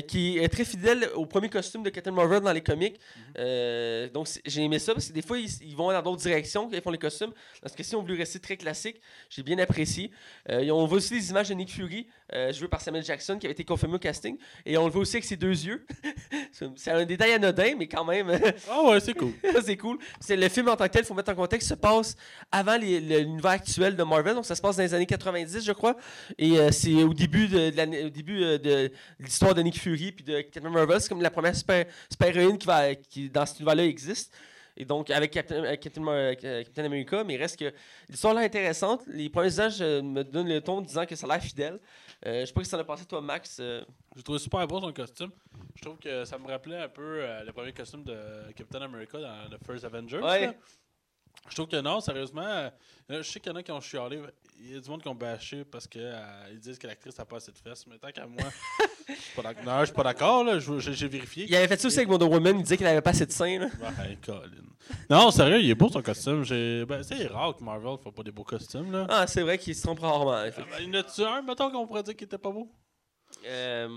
qui 0.07 0.37
est 0.37 0.49
très 0.49 0.65
fidèle 0.65 1.07
au 1.15 1.25
premier 1.25 1.49
costume 1.49 1.83
de 1.83 1.89
Captain 1.89 2.11
Marvel 2.11 2.41
dans 2.41 2.51
les 2.51 2.61
comics. 2.61 2.99
Euh, 3.37 4.09
donc, 4.09 4.27
j'ai 4.45 4.61
aimé 4.63 4.79
ça 4.79 4.93
parce 4.93 5.07
que 5.07 5.13
des 5.13 5.21
fois, 5.21 5.37
ils, 5.37 5.49
ils 5.63 5.75
vont 5.75 5.91
dans 5.91 6.01
d'autres 6.01 6.21
directions 6.21 6.69
quand 6.69 6.75
ils 6.75 6.81
font 6.81 6.91
les 6.91 6.97
costumes. 6.97 7.31
Dans 7.63 7.69
ce 7.69 7.75
cas-ci, 7.75 7.95
on 7.95 8.01
voulu 8.01 8.15
rester 8.17 8.39
très 8.39 8.57
classique. 8.57 8.99
J'ai 9.29 9.43
bien 9.43 9.57
apprécié. 9.59 10.11
On 10.49 10.85
voit 10.85 10.97
aussi 10.97 11.13
les 11.13 11.29
images 11.29 11.49
de 11.49 11.53
Nick 11.53 11.71
Fury, 11.71 12.07
joué 12.51 12.67
par 12.67 12.81
Samuel 12.81 13.03
Jackson, 13.03 13.37
qui 13.37 13.45
avait 13.45 13.53
été 13.53 13.63
confirmé 13.63 13.95
au 13.95 13.99
casting. 13.99 14.37
Et 14.65 14.77
on 14.77 14.85
le 14.85 14.91
voit 14.91 15.01
aussi 15.01 15.15
avec 15.17 15.25
ses 15.25 15.37
deux 15.37 15.49
yeux. 15.49 15.85
C'est- 16.51 16.65
c'est 16.75 16.91
un 16.91 17.05
détail 17.05 17.33
anodin, 17.33 17.75
mais 17.77 17.87
quand 17.87 18.05
même. 18.05 18.29
Ah 18.69 18.83
ouais, 18.83 18.99
c'est 18.99 19.13
c'est 19.65 19.77
cool. 19.77 19.97
C'est 20.19 20.35
le 20.35 20.49
film 20.49 20.69
en 20.69 20.75
tant 20.75 20.85
que 20.85 20.91
tel, 20.91 21.03
il 21.03 21.05
faut 21.05 21.13
mettre 21.13 21.31
en 21.31 21.35
contexte, 21.35 21.69
se 21.69 21.73
passe 21.73 22.15
avant 22.51 22.77
l'univers 22.77 23.51
actuel 23.51 23.95
de 23.95 24.03
Marvel. 24.03 24.35
Donc 24.35 24.45
ça 24.45 24.55
se 24.55 24.61
passe 24.61 24.77
dans 24.77 24.83
les 24.83 24.93
années 24.93 25.05
90, 25.05 25.63
je 25.63 25.71
crois. 25.71 25.95
Et 26.37 26.59
euh, 26.59 26.71
c'est 26.71 27.03
au 27.03 27.13
début 27.13 27.49
euh, 27.53 28.57
de 28.57 28.91
l'histoire 29.19 29.53
de 29.53 29.61
Nick 29.61 29.79
Fury 29.79 30.11
puis 30.11 30.23
de 30.23 30.41
Captain 30.41 30.69
Marvel. 30.69 31.01
C'est 31.01 31.09
comme 31.09 31.21
la 31.21 31.31
première 31.31 31.55
super, 31.55 31.85
super 32.09 32.35
héroïne 32.35 32.57
qui 32.57 32.67
qui 33.09 33.29
dans 33.29 33.45
cet 33.45 33.59
univers-là 33.59 33.85
existe. 33.85 34.33
Et 34.77 34.85
donc 34.85 35.09
avec 35.09 35.35
euh, 35.35 35.75
Captain 35.75 36.85
America, 36.85 37.23
mais 37.25 37.33
il 37.33 37.37
reste 37.37 37.59
que 37.59 37.73
l'histoire 38.09 38.33
là 38.33 38.43
est 38.43 38.45
intéressante. 38.45 39.01
Les 39.07 39.29
premiers 39.29 39.53
images 39.53 39.81
me 39.81 40.23
donnent 40.23 40.47
le 40.47 40.61
ton 40.61 40.81
disant 40.81 41.05
que 41.05 41.15
ça 41.15 41.27
a 41.27 41.29
l'air 41.29 41.43
fidèle. 41.43 41.79
Euh, 42.25 42.41
je 42.41 42.45
sais 42.47 42.53
pas 42.53 42.63
si 42.63 42.69
ça 42.69 42.77
en 42.77 42.81
a 42.81 42.83
pensé 42.83 43.05
toi, 43.05 43.21
Max. 43.21 43.57
euh, 43.61 43.83
J'ai 44.15 44.23
trouvé 44.23 44.39
super 44.39 44.67
beau 44.67 44.81
son 44.81 44.91
costume. 44.91 45.31
Je 45.75 45.81
trouve 45.81 45.97
que 45.97 46.25
ça 46.25 46.37
me 46.37 46.47
rappelait 46.47 46.81
un 46.81 46.89
peu 46.89 47.21
euh, 47.21 47.43
le 47.45 47.53
premier 47.53 47.71
costume 47.71 48.03
de 48.03 48.51
Captain 48.55 48.81
America 48.81 49.19
dans 49.19 49.49
The 49.57 49.63
First 49.65 49.85
Avengers. 49.85 50.19
Ouais. 50.19 50.57
Je 51.47 51.55
trouve 51.55 51.67
que 51.67 51.79
non, 51.81 51.99
sérieusement. 51.99 52.41
euh, 52.43 52.69
je 53.09 53.21
sais 53.23 53.39
qu'il 53.39 53.51
y 53.51 53.55
en 53.55 53.57
a 53.57 53.63
qui 53.63 53.71
ont 53.71 53.81
chialé. 53.81 54.21
Il 54.59 54.73
y 54.73 54.77
a 54.77 54.79
du 54.79 54.89
monde 54.89 55.01
qui 55.01 55.07
ont 55.07 55.15
bâché 55.15 55.63
parce 55.63 55.87
qu'ils 55.87 56.03
disent 56.59 56.77
que 56.77 56.85
l'actrice 56.85 57.17
n'a 57.17 57.25
pas 57.25 57.37
assez 57.37 57.51
de 57.51 57.57
fesses. 57.57 57.85
Mais 57.87 57.97
tant 57.97 58.11
qu'à 58.11 58.27
moi, 58.27 58.43
je 59.07 59.13
suis 59.13 59.35
pas 59.35 59.41
d'accord. 59.41 59.63
Non, 59.65 59.79
je 59.79 59.85
suis 59.85 59.93
pas 59.95 60.03
d'accord. 60.03 60.79
J'ai 60.79 61.07
vérifié. 61.07 61.45
Il 61.47 61.55
avait 61.55 61.67
fait 61.67 61.79
ça 61.79 61.87
aussi 61.87 61.97
avec 61.97 62.09
Wonder 62.09 62.25
Woman. 62.25 62.57
Il 62.57 62.63
disait 62.63 62.77
qu'il 62.77 62.85
avait 62.85 63.01
pas 63.01 63.11
assez 63.11 63.25
de 63.25 63.31
seins. 63.31 63.61
Ouais, 63.61 64.17
Colin. 64.23 64.41
Non, 65.09 65.31
sérieux, 65.31 65.59
il 65.61 65.69
est 65.69 65.75
beau 65.75 65.89
son 65.89 66.01
costume. 66.01 66.43
Ben, 66.85 67.01
c'est 67.03 67.25
rare 67.27 67.55
que 67.55 67.63
Marvel 67.63 67.93
ne 67.93 67.97
fait 67.97 68.11
pas 68.11 68.23
des 68.23 68.31
beaux 68.31 68.43
costumes. 68.43 68.91
Là. 68.91 69.07
Ah, 69.09 69.25
c'est 69.27 69.41
vrai 69.41 69.57
qu'il 69.57 69.75
se 69.75 69.81
trompe 69.83 69.99
rarement. 70.01 70.33
Ah, 70.33 70.49
ben, 70.51 70.65
il 70.81 70.87
y 70.87 70.89
en 70.89 70.99
a-tu 70.99 71.21
un, 71.23 71.41
mettons, 71.41 71.71
qu'on 71.71 71.87
pourrait 71.87 72.03
dire 72.03 72.15
qu'il 72.15 72.25
était 72.25 72.37
pas 72.37 72.51
beau? 72.51 72.69
Euh, 73.45 73.87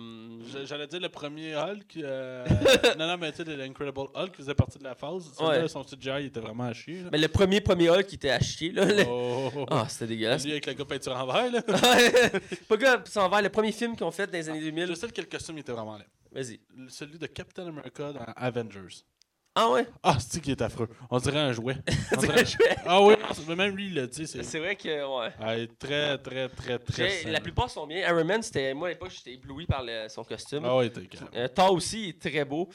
Je- 0.52 0.64
J'allais 0.66 0.86
dire 0.86 1.00
le 1.00 1.08
premier 1.08 1.54
Hulk. 1.56 1.96
euh, 1.96 2.44
non, 2.98 3.06
non, 3.06 3.16
mais 3.18 3.32
tu 3.32 3.44
sais, 3.44 3.56
l'Incredible 3.56 4.00
Hulk 4.14 4.30
qui 4.30 4.36
faisait 4.38 4.54
partie 4.54 4.78
de 4.78 4.84
la 4.84 4.94
phase. 4.94 5.32
Ouais. 5.40 5.68
Son 5.68 5.82
CGI 5.82 6.10
il 6.20 6.26
était 6.26 6.40
vraiment 6.40 6.64
à 6.64 6.72
chier. 6.72 7.02
là. 7.02 7.08
Mais 7.12 7.18
le 7.18 7.28
premier 7.28 7.60
premier 7.60 7.88
Hulk 7.90 8.12
était 8.14 8.30
à 8.30 8.40
chier, 8.40 8.72
là. 8.72 8.84
le- 8.84 9.04
Oh, 9.08 9.50
oh, 9.54 9.58
oh. 9.62 9.66
Ah, 9.70 9.86
c'était 9.88 10.06
dégueulasse. 10.08 10.44
Lui 10.44 10.52
avec 10.52 10.66
le 10.66 10.72
gars 10.74 10.84
peinture 10.84 11.16
en 11.16 11.26
verre, 11.26 11.50
là. 11.52 11.62
pas 12.68 12.76
ça 13.06 13.24
en 13.24 13.28
va, 13.28 13.42
le 13.42 13.48
premier 13.48 13.72
film 13.72 13.94
qu'ils 13.96 14.04
ont 14.04 14.10
fait 14.10 14.26
dans 14.26 14.32
les 14.32 14.48
années 14.48 14.60
Je 14.60 14.64
2000. 14.70 14.96
sais 14.96 15.08
que 15.10 15.20
le 15.20 15.26
costume 15.26 15.56
il 15.56 15.60
était 15.60 15.72
vraiment 15.72 15.96
laid. 15.96 16.06
Vas-y. 16.32 16.60
Celui 16.88 17.18
de 17.18 17.26
Captain 17.26 17.66
America 17.66 18.12
dans 18.12 18.24
Avengers. 18.36 19.04
Ah 19.54 19.70
ouais? 19.70 19.86
Ah, 20.02 20.16
c'est 20.18 20.40
qui 20.40 20.50
est 20.50 20.62
affreux? 20.62 20.88
On 21.10 21.18
dirait 21.18 21.38
un 21.40 21.52
jouet. 21.52 21.76
On 22.16 22.20
dirait- 22.20 22.42
vrai, 22.44 22.76
Ah 22.86 23.02
oui, 23.02 23.14
même 23.54 23.76
lui, 23.76 23.88
il 23.88 23.94
l'a 23.94 24.06
dit. 24.06 24.26
C'est 24.26 24.58
vrai 24.58 24.76
que, 24.76 24.88
ouais. 24.88 25.28
Ah, 25.38 25.56
il 25.58 25.64
est 25.64 25.78
très, 25.78 26.16
très, 26.16 26.48
très, 26.48 26.78
très. 26.78 27.24
La 27.24 27.40
plupart 27.40 27.68
sont 27.68 27.86
bien. 27.86 27.98
Iron 28.08 28.24
Man, 28.24 28.42
c'était, 28.42 28.72
moi 28.72 28.88
à 28.88 28.90
l'époque, 28.92 29.10
j'étais 29.14 29.34
ébloui 29.34 29.66
par 29.66 29.82
le- 29.82 30.08
son 30.08 30.24
costume. 30.24 30.64
Ah 30.64 30.76
oui, 30.78 30.90
t'es. 30.90 31.02
Euh, 31.36 31.48
Thor 31.48 31.72
aussi 31.72 32.04
il 32.04 32.08
est 32.10 32.30
très 32.30 32.44
beau. 32.46 32.68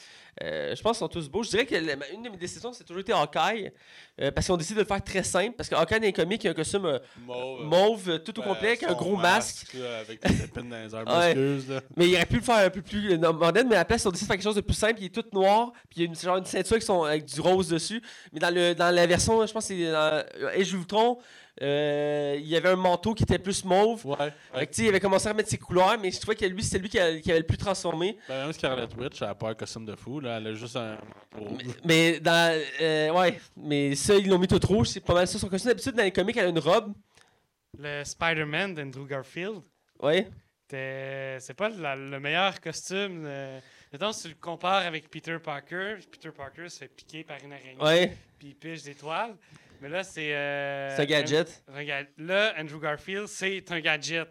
Euh, 0.43 0.75
je 0.75 0.81
pense 0.83 0.97
qu'ils 0.97 0.99
sont 0.99 1.07
tous 1.07 1.27
beaux. 1.29 1.41
Je 1.41 1.49
dirais 1.49 1.65
que 1.65 1.73
la- 1.73 2.09
une 2.13 2.21
de 2.21 2.29
mes 2.29 2.37
décisions, 2.37 2.71
c'est 2.71 2.83
toujours 2.83 3.01
été 3.01 3.11
Hawkeye. 3.11 3.71
euh, 4.19 4.31
parce 4.31 4.47
qu'on 4.47 4.57
décide 4.57 4.75
de 4.75 4.81
le 4.81 4.87
faire 4.87 5.03
très 5.03 5.21
simple. 5.23 5.55
Parce 5.55 5.69
que 5.69 5.75
Hawkeye, 5.75 5.99
dans 5.99 6.05
les 6.05 6.13
comics, 6.13 6.43
il 6.43 6.47
a 6.47 6.51
un 6.51 6.53
costume 6.55 6.85
euh, 6.85 6.99
Mauve. 7.25 7.63
mauve, 7.65 8.09
euh, 8.09 8.17
tout 8.19 8.39
au 8.39 8.43
complet, 8.43 8.69
avec 8.69 8.83
un 8.83 8.93
gros 8.93 9.15
masque. 9.15 9.73
là, 9.75 9.99
avec 9.99 10.21
des 10.21 10.43
épines 10.43 10.69
dans 10.69 10.77
les 10.83 10.93
airs. 10.95 11.05
Ouais. 11.67 11.79
Mais 11.95 12.07
il 12.09 12.15
aurait 12.15 12.25
pu 12.25 12.35
le 12.37 12.41
faire 12.41 12.57
un 12.65 12.69
peu 12.69 12.81
plus 12.81 13.17
moderne, 13.17 13.67
mais 13.69 13.75
à 13.75 13.79
la 13.79 13.85
place, 13.85 14.05
on 14.05 14.11
décide 14.11 14.25
de 14.25 14.27
faire 14.27 14.35
quelque 14.37 14.43
chose 14.43 14.55
de 14.55 14.61
plus 14.61 14.73
simple. 14.75 14.95
Il 14.99 15.05
est 15.05 15.09
tout 15.09 15.23
noir, 15.33 15.71
puis 15.89 15.97
il 15.97 16.03
y 16.03 16.05
a 16.05 16.09
une, 16.09 16.15
genre 16.15 16.37
une 16.37 16.45
ceinture 16.45 16.66
avec, 16.75 16.83
son- 16.83 17.03
avec 17.03 17.25
du 17.25 17.39
rose 17.41 17.67
dessus. 17.69 18.01
Mais 18.31 18.39
dans, 18.39 18.53
le, 18.53 18.73
dans 18.73 18.93
la 18.93 19.05
version, 19.07 19.45
je 19.45 19.51
pense 19.53 19.67
que 19.67 19.73
c'est 19.75 19.91
dans 19.91 20.23
Age 20.55 20.73
of 20.73 20.79
Ultron, 20.81 21.17
euh, 21.61 22.35
il 22.39 22.47
y 22.47 22.55
avait 22.55 22.69
un 22.69 22.75
manteau 22.75 23.15
qui 23.15 23.23
était 23.23 23.39
plus 23.39 23.65
mauve. 23.65 24.05
Ouais. 24.05 24.31
Fait 24.53 24.67
que, 24.67 24.71
tu 24.71 24.75
sais, 24.77 24.83
il 24.83 24.89
avait 24.89 24.99
commencé 24.99 25.27
à 25.27 25.31
remettre 25.31 25.49
ses 25.49 25.57
couleurs, 25.57 25.97
mais 25.99 26.11
je 26.11 26.19
trouvais 26.19 26.35
que 26.35 26.45
lui, 26.45 26.61
c'était 26.63 26.77
lui 26.77 26.87
qui, 26.89 26.99
a- 26.99 27.19
qui 27.19 27.31
avait 27.31 27.39
le 27.39 27.45
plus 27.47 27.57
transformé. 27.57 28.15
Ben, 28.29 28.43
même 28.43 28.53
Scarlet 28.53 28.87
Witch, 28.97 29.21
elle 29.21 29.27
a 29.29 29.33
pas 29.35 29.49
un 29.49 29.53
costume 29.55 29.85
de 29.85 29.95
fou, 29.95 30.19
là. 30.19 30.37
Elle 30.37 30.47
a 30.47 30.53
juste 30.53 30.75
un. 30.75 30.97
Mais, 31.35 31.65
mais 31.83 32.19
dans. 32.19 32.61
euh, 32.81 33.09
ouais, 33.11 33.39
mais 33.55 33.95
ça, 33.95 34.15
ils 34.15 34.29
l'ont 34.29 34.37
mis 34.37 34.47
tout 34.47 34.59
rouge. 34.67 34.89
C'est 34.89 34.99
pas 34.99 35.15
mal 35.15 35.27
ça 35.27 35.39
son 35.39 35.49
costume. 35.49 35.69
D'habitude, 35.71 35.95
dans 35.95 36.03
les 36.03 36.11
comics, 36.11 36.37
elle 36.37 36.45
a 36.45 36.49
une 36.49 36.59
robe. 36.59 36.93
Le 37.79 38.03
Spider-Man 38.03 38.73
d'Andrew 38.75 39.07
Garfield, 39.07 39.61
Ouais. 39.99 40.27
c'est 40.69 41.53
pas 41.55 41.69
la- 41.69 41.95
le 41.95 42.19
meilleur 42.19 42.59
costume. 42.61 43.23
euh, 43.25 43.59
Mettons, 43.93 44.11
si 44.11 44.23
tu 44.23 44.27
le 44.29 44.35
compares 44.35 44.85
avec 44.85 45.09
Peter 45.09 45.37
Parker, 45.43 45.95
Peter 46.11 46.29
Parker 46.35 46.67
se 46.69 46.79
fait 46.79 46.87
piquer 46.89 47.23
par 47.23 47.37
une 47.43 47.53
araignée, 47.53 47.81
Ouais. 47.81 48.17
puis 48.37 48.49
il 48.49 48.55
pige 48.55 48.83
des 48.83 48.95
toiles. 48.95 49.35
Mais 49.81 49.89
là, 49.89 50.03
c'est. 50.03 50.33
euh, 50.33 50.95
C'est 50.95 51.03
un 51.03 51.05
gadget. 51.05 51.63
un 51.73 52.03
Là, 52.17 52.53
Andrew 52.59 52.79
Garfield, 52.81 53.27
c'est 53.27 53.71
un 53.71 53.79
gadget. 53.79 54.27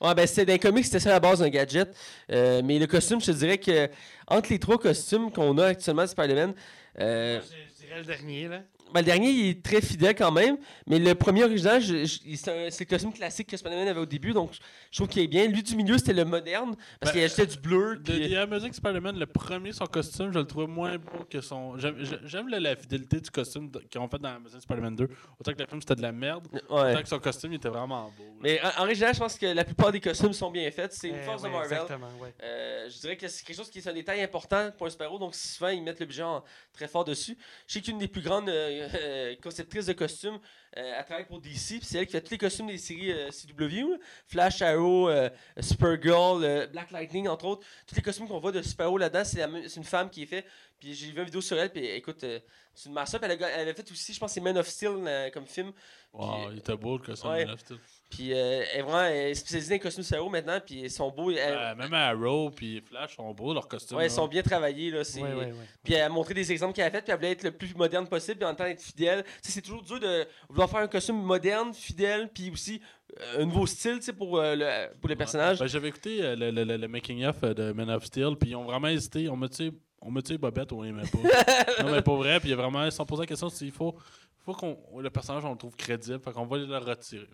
Ouais, 0.00 0.14
ben, 0.14 0.26
c'était, 0.26 0.52
les 0.52 0.58
comics, 0.58 0.84
c'était 0.84 1.00
ça 1.00 1.10
la 1.10 1.20
base 1.20 1.40
d'un 1.40 1.48
gadget. 1.48 1.88
Euh, 2.30 2.62
mais 2.64 2.78
le 2.78 2.86
costume, 2.86 3.20
je 3.20 3.26
te 3.26 3.30
dirais 3.32 3.58
que 3.58 3.88
entre 4.26 4.50
les 4.50 4.58
trois 4.58 4.78
costumes 4.78 5.32
qu'on 5.32 5.56
a 5.58 5.66
actuellement 5.68 6.02
de 6.02 6.08
Spider-Man, 6.08 6.54
euh, 7.00 7.40
je 7.40 7.84
dirais 7.84 7.98
le 7.98 8.04
dernier, 8.04 8.48
là. 8.48 8.62
Ben, 8.92 9.00
le 9.00 9.06
dernier, 9.06 9.30
il 9.30 9.48
est 9.50 9.62
très 9.64 9.80
fidèle 9.80 10.14
quand 10.14 10.32
même. 10.32 10.56
Mais 10.86 10.98
le 10.98 11.14
premier 11.14 11.44
original, 11.44 11.82
c'est, 11.82 12.80
le 12.80 12.84
costume 12.84 13.12
classique 13.12 13.48
que 13.48 13.56
Spider-Man 13.56 13.88
avait 13.88 14.00
au 14.00 14.06
début. 14.06 14.32
Donc, 14.32 14.52
je 14.90 14.96
trouve 14.98 15.08
qu'il 15.08 15.22
est 15.22 15.26
bien. 15.28 15.46
Lui 15.46 15.62
du 15.62 15.76
milieu, 15.76 15.98
c'était 15.98 16.12
le 16.12 16.24
moderne. 16.24 16.74
Parce 17.00 17.12
Ben, 17.12 17.18
qu'il 17.18 17.24
ajoutait 17.24 17.46
du 17.46 17.58
bleu. 17.58 17.96
De 17.96 18.12
puis- 18.12 18.30
The 18.30 18.34
Amazing 18.36 18.72
Spider-Man, 18.72 19.18
le 19.18 19.26
premier, 19.26 19.72
son 19.72 19.86
costume, 19.86 20.32
je 20.32 20.38
le 20.38 20.46
trouvais 20.46 20.66
moins 20.66 20.96
beau 20.98 21.24
que 21.30 21.40
son. 21.40 21.76
J'aime, 21.78 21.96
j'aime 22.24 22.48
la, 22.48 22.60
la 22.60 22.76
fidélité 22.76 23.20
du 23.20 23.30
costume 23.30 23.70
qu'ils 23.90 24.00
ont 24.00 24.08
fait 24.08 24.18
dans 24.18 24.36
Amazing 24.36 24.60
Spider-Man 24.60 24.96
2. 24.96 25.08
Autant 25.40 25.52
que 25.52 25.58
le 25.58 25.66
film, 25.66 25.80
c'était 25.80 25.96
de 25.96 26.02
la 26.02 26.12
merde. 26.12 26.46
Ouais. 26.52 26.60
Autant 26.92 27.02
que 27.02 27.08
son 27.08 27.18
costume, 27.18 27.52
il 27.52 27.56
était 27.56 27.68
vraiment 27.68 28.04
beau. 28.16 28.24
là. 28.24 28.30
Mais 28.40 28.60
en, 28.62 28.80
en 28.82 28.84
original, 28.84 29.14
je 29.14 29.18
pense 29.20 29.36
que 29.38 29.46
la 29.46 29.64
plupart 29.64 29.92
des 29.92 30.00
costumes 30.00 30.32
sont 30.32 30.50
bien 30.50 30.70
faits. 30.70 30.92
C'est 30.92 31.08
une 31.08 31.16
Eh 31.16 31.22
force 31.22 31.42
ouais, 31.42 31.48
de 31.48 31.54
Marvel. 31.54 31.72
Exactement, 31.72 32.08
ouais. 32.20 32.34
Euh, 32.42 32.88
je 32.90 32.98
dirais 33.00 33.16
que 33.16 33.26
c'est 33.28 33.44
quelque 33.44 33.56
chose 33.56 33.70
qui 33.70 33.78
est 33.78 33.86
un 33.88 33.92
détail 33.94 34.22
important 34.22 34.70
pour 34.76 34.86
un 34.86 34.90
donc 35.18 35.34
souvent 35.34 35.68
ils 35.68 35.82
mettent 35.82 36.00
le 36.00 36.06
budget 36.06 36.22
en- 36.22 36.42
très 36.72 36.88
fort 36.88 37.04
dessus. 37.04 37.36
Je 37.66 37.74
sais 37.74 37.80
qu'une 37.80 37.98
des 37.98 38.08
plus 38.08 38.20
grandes 38.20 38.48
euh, 38.48 38.77
euh, 38.80 39.34
conceptrices 39.42 39.86
de 39.86 39.92
costumes, 39.92 40.38
euh, 40.76 40.94
elle 40.98 41.04
travaille 41.04 41.26
pour 41.26 41.40
DC, 41.40 41.78
puis 41.78 41.80
c'est 41.82 41.98
elle 41.98 42.06
qui 42.06 42.12
fait 42.12 42.20
tous 42.20 42.32
les 42.32 42.38
costumes 42.38 42.66
des 42.66 42.78
séries 42.78 43.12
euh, 43.12 43.30
CW, 43.30 43.90
là. 43.90 43.96
Flash, 44.26 44.62
Arrow, 44.62 45.08
euh, 45.08 45.30
Supergirl, 45.60 46.68
Black 46.72 46.90
Lightning, 46.90 47.28
entre 47.28 47.46
autres. 47.46 47.66
Tous 47.86 47.94
les 47.94 48.02
costumes 48.02 48.28
qu'on 48.28 48.38
voit 48.38 48.52
de 48.52 48.62
super-héros 48.62 48.98
là-dedans, 48.98 49.24
c'est, 49.24 49.76
une 49.76 49.84
femme 49.84 50.10
qui 50.10 50.22
est 50.22 50.26
fait. 50.26 50.46
Puis 50.78 50.94
j'ai 50.94 51.10
vu 51.10 51.18
une 51.18 51.24
vidéo 51.24 51.40
sur 51.40 51.58
elle, 51.58 51.70
puis 51.70 51.84
écoute, 51.84 52.20
c'est 52.20 52.88
une 52.88 52.92
master. 52.92 53.22
Elle, 53.22 53.32
elle 53.32 53.42
avait 53.42 53.74
fait 53.74 53.90
aussi, 53.90 54.12
je 54.12 54.20
pense, 54.20 54.32
c'est 54.32 54.40
Man 54.40 54.56
of 54.58 54.68
Steel 54.68 55.30
comme 55.32 55.46
film. 55.46 55.72
Wow, 56.12 56.50
il 56.52 56.58
était 56.58 56.76
beau 56.76 56.98
le 56.98 57.04
costume 57.04 57.30
Ouais. 57.30 57.44
Love 57.44 57.58
Steel. 57.58 57.78
Puis 58.10 58.32
euh, 58.32 58.64
elle 58.72 58.80
est 58.80 58.82
vraiment 58.82 59.02
elle 59.02 59.30
est 59.30 59.34
spécialisée 59.34 59.68
dans 59.78 59.84
les 59.84 59.90
costumes 59.90 60.30
maintenant, 60.30 60.58
puis 60.64 60.80
ils 60.80 60.90
sont 60.90 61.10
beaux. 61.10 61.30
elle- 61.30 61.38
Euh, 61.38 61.74
même 61.74 61.92
Arrow 61.92 62.50
puis 62.50 62.80
Flash 62.80 63.16
sont 63.16 63.32
beaux, 63.34 63.52
leurs 63.52 63.68
costumes. 63.68 63.96
ouais, 63.98 64.06
ils 64.06 64.10
sont 64.10 64.26
bien 64.28 64.42
travaillés. 64.42 64.90
Là, 64.90 65.04
c'est... 65.04 65.20
Ouais, 65.22 65.28
ouais, 65.34 65.44
ouais. 65.46 65.52
Puis 65.84 65.94
elle 65.94 66.02
a 66.02 66.08
montré 66.08 66.32
des 66.34 66.50
exemples 66.50 66.72
qu'elle 66.74 66.86
a 66.86 66.90
fait, 66.90 67.02
puis 67.02 67.10
elle 67.12 67.16
voulait 67.18 67.32
être 67.32 67.42
le 67.42 67.50
plus 67.52 67.74
moderne 67.74 68.06
possible, 68.08 68.36
puis 68.38 68.44
en 68.44 68.48
même 68.48 68.56
temps 68.56 68.64
être 68.64 68.80
fidèle. 68.82 69.24
Tu 69.24 69.30
sais, 69.42 69.52
c'est 69.52 69.60
toujours 69.62 69.82
dur 69.82 70.00
de 70.00 70.26
vouloir 70.48 70.70
faire 70.70 70.80
un 70.80 70.88
costume 70.88 71.16
moderne, 71.22 71.74
fidèle, 71.74 72.30
puis 72.32 72.50
aussi 72.50 72.80
euh, 73.20 73.42
un 73.42 73.44
nouveau 73.46 73.66
style 73.66 73.96
tu 73.98 74.06
sais, 74.06 74.12
pour, 74.12 74.38
euh, 74.38 74.54
le, 74.56 74.94
pour 75.00 75.08
le 75.08 75.16
personnage. 75.16 75.58
Ben, 75.58 75.66
J'avais 75.66 75.88
écouté 75.88 76.22
euh, 76.22 76.34
le, 76.36 76.50
le- 76.50 76.76
le- 76.76 76.88
making-of 76.88 77.36
euh, 77.44 77.52
de 77.54 77.72
Men 77.72 77.90
of 77.90 78.04
Steel, 78.04 78.36
puis 78.40 78.50
ils 78.50 78.56
ont 78.56 78.64
vraiment 78.64 78.88
hésité. 78.88 79.28
On 79.28 79.36
me 79.36 79.48
dit, 79.48 79.72
on 80.00 80.10
me 80.10 80.20
dit 80.22 80.38
Bobette, 80.38 80.72
on 80.72 80.82
aimait 80.84 81.02
pas. 81.02 81.82
non, 81.84 81.92
mais 81.92 82.00
pas 82.02 82.14
vrai, 82.16 82.40
puis 82.40 82.48
il 82.48 82.52
y 82.52 82.54
a 82.54 82.56
vraiment, 82.56 82.84
ils 82.84 82.90
se 82.90 82.96
sont 82.96 83.06
posé 83.06 83.22
la 83.22 83.26
question 83.26 83.48
s'il 83.50 83.70
faut, 83.72 83.94
faut 84.44 84.52
qu'on 84.54 84.78
le 84.98 85.10
personnage, 85.10 85.44
on 85.44 85.52
le 85.52 85.58
trouve 85.58 85.76
crédible, 85.76 86.20
fait 86.20 86.32
qu'on 86.32 86.46
va 86.46 86.56
le 86.58 86.78
retirer. 86.78 87.26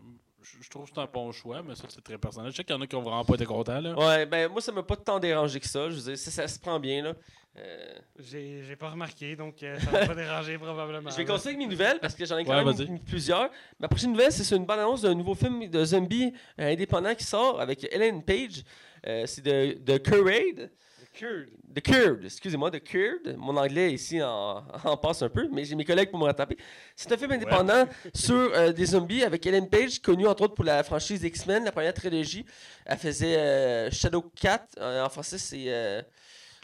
Je, 0.60 0.68
trouve 0.68 0.84
que 0.84 0.90
c'est 0.94 1.00
un 1.00 1.08
bon 1.12 1.32
choix, 1.32 1.62
mais 1.66 1.74
ça, 1.74 1.84
c'est 1.88 2.02
très 2.04 2.18
personnel. 2.18 2.50
Je 2.52 2.56
sais 2.56 2.64
qu'il 2.64 2.74
y 2.74 2.78
en 2.78 2.82
a 2.82 2.86
qui 2.86 2.94
ont 2.96 3.02
vraiment 3.02 3.24
pas 3.24 3.34
été 3.34 3.46
contents, 3.46 3.80
là. 3.80 3.94
Ouais, 3.98 4.26
ben 4.26 4.50
moi, 4.50 4.60
ça 4.60 4.72
m'a 4.72 4.82
pas 4.82 4.96
tant 4.96 5.18
dérangé 5.18 5.58
que 5.58 5.66
ça. 5.68 5.88
Je 5.90 5.94
veux 5.96 6.02
dire, 6.02 6.18
ça, 6.18 6.30
ça 6.30 6.46
se 6.48 6.58
prend 6.58 6.78
bien, 6.78 7.02
là. 7.02 7.14
Euh, 7.56 7.94
J'ai 8.18 8.62
j'ai 8.64 8.74
pas 8.76 8.90
remarqué, 8.90 9.36
donc 9.36 9.62
euh, 9.62 9.78
ça 9.78 9.90
m'a 9.90 10.06
pas 10.06 10.14
dérangé 10.16 10.58
probablement. 10.58 11.08
je 11.10 11.16
vais 11.16 11.22
là. 11.24 11.32
continuer 11.32 11.54
avec 11.54 11.58
mes 11.68 11.72
nouvelles 11.72 12.00
parce 12.00 12.14
que 12.14 12.26
j'en 12.26 12.36
ai 12.36 12.44
quand 12.44 12.50
Ouais, 12.50 12.64
même 12.64 12.86
une- 12.88 12.98
plusieurs. 13.00 13.48
Ma 13.78 13.86
prochaine 13.88 14.10
nouvelle, 14.10 14.32
c'est 14.32 14.42
sur 14.44 14.56
une 14.56 14.66
bande-annonce 14.66 15.02
d'un 15.02 15.14
nouveau 15.14 15.34
film 15.36 15.68
de 15.68 15.84
zombie 15.84 16.32
euh, 16.60 16.72
indépendant 16.72 17.14
qui 17.14 17.22
sort 17.24 17.60
avec 17.60 17.86
Ellen 17.94 18.22
Page. 18.24 18.64
Euh, 19.06 19.24
c'est 19.26 19.42
de, 19.42 19.78
de 19.80 19.98
Curade. 19.98 20.70
The 21.14 21.80
Curd, 21.80 22.24
excusez-moi, 22.24 22.72
The 22.72 22.82
Curd. 22.82 23.36
Mon 23.36 23.56
anglais 23.56 23.92
ici 23.92 24.20
en, 24.20 24.64
en 24.84 24.96
passe 24.96 25.22
un 25.22 25.28
peu, 25.28 25.48
mais 25.52 25.64
j'ai 25.64 25.76
mes 25.76 25.84
collègues 25.84 26.10
pour 26.10 26.18
me 26.18 26.24
rattraper. 26.24 26.56
C'est 26.96 27.12
un 27.12 27.16
film 27.16 27.30
indépendant 27.30 27.86
sur 28.14 28.34
euh, 28.34 28.72
des 28.72 28.86
zombies 28.86 29.22
avec 29.22 29.46
Ellen 29.46 29.68
Page, 29.68 30.00
connue 30.00 30.26
entre 30.26 30.42
autres 30.42 30.54
pour 30.54 30.64
la 30.64 30.82
franchise 30.82 31.22
X-Men, 31.22 31.64
la 31.64 31.70
première 31.70 31.94
trilogie. 31.94 32.44
Elle 32.84 32.98
faisait 32.98 33.36
euh, 33.36 33.90
Shadow 33.92 34.22
Cat, 34.34 34.66
euh, 34.78 35.04
en 35.04 35.08
français 35.08 35.38
c'est 35.38 36.04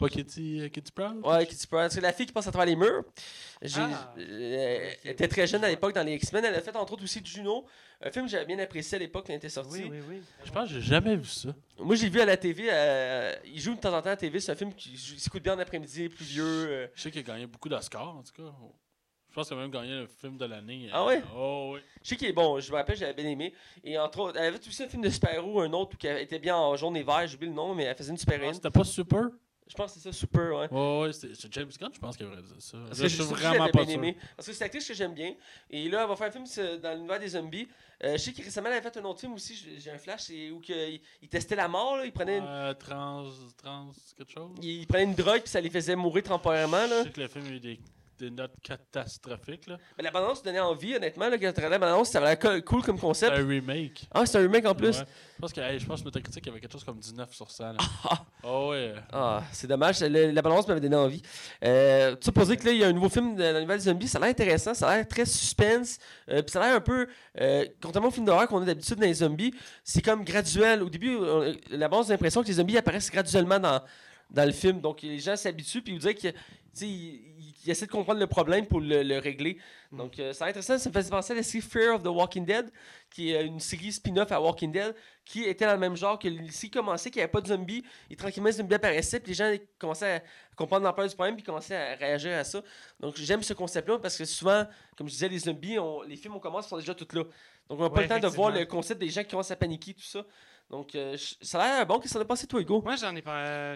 Pas 0.01 0.09
Kitty, 0.09 0.69
Kitty 0.73 0.91
Proud? 0.91 1.25
ouais, 1.25 1.45
Kitty 1.45 1.67
Pryde. 1.67 1.91
c'est 1.91 2.01
la 2.01 2.11
fille 2.11 2.25
qui 2.25 2.33
passe 2.33 2.47
à 2.47 2.51
travers 2.51 2.65
les 2.67 2.75
murs. 2.75 3.03
J'ai- 3.61 3.79
Ah. 3.81 4.13
euh, 4.17 4.91
elle 5.03 5.11
était 5.11 5.27
très 5.27 5.47
jeune 5.47 5.63
à 5.63 5.69
l'époque 5.69 5.93
dans 5.95 6.03
les 6.03 6.15
X-Men. 6.15 6.43
Elle 6.43 6.55
a 6.55 6.61
fait 6.61 6.75
entre 6.75 6.93
autres 6.93 7.03
aussi 7.03 7.21
Juno, 7.23 7.65
un 8.01 8.09
film 8.11 8.25
que 8.25 8.31
j'avais 8.31 8.45
bien 8.45 8.59
apprécié 8.59 8.95
à 8.95 8.99
l'époque 8.99 9.25
quand 9.27 9.33
il 9.33 9.37
était 9.37 9.49
sorti. 9.49 9.83
Oui, 9.83 9.89
oui, 9.91 9.97
oui. 10.09 10.21
Je 10.43 10.51
pense 10.51 10.67
que 10.69 10.73
j'ai 10.75 10.81
jamais 10.81 11.15
vu 11.15 11.25
ça. 11.25 11.49
Moi 11.77 11.95
j'ai 11.95 12.09
vu 12.09 12.19
à 12.19 12.25
la 12.25 12.35
TV, 12.37 12.67
euh, 12.71 13.33
il 13.45 13.59
joue 13.61 13.75
de 13.75 13.79
temps 13.79 13.89
en 13.95 14.01
temps 14.01 14.07
à 14.07 14.11
la 14.11 14.17
TV, 14.17 14.39
c'est 14.39 14.51
un 14.51 14.55
film 14.55 14.73
qui 14.73 14.97
s'écoute 14.97 15.43
bien 15.43 15.53
en 15.55 15.59
après-midi, 15.59 16.09
plus 16.09 16.25
vieux. 16.25 16.43
euh, 16.45 16.87
Je 16.95 17.01
sais 17.03 17.11
qu'il 17.11 17.19
a 17.21 17.23
gagné 17.23 17.45
beaucoup 17.45 17.69
d'Oscars, 17.69 18.17
en 18.17 18.23
tout 18.23 18.33
cas. 18.33 18.51
Je 19.29 19.35
pense 19.35 19.47
qu'il 19.47 19.55
a 19.57 19.61
même 19.61 19.71
gagné 19.71 19.91
le 19.91 20.07
film 20.07 20.35
de 20.37 20.43
l'année. 20.43 20.89
Ah 20.91 21.05
ouais? 21.05 21.21
Oh, 21.33 21.71
oui. 21.75 21.79
Je 22.03 22.09
sais 22.09 22.15
qu'il 22.17 22.27
est 22.27 22.33
bon, 22.33 22.59
je 22.59 22.69
me 22.69 22.75
rappelle, 22.75 22.97
j'avais 22.97 23.13
bien 23.13 23.29
aimé. 23.29 23.53
Et 23.81 23.97
entre 23.97 24.19
autres, 24.19 24.37
elle 24.37 24.47
avait 24.47 24.57
aussi 24.67 24.83
un 24.83 24.89
film 24.89 25.01
de 25.03 25.09
super-héros, 25.09 25.61
un 25.61 25.71
autre 25.71 25.97
qui 25.97 26.05
était 26.07 26.37
bien 26.39 26.57
en 26.57 26.75
jaune 26.75 26.97
et 26.97 27.03
vert, 27.03 27.25
j'ai 27.27 27.35
oublié 27.35 27.49
le 27.49 27.55
nom, 27.55 27.73
mais 27.73 27.83
elle 27.83 27.95
faisait 27.95 28.09
une 28.09 28.15
Ah, 28.17 28.19
super-héroïne. 28.19 28.55
C'était 28.55 28.69
pas 28.71 28.83
super? 28.83 29.29
Je 29.71 29.75
pense 29.75 29.93
que 29.93 29.99
c'est 29.99 30.11
ça, 30.11 30.13
Super, 30.13 30.53
ouais. 30.53 30.69
Ouais, 30.69 31.13
c'est 31.13 31.29
James 31.53 31.69
Gunn, 31.79 31.89
je 31.93 31.99
pense 31.99 32.17
qu'il 32.17 32.25
aurait 32.25 32.41
dit 32.41 32.49
ça. 32.59 32.77
Parce 32.87 32.99
que 32.99 33.07
je 33.07 33.15
suis 33.23 33.33
vraiment 33.33 33.65
pas 33.67 33.71
bien 33.71 33.85
sûr. 33.85 33.93
aimé. 33.93 34.17
Parce 34.35 34.47
que 34.47 34.53
c'est 34.53 34.59
une 34.59 34.65
actrice 34.65 34.87
que 34.87 34.93
j'aime 34.93 35.13
bien. 35.13 35.33
Et 35.69 35.87
là, 35.89 36.01
elle 36.03 36.09
va 36.09 36.15
faire 36.17 36.27
un 36.27 36.31
film 36.31 36.79
dans 36.81 36.93
l'univers 36.93 37.19
des 37.19 37.29
zombies. 37.29 37.67
Euh, 38.03 38.13
je 38.13 38.17
sais 38.17 38.33
que 38.33 38.41
récemment, 38.43 38.67
elle 38.67 38.73
avait 38.73 38.89
fait 38.91 38.97
un 38.99 39.03
autre 39.05 39.19
film 39.21 39.33
aussi, 39.33 39.55
j'ai- 39.79 39.91
un 39.91 39.97
flash, 39.97 40.29
où 40.51 40.59
que, 40.59 40.89
il, 40.91 40.99
il 41.21 41.29
testait 41.29 41.55
la 41.55 41.67
mort, 41.67 41.97
là, 41.97 42.05
il, 42.05 42.11
prenait 42.11 42.39
une, 42.39 42.45
Euh, 42.47 42.73
trans, 42.73 43.25
trans, 43.57 43.91
quelque 44.17 44.31
chose? 44.31 44.49
il 44.61 44.85
prenait 44.87 45.03
une 45.03 45.15
drogue 45.15 45.41
puis 45.41 45.49
ça 45.49 45.61
les 45.61 45.69
faisait 45.69 45.95
mourir 45.95 46.23
temporairement. 46.23 46.85
Là. 46.87 46.99
Je 46.99 47.03
sais 47.03 47.11
que 47.11 47.21
le 47.21 47.27
film 47.27 47.45
a 47.45 47.49
eu 47.49 47.59
des, 47.59 47.79
des 48.21 48.31
notes 48.31 48.53
catastrophiques. 48.63 49.67
là. 49.67 49.77
Mais 49.97 50.03
la 50.03 50.11
bande-annonce 50.11 50.43
donnait 50.43 50.59
envie, 50.59 50.95
honnêtement. 50.95 51.27
Là, 51.27 51.37
quand 51.37 51.57
la 51.57 51.79
bande-annonce, 51.79 52.09
ça 52.09 52.19
avait 52.19 52.27
l'air 52.27 52.39
co- 52.39 52.61
cool 52.61 52.83
comme 52.83 52.95
C'est 52.97 53.01
concept. 53.01 53.31
un 53.37 53.47
remake. 53.47 54.07
Ah, 54.13 54.25
c'est 54.25 54.37
un 54.37 54.41
remake 54.41 54.65
en 54.65 54.75
plus. 54.75 54.99
Ouais. 54.99 55.05
Je 55.35 55.41
pense 55.41 55.53
que, 55.53 55.61
hey, 55.61 55.79
je 55.79 55.85
pense 55.85 56.01
que 56.01 56.05
Metacritic 56.05 56.47
avait 56.47 56.59
quelque 56.59 56.71
chose 56.71 56.83
comme 56.83 56.99
19 56.99 57.33
sur 57.33 57.49
100. 57.49 57.73
Là. 57.73 57.77
Ah. 58.05 58.25
Oh, 58.43 58.69
ouais. 58.71 58.93
Ah, 59.11 59.43
c'est 59.51 59.67
dommage. 59.67 59.99
Le- 60.01 60.31
la 60.31 60.41
balance 60.41 60.67
m'avait 60.67 60.79
donné 60.81 60.95
envie. 60.95 61.21
Euh, 61.63 62.11
tu 62.15 62.25
sais, 62.25 62.31
pour 62.31 62.45
dire 62.45 62.57
que 62.57 62.65
là, 62.65 62.71
il 62.71 62.77
y 62.77 62.83
a 62.83 62.87
un 62.87 62.93
nouveau 62.93 63.09
film 63.09 63.35
de 63.35 63.43
la 63.43 63.59
nouvelle 63.61 63.79
zombie, 63.79 64.07
ça 64.07 64.17
a 64.17 64.21
l'air 64.21 64.29
intéressant, 64.29 64.73
ça 64.73 64.87
a 64.89 64.95
l'air 64.97 65.07
très 65.07 65.25
suspense. 65.25 65.97
euh, 66.29 66.41
puis 66.41 66.51
ça 66.51 66.61
a 66.61 66.67
l'air 66.67 66.75
un 66.77 66.81
peu. 66.81 67.07
euh, 67.39 67.65
contrairement 67.81 68.09
au 68.09 68.11
film 68.11 68.25
d'horreur 68.25 68.47
qu'on 68.47 68.61
a 68.61 68.65
d'habitude 68.65 68.95
dans 68.97 69.05
les 69.07 69.13
zombies, 69.15 69.53
c'est 69.83 70.01
comme 70.03 70.23
graduel. 70.23 70.83
Au 70.83 70.89
début, 70.89 71.15
on- 71.17 71.53
la 71.71 71.87
base 71.89 72.09
a 72.11 72.13
l'impression 72.13 72.41
que 72.43 72.47
les 72.47 72.53
zombies 72.53 72.77
apparaissent 72.77 73.09
graduellement 73.11 73.59
dans, 73.59 73.81
dans 74.29 74.45
le 74.45 74.51
film. 74.53 74.79
Donc 74.79 75.01
les 75.01 75.19
gens 75.19 75.35
s'habituent, 75.35 75.81
puis 75.81 75.93
ils 75.93 75.99
vous 75.99 76.07
disent 76.07 76.15
qu'ils 76.15 76.33
ils, 77.63 77.67
ils 77.67 77.71
essaient 77.71 77.85
de 77.85 77.91
comprendre 77.91 78.19
le 78.19 78.27
problème 78.27 78.65
pour 78.65 78.79
le, 78.81 79.03
le 79.03 79.17
régler. 79.19 79.57
Donc 79.91 80.19
euh, 80.19 80.33
ça 80.33 80.45
a 80.45 80.47
l'air 80.47 80.51
intéressant. 80.57 80.77
Ça 80.77 80.89
me 80.89 80.93
fait 80.93 81.09
penser 81.09 81.33
à 81.33 81.35
la 81.37 81.43
série 81.43 81.61
Fear 81.63 81.95
of 81.95 82.03
the 82.03 82.07
Walking 82.07 82.45
Dead, 82.45 82.71
qui 83.09 83.31
est 83.31 83.45
une 83.45 83.59
série 83.59 83.91
spin-off 83.91 84.31
à 84.31 84.41
Walking 84.41 84.71
Dead, 84.71 84.95
qui 85.25 85.43
était 85.43 85.65
dans 85.65 85.73
le 85.73 85.79
même 85.79 85.95
genre 85.95 86.17
que 86.17 86.27
s'il 86.49 86.71
commençait, 86.71 87.09
qu'il 87.11 87.19
n'y 87.19 87.23
avait 87.23 87.31
pas 87.31 87.41
de 87.41 87.47
zombies, 87.47 87.83
et 88.09 88.15
tranquillement 88.15 88.47
les 88.47 88.53
zombies 88.53 88.75
apparaissaient, 88.75 89.19
puis 89.19 89.31
les 89.31 89.35
gens 89.35 89.53
commençaient 89.77 90.17
à 90.17 90.55
comprendre 90.55 90.85
l'ampleur 90.85 91.07
du 91.07 91.15
problème, 91.15 91.35
puis 91.35 91.43
commençaient 91.43 91.75
à 91.75 91.95
réagir 91.95 92.37
à 92.37 92.43
ça. 92.43 92.61
Donc 92.99 93.15
j'aime 93.17 93.43
ce 93.43 93.53
concept-là 93.53 93.99
parce 93.99 94.17
que 94.17 94.25
souvent, 94.25 94.65
comme 94.97 95.07
je 95.07 95.13
disais, 95.13 95.29
les 95.29 95.39
zombies, 95.39 95.77
on- 95.79 96.01
les 96.03 96.15
films 96.15 96.35
on 96.35 96.39
commence 96.39 96.67
sont 96.67 96.77
déjà 96.77 96.93
tous 96.95 97.15
là. 97.15 97.23
Donc 97.69 97.79
on 97.79 97.83
n'a 97.83 97.89
pas 97.89 98.01
le 98.01 98.07
temps 98.07 98.19
de 98.19 98.27
voir 98.27 98.51
le 98.51 98.65
concept 98.65 98.99
des 98.99 99.09
gens 99.09 99.21
qui 99.23 99.29
commencent 99.29 99.51
à 99.51 99.55
paniquer, 99.55 99.93
tout 99.93 100.01
ça. 100.01 100.25
Donc 100.69 100.95
euh, 100.95 101.17
ça 101.41 101.61
a 101.61 101.77
l'air 101.77 101.85
bon. 101.85 101.95
Qu'est-ce 101.99 102.13
que 102.13 102.19
ça 102.19 102.21
a 102.21 102.25
passé, 102.25 102.47
toi, 102.47 102.61
Hugo? 102.61 102.81
Moi, 102.81 102.95
j'en 102.95 103.13
ai 103.15 103.21
pas. 103.21 103.37
euh, 103.45 103.75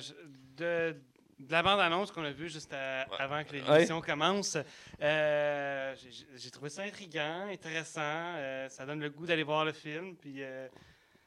de, 0.57 0.95
de 1.39 1.51
la 1.51 1.61
bande-annonce 1.63 2.11
qu'on 2.11 2.23
a 2.23 2.31
vue 2.31 2.49
juste 2.49 2.73
à- 2.73 3.05
Ouais. 3.09 3.17
avant 3.19 3.43
que 3.43 3.51
Ouais. 3.51 3.61
l'émission 3.61 3.99
commence, 4.01 4.57
euh, 5.01 5.95
j'ai- 6.37 6.49
trouvé 6.51 6.69
ça 6.69 6.83
intriguant, 6.83 7.47
intéressant. 7.51 8.01
euh, 8.01 8.69
ça 8.69 8.85
donne 8.85 8.99
le 9.01 9.09
goût 9.09 9.25
d'aller 9.25 9.43
voir 9.43 9.65
le 9.65 9.73
film. 9.73 10.15
Puis 10.15 10.41
euh, 10.43 10.67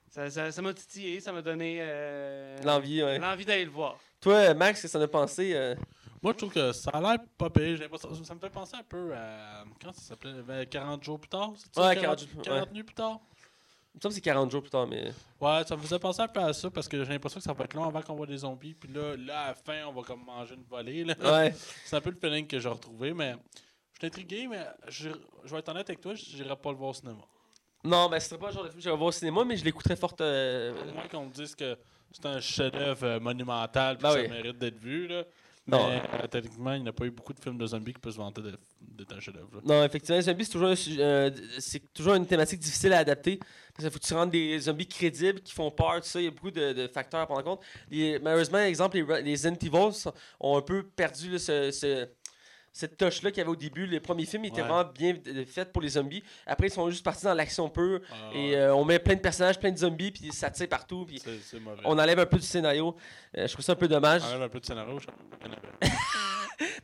ça 0.09 0.31
ça- 0.31 0.51
ça 0.51 0.63
m'a 0.63 0.73
titillé, 0.73 1.21
ça 1.21 1.33
m'a 1.33 1.43
donné 1.43 1.79
euh, 1.81 2.57
L'envie, 2.65 3.03
ouais. 3.03 3.19
d'aller 3.19 3.65
le 3.65 3.71
voir. 3.71 3.99
Toi, 4.21 4.55
Max, 4.55 4.81
qu'est-ce 4.81 4.95
que 4.95 4.99
t'en 4.99 5.05
as 5.05 5.09
pensé? 5.09 5.53
euh? 5.55 5.75
Moi, 6.21 6.33
je 6.33 6.39
trouve 6.39 6.53
que 6.53 6.73
ça 6.73 6.91
a 6.93 7.01
l'air 7.01 7.19
pas 7.37 7.49
pire. 7.49 7.79
Ça 8.25 8.35
me 8.35 8.41
fait 8.41 8.51
penser 8.51 8.77
un 8.77 8.83
peu 8.83 9.15
à. 9.15 9.65
Quand 9.81 9.93
ça 9.93 10.01
s'appelait? 10.01 10.33
Euh, 10.49 10.65
40 10.65 11.05
jours 11.05 11.21
plus 11.21 11.29
tard 11.29 11.53
c'est 11.57 11.81
Ouais, 11.81 11.95
40 11.95 12.19
jours, 12.21 12.43
40 12.43 12.73
nuits 12.73 12.83
plus 12.83 12.95
tard? 12.97 13.21
Me 13.99 14.03
semble 14.03 14.11
que 14.13 14.15
c'est 14.15 14.21
40 14.21 14.51
jours 14.51 14.63
plus 14.63 14.71
tard, 14.71 14.87
mais. 14.87 15.13
Ouais, 15.41 15.63
ça 15.67 15.77
me 15.77 15.83
faisait 15.83 15.99
penser 15.99 16.23
un 16.23 16.29
peu 16.29 16.41
à 16.41 16.53
ça 16.53 16.71
parce 16.71 16.89
que 16.89 17.03
j'ai 17.05 17.11
l'impression 17.11 17.39
que 17.41 17.45
ça 17.45 17.53
va 17.53 17.65
être 17.65 17.75
long 17.75 17.85
avant 17.85 18.01
qu'on 18.03 18.15
voit 18.15 18.27
des 18.27 18.39
zombies. 18.39 18.75
Puis 18.75 18.93
là, 18.93 19.17
là, 19.17 19.41
à 19.41 19.49
la 19.49 19.55
fin, 19.55 19.87
on 19.87 19.93
va 19.93 20.03
comme 20.03 20.25
manger 20.25 20.55
une 20.55 20.65
volée. 20.65 21.05
Là. 21.05 21.15
Ouais. 21.21 21.55
C'est 21.85 21.97
un 21.97 22.01
peu 22.01 22.11
le 22.11 22.17
feeling 22.17 22.47
que 22.47 22.59
j'ai 22.59 22.69
retrouvé, 22.69 23.13
mais 23.13 23.35
je 23.95 23.99
suis 23.99 24.07
intrigué, 24.07 24.47
mais 24.49 24.65
je, 24.89 25.11
je 25.45 25.51
vais 25.53 25.59
être 25.59 25.69
honnête 25.69 25.89
avec 25.91 26.01
toi, 26.01 26.15
je 26.15 26.43
n'irai 26.43 26.57
pas 26.57 26.71
le 26.71 26.77
voir 26.77 26.91
au 26.91 26.95
cinéma. 26.95 27.21
Non, 27.85 28.09
ben, 28.09 28.19
ce 28.21 28.29
serait 28.29 28.39
pas 28.41 28.49
le 28.49 28.53
genre 28.55 28.65
de 28.65 28.69
film 28.69 28.79
que 28.79 28.83
j'irais 28.83 28.97
voir 28.97 29.09
au 29.09 29.13
cinéma, 29.13 29.45
mais 29.45 29.57
je 29.57 29.65
l'écouterais 29.65 29.97
forte. 29.97 30.21
euh, 30.21 30.73
Au 30.91 30.93
moins 30.95 31.07
qu'on 31.09 31.27
me 31.27 31.33
dise 31.33 31.55
que 31.55 31.77
c'est 32.13 32.27
un 32.27 32.41
chef-d'œuvre 32.41 33.05
euh, 33.07 33.21
monumental 33.21 33.97
puis 33.97 34.03
Ben 34.03 34.15
que 34.15 34.21
oui. 34.21 34.27
ça 34.29 34.33
mérite 34.35 34.59
d'être 34.59 34.79
vu. 34.79 35.07
Là. 35.07 35.23
Non. 35.71 35.89
Mais 35.91 36.03
euh, 36.23 36.27
techniquement, 36.27 36.73
il 36.73 36.83
n'y 36.83 36.89
a 36.89 36.93
pas 36.93 37.05
eu 37.05 37.11
beaucoup 37.11 37.33
de 37.35 37.41
films 37.41 37.59
de 37.59 37.67
zombies 37.67 37.93
qui 37.93 38.01
peuvent 38.01 38.13
se 38.13 38.17
vanter 38.19 38.41
de- 38.41 38.59
d'être 38.81 39.15
un 39.15 39.21
chef-d'œuvre. 39.21 39.61
Non, 39.65 39.85
effectivement, 39.85 40.17
les 40.17 40.23
zombies, 40.23 40.45
c'est 40.47 40.53
toujours, 40.53 40.75
euh, 40.99 41.31
toujours 41.95 42.15
une 42.15 42.27
thématique 42.27 42.59
difficile 42.59 42.93
à 42.95 42.99
adapter. 42.99 43.37
Parce 43.39 43.85
qu'il 43.85 43.91
faut 43.93 43.99
que 44.01 44.05
tu 44.07 44.15
rendes 44.15 44.31
des 44.31 44.59
zombies 44.59 44.89
crédibles 44.89 45.41
qui 45.41 45.53
font 45.53 45.71
peur, 45.71 45.97
tout 46.01 46.09
ça. 46.09 46.21
Il 46.21 46.25
y 46.25 46.29
a 46.29 46.31
beaucoup 46.31 46.51
de, 46.51 46.73
de 46.73 46.89
facteurs 46.89 47.21
à 47.21 47.27
prendre 47.27 47.41
en 47.41 47.45
compte. 47.57 47.65
Les- 47.91 48.19
malheureusement, 48.19 48.59
exemple, 48.59 48.97
les, 48.97 49.23
les 49.23 49.47
Evil 49.47 49.71
ont 50.41 50.57
un 50.57 50.63
peu 50.63 50.83
perdu 50.83 51.31
là, 51.33 51.39
ce- 51.39 51.71
ce- 51.71 52.09
cette 52.79 52.97
touche-là 52.97 53.33
qu'il 53.33 53.39
y 53.39 53.41
avait 53.41 53.51
au 53.51 53.57
début. 53.57 53.87
Les 53.87 53.99
premiers 53.99 54.25
films 54.25 54.45
étaient 54.45 54.63
Ouais. 54.63 54.69
vraiment 54.69 54.85
bien 54.85 55.17
faits 55.53 55.73
pour 55.73 55.83
les 55.83 55.89
zombies. 55.89 56.23
Après, 56.47 56.69
ils 56.69 56.73
sont 56.73 56.89
juste 56.91 57.05
partis 57.05 57.25
dans 57.25 57.35
l'action 57.35 57.69
pure. 57.69 58.01
Ah, 58.09 58.31
Et 58.37 58.55
euh, 58.55 58.73
on 58.73 58.85
met 58.85 59.01
plein 59.01 59.17
de 59.17 59.21
personnages, 59.21 59.59
plein 59.59 59.73
de 59.73 59.79
zombies, 59.79 60.13
puis 60.13 60.31
ça 60.33 60.49
tire 60.49 60.69
partout. 60.69 61.05
Puis 61.05 61.19
c'est 61.19 61.41
c'est 61.43 61.59
mauvais. 61.59 61.83
on 61.85 61.99
enlève 61.99 62.21
un 62.21 62.27
peu 62.27 62.37
du 62.37 62.47
scénario. 62.47 62.95
Euh, 63.37 63.49
je 63.49 63.53
trouve 63.53 63.65
ça 63.65 63.73
un 63.73 63.75
peu 63.75 63.89
dommage. 63.89 64.23
enlève 64.23 64.43
un 64.43 64.49
peu 64.49 64.61
de 64.61 64.67
scénario. 64.67 64.97
je. 65.01 65.07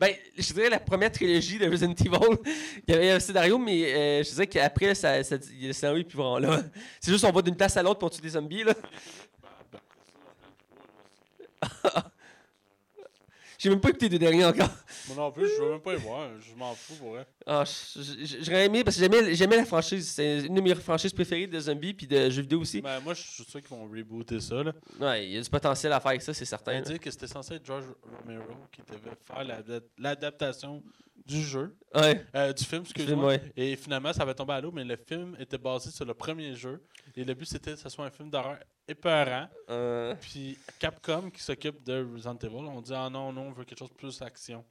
Ben, 0.01 0.13
je 0.37 0.53
dirais 0.53 0.69
la 0.69 0.79
première 0.81 1.11
trilogie 1.13 1.59
de 1.59 1.69
Resident 1.69 1.95
Evil, 1.95 2.39
il 2.87 2.95
y 2.95 2.97
avait 2.97 3.11
un 3.13 3.19
scénario, 3.21 3.59
mais 3.59 3.93
euh, 3.93 4.23
je 4.25 4.31
dirais 4.31 4.47
qu'après, 4.47 4.95
ça, 4.95 5.23
ça, 5.25 5.37
le 5.61 5.73
scénario 5.73 6.01
est 6.01 6.05
plus 6.05 6.17
vraiment 6.17 6.39
là. 6.39 6.61
C'est 7.01 7.11
juste 7.13 7.25
on 7.25 7.33
va 7.33 7.43
d'une 7.43 7.57
place 7.57 7.77
à 7.77 7.83
l'autre 7.83 7.99
pour 8.01 8.11
tuer 8.11 8.23
des 8.23 8.29
zombies, 8.31 8.63
là. 8.65 8.75
J'ai 13.59 13.71
même 13.71 13.81
pas 13.81 13.89
écouté 13.91 14.09
les 14.09 14.19
deux 14.19 14.19
derniers 14.19 14.45
encore. 14.45 14.69
Moi 15.09 15.17
non 15.17 15.31
plus, 15.33 15.49
je 15.49 15.63
veux 15.63 15.71
même 15.73 15.81
pas 15.81 15.93
y 15.95 15.97
voir. 15.97 16.29
Je 16.41 16.55
m'en 16.55 16.75
fous 16.75 16.95
pour 16.97 17.11
vrai. 17.11 17.27
Ah, 17.47 17.65
J'aurais 18.41 18.67
aimé, 18.67 18.83
parce 18.85 18.97
que 18.97 19.03
j'aimais 19.03 19.35
j'aimais 19.35 19.57
la 19.57 19.65
franchise. 19.65 20.09
C'est 20.11 20.41
une 20.47 20.55
de 20.55 20.61
mes 20.61 20.75
franchises 20.75 21.13
préférées 21.13 21.47
de 21.47 21.61
zombies 21.61 21.95
puis 21.95 22.07
de 22.07 22.31
jeux 22.31 22.43
vidéo 22.43 22.61
aussi. 22.61 22.81
Ben, 22.81 23.01
moi, 23.01 23.15
je 23.15 23.23
suis 23.23 23.45
sûr 23.45 23.61
qu'ils 23.61 23.69
vont 23.71 23.85
rebooter 23.85 24.41
ça. 24.41 24.63
Là. 24.63 24.73
Ouais, 25.01 25.27
il 25.27 25.33
y 25.35 25.39
a 25.39 25.43
du 25.43 25.51
potentiel 25.51 25.93
à 25.93 26.01
faire 26.01 26.11
avec 26.11 26.23
ça, 26.23 26.33
c'est 26.33 26.45
certain. 26.45 26.79
On 26.79 26.83
dit 26.83 26.99
que 26.99 27.11
c'était 27.11 27.27
censé 27.27 27.55
être 27.55 27.67
George 27.67 27.85
Romero 28.03 28.45
qui 28.73 28.81
devait 28.83 29.17
faire 29.25 29.45
l'ada- 29.45 29.81
l'adaptation 29.99 30.83
du 31.27 31.41
jeu, 31.43 31.75
Ouais, 31.95 32.23
euh, 32.35 32.53
du 32.53 32.63
film, 32.65 32.83
excuse-moi. 32.83 33.27
ouais. 33.29 33.43
Et 33.57 33.77
finalement, 33.77 34.13
ça 34.13 34.27
va 34.27 34.35
tomber 34.35 34.53
à 34.53 34.61
l'eau, 34.61 34.71
mais 34.71 34.85
le 34.85 34.97
film 34.97 35.35
était 35.41 35.57
basé 35.57 35.91
sur 35.91 36.05
le 36.05 36.13
premier 36.13 36.55
jeu. 36.55 36.83
Et 37.17 37.25
le 37.25 37.33
but, 37.33 37.47
c'était 37.47 37.73
que 37.73 37.79
ce 37.79 37.89
soit 37.89 38.05
un 38.05 38.11
film 38.11 38.29
d'horreur 38.29 38.59
épeurant. 38.87 39.49
Euh, 39.71 40.15
Puis 40.21 40.59
Capcom, 40.79 41.31
qui 41.31 41.43
s'occupe 41.43 41.83
de 41.83 42.07
Resident 42.13 42.37
Evil, 42.43 42.57
on 42.57 42.83
dit 42.83 42.93
Ah 42.95 43.09
non, 43.11 43.33
non, 43.33 43.49
on 43.49 43.53
veut 43.53 43.65
quelque 43.65 43.79
chose 43.79 43.89
de 43.89 43.95
plus 43.95 44.21
action. 44.21 44.63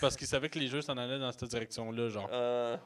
Parce 0.00 0.16
qu'ils 0.16 0.26
savaient 0.26 0.48
que 0.48 0.58
les 0.58 0.68
jeux 0.68 0.82
s'en 0.82 0.96
allaient 0.96 1.18
dans 1.18 1.30
cette 1.32 1.44
direction-là, 1.44 2.08
genre. 2.08 2.28
euh, 2.32 2.76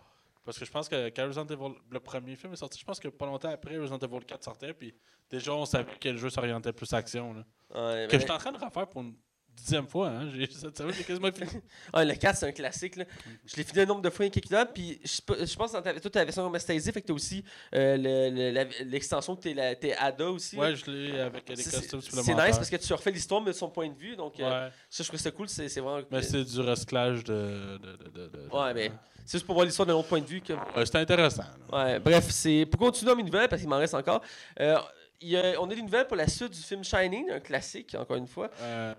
Parce 0.44 0.58
que 0.58 0.64
je 0.64 0.70
pense 0.70 0.88
que 0.88 1.08
quand 1.10 1.26
Resident 1.26 1.46
Evil, 1.46 1.74
le 1.90 2.00
premier 2.00 2.34
film 2.36 2.52
est 2.52 2.56
sorti, 2.56 2.78
je 2.80 2.84
pense 2.84 2.98
que 2.98 3.08
pas 3.08 3.26
longtemps 3.26 3.50
après, 3.50 3.76
Resident 3.78 3.98
Evil 3.98 4.24
4 4.24 4.42
sortait, 4.42 4.74
puis 4.74 4.94
déjà 5.30 5.52
on 5.54 5.64
savait 5.64 5.94
que 6.00 6.08
le 6.08 6.16
jeu 6.16 6.30
s'orientait 6.30 6.72
plus 6.72 6.92
action. 6.92 7.32
Là. 7.34 7.40
ouais, 7.70 8.06
Que 8.06 8.12
ben- 8.12 8.20
je 8.20 8.24
suis 8.24 8.30
en 8.32 8.38
train 8.38 8.52
de 8.52 8.58
refaire 8.58 8.86
pour 8.88 9.02
une 9.02 9.14
dixième 9.56 9.86
fois, 9.86 10.08
hein. 10.08 10.30
J'ai, 10.34 10.48
cette 10.50 10.76
semaine, 10.76 10.94
j'ai 10.96 11.04
quasiment 11.04 11.30
fini. 11.32 11.48
Ah, 11.92 12.04
le 12.04 12.14
4, 12.14 12.36
c'est 12.36 12.46
un 12.46 12.52
classique. 12.52 12.96
Là. 12.96 13.04
Je 13.46 13.56
l'ai 13.56 13.64
fini 13.64 13.80
un 13.80 13.86
nombre 13.86 14.02
de 14.02 14.10
fois 14.10 14.24
incalculable. 14.26 14.70
Puis 14.74 15.00
je, 15.04 15.20
pense 15.56 15.72
que 15.72 15.98
toi, 16.00 16.10
ta 16.10 16.24
version 16.24 16.44
remasterisée, 16.44 16.90
fait 16.92 17.00
que 17.02 17.06
t'as 17.06 17.12
aussi 17.12 17.44
euh, 17.74 17.96
le- 17.96 18.34
le- 18.34 18.50
la- 18.50 18.64
l'extension 18.84 19.36
que 19.36 19.42
t'es, 19.42 19.54
la- 19.54 19.74
t'es 19.76 19.94
Ada 19.94 20.30
aussi. 20.30 20.56
là. 20.56 20.62
Ouais, 20.62 20.74
je 20.76 20.90
l'ai 20.90 21.20
avec 21.20 21.48
les 21.48 21.56
C'est- 21.56 21.70
costumes 21.76 22.00
supplémentaires. 22.00 22.36
c'est 22.38 22.46
nice 22.48 22.56
parce 22.56 22.70
que 22.70 22.76
tu 22.76 22.92
refais 22.92 23.10
l'histoire, 23.10 23.40
mais 23.40 23.52
de 23.52 23.56
son 23.56 23.68
point 23.70 23.88
de 23.88 23.94
vue. 23.96 24.16
Donc, 24.16 24.38
euh, 24.40 24.68
ça, 24.90 25.02
je 25.04 25.08
trouve 25.08 25.20
ça 25.20 25.30
cool. 25.30 25.48
C'est, 25.48 25.68
c'est 25.68 25.80
vraiment. 25.80 26.04
mais 26.10 26.22
c'est 26.22 26.44
du 26.44 26.60
recyclage 26.60 27.24
de. 27.24 27.78
de, 27.78 28.28
de, 28.28 28.48
Ouais, 28.52 28.74
mais 28.74 28.90
c'est 29.24 29.32
juste 29.38 29.46
pour 29.46 29.54
voir 29.54 29.66
l'histoire 29.66 29.86
d'un 29.86 29.94
autre 29.94 30.08
point 30.08 30.20
de 30.20 30.26
vue. 30.26 30.40
Que... 30.40 30.54
C'était 30.84 30.98
intéressant. 30.98 31.44
là. 31.70 31.84
Ouais, 31.84 31.98
bref, 32.00 32.26
c'est 32.30 32.66
pour 32.66 32.80
continuer 32.80 33.10
dans 33.12 33.16
mes 33.16 33.22
nouvelles, 33.22 33.48
parce 33.48 33.60
qu'il 33.62 33.68
m'en 33.68 33.78
reste 33.78 33.94
encore. 33.94 34.22
Il 35.22 35.28
y 35.30 35.36
a- 35.36 35.60
on 35.60 35.70
a 35.70 35.74
des 35.74 35.82
nouvelles 35.82 36.06
pour 36.06 36.16
la 36.16 36.26
suite 36.28 36.50
du 36.52 36.60
film 36.60 36.82
Shining, 36.84 37.30
un 37.30 37.40
classique, 37.40 37.94
encore 37.98 38.16
une 38.16 38.26
fois. 38.26 38.50
Euh, 38.60 38.94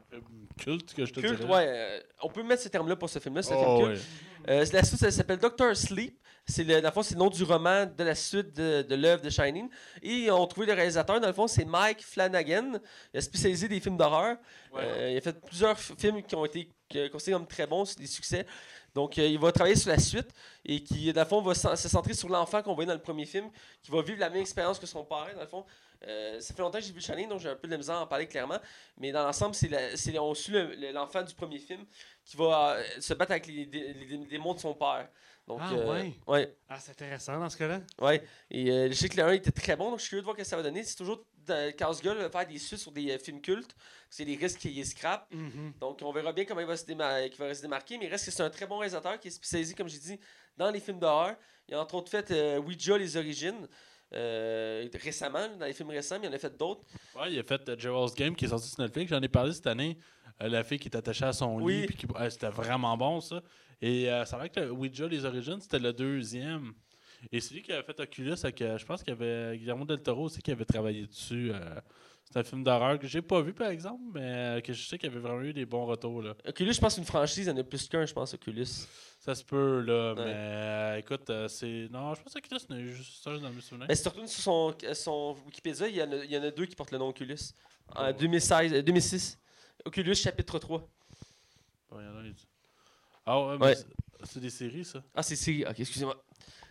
culte 0.58 0.94
que 0.94 1.06
je 1.06 1.14
te 1.14 1.20
Culte, 1.20 1.40
dirais. 1.42 1.52
ouais. 1.54 1.66
euh, 1.68 2.00
on 2.22 2.30
peut 2.30 2.44
mettre 2.44 2.64
ce 2.64 2.70
terme-là 2.70 2.96
pour 2.96 3.10
ce 3.10 3.20
film-là, 3.20 3.42
c'est 3.44 3.54
un 3.54 3.58
film 3.58 3.70
Oh, 3.70 3.86
culte. 3.86 4.02
ouais. 4.48 4.54
Euh, 4.54 4.66
la 4.74 4.84
suite, 4.84 5.00
ça 5.00 5.12
s'appelle 5.12 5.40
Doctor 5.40 5.76
Sleep. 5.76 6.18
C'est 6.46 6.66
le, 6.66 6.82
dans 6.82 6.90
le 6.90 6.94
fond, 6.94 7.02
c'est 7.04 7.14
le 7.14 7.20
nom 7.20 7.30
du 7.30 7.42
roman 7.44 7.86
de 7.86 8.04
la 8.04 8.16
suite 8.16 8.54
de, 8.54 8.82
de 8.82 8.96
l'œuvre 8.96 9.22
de 9.22 9.30
Shining. 9.30 9.70
Et 10.02 10.30
on 10.30 10.46
trouvé 10.46 10.68
le 10.68 10.74
réalisateur, 10.74 11.22
dans 11.22 11.28
le 11.28 11.34
fond, 11.34 11.48
c'est 11.48 11.64
Mike 11.64 12.04
Flanagan. 12.04 12.74
Il 13.14 13.18
a 13.18 13.22
spécialisé 13.22 13.70
des 13.70 13.80
films 13.80 13.96
d'horreur. 13.96 14.36
Ouais. 14.74 14.82
Euh, 14.84 15.12
il 15.12 15.18
a 15.18 15.22
fait 15.22 15.40
plusieurs 15.40 15.80
films 15.80 16.22
qui 16.22 16.36
ont 16.36 16.44
été 16.44 16.70
considérés 17.14 17.40
comme 17.40 17.48
très 17.48 17.66
bons, 17.66 17.96
des 17.96 18.08
succès. 18.08 18.46
Donc, 18.94 19.18
euh, 19.18 19.26
il 19.26 19.40
va 19.40 19.54
travailler 19.54 19.78
sur 19.78 19.90
la 19.90 19.98
suite 20.00 20.28
et 20.66 20.84
qui, 20.84 21.14
dans 21.14 21.22
le 21.22 21.28
fond, 21.28 21.42
va 21.42 21.56
se 21.56 21.88
centrer 21.88 22.14
sur 22.14 22.28
l'enfant 22.28 22.62
qu'on 22.62 22.74
voyait 22.76 22.88
dans 22.90 22.94
le 22.94 23.00
premier 23.02 23.26
film, 23.26 23.50
qui 23.82 23.90
va 23.92 24.02
vivre 24.02 24.20
la 24.20 24.30
même 24.30 24.42
expérience 24.42 24.78
que 24.78 24.86
son 24.86 25.06
père, 25.06 25.30
dans 25.36 25.42
le 25.42 25.48
fond. 25.48 25.64
Euh, 26.08 26.40
ça 26.42 26.54
fait 26.54 26.62
longtemps 26.62 26.80
que 26.80 26.84
j'ai 26.86 26.92
vu 26.94 27.02
Shining, 27.02 27.30
donc 27.30 27.40
j'ai 27.40 27.50
un 27.50 27.56
peu 27.56 27.68
de 27.68 27.72
la 27.72 27.78
misère 27.78 27.96
à 27.96 28.02
en 28.02 28.08
parler 28.08 28.28
clairement. 28.28 28.60
Mais 28.98 29.12
dans 29.12 29.24
l'ensemble, 29.24 29.56
c'est 29.56 30.20
on 30.20 30.34
suit 30.34 30.52
le- 30.54 30.76
le- 30.76 30.92
l'enfant 30.92 31.22
du 31.24 31.34
premier 31.34 31.60
film 31.60 31.86
qui 32.26 32.36
va 32.38 32.74
euh, 32.78 32.84
se 33.00 33.14
battre 33.14 33.32
avec 33.32 33.48
les, 33.48 33.66
les 33.66 33.66
dé- 33.66 34.18
démons 34.30 34.54
de 34.54 34.60
son 34.60 34.74
père. 34.74 35.08
Donc, 35.48 35.60
Ah, 35.62 35.74
euh, 35.74 35.92
ouais. 35.94 36.14
ouais. 36.28 36.56
Ah, 36.70 36.80
c'est 36.80 36.92
intéressant 36.92 37.38
dans 37.38 37.50
ce 37.50 37.58
cas-là. 37.58 37.82
Ouais. 38.00 38.24
Et 38.50 38.72
euh, 38.72 38.88
je 38.90 38.94
sais 38.94 39.10
que 39.10 39.18
le 39.18 39.24
1 39.24 39.32
était 39.34 39.52
très 39.52 39.76
bon, 39.76 39.90
donc 39.92 40.00
je 40.00 40.04
suis 40.04 40.10
curieux 40.12 40.22
de 40.22 40.26
voir 40.26 40.38
ce 40.38 40.42
que 40.42 40.48
ça 40.48 40.56
va 40.56 40.64
donner. 40.64 40.84
C'est 40.84 40.96
toujours 40.96 41.26
casse-gueule 41.78 42.24
de 42.24 42.30
faire 42.30 42.48
des 42.48 42.58
suites 42.58 42.80
sur 42.80 42.92
des 42.94 43.12
euh, 43.12 43.18
films 43.20 43.42
cultes. 43.42 43.76
C'est 44.10 44.24
des 44.26 44.36
risques 44.36 44.60
qu'il 44.60 44.86
scrap. 44.86 45.28
Mhm. 45.34 45.74
Donc 45.82 46.00
on 46.02 46.12
verra 46.14 46.32
bien 46.32 46.46
comment 46.46 46.62
il 46.62 46.68
va 46.68 46.78
se, 46.78 46.86
déma- 46.86 47.30
qu'il 47.30 47.40
va 47.40 47.54
se 47.54 47.62
démarquer. 47.62 47.98
Mais 47.98 48.06
il 48.06 48.10
reste 48.10 48.26
que 48.26 48.32
c'est 48.32 48.44
un 48.44 48.50
très 48.50 48.66
bon 48.68 48.78
réalisateur 48.78 49.20
qui 49.20 49.28
est 49.28 49.32
spécialisé, 49.32 49.74
comme 49.74 49.90
j'ai 49.90 50.00
dit, 50.00 50.20
dans 50.58 50.72
les 50.72 50.80
films 50.80 51.00
d'horreur. 51.00 51.36
Il 51.68 51.76
a 51.76 51.82
entre 51.82 51.96
autres 51.96 52.10
fait 52.12 52.58
Ouija, 52.60 52.98
les 52.98 53.18
origines. 53.18 53.68
Euh, 54.16 54.88
récemment, 55.02 55.48
dans 55.60 55.66
les 55.66 55.74
films 55.74 55.90
récents, 55.90 56.18
mais 56.20 56.28
il 56.28 56.30
en 56.30 56.34
a 56.34 56.40
fait 56.40 56.56
d'autres. 56.58 56.82
Ouais, 57.16 57.32
il 57.34 57.40
a 57.40 57.44
fait 57.44 57.68
euh, 57.70 57.76
Gerald's 57.78 58.16
Game 58.16 58.36
qui 58.36 58.46
est 58.46 58.50
sorti 58.50 58.68
sur 58.70 58.82
Netflix. 58.82 59.10
J'en 59.10 59.22
ai 59.22 59.28
parlé 59.28 59.52
cette 59.54 59.68
année. 59.68 59.98
Euh, 60.42 60.48
la 60.50 60.64
fille 60.64 60.80
qui 60.80 60.88
est 60.88 60.96
attachée 60.96 61.26
à 61.26 61.34
son 61.34 61.56
Oui. 61.62 61.82
lit. 61.82 61.86
puis 61.88 61.96
qui- 61.98 62.08
euh, 62.16 62.30
c'était 62.30 62.50
vraiment 62.50 62.96
bon, 62.98 63.20
ça. 63.22 63.42
Et 63.82 64.06
ça 64.26 64.38
va 64.38 64.48
que 64.48 64.62
le 64.62 64.72
Ouija, 64.72 65.08
les 65.08 65.26
origines, 65.26 65.60
c'était 65.60 65.78
le 65.80 65.92
deuxième. 65.92 66.72
Et 67.34 67.42
celui 67.42 67.62
qui 67.62 67.74
avait 67.74 67.84
fait 67.84 68.00
Oculus, 68.00 68.36
avec, 68.44 68.60
je 68.60 68.86
pense 68.86 69.04
qu'il 69.04 69.14
y 69.14 69.18
avait 69.22 69.58
Guillermo 69.58 69.84
del 69.84 70.02
Toro 70.02 70.24
aussi 70.24 70.42
qui 70.42 70.52
avait 70.52 70.64
travaillé 70.64 71.06
dessus. 71.06 71.52
C'est 72.34 72.40
un 72.40 72.44
film 72.44 72.64
d'horreur 72.64 72.98
que 72.98 73.06
j'ai 73.06 73.22
pas 73.22 73.42
vu, 73.42 73.54
par 73.54 73.68
exemple, 73.70 74.02
mais 74.12 74.22
euh, 74.24 74.62
que 74.62 74.74
je 74.74 74.82
sais 74.88 74.98
qu'il 74.98 75.08
y 75.08 75.12
avait 75.12 75.22
vraiment 75.22 75.44
eu 75.44 75.54
des 75.54 75.68
bons 75.68 75.86
retours. 75.86 76.20
Là. 76.24 76.34
Oculus, 76.48 76.74
je 76.74 76.80
pense, 76.82 76.98
une 76.98 77.06
franchise, 77.06 77.46
il 77.46 77.50
y 77.50 77.52
en 77.52 77.58
a 77.58 77.64
plus 77.64 77.88
qu'un, 77.88 78.08
je 78.08 78.14
pense, 78.14 78.34
Oculus. 78.34 78.66
Ça 79.20 79.36
se 79.36 79.44
peut, 79.44 79.82
là, 79.82 80.14
Ouais. 80.16 80.26
mais 80.26 80.34
euh, 80.36 80.98
écoute, 80.98 81.30
euh, 81.30 81.48
c'est. 81.48 81.88
Non, 81.92 82.16
je 82.16 82.24
pense 82.24 82.34
que 82.34 82.40
Oculus, 82.40 82.60
c'est 82.68 82.86
juste 82.88 83.24
ça 83.24 83.38
dans 83.38 83.50
mes 83.52 83.62
souvenirs. 83.62 83.86
Mais 83.88 83.94
si 83.96 84.02
tu 84.02 84.10
retournes 84.10 84.28
sur 84.28 84.42
son, 84.42 84.76
son 84.94 85.38
Wikipédia, 85.46 85.88
il 85.88 85.96
y, 85.96 86.02
en 86.02 86.12
a, 86.12 86.16
il 86.26 86.32
y 86.32 86.38
en 86.38 86.44
a 86.44 86.50
deux 86.50 86.66
qui 86.66 86.76
portent 86.76 86.92
le 86.92 86.98
nom 86.98 87.10
Oculus. 87.10 87.38
En 87.96 88.10
Oh. 88.10 88.14
2016, 88.14 88.74
euh, 88.74 88.82
2006. 88.82 89.38
Oculus, 89.86 90.16
chapitre 90.16 90.58
3. 90.58 90.80
Bon, 91.92 92.00
il 92.00 92.04
y 92.06 92.08
en 92.10 92.18
a, 92.18 92.24
il 92.26 92.34
dit- 92.34 92.48
Ah 93.28 93.40
ouais, 93.46 93.58
mais 93.60 93.66
Ouais. 93.68 93.76
c'est- 94.24 94.40
des 94.40 94.50
séries, 94.50 94.86
ça. 94.86 95.04
Ah, 95.14 95.22
c'est 95.22 95.36
Siri. 95.36 95.66
Ok, 95.66 95.80
excusez-moi. 95.80 96.16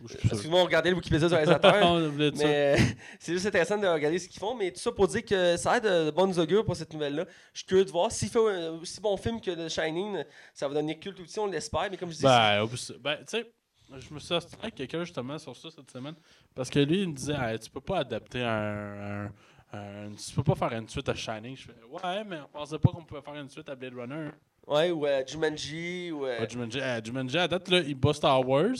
Excusez-moi, 0.03 0.61
on 0.61 0.65
regardait 0.65 0.89
le 0.89 0.95
Wikipédia 0.95 1.27
du 1.27 1.33
réalisateur. 1.33 2.11
Mais 2.17 2.33
euh, 2.45 2.77
c'est 3.19 3.33
juste 3.33 3.45
intéressant 3.45 3.77
de 3.77 3.87
regarder 3.87 4.19
ce 4.19 4.27
qu'ils 4.27 4.39
font. 4.39 4.55
Mais 4.55 4.71
tout 4.71 4.79
ça 4.79 4.91
pour 4.91 5.07
dire 5.07 5.23
que 5.23 5.57
ça 5.57 5.71
a 5.73 5.79
de 5.79 6.11
bonnes 6.11 6.37
augures 6.39 6.65
pour 6.65 6.75
cette 6.75 6.91
nouvelle-là. 6.93 7.25
Je 7.53 7.59
suis 7.59 7.65
curieux 7.67 7.85
de 7.85 7.91
voir. 7.91 8.11
S'il 8.11 8.29
fait 8.29 8.39
un 8.39 8.71
aussi 8.73 8.99
bon 9.01 9.15
film 9.17 9.39
que 9.39 9.51
The 9.51 9.69
Shining, 9.69 10.23
ça 10.53 10.67
va 10.67 10.73
donner 10.73 10.97
culte 10.99 11.19
aussi, 11.19 11.39
on 11.39 11.47
l'espère. 11.47 11.87
Mais 11.89 11.97
comme 11.97 12.11
je 12.11 12.17
dis, 12.17 12.23
Ben, 12.23 12.65
ben, 13.01 13.17
tu 13.19 13.23
sais, 13.27 13.51
je 13.97 14.13
me 14.13 14.19
suis 14.19 14.33
assis 14.33 14.47
avec 14.61 14.75
quelqu'un 14.75 15.03
justement 15.03 15.37
sur 15.37 15.55
ça 15.55 15.69
cette 15.71 15.89
semaine. 15.91 16.15
Parce 16.55 16.69
que 16.69 16.79
lui, 16.79 17.03
il 17.03 17.09
me 17.09 17.13
disait, 17.15 17.35
Hey, 17.37 17.59
tu 17.59 17.69
peux 17.69 17.81
pas 17.81 17.99
adapter 17.99 18.41
un, 18.41 19.25
un- 19.25 19.31
un- 19.77 20.11
Tu 20.15 20.33
peux 20.35 20.43
pas 20.43 20.55
faire 20.55 20.73
une 20.77 20.87
suite 20.89 21.07
à 21.09 21.15
Shining. 21.15 21.55
Je 21.55 21.63
fais, 21.63 21.73
ouais, 21.89 22.23
mais 22.25 22.37
on 22.41 22.57
pensait 22.59 22.77
pas 22.79 22.89
qu'on 22.91 23.03
pouvait 23.03 23.21
faire 23.21 23.35
une 23.35 23.49
suite 23.49 23.69
à 23.69 23.75
Blade 23.75 23.93
Runner. 23.95 24.29
ouais, 24.67 24.91
ou 24.91 25.05
euh, 25.05 25.23
Jumanji, 25.25 26.11
ou. 26.11 26.25
euh, 26.25 26.39
Ouais, 26.41 26.49
Jumanji, 26.49 26.79
euh, 26.79 27.01
Jumanji, 27.03 27.37
à 27.37 27.47
date, 27.47 27.67
là, 27.69 27.79
il 27.79 27.95
bat 27.95 28.13
Star 28.13 28.47
Wars. 28.47 28.75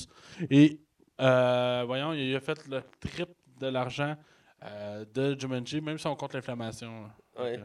Et, 0.50 0.80
euh, 1.24 1.84
voyons, 1.86 2.14
il 2.14 2.36
a 2.36 2.40
fait 2.40 2.60
le 2.68 2.82
trip 3.00 3.30
de 3.60 3.68
l'argent 3.68 4.16
euh, 4.64 5.06
de 5.14 5.40
Jumanji, 5.40 5.82
même 5.82 5.98
si 5.98 6.08
on 6.08 6.16
compte 6.16 6.34
l'inflammation. 6.34 7.10
Ouais. 7.40 7.60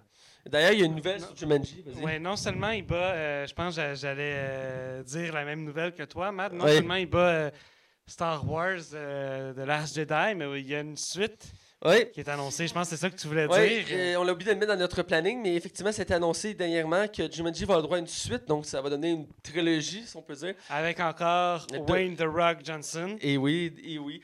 D'ailleurs, 0.47 0.73
il 0.73 0.79
y 0.79 0.83
a 0.83 0.87
une 0.87 0.95
nouvelle 0.95 1.21
sur 1.21 1.37
Jumanji. 1.37 1.85
Ouais, 2.03 2.19
non 2.19 2.37
seulement 2.37 2.71
il 2.71 2.83
bat, 2.87 3.13
euh, 3.13 3.47
je 3.47 3.53
pense 3.55 3.75
que 3.77 3.81
j'a- 3.83 3.95
j'allais 3.95 4.33
euh, 4.35 5.03
dire 5.03 5.33
la 5.35 5.45
même 5.45 5.63
nouvelle 5.65 5.93
que 5.93 6.05
toi, 6.05 6.33
Matt. 6.33 6.53
Non 6.53 6.65
Ouais. 6.65 6.77
seulement 6.77 6.95
il 6.95 7.07
bat 7.07 7.19
euh, 7.29 7.51
Star 8.07 8.49
Wars 8.49 8.79
euh, 8.95 9.53
The 9.53 9.67
Last 9.67 9.95
Jedi, 9.97 10.35
mais 10.37 10.61
il 10.61 10.67
y 10.67 10.75
a 10.75 10.81
une 10.81 10.97
suite 10.97 11.53
Oui. 11.85 12.11
qui 12.13 12.21
est 12.21 12.29
annoncée. 12.29 12.67
Je 12.67 12.75
pense 12.75 12.89
que 12.91 12.97
c'est 12.97 13.01
ça 13.01 13.09
que 13.11 13.17
tu 13.17 13.29
voulais 13.29 13.47
dire. 13.47 13.87
euh, 13.93 14.17
on 14.17 14.25
l'a 14.25 14.33
oublié 14.33 14.49
de 14.51 14.55
le 14.55 14.61
mettre 14.61 14.73
dans 14.73 14.79
notre 14.79 15.03
planning, 15.03 15.41
mais 15.41 15.55
effectivement, 15.55 15.93
c'était 15.93 16.15
annoncé 16.15 16.53
dernièrement 16.55 17.07
que 17.07 17.31
Jumanji 17.31 17.65
va 17.65 17.75
avoir 17.75 17.83
droit 17.83 17.97
à 17.99 18.01
une 18.01 18.07
suite, 18.09 18.47
donc 18.49 18.67
ça 18.67 18.81
va 18.83 18.91
donner 18.91 19.11
une 19.11 19.27
trilogie, 19.43 20.05
si 20.05 20.17
on 20.17 20.23
peut 20.23 20.35
dire. 20.35 20.55
Avec 20.71 20.99
encore 20.99 21.67
deux- 21.69 21.79
Wayne 21.93 22.17
The 22.17 22.25
Rock 22.27 22.59
Johnson. 22.65 23.17
Et 23.21 23.37
oui, 23.37 23.73
et 23.85 23.99
oui. 23.99 24.21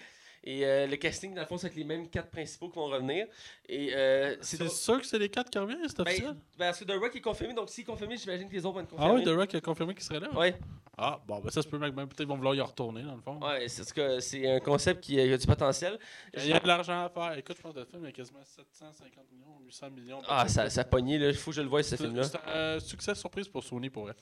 Et 0.47 0.66
euh, 0.66 0.86
le 0.86 0.97
casting, 0.97 1.34
dans 1.34 1.40
le 1.40 1.47
fond, 1.47 1.57
c'est 1.57 1.68
avec 1.68 1.78
les 1.78 1.84
mêmes 1.84 2.07
quatre 2.09 2.28
principaux 2.30 2.68
qui 2.68 2.76
vont 2.76 2.84
revenir. 2.86 3.26
Et 3.66 3.95
euh, 3.95 4.36
c'est 4.42 4.68
sûr 4.68 5.01
que 5.01 5.07
c'est 5.07 5.18
les 5.18 5.30
quatre 5.30 5.49
qui 5.51 5.59
reviennent, 5.59 5.78
c'est 5.88 5.97
ben, 5.97 6.03
officiel? 6.07 6.34
ben, 6.59 6.66
parce 6.66 6.80
que 6.80 6.84
The 6.84 6.92
Rock 7.01 7.16
est 7.16 7.20
confirmé, 7.22 7.55
donc 7.55 7.70
s'il 7.70 7.80
est 7.82 7.86
confirmé, 7.86 8.16
j'imagine 8.18 8.47
que 8.49 8.53
les 8.53 8.66
autres 8.66 8.74
vont 8.74 8.80
être 8.82 8.95
Ah 8.99 9.07
oui, 9.14 9.20
confirmés. 9.24 9.24
The 9.24 9.38
Rock 9.40 9.55
a 9.55 9.61
confirmé 9.62 9.95
qu'il 9.95 10.05
serait 10.05 10.20
là? 10.20 10.30
Ouais, 10.38 10.55
Ah, 10.99 11.18
bon, 11.26 11.40
ben 11.40 11.49
ça 11.51 11.62
se 11.62 11.66
peut, 11.68 11.78
même 11.78 11.95
peut-être 11.95 12.14
qu'ils 12.16 12.26
vont 12.26 12.36
vouloir 12.36 12.55
y 12.55 12.61
retourner, 12.61 13.03
dans 13.05 13.14
le 13.16 13.22
fond. 13.22 13.40
ouais, 13.40 13.66
c'est 13.68 13.84
ce 13.84 13.95
que 13.95 14.20
c'est 14.20 14.47
un 14.51 14.61
concept 14.61 15.03
qui 15.03 15.18
a, 15.18 15.26
qui 15.26 15.32
a 15.32 15.38
du 15.38 15.47
potentiel. 15.47 15.99
Il 16.36 16.47
y 16.47 16.53
a 16.53 16.61
de 16.61 16.66
l'argent 16.68 17.07
à 17.07 17.09
faire. 17.09 17.38
Écoute, 17.38 17.57
je 17.57 17.62
pense 17.62 17.72
que 17.72 17.78
le 17.80 17.86
film 17.86 18.03
il 18.03 18.07
y 18.07 18.09
a 18.11 18.12
quasiment 18.12 18.45
750 18.45 19.24
millions, 19.32 19.47
800 19.64 19.90
millions. 19.92 20.22
Ah, 20.28 20.47
ça, 20.47 20.68
ça 20.68 20.82
a 20.82 20.84
pogné, 20.84 21.16
là. 21.16 21.28
Il 21.28 21.34
faut 21.36 21.53
que 21.53 21.57
je 21.57 21.62
le 21.62 21.68
voie, 21.68 21.82
ce 21.82 21.97
film-là. 21.97 22.24
c'est 22.24 22.38
un 22.47 22.78
succès 22.80 23.14
surprise 23.14 23.49
pour 23.49 23.64
Sony 23.64 23.88
pour 23.88 24.03
vrai. 24.05 24.14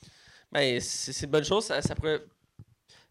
Ben, 0.52 0.78
c'est 0.80 1.12
c'est 1.12 1.24
une 1.26 1.32
bonne 1.32 1.44
chose. 1.44 1.64
Ça, 1.64 1.82
ça 1.82 1.96
pourrait 1.96 2.22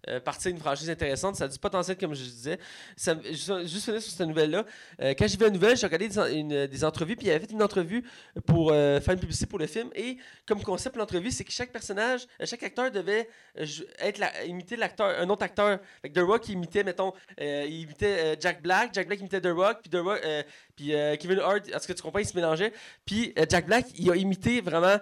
euh, 0.09 0.19
partir 0.19 0.51
d'une 0.51 0.59
franchise 0.61 0.89
intéressante. 0.89 1.35
Ça 1.35 1.45
a 1.45 1.47
du 1.47 1.57
potentiel, 1.59 1.97
comme 1.97 2.13
je 2.13 2.23
disais. 2.23 2.59
Ça, 2.95 3.15
juste, 3.23 3.45
finir 3.85 4.01
sur 4.01 4.11
cette 4.11 4.27
nouvelle-là. 4.27 4.65
Euh, 5.01 5.13
quand 5.17 5.27
j'ai 5.27 5.37
vu 5.37 5.43
la 5.43 5.49
nouvelle, 5.49 5.77
j'ai 5.77 5.85
regardé 5.85 6.07
des, 6.07 6.17
une- 6.37 6.67
des 6.67 6.83
entrevues, 6.83 7.15
puis 7.15 7.27
il 7.27 7.31
avait 7.31 7.39
fait 7.45 7.51
une 7.51 7.63
entrevue 7.63 8.03
pour 8.45 8.71
euh, 8.71 8.99
faire 8.99 9.13
une 9.13 9.19
publicité 9.19 9.45
pour 9.45 9.59
le 9.59 9.67
film. 9.67 9.89
Et 9.95 10.17
comme 10.45 10.61
concept, 10.63 10.95
l'entrevue, 10.95 11.31
c'est 11.31 11.43
que 11.43 11.51
chaque 11.51 11.71
personnage, 11.71 12.27
euh, 12.41 12.45
chaque 12.45 12.63
acteur 12.63 12.89
devait 12.91 13.29
euh, 13.59 13.65
être 13.99 14.21
imiter 14.47 14.75
l'acteur, 14.75 15.07
un 15.19 15.29
autre 15.29 15.43
acteur. 15.43 15.79
Fait 16.01 16.09
que 16.09 16.19
The 16.19 16.23
Rock 16.23 16.47
il 16.49 16.53
imitait, 16.53 16.83
mettons, 16.83 17.13
euh, 17.39 17.65
il 17.67 17.81
imitait 17.81 18.17
euh, 18.19 18.35
Jack 18.39 18.61
Black, 18.61 18.93
Jack 18.93 19.07
Black 19.07 19.19
imitait 19.19 19.41
The 19.41 19.47
Rock, 19.53 19.79
puis, 19.81 19.89
The 19.89 19.97
Rock, 20.03 20.19
euh, 20.25 20.43
puis 20.75 20.95
euh, 20.95 21.15
Kevin 21.17 21.39
Hart, 21.39 21.67
est-ce 21.67 21.87
que 21.87 21.93
tu 21.93 22.01
comprends, 22.01 22.19
ils 22.19 22.25
se 22.25 22.35
mélangeaient. 22.35 22.73
Puis 23.05 23.33
euh, 23.37 23.45
Jack 23.49 23.65
Black, 23.65 23.85
il 23.95 24.09
a 24.09 24.15
imité 24.15 24.61
vraiment 24.61 24.97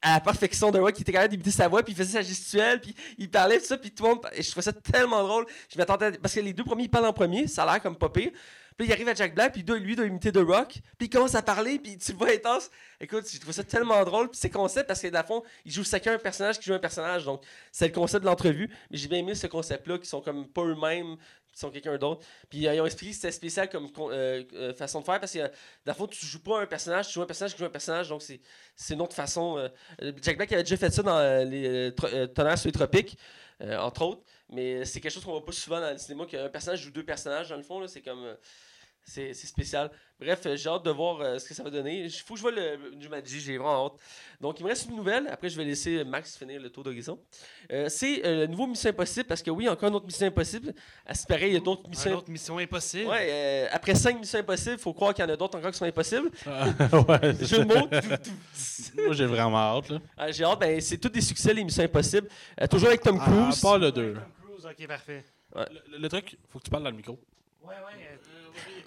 à 0.00 0.14
la 0.14 0.20
perfection 0.20 0.70
de 0.70 0.78
Rock, 0.78 0.94
qui 0.94 1.02
était 1.02 1.12
capable 1.12 1.30
d'imiter 1.30 1.50
sa 1.50 1.68
voix, 1.68 1.82
puis 1.82 1.92
il 1.92 1.96
faisait 1.96 2.12
sa 2.12 2.22
gestuelle, 2.22 2.80
puis 2.80 2.94
il 3.18 3.30
parlait, 3.30 3.58
tout 3.58 3.66
ça, 3.66 3.76
puis 3.76 3.90
tout 3.90 4.04
le 4.04 4.10
monde. 4.10 4.26
Et 4.32 4.42
je 4.42 4.50
trouvais 4.50 4.64
ça 4.64 4.72
tellement 4.72 5.22
drôle. 5.22 5.46
Je 5.70 5.78
m'attendais. 5.78 6.12
Parce 6.12 6.34
que 6.34 6.40
les 6.40 6.52
deux 6.52 6.64
premiers, 6.64 6.84
ils 6.84 6.90
parlent 6.90 7.06
en 7.06 7.12
premier, 7.12 7.46
ça 7.46 7.64
a 7.64 7.72
l'air 7.72 7.82
comme 7.82 7.96
pas 7.96 8.08
pire. 8.08 8.30
Puis 8.76 8.86
il 8.86 8.92
arrive 8.92 9.08
à 9.08 9.14
Jack 9.14 9.34
Black, 9.34 9.52
puis 9.52 9.62
lui 9.62 9.96
doit 9.96 10.06
imiter 10.06 10.30
The 10.32 10.38
Rock, 10.38 10.74
puis 10.98 11.06
il 11.06 11.10
commence 11.10 11.34
à 11.34 11.42
parler, 11.42 11.78
puis 11.78 11.96
tu 11.96 12.12
le 12.12 12.18
vois 12.18 12.30
intense. 12.30 12.70
Écoute, 13.00 13.24
j'ai 13.30 13.38
trouvé 13.38 13.54
ça 13.54 13.64
tellement 13.64 14.04
drôle, 14.04 14.28
puis 14.28 14.38
c'est 14.38 14.50
concept 14.50 14.86
parce 14.86 15.00
que 15.00 15.08
dans 15.08 15.20
le 15.20 15.26
fond, 15.26 15.42
ils 15.64 15.72
jouent 15.72 15.84
chacun 15.84 16.12
un 16.14 16.18
personnage 16.18 16.58
qui 16.58 16.66
joue 16.66 16.74
un 16.74 16.78
personnage, 16.78 17.24
donc 17.24 17.42
c'est 17.72 17.88
le 17.88 17.94
concept 17.94 18.22
de 18.24 18.28
l'entrevue. 18.28 18.68
Mais 18.90 18.98
j'ai 18.98 19.08
bien 19.08 19.18
aimé 19.18 19.34
ce 19.34 19.46
concept-là, 19.46 19.98
qui 19.98 20.06
sont 20.06 20.20
comme 20.20 20.46
pas 20.46 20.62
eux-mêmes, 20.62 21.16
qui 21.52 21.60
sont 21.60 21.70
quelqu'un 21.70 21.96
d'autre. 21.96 22.26
Puis 22.50 22.68
euh, 22.68 22.74
ils 22.74 22.80
ont 22.82 22.84
expliqué 22.84 23.12
que 23.12 23.16
c'était 23.16 23.32
spécial 23.32 23.70
comme 23.70 23.88
euh, 23.98 24.44
euh, 24.52 24.74
façon 24.74 25.00
de 25.00 25.06
faire 25.06 25.18
parce 25.20 25.32
que 25.32 25.38
dans 25.38 25.48
le 25.86 25.94
fond, 25.94 26.06
tu 26.06 26.26
joues 26.26 26.42
pas 26.42 26.60
un 26.60 26.66
personnage, 26.66 27.06
tu 27.06 27.14
joues 27.14 27.22
un 27.22 27.26
personnage 27.26 27.52
qui 27.52 27.58
joue 27.58 27.64
un 27.64 27.70
personnage, 27.70 28.10
donc 28.10 28.20
c'est 28.22 28.94
une 28.94 29.00
autre 29.00 29.16
façon. 29.16 29.70
Jack 30.20 30.36
Black 30.36 30.52
avait 30.52 30.64
déjà 30.64 30.76
fait 30.76 30.90
ça 30.90 31.02
dans 31.02 31.48
les 31.48 31.66
euh, 31.66 31.90
tro- 31.92 32.08
euh, 32.12 32.26
Tonnerre 32.26 32.58
sur 32.58 32.68
les 32.68 32.72
tropiques, 32.72 33.16
entre 33.58 34.02
autres, 34.02 34.22
mais 34.50 34.84
c'est 34.84 35.00
quelque 35.00 35.12
chose 35.12 35.24
qu'on 35.24 35.30
voit 35.30 35.46
pas 35.46 35.52
souvent 35.52 35.80
dans 35.80 35.90
le 35.90 35.96
cinéma, 35.96 36.26
qu'un 36.26 36.50
personnage 36.50 36.82
joue 36.82 36.90
deux 36.90 37.04
personnages, 37.06 37.48
dans 37.48 37.56
le 37.56 37.62
fond, 37.62 37.86
c'est 37.86 38.02
comme... 38.02 38.36
c'est 39.06 39.32
c'est 39.34 39.46
spécial. 39.46 39.90
Bref, 40.18 40.40
euh, 40.46 40.56
j'ai 40.56 40.68
hâte 40.68 40.84
de 40.84 40.90
voir 40.90 41.20
euh, 41.20 41.38
ce 41.38 41.46
que 41.46 41.54
ça 41.54 41.62
va 41.62 41.70
donner. 41.70 42.04
Il 42.04 42.10
faut 42.10 42.34
que 42.34 42.38
je 42.38 42.42
vois 42.42 42.50
le 42.50 42.76
le 42.76 43.00
Jumanji, 43.00 43.38
j'ai 43.40 43.56
vraiment 43.56 43.86
hâte. 43.86 43.92
Donc, 44.40 44.58
il 44.58 44.62
me 44.64 44.68
reste 44.68 44.88
une 44.88 44.96
nouvelle. 44.96 45.28
Après, 45.28 45.48
je 45.48 45.56
vais 45.56 45.64
laisser 45.64 46.02
Max 46.04 46.36
finir 46.36 46.60
le 46.60 46.70
tour 46.70 46.82
d'horizon. 46.82 47.18
Euh, 47.70 47.88
c'est 47.88 48.24
euh, 48.26 48.40
le 48.40 48.46
nouveau 48.48 48.66
Mission 48.66 48.90
Impossible, 48.90 49.26
parce 49.26 49.42
que 49.42 49.50
oui, 49.50 49.68
encore 49.68 49.88
une 49.90 49.94
autre 49.94 50.06
Mission 50.06 50.26
Impossible. 50.26 50.74
À 51.06 51.14
ce 51.14 51.26
pareil, 51.26 51.50
il 51.50 51.54
y 51.54 51.56
a 51.56 51.60
d'autres 51.60 51.82
Une 51.84 51.90
missions 51.90 52.14
autre 52.16 52.30
mission 52.30 52.58
impossible. 52.58 53.08
Ouais, 53.10 53.28
euh, 53.30 53.68
après 53.70 53.94
cinq 53.94 54.18
missions 54.18 54.38
impossibles, 54.40 54.76
il 54.78 54.80
faut 54.80 54.92
croire 54.92 55.14
qu'il 55.14 55.24
y 55.24 55.28
en 55.28 55.32
a 55.32 55.36
d'autres 55.36 55.56
encore 55.58 55.70
qui 55.70 55.78
sont 55.78 55.84
impossibles. 55.84 56.30
ouais, 56.46 57.34
Jeu 57.46 57.64
de 57.64 57.74
mots. 57.74 57.88
Moi, 59.04 59.12
j'ai 59.14 59.26
vraiment 59.26 59.76
hâte. 59.78 59.92
Ah, 60.16 60.30
J'ai 60.32 60.44
hâte, 60.44 60.58
ben, 60.60 60.80
c'est 60.80 60.98
tous 60.98 61.10
des 61.10 61.20
succès, 61.20 61.54
les 61.54 61.62
missions 61.62 61.84
impossibles. 61.84 62.28
Euh, 62.60 62.66
toujours 62.66 62.88
avec 62.88 63.02
Tom 63.02 63.20
À, 63.20 63.24
Cruise. 63.24 63.60
part 63.60 63.78
le 63.78 63.92
2. 63.92 64.14
Tom 64.14 64.22
Cruise, 64.42 64.66
ok, 64.66 64.86
parfait. 64.88 65.24
Le, 65.54 65.98
le 65.98 66.08
truc, 66.08 66.36
faut 66.50 66.58
que 66.58 66.64
tu 66.64 66.70
parles 66.70 66.82
dans 66.84 66.90
le 66.90 66.96
micro. 66.96 67.18
Ouais, 67.62 67.74
ouais. 67.74 68.18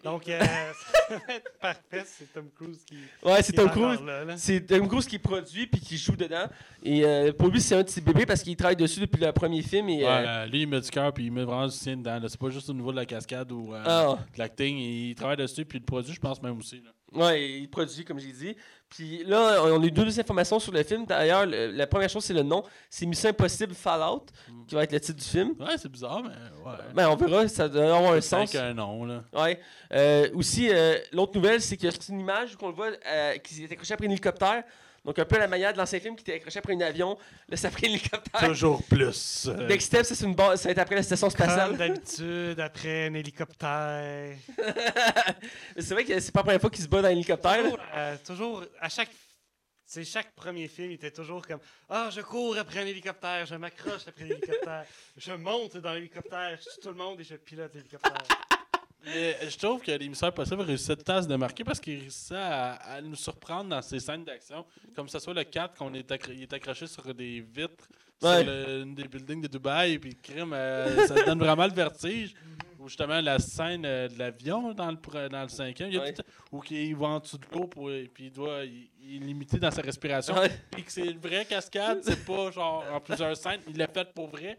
Donc, 0.04 0.28
euh, 0.28 0.40
ça 0.40 1.16
va 1.28 1.34
être 1.34 1.52
parfait, 1.60 2.04
c'est 2.06 2.34
Tom 2.34 2.50
Cruise 2.56 2.84
qui. 2.86 2.98
Ouais, 3.24 3.42
c'est 3.42 3.54
Tom 3.54 3.70
Cruise. 3.70 4.00
C'est 4.38 4.66
Tom 4.66 4.88
Cruise 4.88 5.06
qui 5.06 5.20
produit 5.20 5.68
puis 5.68 5.80
qui 5.82 5.98
joue 5.98 6.16
dedans. 6.16 6.48
Et 6.84 7.04
euh, 7.06 7.32
pour 7.34 7.50
lui, 7.50 7.62
c'est 7.62 7.76
un 7.76 7.84
de 7.84 7.90
ses 7.90 8.02
bébés 8.02 8.26
parce 8.26 8.42
qu'il 8.42 8.56
travaille 8.56 8.76
dessus 8.76 9.00
depuis 9.00 9.20
le 9.22 9.32
premier 9.32 9.62
film. 9.62 9.90
Et, 9.90 10.00
Ouais, 10.00 10.06
euh, 10.06 10.28
euh, 10.28 10.46
lui, 10.46 10.62
il 10.62 10.68
met 10.68 10.80
du 10.80 10.90
cœur, 10.90 11.14
puis 11.14 11.26
il 11.26 11.32
met 11.32 11.44
vraiment 11.44 11.68
du 11.68 11.74
sien 11.74 11.98
dedans. 11.98 12.20
C'est 12.28 12.40
pas 12.40 12.50
juste 12.50 12.70
au 12.70 12.74
niveau 12.74 12.92
de 12.92 12.98
la 12.98 13.06
cascade 13.06 13.52
ou 13.52 13.74
euh, 13.74 13.84
ah, 13.86 14.18
de 14.34 14.40
l'acting. 14.40 14.78
Il 14.78 15.16
travaille 15.16 15.38
dessus, 15.38 15.66
puis 15.66 15.80
le 15.80 15.86
produit, 15.86 16.14
je 16.14 16.20
pense 16.20 16.42
même 16.42 16.58
aussi. 16.58 16.82
Là. 16.82 17.26
ouais, 17.26 17.60
il 17.60 17.70
produit, 17.70 18.04
comme 18.06 18.20
j'ai 18.20 18.32
dit. 18.32 18.56
Puis 18.90 19.24
là, 19.26 19.62
on 19.66 19.82
a 19.82 19.86
eu 19.86 19.92
deux 19.92 20.20
informations 20.20 20.60
sur 20.60 20.72
le 20.72 20.82
film. 20.84 21.06
D'ailleurs, 21.06 21.46
le- 21.46 21.72
la 21.72 21.86
première 21.88 22.10
chose, 22.10 22.24
c'est 22.26 22.34
le 22.34 22.42
nom. 22.44 22.64
C'est 22.90 23.06
Mission 23.06 23.30
Impossible 23.30 23.74
Fallout, 23.76 24.26
Mm. 24.50 24.66
qui 24.66 24.76
va 24.76 24.84
être 24.84 24.92
le 24.92 25.00
titre 25.00 25.20
du 25.20 25.26
film. 25.28 25.54
Ouais, 25.60 25.76
c'est 25.78 25.92
bizarre, 25.92 26.22
mais 26.24 26.30
ouais. 26.30 26.78
Ben, 26.96 27.08
on 27.10 27.16
verra, 27.16 27.48
ça 27.48 27.70
doit 27.70 27.96
avoir 27.96 28.14
un 28.14 28.22
sens. 28.22 28.54
avec 28.54 28.56
un 28.56 28.74
nom, 28.74 29.06
là. 29.06 29.24
Ouais. 29.34 29.60
Euh, 29.94 30.30
aussi, 30.34 30.70
euh, 30.72 30.98
l'autre 31.14 31.34
nouvelle, 31.36 31.62
c'est 31.62 31.78
que 31.78 31.90
c'est 31.92 32.10
une 32.10 32.20
image 32.20 32.56
qu'on 32.56 32.70
le 32.70 32.74
voit 32.76 32.90
euh, 33.08 33.38
qui 33.38 33.64
est 33.64 33.72
accroché 33.72 33.94
après 33.94 34.08
un 34.08 34.12
hélicoptère. 34.12 34.64
Donc, 35.06 35.18
un 35.18 35.24
peu 35.24 35.40
la 35.40 35.48
manière 35.48 35.72
de 35.72 35.78
l'ancien 35.78 35.98
film 36.02 36.14
qui 36.14 36.24
était 36.24 36.34
accroché 36.34 36.60
après 36.60 36.74
un 36.76 36.82
avion. 36.82 37.18
Là, 37.48 37.56
c'est 37.56 37.68
après 37.68 37.88
un 37.88 37.92
hélicoptère. 37.92 38.50
Toujours 38.50 38.84
plus. 38.84 39.50
Next 39.70 39.88
Step, 39.88 40.06
ça, 40.06 40.14
c'est 40.14 40.26
une 40.26 40.36
base, 40.36 40.60
ça 40.60 40.68
va 40.68 40.72
être 40.74 40.78
après 40.80 40.96
la 40.96 41.04
station 41.04 41.30
Comme 41.30 41.38
spatiale. 41.38 41.78
d'habitude, 41.78 42.60
après 42.60 43.08
un 43.08 43.14
hélicoptère. 43.14 44.36
Mais 45.76 45.82
c'est 45.82 45.94
vrai 45.94 46.04
que 46.04 46.20
c'est 46.20 46.32
pas 46.34 46.40
la 46.42 46.44
première 46.44 46.62
fois 46.62 46.70
qu'il 46.70 46.84
se 46.84 46.88
bat 46.90 47.02
dans 47.02 47.08
un 47.08 47.12
hélicoptère. 47.12 47.64
Toujours, 47.64 47.80
euh, 47.96 48.16
toujours, 48.26 48.64
à 48.82 48.90
chaque. 48.90 49.10
C'est 49.86 50.04
chaque 50.06 50.36
premier 50.36 50.68
film, 50.68 50.92
il 50.92 50.96
était 50.96 51.10
toujours 51.10 51.46
comme 51.48 51.60
Ah, 51.90 52.10
je 52.14 52.22
cours 52.22 52.56
après 52.58 52.82
un 52.82 52.86
hélicoptère, 52.86 53.46
je 53.48 53.56
m'accroche 53.56 54.08
après 54.08 54.26
l'hélicoptère, 54.26 54.86
je 55.18 55.32
monte 55.32 55.78
dans 55.78 55.94
l'hélicoptère, 55.94 56.58
je 56.60 56.64
tue 56.76 56.80
tout 56.84 56.90
le 56.90 56.94
monde 56.96 57.20
et 57.20 57.24
je 57.24 57.34
pilote 57.36 57.74
l'hélicoptère. 57.74 58.14
Mais 59.04 59.36
je 59.50 59.58
trouve 59.58 59.82
que 59.82 59.90
l'émission 59.92 60.28
Impossible 60.28 60.62
réussit 60.62 60.90
tout 60.90 60.96
le 60.98 61.04
temps 61.04 61.16
à 61.16 61.22
se 61.24 61.28
démarquer 61.28 61.64
parce 61.64 61.80
qu'il 61.80 62.00
réussit 62.02 62.34
à, 62.34 62.74
à 62.74 63.02
nous 63.02 63.16
surprendre 63.16 63.70
dans 63.72 63.82
ses 63.82 64.00
scènes 64.00 64.26
d'action. 64.26 64.64
Comme 64.96 65.08
ce 65.10 65.18
soit 65.18 65.34
le 65.34 65.44
4, 65.46 65.76
qu'on 65.76 65.92
est, 65.96 66.12
accro- 66.12 66.34
il 66.34 66.44
est 66.44 66.54
accroché 66.54 66.86
sur 66.86 67.12
des 67.16 67.40
vitres 67.42 67.88
Ouais. 68.22 68.44
sur 68.44 68.46
le- 68.52 68.82
une 68.82 68.94
des 68.94 69.08
buildings 69.08 69.42
de 69.42 69.48
Dubaï, 69.48 69.98
puis 69.98 70.14
crime, 70.18 70.52
euh, 70.54 71.08
ça 71.08 71.16
donne 71.24 71.40
vraiment 71.40 71.66
le 71.66 71.74
vertige. 71.74 72.36
Ou 72.80 72.88
justement 72.88 73.20
la 73.20 73.38
scène 73.40 73.84
euh, 73.86 74.08
de 74.08 74.18
l'avion 74.18 74.74
dans 74.74 74.90
le, 74.90 75.28
dans 75.30 75.42
le 75.44 75.50
cinquième, 75.50 75.90
il 75.90 75.96
y 75.96 75.98
a 75.98 76.02
Ouais. 76.02 76.14
tout 76.14 76.24
où 76.52 76.64
il 76.72 76.96
va 76.96 77.08
en 77.08 77.20
dessous 77.20 77.38
de 77.38 77.46
l'eau, 77.54 77.68
puis 77.68 78.10
il 78.20 78.32
doit 78.32 78.64
il, 78.64 78.90
il 79.02 79.16
est 79.24 79.26
limité 79.26 79.58
dans 79.60 79.70
sa 79.72 79.82
respiration. 79.82 80.34
Ouais. 80.36 80.50
Puis 80.72 80.84
que 80.84 80.92
c'est 80.92 81.06
une 81.06 81.20
vraie 81.20 81.44
cascade, 81.46 82.00
c'est 82.04 82.26
pas 82.26 82.50
genre 82.52 82.86
en 82.92 83.00
plusieurs 83.02 83.36
scènes, 83.36 83.62
il 83.68 83.78
l'a 83.78 83.88
fait 83.88 84.12
pour 84.14 84.30
vrai. 84.30 84.58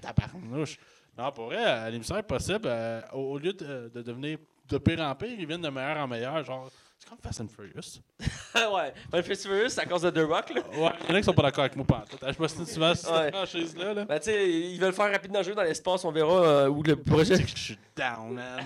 Tabarnouche. 0.00 0.78
Non, 1.16 1.30
pour 1.32 1.46
vrai, 1.46 1.64
à 1.64 1.90
l'émission 1.90 2.16
Impossible, 2.16 2.60
euh, 2.66 3.00
au, 3.12 3.32
au 3.32 3.38
lieu 3.38 3.52
de, 3.52 3.90
de 3.94 4.02
devenir 4.02 4.38
de 4.68 4.78
pire 4.78 5.00
en 5.00 5.14
pire, 5.14 5.34
ils 5.38 5.46
viennent 5.46 5.60
de 5.60 5.68
meilleur 5.68 5.98
en 5.98 6.06
meilleur. 6.08 6.42
Genre, 6.44 6.70
c'est 7.00 7.08
comme 7.08 7.18
Fast 7.22 7.40
and 7.40 7.48
Furious. 7.48 8.00
ouais. 8.54 8.92
Ben, 9.10 9.22
Fast 9.22 9.46
and 9.46 9.48
Furious, 9.48 9.68
c'est 9.70 9.80
à 9.80 9.86
cause 9.86 10.02
de 10.02 10.10
The 10.10 10.18
Rock. 10.28 10.50
Là. 10.54 10.60
Ouais, 10.78 10.92
il 11.04 11.08
y 11.08 11.12
en 11.12 11.14
a 11.14 11.18
qui 11.18 11.24
sont 11.24 11.32
pas 11.32 11.42
d'accord 11.42 11.64
avec 11.64 11.74
moi 11.76 11.86
pas 11.86 12.04
Je 12.22 12.42
me 12.42 12.46
suis 12.46 12.66
souvent 12.66 12.94
sur 12.94 13.08
cette 13.16 13.34
franchise-là. 13.34 13.94
Là. 13.94 14.04
Ben, 14.04 14.18
tu 14.18 14.24
sais, 14.26 14.50
ils 14.50 14.78
veulent 14.78 14.92
faire 14.92 15.10
rapidement 15.10 15.42
jeu 15.42 15.54
dans 15.54 15.62
l'espace. 15.62 16.04
On 16.04 16.12
verra 16.12 16.44
euh, 16.44 16.68
où 16.68 16.82
le 16.82 16.96
projet. 16.96 17.36
Je 17.36 17.56
suis 17.56 17.78
down, 17.96 18.34
man. 18.34 18.64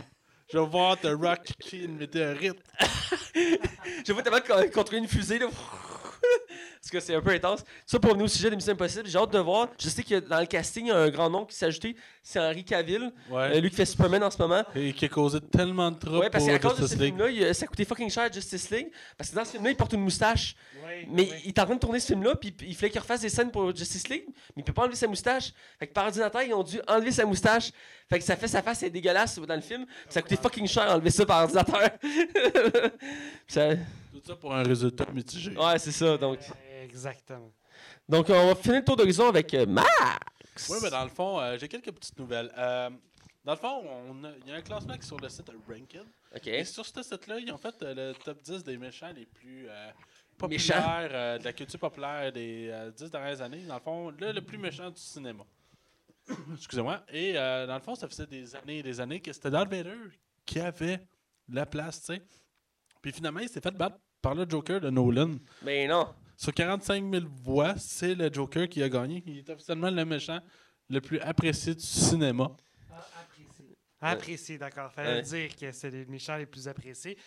Je 0.53 0.59
vais 0.59 0.67
voir 0.67 0.99
The 1.01 1.09
Rock 1.19 1.45
kicker 1.45 1.85
une 1.85 1.97
météorite. 1.97 2.59
Je 4.07 4.13
vois 4.13 4.23
tellement 4.23 4.41
co- 4.41 4.69
contrôler 4.73 4.99
une 4.99 5.09
fusée. 5.09 5.39
Là. 5.39 5.47
Parce 6.81 6.91
que 6.91 7.01
c'est 7.01 7.15
un 7.15 7.23
peu 7.23 7.31
intense. 7.31 7.65
Ça, 7.87 7.99
pour 7.99 8.11
venir 8.13 8.27
au 8.27 8.29
sujet 8.29 8.51
de 8.51 8.57
Mission 8.57 8.73
Impossible, 8.75 9.07
j'ai 9.07 9.17
hâte 9.17 9.33
de 9.33 9.39
voir. 9.39 9.69
Je 9.81 9.89
sais 9.89 10.03
que 10.03 10.21
dans 10.21 10.39
le 10.39 10.45
casting, 10.47 10.85
il 10.85 10.89
y 10.89 10.93
a 10.93 10.99
un 10.99 11.09
grand 11.09 11.31
nom 11.31 11.47
qui 11.47 11.57
s'est 11.57 11.65
ajouté. 11.65 11.97
C'est 12.23 12.39
Henry 12.39 12.63
Cavill, 12.63 13.11
Ouais. 13.31 13.57
euh, 13.57 13.61
lui 13.61 13.71
qui 13.71 13.77
fait 13.77 13.87
Superman 13.87 14.23
en 14.23 14.31
ce 14.31 14.37
moment. 14.39 14.63
Et 14.75 14.93
qui 14.93 15.07
a 15.07 15.09
causé 15.09 15.41
tellement 15.41 15.91
de 15.91 15.99
troubles 15.99 16.19
Ouais, 16.19 16.31
parce 16.31 16.45
pour 16.45 16.53
qu'à 16.53 16.59
cause 16.59 16.79
de 16.81 16.87
ce 16.87 16.97
film-là, 16.97 17.55
ça 17.55 17.65
a 17.65 17.69
coûté 17.69 17.87
fucking 17.87 18.11
cher 18.11 18.25
à 18.25 18.31
Justice 18.31 18.69
League. 18.71 18.89
Parce 19.17 19.31
que 19.31 19.35
dans 19.35 19.45
ce 19.47 19.53
film-là, 19.53 19.71
il 19.71 19.77
porte 19.77 19.95
une 19.95 20.03
moustache. 20.03 20.55
Ouais, 20.85 21.07
Mais 21.11 21.23
ouais. 21.31 21.41
il 21.45 21.49
est 21.49 21.59
en 21.59 21.65
train 21.65 21.75
de 21.75 21.81
tourner 21.81 22.01
ce 22.01 22.09
film-là, 22.09 22.35
puis 22.35 22.55
il 22.61 22.75
fallait 22.77 22.91
qu'il 22.91 23.01
refasse 23.01 23.23
des 23.23 23.31
scènes 23.31 23.51
pour 23.51 23.75
Justice 23.75 24.07
League, 24.09 24.25
mais 24.55 24.61
il 24.61 24.65
peut 24.65 24.75
pas 24.75 24.83
enlever 24.83 24.97
sa 24.97 25.07
moustache. 25.07 25.53
Fait 25.79 25.87
que 25.87 25.93
par 25.95 26.05
ordinateur, 26.05 26.43
ils 26.43 26.53
ont 26.53 26.63
dû 26.63 26.81
enlever 26.87 27.13
sa 27.13 27.25
moustache. 27.25 27.71
Fait 28.11 28.19
que 28.19 28.25
ça 28.25 28.37
fait 28.37 28.49
sa 28.49 28.61
face 28.61 28.83
est 28.83 28.91
dégueulasse 28.91 29.39
dans 29.39 29.55
le 29.55 29.63
film. 29.63 29.87
Ça 30.11 30.19
a 30.19 30.23
coûté 30.23 30.37
fucking 30.37 30.67
cher 30.69 30.85
enlever 30.93 31.11
ça 31.11 31.25
par 31.25 31.45
ordinateur. 31.45 31.89
Ça- 33.49 33.71
Tout 34.15 34.23
ça 34.25 34.37
pour 34.37 34.55
un 34.55 34.63
résultat 34.63 35.07
mitigé. 35.13 35.57
Ouais, 35.57 35.79
c'est 35.79 35.91
ça. 35.93 36.17
Donc, 36.17 36.39
Exactement. 36.83 37.51
donc 38.09 38.27
on 38.31 38.47
va 38.49 38.55
finir 38.55 38.79
le 38.79 38.85
tour 38.85 38.97
d'horizon 38.97 39.29
avec 39.29 39.53
euh, 39.55 39.67
Max. 39.67 39.89
Oui, 40.71 40.79
mais 40.83 40.91
dans 40.91 41.03
le 41.03 41.11
fond, 41.11 41.41
euh, 41.41 41.57
j'ai 41.59 41.67
quelques 41.67 41.91
petites 41.93 42.17
nouvelles. 42.19 42.53
Euh, 42.57 42.91
dans 43.45 43.53
le 43.53 43.59
fond, 43.59 43.83
on 44.09 44.25
a- 44.25 44.31
il 44.43 44.49
y 44.49 44.53
a 44.53 44.57
un 44.57 44.63
classement 44.63 44.95
qui 44.95 45.01
est 45.01 45.07
sur 45.07 45.19
le 45.19 45.29
site 45.29 45.51
Ranked. 45.69 46.05
Ok. 46.35 46.47
Et 46.47 46.65
sur 46.65 46.87
ce 46.87 47.03
site-là, 47.03 47.39
ils 47.41 47.51
ont 47.53 47.59
fait 47.59 47.75
euh, 47.83 48.13
le 48.13 48.15
top 48.15 48.41
10 48.43 48.63
des 48.63 48.77
méchants 48.79 49.11
les 49.15 49.27
plus, 49.27 49.67
euh, 49.69 49.91
populaire, 50.39 51.09
euh, 51.13 51.39
de 51.39 51.45
la 51.45 51.53
culture 51.53 51.79
populaire 51.81 52.33
des 52.33 52.69
euh, 52.71 52.91
dix 52.93 53.11
dernières 53.11 53.41
années. 53.43 53.65
Dans 53.67 53.75
le 53.75 53.81
fond, 53.81 54.11
là, 54.11 54.33
le 54.33 54.41
plus 54.43 54.59
méchant 54.59 54.91
du 54.91 55.01
cinéma. 55.01 55.45
Excusez-moi. 56.55 57.03
Et 57.13 57.37
euh, 57.37 57.67
dans 57.67 57.75
le 57.75 57.81
fond, 57.83 57.95
ça 57.97 58.09
faisait 58.09 58.27
des 58.27 58.55
années 58.57 58.79
et 58.79 58.83
des 58.83 59.01
années 59.01 59.21
que 59.21 59.33
c'était 59.33 59.51
Darth 59.51 59.69
Vader 59.71 59.97
qui 60.47 60.61
avait 60.61 61.01
la 61.49 61.67
place, 61.67 62.01
tu 62.01 62.15
sais. 62.15 62.23
Puis 63.03 63.13
finalement, 63.13 63.41
il 63.41 63.49
s'est 63.49 63.61
fait 63.61 63.71
battre 63.77 63.99
par 64.25 64.35
le 64.35 64.47
Joker 64.49 64.81
de 64.81 64.89
Nolan. 64.89 65.33
Mais 65.63 65.87
non. 65.87 66.07
Sur 66.37 66.55
45 66.55 67.13
000 67.13 67.27
voix, 67.43 67.75
c'est 67.77 68.15
le 68.15 68.33
Joker 68.33 68.67
qui 68.71 68.83
a 68.83 68.89
gagné. 68.89 69.23
Il 69.27 69.39
est 69.39 69.51
officiellement 69.51 69.91
le 69.91 70.05
méchant 70.07 70.41
le 70.89 71.01
plus 71.03 71.21
apprécié 71.21 71.75
du 71.75 71.83
cinéma. 71.83 72.51
Apprécié. 72.91 73.77
Apprécié, 74.01 74.59
d'accord. 74.59 74.91
Fallait 74.93 75.17
Ouais. 75.17 75.23
dire 75.23 75.55
que 75.55 75.71
c'est 75.73 75.91
les 75.91 76.07
méchants 76.07 76.37
les 76.39 76.47
plus 76.47 76.67
appréciés. 76.67 77.19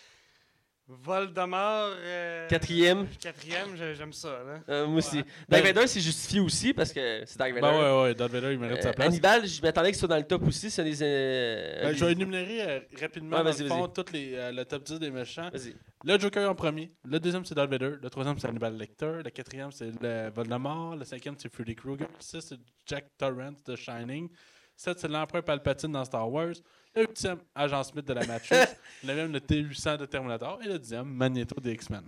Voldemort. 0.88 1.92
euh, 1.98 2.48
Quatrième. 2.48 3.08
Quatrième, 3.22 3.76
j'ai- 3.76 3.96
j'aime 3.96 4.14
ça. 4.14 4.30
Là. 4.30 4.60
Euh, 4.70 4.88
moi 4.88 4.98
aussi. 5.00 5.18
Ben- 5.18 5.62
Dark 5.62 5.66
Vader, 5.66 5.88
c'est 5.88 6.00
justifié 6.00 6.40
aussi 6.40 6.74
parce 6.74 6.94
que 6.94 7.24
c'est 7.26 7.38
Dark 7.38 7.52
Vader. 7.54 7.62
Ben 7.62 7.80
ouais, 7.80 8.02
ouais, 8.04 8.16
Darth 8.16 8.32
Vader, 8.32 8.54
il 8.54 8.60
mérite 8.60 8.78
Euh, 8.80 8.82
sa 8.82 8.94
place. 8.94 9.08
Hannibal, 9.10 9.46
je 9.48 9.62
m'attendais 9.62 9.90
qu'il 9.90 9.98
soit 10.00 10.08
dans 10.08 10.18
le 10.18 10.24
top 10.24 10.44
aussi. 10.48 10.70
C'est 10.72 10.84
des. 10.84 11.04
euh, 11.04 11.84
Ben, 11.84 11.96
je 11.96 12.06
vais 12.06 12.12
énumérer 12.14 12.62
euh, 12.62 12.80
rapidement 13.02 13.38
Ouais, 13.38 13.44
dans 13.44 13.58
le 13.60 13.68
fond 13.68 13.88
toutes 13.90 14.12
les, 14.14 14.34
euh, 14.36 14.52
le 14.52 14.64
top 14.66 14.84
10 14.84 15.00
des 15.00 15.12
méchants. 15.12 15.50
Vas-y. 15.52 15.76
Le 16.06 16.18
Joker 16.20 16.50
en 16.50 16.56
premier. 16.56 16.92
Le 17.04 17.20
deuxième, 17.20 17.44
c'est 17.44 17.56
Darth 17.56 17.70
Vader. 17.70 17.96
Le 18.02 18.10
troisième, 18.10 18.40
c'est 18.40 18.48
Hannibal 18.48 18.78
Lecter. 18.78 19.22
Le 19.26 19.30
quatrième, 19.30 19.72
c'est 19.72 19.92
le 20.02 20.30
Voldemort. 20.30 20.96
Le 20.96 21.04
cinquième, 21.04 21.36
c'est 21.38 21.52
Freddy 21.54 21.76
Krueger. 21.76 22.08
Le 22.08 22.16
six, 22.20 22.40
c'est 22.42 22.60
Jack 22.86 23.06
Torrance 23.18 23.64
de 23.66 23.76
Shining. 23.76 24.30
Sept, 24.76 25.00
c'est 25.00 25.08
l'empereur 25.08 25.44
Palpatine 25.44 25.92
dans 25.92 26.06
Star 26.06 26.32
Wars. 26.32 26.54
Le 26.98 27.04
huitième, 27.06 27.38
Agent 27.54 27.84
Smith 27.84 28.06
de 28.08 28.14
la 28.14 28.26
Matrix. 28.26 28.56
le 29.04 29.08
neuvième, 29.08 29.32
le 29.32 29.39
T-800 29.39 29.98
de 29.98 30.06
Terminator. 30.08 30.60
Et 30.64 30.68
le 30.68 30.80
dixième, 30.80 31.06
Magneto 31.08 31.60
des 31.62 31.74
X-Men. 31.74 32.04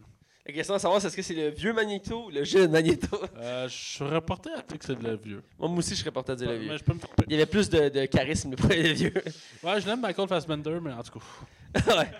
La 0.47 0.53
question 0.53 0.73
à 0.73 0.79
savoir, 0.79 0.99
c'est 0.99 1.07
est-ce 1.07 1.15
que 1.15 1.21
c'est 1.21 1.35
le 1.35 1.49
vieux 1.49 1.73
Magneto 1.73 2.25
ou 2.25 2.29
le 2.31 2.43
jeune 2.43 2.71
Magneto? 2.71 3.21
Euh, 3.37 3.67
je 3.67 3.73
serais 3.97 4.19
porté 4.21 4.49
à 4.51 4.61
dire 4.63 4.79
que 4.79 4.83
c'est 4.83 4.99
le 4.99 5.15
vieux. 5.15 5.43
Moi, 5.59 5.69
moi 5.69 5.77
aussi, 5.77 5.91
je 5.93 5.99
serais 5.99 6.09
porté 6.11 6.31
à 6.31 6.35
dire 6.35 6.49
le 6.49 6.57
Mais 6.57 6.65
vieux. 6.65 6.77
je 6.77 6.83
peux 6.83 6.93
me 6.95 6.99
tromper. 6.99 7.23
Il 7.27 7.33
y 7.33 7.35
avait 7.35 7.45
plus 7.45 7.69
de, 7.69 7.89
de 7.89 8.05
charisme 8.07 8.55
pour 8.55 8.67
le 8.69 8.75
vieux. 8.93 9.13
Ouais, 9.63 9.79
je 9.79 9.85
l'aime 9.85 10.01
Michael 10.01 10.27
Fassbender, 10.27 10.79
mais 10.81 10.91
en 10.91 11.03
tout 11.03 11.19
cas. 11.19 11.95
ouais. 11.99 12.11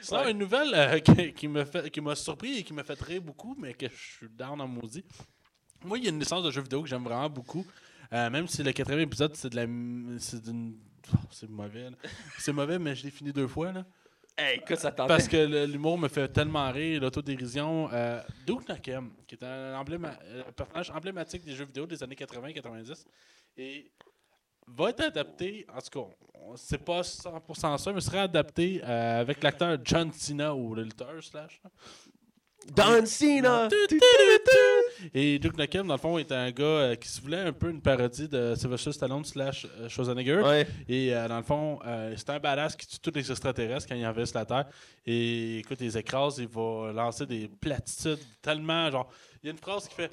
Sinon, 0.00 0.20
Ouais. 0.22 0.30
une 0.30 0.38
nouvelle 0.38 0.72
euh, 0.74 0.98
qui, 1.00 1.34
qui 1.34 1.48
me 1.48 1.66
fait, 1.66 1.90
qui 1.90 2.00
m'a 2.00 2.14
surpris 2.14 2.58
et 2.60 2.62
qui 2.62 2.72
m'a 2.72 2.82
fait 2.82 2.98
rire 3.02 3.20
beaucoup, 3.20 3.54
mais 3.60 3.74
que 3.74 3.88
je 3.90 3.94
suis 4.16 4.28
down 4.30 4.58
en 4.62 4.66
maudit. 4.68 5.04
Moi, 5.84 5.98
il 5.98 6.04
y 6.04 6.06
a 6.06 6.10
une 6.10 6.18
licence 6.20 6.42
de 6.44 6.50
jeux 6.50 6.62
vidéo 6.62 6.80
que 6.82 6.88
j'aime 6.88 7.04
vraiment 7.04 7.28
beaucoup. 7.28 7.66
Euh, 8.12 8.30
même 8.30 8.46
si 8.46 8.62
le 8.62 8.72
quatrième 8.72 9.00
épisode, 9.02 9.34
c'est 9.34 9.50
de 9.50 9.56
la. 9.56 9.66
C'est 10.18 10.42
d'une. 10.42 10.76
oh, 11.12 11.18
c'est 11.30 11.48
mauvais. 11.48 11.88
C'est 12.38 12.52
mauvais, 12.52 12.78
mais 12.78 12.94
je 12.94 13.04
l'ai 13.04 13.10
fini 13.10 13.32
deux 13.32 13.48
fois, 13.48 13.72
là. 13.72 13.84
Hey, 14.36 14.58
écoute, 14.58 14.78
ça. 14.78 14.90
Parce 14.90 15.28
que 15.28 15.66
l'humour 15.66 15.96
me 15.96 16.08
fait 16.08 16.26
tellement 16.28 16.70
rire, 16.72 17.00
l'autodérision. 17.00 17.88
Euh, 17.92 18.20
Duke 18.44 18.68
Nukem, 18.68 19.12
qui 19.28 19.36
est 19.36 19.44
un 19.44 19.80
euh, 19.80 20.42
personnage 20.56 20.90
emblématique 20.90 21.44
des 21.44 21.52
jeux 21.52 21.66
vidéo 21.66 21.86
des 21.86 22.02
années 22.02 22.16
80-90, 22.16 23.04
et 23.56 23.92
va 24.66 24.90
être 24.90 25.02
adapté, 25.02 25.66
en 25.72 25.80
tout 25.80 26.00
cas, 26.00 26.14
c'est 26.56 26.84
pas 26.84 27.02
100% 27.02 27.78
ça, 27.78 27.92
mais 27.92 28.00
sera 28.00 28.22
adapté 28.22 28.80
euh, 28.82 29.20
avec 29.20 29.42
l'acteur 29.42 29.78
John 29.84 30.12
Cena 30.12 30.54
ou 30.54 30.74
le 30.74 30.82
lutteur 30.82 31.22
slash. 31.22 31.60
Don 32.74 33.04
Cena! 33.06 33.68
Et 35.12 35.38
Duke 35.38 35.58
Nukem, 35.58 35.86
dans 35.86 35.94
le 35.94 36.00
fond, 36.00 36.18
est 36.18 36.32
un 36.32 36.50
gars 36.50 36.64
euh, 36.64 36.94
qui 36.94 37.08
se 37.08 37.20
voulait 37.20 37.40
un 37.40 37.52
peu 37.52 37.70
une 37.70 37.80
parodie 37.80 38.28
de 38.28 38.54
Sylvester 38.56 38.92
Stallone 38.92 39.24
slash 39.24 39.66
euh, 39.78 39.88
Schwarzenegger. 39.88 40.40
Ouais. 40.40 40.66
Et 40.88 41.14
euh, 41.14 41.28
dans 41.28 41.36
le 41.36 41.42
fond, 41.42 41.78
c'est 42.16 42.30
un 42.30 42.38
badass 42.38 42.74
qui 42.76 42.86
tue 42.86 42.98
tous 42.98 43.12
les 43.14 43.30
extraterrestres 43.30 43.86
quand 43.88 43.94
il 43.94 44.06
envahissent 44.06 44.34
la 44.34 44.44
Terre. 44.44 44.66
Et 45.06 45.58
écoute, 45.58 45.78
il 45.80 45.86
les 45.86 45.98
écrase, 45.98 46.38
il 46.38 46.48
va 46.48 46.92
lancer 46.92 47.26
des 47.26 47.48
platitudes 47.48 48.20
tellement 48.40 48.90
genre. 48.90 49.10
Il 49.42 49.46
y 49.46 49.50
a 49.50 49.52
une 49.52 49.58
phrase 49.58 49.86
qui 49.86 49.94
fait 49.94 50.10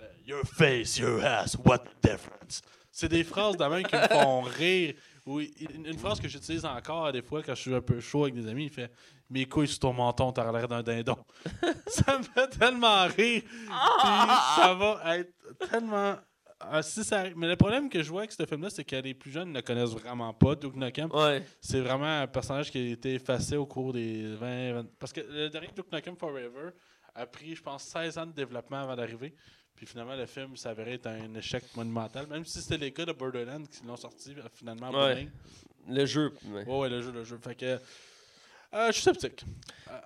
euh, 0.00 0.06
Your 0.26 0.42
face, 0.44 0.98
your 0.98 1.24
ass, 1.24 1.56
what 1.64 1.78
the 1.78 2.02
difference? 2.02 2.62
C'est 2.90 3.08
des 3.08 3.24
phrases 3.24 3.56
de 3.56 3.64
même 3.64 3.84
qui 3.84 3.94
me 3.94 4.08
font 4.08 4.40
rire. 4.42 4.94
Oui, 5.24 5.54
une, 5.72 5.98
phrase 5.98 6.20
que 6.20 6.26
j'utilise 6.26 6.64
encore 6.64 7.12
des 7.12 7.22
fois 7.22 7.42
quand 7.42 7.54
je 7.54 7.60
suis 7.60 7.74
un 7.74 7.80
peu 7.80 8.00
chaud 8.00 8.24
avec 8.24 8.34
des 8.34 8.48
amis, 8.48 8.64
il 8.64 8.70
fait 8.70 8.90
Mes 9.30 9.46
couilles 9.46 9.68
sur 9.68 9.78
ton 9.78 9.92
menton, 9.92 10.32
t'as 10.32 10.50
l'air 10.50 10.66
d'un 10.66 10.82
dindon. 10.82 11.16
ça 11.86 12.18
me 12.18 12.24
fait 12.24 12.48
tellement 12.48 13.06
rire. 13.06 13.42
Puis 13.42 13.68
ça 13.68 14.74
va 14.78 15.18
être 15.18 15.32
tellement. 15.70 16.16
Ah, 16.58 16.82
si 16.82 17.04
ça 17.04 17.24
Mais 17.36 17.48
le 17.48 17.56
problème 17.56 17.88
que 17.88 18.02
je 18.02 18.10
vois 18.10 18.22
avec 18.22 18.32
ce 18.32 18.44
film-là, 18.44 18.70
c'est 18.70 18.84
que 18.84 18.96
les 18.96 19.14
plus 19.14 19.30
jeunes 19.30 19.52
ne 19.52 19.60
connaissent 19.60 19.92
vraiment 19.92 20.32
pas 20.32 20.54
Duke 20.54 20.76
Nukem. 20.76 21.10
Ouais. 21.12 21.44
C'est 21.60 21.80
vraiment 21.80 22.20
un 22.22 22.26
personnage 22.26 22.70
qui 22.70 22.78
a 22.78 22.90
été 22.92 23.14
effacé 23.14 23.56
au 23.56 23.66
cours 23.66 23.92
des 23.92 24.34
20, 24.34 24.72
20 24.74 24.86
Parce 24.98 25.12
que 25.12 25.20
le 25.20 25.48
dernier 25.48 25.70
Duke 25.74 25.92
Nukem 25.92 26.16
Forever 26.16 26.70
a 27.14 27.26
pris, 27.26 27.54
je 27.54 27.62
pense, 27.62 27.84
16 27.84 28.18
ans 28.18 28.26
de 28.26 28.32
développement 28.32 28.78
avant 28.78 28.96
d'arriver. 28.96 29.34
Puis 29.82 29.90
finalement, 29.90 30.14
le 30.14 30.26
film 30.26 30.56
s'avérait 30.56 30.92
être 30.94 31.08
un 31.08 31.34
échec 31.34 31.64
monumental. 31.74 32.28
Même 32.28 32.44
si 32.44 32.62
c'était 32.62 32.78
les 32.78 32.92
gars 32.92 33.04
de 33.04 33.10
Borderlands 33.10 33.64
qui 33.64 33.84
l'ont 33.84 33.96
sorti 33.96 34.30
euh, 34.38 34.42
finalement 34.54 34.90
en 34.90 35.06
Ouais. 35.06 35.26
Le 35.88 36.06
jeu. 36.06 36.32
ouais. 36.52 36.64
Ouais, 36.64 36.78
ouais, 36.78 36.88
le 36.88 37.02
jeu, 37.02 37.10
le 37.10 37.24
jeu. 37.24 37.36
Fait 37.42 37.56
que. 37.56 37.64
euh, 37.66 38.86
je 38.86 38.92
suis 38.92 39.02
sceptique. 39.02 39.44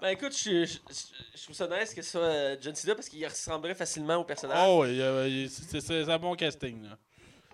Ben 0.00 0.08
écoute, 0.08 0.32
je, 0.34 0.64
je, 0.64 0.78
je- 0.88 1.38
je 1.38 1.42
trouve 1.42 1.54
ça 1.54 1.68
nice 1.68 1.92
que 1.92 2.00
ce 2.00 2.10
soit 2.12 2.20
euh, 2.22 2.56
John 2.58 2.74
Cena 2.74 2.94
parce 2.94 3.06
qu'il 3.10 3.22
ressemblerait 3.26 3.74
facilement 3.74 4.16
au 4.16 4.24
personnage. 4.24 4.56
Oh, 4.66 4.86
il- 4.86 5.50
c'est 5.50 6.08
un 6.10 6.18
bon 6.18 6.34
casting. 6.36 6.82
Là. 6.82 6.96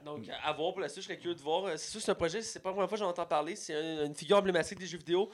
Donc, 0.05 0.25
à 0.45 0.53
voir 0.53 0.71
pour 0.75 0.81
la 0.81 0.89
suite, 0.89 1.03
je 1.03 1.09
serais 1.09 1.19
curieux 1.19 1.35
de 1.35 1.41
voir. 1.43 1.65
Euh, 1.65 1.77
C'est 1.77 1.91
sûr 1.91 2.01
c'est 2.01 2.13
un 2.13 2.15
projet, 2.15 2.41
c'est 2.41 2.61
pas 2.61 2.69
la 2.69 2.75
première 2.75 2.89
fois 2.89 2.97
que 2.99 3.03
j'en 3.03 3.11
entends 3.11 3.27
parler. 3.27 3.57
C'est 3.57 3.75
un- 3.75 4.07
une 4.07 4.15
figure 4.15 4.37
emblématique 4.37 4.79
des 4.79 4.87
jeux 4.87 4.99
vidéo. 4.99 5.29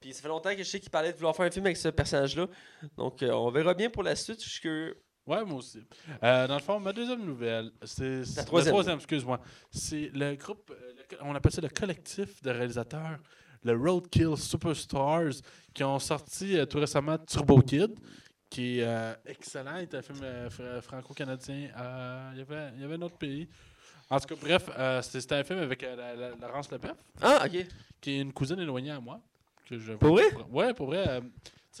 Puis 0.00 0.12
ça 0.12 0.22
fait 0.22 0.26
longtemps 0.28 0.50
que 0.50 0.58
je 0.64 0.68
sais 0.68 0.80
qu'il 0.80 0.90
parlait 0.90 1.12
de 1.12 1.16
vouloir 1.16 1.36
faire 1.36 1.46
un 1.46 1.50
film 1.52 1.66
avec 1.66 1.76
ce 1.76 1.86
personnage-là. 1.86 2.48
Donc, 2.96 3.22
euh, 3.22 3.30
on 3.30 3.48
verra 3.52 3.74
bien 3.74 3.88
pour 3.90 4.02
la 4.02 4.16
suite. 4.16 4.42
Je 4.42 4.48
suis 4.50 4.60
curieux. 4.60 5.00
Ouais, 5.26 5.44
moi 5.44 5.58
aussi. 5.58 5.82
Euh, 6.22 6.46
dans 6.48 6.54
le 6.56 6.60
fond, 6.62 6.80
ma 6.80 6.92
deuxième 6.92 7.24
nouvelle, 7.24 7.70
c'est. 7.84 8.24
c'est- 8.24 8.44
troisième. 8.44 8.72
La 8.72 8.80
troisième, 8.80 8.96
excuse-moi. 8.98 9.40
C'est 9.70 10.10
le 10.12 10.34
groupe, 10.34 10.70
euh, 10.70 10.92
le 11.10 11.16
on 11.22 11.34
appelle 11.34 11.52
ça 11.52 11.60
le 11.60 11.68
collectif 11.68 12.42
de 12.42 12.50
réalisateurs, 12.50 13.18
le 13.62 13.76
Roadkill 13.76 14.36
Superstars, 14.36 15.34
qui 15.72 15.84
ont 15.84 15.98
sorti 16.00 16.58
euh, 16.58 16.66
tout 16.66 16.78
récemment 16.80 17.18
Turbo 17.18 17.60
Kid, 17.62 17.94
qui 18.50 18.80
est 18.80 18.84
euh, 18.84 19.14
excellent. 19.26 19.76
Il 19.76 19.82
est 19.82 19.94
un 19.94 20.02
film 20.02 20.18
fr- 20.48 20.80
franco-canadien. 20.82 21.68
Il, 22.32 22.38
y 22.38 22.42
avait, 22.42 22.70
il 22.74 22.80
y 22.80 22.84
avait 22.84 22.94
un 22.94 23.02
autre 23.02 23.16
pays. 23.18 23.48
En 24.10 24.18
tout 24.18 24.34
cas, 24.34 24.40
bref, 24.40 24.68
c'était 25.02 25.36
un 25.36 25.44
film 25.44 25.60
avec 25.60 25.82
la- 25.82 26.14
la- 26.16 26.30
Laurence 26.34 26.70
Leboeuf, 26.70 26.96
Ah, 27.22 27.44
ok. 27.46 27.64
qui 28.00 28.10
est 28.10 28.20
une 28.20 28.32
cousine 28.32 28.58
éloignée 28.58 28.90
à 28.90 29.00
moi. 29.00 29.20
Que 29.68 29.78
je 29.78 29.92
Pour 29.94 30.10
vrai? 30.10 30.24
Ouais, 30.50 30.74
pour 30.74 30.86
vrai. 30.86 31.22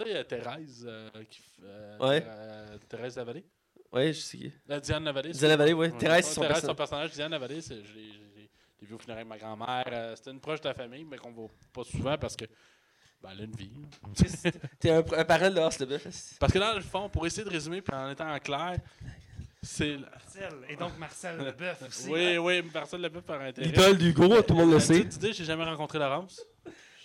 Euh, 0.00 0.04
tu 0.04 0.04
sais, 0.04 0.10
il 0.10 0.14
y 0.14 0.18
a 0.18 0.24
Thérèse, 0.24 0.84
euh, 0.88 1.10
qui, 1.28 1.40
euh, 1.64 1.98
Ouais. 1.98 2.24
euh, 2.26 2.78
Thérèse 2.88 3.16
Lavallée. 3.16 3.44
Ouais, 3.92 4.12
je 4.12 4.20
sais 4.20 4.38
qui. 4.38 4.52
Euh, 4.70 4.80
Diane 4.80 5.04
Lavallée. 5.04 5.30
Diane 5.32 5.50
Lavallée. 5.50 5.72
Ouais, 5.74 5.90
Thérèse, 5.90 6.24
c'est 6.26 6.34
son 6.34 6.40
Thérèse, 6.40 6.54
personnage. 6.56 6.76
personnage. 6.76 7.10
Diane 7.12 7.30
Lavallée, 7.30 7.60
c'est- 7.60 7.74
je 7.84 7.92
l'ai 7.94 8.12
je 8.12 8.18
l'ai- 8.18 8.50
je 8.76 8.80
l'ai 8.82 8.86
vu 8.86 8.94
au 8.94 8.98
funérailles 8.98 9.24
de 9.24 9.28
ma 9.28 9.38
grand-mère. 9.38 9.84
Euh, 9.92 10.16
C'était 10.16 10.30
une 10.30 10.40
proche 10.40 10.60
de 10.62 10.68
la 10.68 10.74
famille, 10.74 11.04
mais 11.04 11.18
qu'on 11.18 11.30
voit 11.32 11.48
pas 11.72 11.84
souvent 11.84 12.16
parce 12.18 12.36
que. 12.36 12.46
Ben, 13.22 13.30
elle 13.34 13.40
a 13.42 13.44
une 13.44 13.54
vie. 13.54 13.70
T'es 14.80 14.90
un, 14.90 14.98
un 14.98 15.24
parent 15.24 15.48
de 15.50 15.54
Lars 15.54 15.70
Leboeuf. 15.78 16.36
Parce 16.40 16.52
que 16.52 16.58
dans 16.58 16.74
le 16.74 16.80
fond, 16.80 17.08
pour 17.08 17.24
essayer 17.24 17.44
de 17.44 17.50
résumer, 17.50 17.80
puis 17.80 17.94
en 17.94 18.10
étant 18.10 18.28
en 18.28 18.38
clair, 18.40 18.78
c'est. 19.62 19.96
la- 19.96 20.10
Marcel, 20.10 20.54
et 20.68 20.74
donc 20.76 20.98
Marcel 20.98 21.36
Leboeuf 21.44 21.82
aussi. 21.86 22.08
Oui, 22.10 22.38
oui, 22.38 22.62
ne 22.96 23.02
l'a 23.02 23.10
fait 23.10 23.20
par 23.22 23.40
intérêt. 23.42 23.68
L'idole 23.68 23.96
d'Hugo, 23.98 24.42
tout 24.42 24.54
le 24.54 24.60
monde 24.62 24.70
le 24.70 24.76
Euh, 24.76 24.80
sait. 24.80 25.00
petite 25.04 25.16
idée, 25.16 25.32
j'ai 25.34 25.44
jamais 25.44 25.64
rencontré 25.64 25.98
Laurence. 26.00 26.40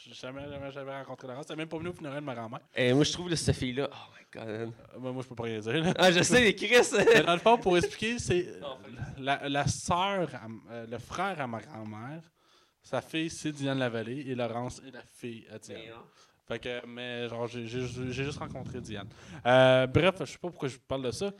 J'ai 0.08 0.14
jamais, 0.14 0.47
jamais, 0.49 0.72
jamais 0.72 0.95
rencontré 0.97 1.28
Laurence. 1.28 1.45
Elle 1.49 1.55
est 1.55 1.58
même 1.58 1.68
pas 1.68 1.78
venue 1.78 1.89
au 1.89 1.93
funérailles 1.93 2.22
de 2.22 2.26
ma 2.26 2.34
grand-mère. 2.36 2.62
Et 2.76 2.93
moi, 2.93 3.03
je 3.03 3.12
trouve 3.12 3.34
cette 3.36 3.55
fille-là. 3.55 3.89
Oh 3.91 3.95
my 4.18 4.26
god. 4.39 4.47
Euh, 4.49 4.68
moi, 4.97 5.12
moi, 5.12 5.22
je 5.24 5.28
peux 5.28 5.36
pas 5.36 5.43
rien 5.43 5.60
dire. 5.60 5.84
là. 5.84 5.93
Ah, 5.97 6.12
je 6.12 6.24
sais, 6.24 6.41
les 6.41 6.55
Chris. 6.55 6.70
Mais 7.14 7.24
dans 7.24 7.34
le 7.34 7.39
fond, 7.39 7.58
pour 7.58 7.78
expliquer, 7.78 8.18
c'est 8.20 8.47
la, 9.20 9.49
la 9.49 9.66
à- 10.36 10.47
euh, 10.72 10.86
le 10.89 10.97
frère 10.97 11.41
à 11.41 11.47
ma 11.47 11.60
grand-mère, 11.60 12.22
sa 12.82 13.01
fille, 13.01 13.30
c'est 13.30 13.51
Diane 13.51 13.80
Lavallée, 13.80 14.22
et 14.28 14.36
Laurence 14.36 14.82
est 14.88 14.91
la 14.91 15.03
fille 15.03 15.45
à 15.53 15.60
Diane. 15.60 15.82
Fait 16.47 16.60
que, 16.60 16.86
mais 16.86 17.28
genre, 17.28 17.45
j'ai 17.47 17.68
juste 17.68 18.38
rencontré 18.39 18.80
Diane. 18.80 19.10
Euh, 19.45 19.86
bref, 19.88 20.16
je 20.22 20.26
sais 20.26 20.38
pas 20.38 20.47
pourquoi 20.49 20.70
je 20.70 20.78
parle 20.78 21.03
de 21.03 21.12
ça. 21.12 21.32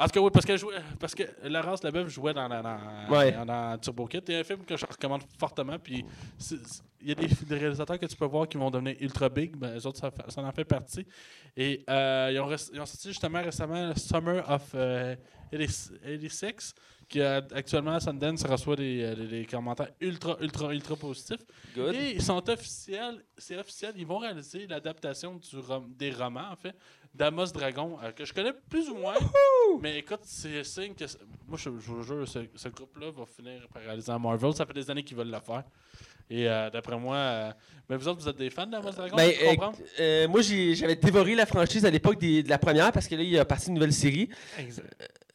En 0.00 0.04
tout 0.04 0.10
cas, 0.12 0.20
oui, 0.20 0.30
parce 0.32 0.46
que, 0.46 0.56
jouais- 0.56 0.74
parce 1.00 1.14
que 1.14 1.24
Laurence 1.48 1.82
Leboeuf 1.82 2.08
jouait 2.08 2.32
dans, 2.32 2.48
dans, 2.48 2.62
dans, 2.62 2.78
Ouais. 3.10 3.32
dans- 3.44 3.76
Turbo 3.78 4.06
Kid. 4.06 4.22
C'est 4.26 4.38
un 4.38 4.44
film 4.44 4.64
que 4.64 4.76
je 4.76 4.86
recommande 4.86 5.22
fortement. 5.38 5.76
Puis 5.78 6.04
il 7.00 7.08
y 7.08 7.12
a 7.12 7.14
des, 7.16 7.26
des 7.26 7.56
réalisateurs 7.58 7.98
que 7.98 8.06
tu 8.06 8.14
peux 8.16 8.24
voir 8.26 8.46
qui 8.48 8.56
vont 8.58 8.70
devenir 8.70 8.94
ultra 9.00 9.28
big. 9.28 9.56
Ben, 9.56 9.76
eux 9.76 9.86
autres, 9.86 9.98
ça, 9.98 10.10
ça 10.28 10.40
en 10.42 10.52
fait 10.52 10.64
partie. 10.64 11.04
Et 11.56 11.84
euh, 11.90 12.30
ils, 12.32 12.38
ont, 12.38 12.46
rec- 12.46 12.70
ils 12.72 12.80
ont 12.80 12.86
sorti 12.86 13.08
justement 13.08 13.42
récemment 13.42 13.92
Summer 13.96 14.48
of 14.48 14.70
euh, 14.76 15.16
86, 15.50 15.90
qui 15.90 16.04
euh, 16.04 16.97
actuellement 17.54 17.92
à 17.94 18.00
Sundance 18.00 18.44
reçoit 18.44 18.76
des, 18.76 19.02
euh, 19.02 19.14
des- 19.14 19.26
des 19.26 19.46
commentaires 19.46 19.90
ultra, 20.00 20.36
ultra, 20.40 20.72
ultra 20.74 20.96
positifs. 20.96 21.40
Good. 21.74 21.94
Et 21.94 22.12
ils 22.16 22.22
sont 22.22 22.48
officiels, 22.50 23.22
c'est 23.36 23.56
officiel, 23.58 23.92
ils 23.96 24.06
vont 24.06 24.18
réaliser 24.18 24.66
l'adaptation 24.66 25.40
rom- 25.54 25.90
des 25.96 26.10
romans, 26.10 26.50
en 26.52 26.56
fait, 26.56 26.74
d'Amos 27.14 27.46
Dragon, 27.46 27.98
euh, 28.02 28.12
que 28.12 28.24
je 28.24 28.32
connais 28.32 28.52
plus 28.68 28.88
ou 28.90 28.96
moins. 28.96 29.14
Mais 29.80 29.98
écoute, 29.98 30.20
c'est 30.22 30.62
signe 30.64 30.94
que. 30.94 31.04
Moi, 31.46 31.56
je, 31.56 31.70
je 31.80 31.90
vous 31.92 32.02
jure, 32.02 32.28
ce, 32.28 32.40
ce 32.54 32.68
groupe-là 32.68 33.10
va 33.10 33.24
finir 33.26 33.66
par 33.72 33.82
réaliser 33.82 34.12
un 34.12 34.18
Marvel. 34.18 34.52
Ça 34.54 34.66
fait 34.66 34.74
des 34.74 34.90
années 34.90 35.02
qu'ils 35.02 35.16
veulent 35.16 35.30
le 35.30 35.40
faire. 35.40 35.64
Et 36.30 36.46
euh, 36.46 36.68
d'après 36.68 36.98
moi, 36.98 37.16
euh, 37.16 37.52
mais 37.88 37.96
vous 37.96 38.06
autres, 38.06 38.20
vous 38.20 38.28
êtes 38.28 38.36
des 38.36 38.50
fans 38.50 38.66
de 38.66 38.76
House 38.76 38.94
Dragon, 38.96 39.16
Ben, 39.16 39.32
je 39.32 39.46
comprends? 39.46 39.72
euh, 39.98 40.24
euh, 40.24 40.28
moi, 40.28 40.42
j'ai- 40.42 40.74
j'avais 40.74 40.96
dévoré 40.96 41.34
la 41.34 41.46
franchise 41.46 41.86
à 41.86 41.90
l'époque 41.90 42.20
de 42.20 42.46
la 42.46 42.58
première 42.58 42.92
parce 42.92 43.08
que 43.08 43.14
là, 43.14 43.22
il 43.22 43.30
y 43.30 43.38
a 43.38 43.46
parti 43.46 43.68
une 43.68 43.74
nouvelle 43.74 43.94
série. 43.94 44.28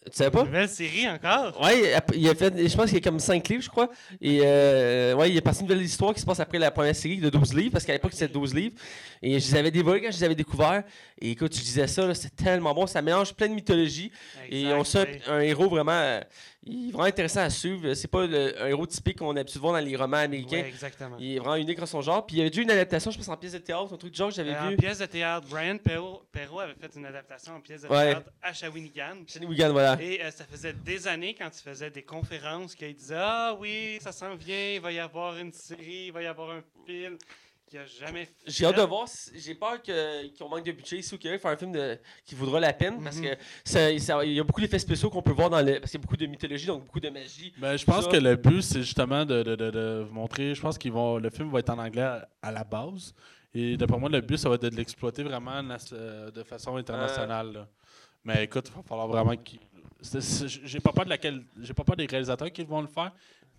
Tu 0.06 0.18
savais 0.18 0.32
pas? 0.32 0.44
Nouvelle 0.44 0.70
série 0.70 1.08
encore? 1.08 1.60
Ouais, 1.62 1.94
il 2.14 2.30
a 2.30 2.36
fait, 2.36 2.68
je 2.68 2.76
pense 2.76 2.86
qu'il 2.86 2.96
y 2.96 2.98
a 2.98 3.02
comme 3.02 3.20
5 3.20 3.48
livres, 3.48 3.64
je 3.64 3.70
crois. 3.70 3.90
Et 4.22 4.42
euh, 4.44 5.16
ouais, 5.16 5.30
il 5.30 5.36
y 5.36 5.38
a 5.38 5.42
parti 5.42 5.62
une 5.62 5.68
nouvelle 5.68 5.84
histoire 5.84 6.14
qui 6.14 6.20
se 6.20 6.26
passe 6.26 6.40
après 6.40 6.60
la 6.60 6.72
première 6.72 6.96
série 6.96 7.18
de 7.18 7.30
12 7.30 7.54
livres, 7.54 7.72
parce 7.72 7.86
qu'à 7.86 7.94
l'époque, 7.94 8.12
c'était 8.14 8.32
12 8.32 8.54
livres. 8.54 8.76
Et 9.22 9.40
je 9.40 9.52
les 9.52 9.56
avais 9.56 9.72
dévorés 9.72 10.02
quand 10.02 10.12
je 10.12 10.18
les 10.18 10.24
avais 10.26 10.36
découverts. 10.36 10.84
Et 11.22 11.32
écoute, 11.32 11.56
je 11.56 11.62
disais 11.62 11.88
ça, 11.88 12.14
c'est 12.14 12.36
tellement 12.36 12.74
bon. 12.74 12.86
Ça 12.86 13.02
mélange 13.02 13.34
plein 13.34 13.48
de 13.48 13.54
mythologie. 13.54 14.12
Et 14.50 14.68
on 14.74 14.84
sait 14.84 15.22
un 15.28 15.40
héros 15.40 15.70
vraiment, 15.70 15.92
euh, 15.94 16.20
il 16.66 16.90
est 16.90 16.92
vraiment 16.92 17.06
intéressant 17.06 17.42
à 17.42 17.50
suivre. 17.50 17.94
C'est 17.94 18.08
pas 18.08 18.26
le- 18.26 18.62
un 18.62 18.68
héros 18.68 18.86
typique 18.86 19.18
qu'on 19.20 19.32
a 19.32 19.34
l'habitude 19.34 19.58
de 19.58 19.62
voir 19.62 19.74
dans 19.74 19.86
les 19.86 19.96
romans 19.96 20.18
américains. 20.18 20.62
Ouais, 20.62 20.68
exactement. 20.70 21.18
Il 21.20 21.36
est 21.36 21.40
vraiment 21.40 21.56
unique 21.56 21.82
en 21.82 21.86
son 21.86 22.02
genre. 22.02 22.26
Puis 22.26 22.36
il 22.36 22.40
y 22.40 22.42
avait 22.42 22.50
déjà 22.50 22.62
une 22.62 22.72
adaptation, 22.72 23.12
je 23.12 23.18
pense, 23.18 23.28
en 23.30 23.38
pièce 23.38 23.52
de 23.54 23.58
théâtre, 23.58 23.94
un 23.94 23.98
truc 23.98 24.12
de 24.12 24.16
genre 24.16 24.30
que 24.30 24.36
j'avais 24.36 24.54
Euh, 24.54 24.62
en 24.62 24.70
vu. 24.70 24.78
pièce 24.78 25.00
de 25.00 25.06
théâtre, 25.06 25.48
Brian 25.50 25.78
Perrault, 25.78 26.22
avait 26.60 26.74
fait 26.80 26.96
une 26.96 27.06
adaptation 27.06 27.56
en 27.56 27.62
pièce 27.62 27.82
de 27.82 27.88
Ouais. 27.88 28.12
théâtre 28.14 28.32
à 28.42 28.54
Shawinigan. 28.54 29.18
Chez 29.28 29.46
Wigan, 29.46 29.72
voilà. 29.72 29.98
Et 30.02 30.22
euh, 30.24 30.32
ça 30.32 30.46
faisait 30.46 30.74
des 30.74 31.08
années 31.08 31.36
quand 31.38 31.50
il 31.54 31.62
faisait 31.62 31.90
des 31.92 32.04
conférences 32.04 32.76
qu'il 32.76 32.94
disait 32.96 33.16
Ah 33.18 33.56
oui, 33.60 33.98
ça 34.02 34.12
s'en 34.12 34.36
vient, 34.36 34.74
il 34.76 34.82
va 34.82 34.92
y 34.92 35.00
avoir 35.00 35.38
une 35.38 35.52
série, 35.52 36.06
il 36.08 36.12
va 36.12 36.22
y 36.24 36.28
avoir 36.28 36.52
un 36.52 36.62
film 36.86 37.18
qui 37.74 37.78
a 37.80 37.86
jamais 38.06 38.26
fait. 38.26 38.34
J'ai 38.46 38.66
hâte 38.66 38.78
de 38.78 38.82
voir. 38.84 39.08
si- 39.08 39.32
J'ai 39.40 39.56
peur 39.56 39.82
que- 39.82 40.38
qu'on 40.38 40.48
manque 40.48 40.64
de 40.66 40.72
budget 40.74 40.98
ici 40.98 41.16
au 41.16 41.18
Québec 41.18 41.42
pour 41.42 41.50
faire 41.50 41.56
un 41.58 41.60
film 41.60 41.72
de, 41.72 41.98
qui 42.26 42.36
vaudra 42.36 42.60
la 42.60 42.72
peine 42.72 43.04
parce 43.04 43.18
Mhm. 43.18 43.24
que 43.24 43.36
ça- 43.66 43.98
ça- 44.00 44.24
il 44.26 44.34
y 44.34 44.40
a 44.40 44.44
beaucoup 44.44 44.62
d'effets 44.62 44.78
spéciaux 44.78 45.10
qu'on 45.10 45.24
peut 45.24 45.32
voir 45.32 45.50
dans 45.50 45.60
le. 45.62 45.80
Parce 45.80 45.90
qu'il 45.92 46.00
y 46.00 46.02
a 46.02 46.06
beaucoup 46.06 46.18
de 46.18 46.26
mythologie, 46.28 46.68
donc 46.68 46.86
beaucoup 46.86 47.00
de 47.00 47.10
magie. 47.10 47.52
Ben, 47.58 47.76
je 47.76 47.84
pense 47.84 48.06
ça. 48.06 48.12
que 48.12 48.18
le 48.18 48.36
but, 48.36 48.62
c'est 48.62 48.82
justement 48.82 49.26
de, 49.26 49.42
de, 49.42 49.56
de, 49.56 50.08
montrer. 50.12 50.54
Je 50.54 50.62
pense 50.62 50.78
qu'ils 50.78 50.92
vont. 50.92 51.18
Le 51.18 51.30
film 51.32 51.50
va 51.52 51.60
être 51.60 51.72
en 51.72 51.80
anglais 51.80 52.04
à, 52.04 52.30
à 52.44 52.52
la 52.52 52.64
base. 52.64 53.14
Et 53.56 53.76
d'après 53.78 53.98
moi, 54.00 54.10
le 54.10 54.22
but, 54.22 54.38
ça 54.38 54.50
va 54.50 54.56
être 54.56 54.68
de 54.70 54.76
l'exploiter 54.76 55.24
vraiment 55.24 55.62
euh, 55.94 56.32
de 56.32 56.44
façon 56.44 56.76
internationale. 56.76 57.54
là. 57.54 57.68
Mais 58.24 58.44
écoute, 58.44 58.68
il 58.70 58.76
va 58.76 58.84
falloir 58.84 59.08
vraiment 59.08 59.36
qu'ils. 59.36 59.60
c'est- 60.02 60.22
c'est- 60.22 60.48
J'ai 60.48 60.80
pas 60.80 60.92
peur 60.92 61.06
de 61.06 61.10
laquelle. 61.10 61.44
J'ai 61.60 61.74
pas 61.74 61.84
peur 61.84 61.96
des 61.96 62.06
réalisateurs 62.06 62.52
qui 62.52 62.64
vont 62.64 62.82
le 62.82 62.88
faire. 62.88 63.12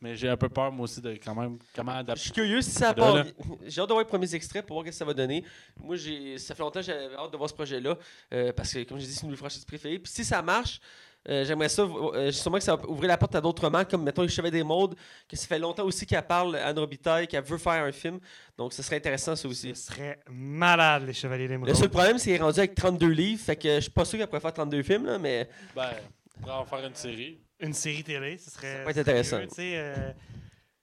Mais 0.05 0.15
j'ai 0.17 0.29
un 0.29 0.37
peu 0.37 0.51
peur, 0.51 0.71
moi 0.71 0.85
aussi, 0.85 1.01
de 1.01 1.13
quand 1.13 1.35
même 1.35 1.59
comment 1.75 1.93
Je 1.95 1.99
adapter. 2.01 2.21
suis 2.23 2.31
curieux 2.33 2.61
si 2.61 2.71
ça 2.71 2.93
part. 2.93 3.17
là. 3.17 3.25
J'ai 3.67 3.81
hâte 3.81 3.89
de 3.89 3.93
voir 3.95 4.05
les 4.05 4.09
premiers 4.09 4.35
extraits 4.35 4.67
pour 4.67 4.77
voir 4.77 4.85
ce 4.87 4.91
que 4.91 4.97
ça 4.97 5.05
va 5.07 5.15
donner. 5.15 5.43
Moi, 5.83 5.97
j'ai 5.97 6.37
ça 6.37 6.55
fait 6.55 6.63
longtemps 6.63 6.81
que 6.81 6.87
j'avais 6.87 7.15
hâte 7.17 7.33
de 7.33 7.37
voir 7.39 7.49
ce 7.49 7.55
projet-là 7.55 7.97
euh, 8.35 8.53
parce 8.53 8.73
que, 8.75 8.83
comme 8.85 8.99
j'ai 8.99 9.07
dit, 9.07 9.13
c'est 9.15 9.23
une 9.23 9.29
de 9.29 9.33
mes 9.33 9.39
franchises 9.39 9.65
préférées. 9.65 9.99
Puis 9.99 10.13
si 10.13 10.25
ça 10.27 10.43
marche, 10.43 10.79
euh, 11.27 11.43
j'aimerais 11.47 11.71
ça. 11.71 11.83
euh, 11.85 12.31
sûrement 12.33 12.59
que 12.59 12.65
ça 12.65 12.77
va 12.77 12.87
ouvrir 12.87 13.09
la 13.09 13.17
porte 13.17 13.35
à 13.35 13.41
d'autres 13.41 13.63
romans, 13.63 13.83
comme 13.87 14.03
mettons 14.03 14.21
Les 14.21 14.29
Chevaliers 14.29 14.59
des 14.59 14.63
Modes, 14.63 14.95
que 15.27 15.37
ça 15.37 15.47
fait 15.47 15.59
longtemps 15.59 15.85
aussi 15.85 16.05
qu'elle 16.05 16.21
parle, 16.27 16.55
Anne 16.57 16.79
Robitaille, 16.79 17.27
qu'elle 17.27 17.43
veut 17.45 17.57
faire 17.57 17.83
un 17.83 17.93
film. 17.93 18.21
Donc, 18.59 18.75
ce 18.75 18.83
serait 18.83 18.97
intéressant, 18.97 19.35
ça 19.35 19.49
aussi. 19.49 19.75
Ce 19.75 19.87
serait 19.91 20.19
malade, 20.31 21.05
les 21.07 21.15
Chevaliers 21.15 21.45
Le 21.45 21.49
d'Émeraude. 21.49 21.75
seul 21.77 21.89
problème, 21.89 22.19
c'est 22.19 22.25
qu'il 22.25 22.35
est 22.35 22.45
rendu 22.45 22.59
avec 22.59 22.75
32 22.75 23.09
livres. 23.09 23.41
Fait 23.43 23.57
que 23.57 23.77
je 23.77 23.81
suis 23.81 23.91
pas 23.91 24.05
sûr 24.05 24.19
qu'elle 24.19 24.29
pourrait 24.29 24.41
faire 24.41 24.53
32 24.53 24.83
films, 24.83 25.07
là, 25.07 25.19
mais 25.19 25.49
Ben, 25.75 25.89
on 26.37 26.41
pourrait 26.43 26.55
en 26.57 26.65
faire 26.67 26.85
une 26.87 26.95
série. 26.95 27.39
Une 27.65 27.73
série 27.75 28.05
télé, 28.05 28.37
ce 28.39 28.51
serait. 28.51 28.79
Ça 28.79 28.85
peut 28.85 28.91
être 28.91 28.99
intéressant. 28.99 29.41
Tu 29.43 29.55
sais, 29.55 29.73
euh, 29.77 30.13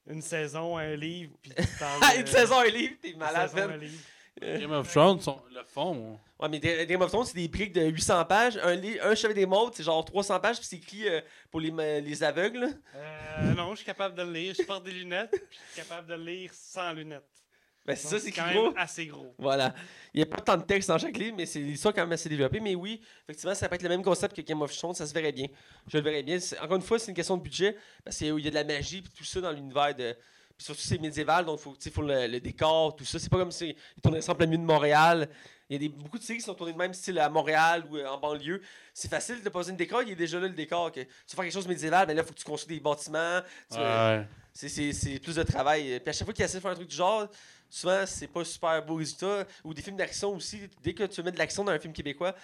une 0.08 0.22
saison, 0.22 0.78
un 0.78 0.96
livre, 0.96 1.32
puis 1.42 1.52
tu 1.52 1.68
parles. 1.80 2.00
Ah, 2.02 2.16
une 2.16 2.28
saison, 2.28 2.60
un 2.60 2.66
livre, 2.66 2.96
t'es 3.02 3.14
malade, 3.14 3.52
livre. 3.82 3.94
Game 4.42 4.72
of 4.72 4.90
Thrones, 4.92 5.20
sont- 5.20 5.42
le 5.54 5.62
fond. 5.68 6.18
Ouais, 6.40 6.50
mais 6.50 6.60
Ga- 6.60 6.86
Game 6.86 7.02
of 7.02 7.12
Thrones, 7.12 7.26
c'est 7.26 7.36
des 7.36 7.48
briques 7.48 7.74
de 7.74 7.82
800 7.84 8.26
pages. 8.26 8.58
Un, 8.58 8.82
un 9.04 9.14
Chevalier 9.14 9.42
des 9.42 9.46
Modes, 9.46 9.74
c'est 9.76 9.84
genre 9.84 10.04
300 10.04 10.40
pages, 10.40 10.58
puis 10.58 10.66
c'est 10.66 10.78
écrit 10.78 11.08
euh, 11.08 11.22
pour 11.52 11.60
les, 11.60 12.02
les 12.02 12.24
aveugles. 12.24 12.70
Euh, 12.96 13.54
non, 13.54 13.72
je 13.72 13.78
suis 13.78 13.86
capable 13.86 14.16
de 14.16 14.24
le 14.24 14.32
lire. 14.32 14.56
Je 14.58 14.64
porte 14.64 14.84
des 14.86 14.92
lunettes, 14.92 15.30
puis 15.32 15.40
je 15.52 15.74
suis 15.82 15.88
capable 15.88 16.08
de 16.08 16.16
le 16.16 16.24
lire 16.24 16.50
sans 16.54 16.94
lunettes. 16.94 17.41
Ben, 17.86 17.96
c'est 17.96 18.08
ça, 18.08 18.20
c'est 18.20 18.32
quand 18.32 18.50
gros. 18.52 18.70
même 18.70 18.78
assez 18.78 19.08
gros. 19.08 19.34
Voilà. 19.40 19.74
Il 20.14 20.18
n'y 20.18 20.24
a 20.24 20.28
pas 20.28 20.42
tant 20.42 20.58
de 20.58 20.64
texte 20.64 20.90
dans 20.90 20.98
chaque 20.98 21.18
livre, 21.18 21.36
mais 21.36 21.46
c'est 21.46 21.60
l'histoire 21.60 21.94
quand 21.94 22.02
même 22.02 22.12
assez 22.12 22.30
développée. 22.30 22.60
Mais 22.60 22.76
oui, 22.76 23.02
effectivement, 23.24 23.56
ça 23.56 23.68
peut 23.68 23.76
être 23.76 23.84
le 23.84 23.90
même 23.90 24.04
concept 24.04 24.36
que 24.36 24.42
Game 24.42 24.62
of 24.62 24.76
Thrones, 24.76 24.94
ça 24.94 25.08
se 25.08 25.14
verrait 25.14 25.32
bien. 25.32 25.48
Je 25.88 25.98
le 25.98 26.04
verrais 26.04 26.22
bien. 26.22 26.38
Encore 26.62 26.76
une 26.76 26.84
fois, 26.84 27.00
c'est 27.00 27.10
une 27.10 27.16
question 27.16 27.38
de 27.38 27.42
budget, 27.42 27.76
parce 28.04 28.18
qu'il 28.18 28.28
y 28.40 28.48
a 28.48 28.50
de 28.50 28.56
la 28.56 28.64
magie 28.64 29.00
et 29.00 29.18
tout 29.18 29.24
ça 29.24 29.42
dans 29.42 29.52
l'univers 29.52 29.96
de. 29.96 30.16
Puis 30.58 30.66
surtout, 30.66 30.82
c'est 30.82 31.00
médiéval, 31.00 31.46
donc 31.46 31.60
il 31.84 31.92
faut, 31.92 32.04
le, 32.04 32.28
le 32.28 32.40
décor, 32.40 32.96
tout 32.96 33.06
ça. 33.06 33.18
C'est 33.18 33.30
pas 33.30 33.38
comme 33.38 33.52
si 33.52 33.76
ils 33.98 34.02
tournaient 34.02 34.30
en 34.30 34.36
plein 34.36 34.46
milieu 34.46 34.62
de 34.62 34.68
Montréal. 34.68 35.28
Il 35.72 35.76
y 35.76 35.76
a 35.78 35.80
des, 35.80 35.88
beaucoup 35.88 36.20
de 36.20 36.24
séries 36.24 36.40
qui 36.40 36.44
sont 36.44 36.54
tournées 36.54 36.74
de 36.74 36.78
même 36.78 36.94
style 36.94 37.18
à 37.18 37.30
Montréal 37.30 37.86
ou 37.90 37.96
euh, 37.96 38.06
en 38.06 38.20
banlieue. 38.20 38.62
C'est 38.94 39.10
facile 39.10 39.42
de 39.42 39.48
poser 39.48 39.72
un 39.72 39.76
décor, 39.76 40.04
il 40.04 40.12
est 40.12 40.16
déjà 40.16 40.38
là 40.38 40.50
le 40.50 40.54
décor. 40.54 40.92
Que, 40.92 41.00
tu 41.00 41.06
veux 41.06 41.36
faire 41.36 41.46
quelque 41.46 41.54
chose 41.54 41.64
de 41.64 41.70
médiéval, 41.70 42.08
mais 42.08 42.14
là, 42.14 42.24
il 42.24 42.28
faut 42.28 42.34
que 42.34 42.40
tu 42.40 42.44
construis 42.44 42.76
des 42.76 42.84
bâtiments. 42.84 43.40
Ouais. 43.72 44.28
c'est 44.52 45.20
plus 45.20 45.38
de 45.38 45.44
travail. 45.44 46.02
Puis 46.02 46.10
à 46.10 46.12
chaque 46.12 46.26
fois 46.26 46.34
qu'il 46.34 46.44
essaie 46.44 46.58
de 46.58 46.62
faire 46.62 46.72
un 46.72 46.76
truc 46.76 46.90
du 46.90 46.96
genre, 46.96 47.26
souvent, 47.72 48.06
c'est 48.06 48.28
pas 48.28 48.46
super 48.46 48.86
beau 48.86 48.96
résultat. 48.96 49.46
Ou 49.64 49.74
des 49.74 49.82
films 49.82 49.98
d'action 49.98 50.36
aussi. 50.36 50.70
Dès 50.84 50.94
que 50.94 51.04
tu 51.06 51.24
mets 51.24 51.32
de 51.32 51.38
l'action 51.38 51.64
dans 51.64 51.72
un 51.72 51.80
film 51.80 51.94
québécois, 51.94 52.36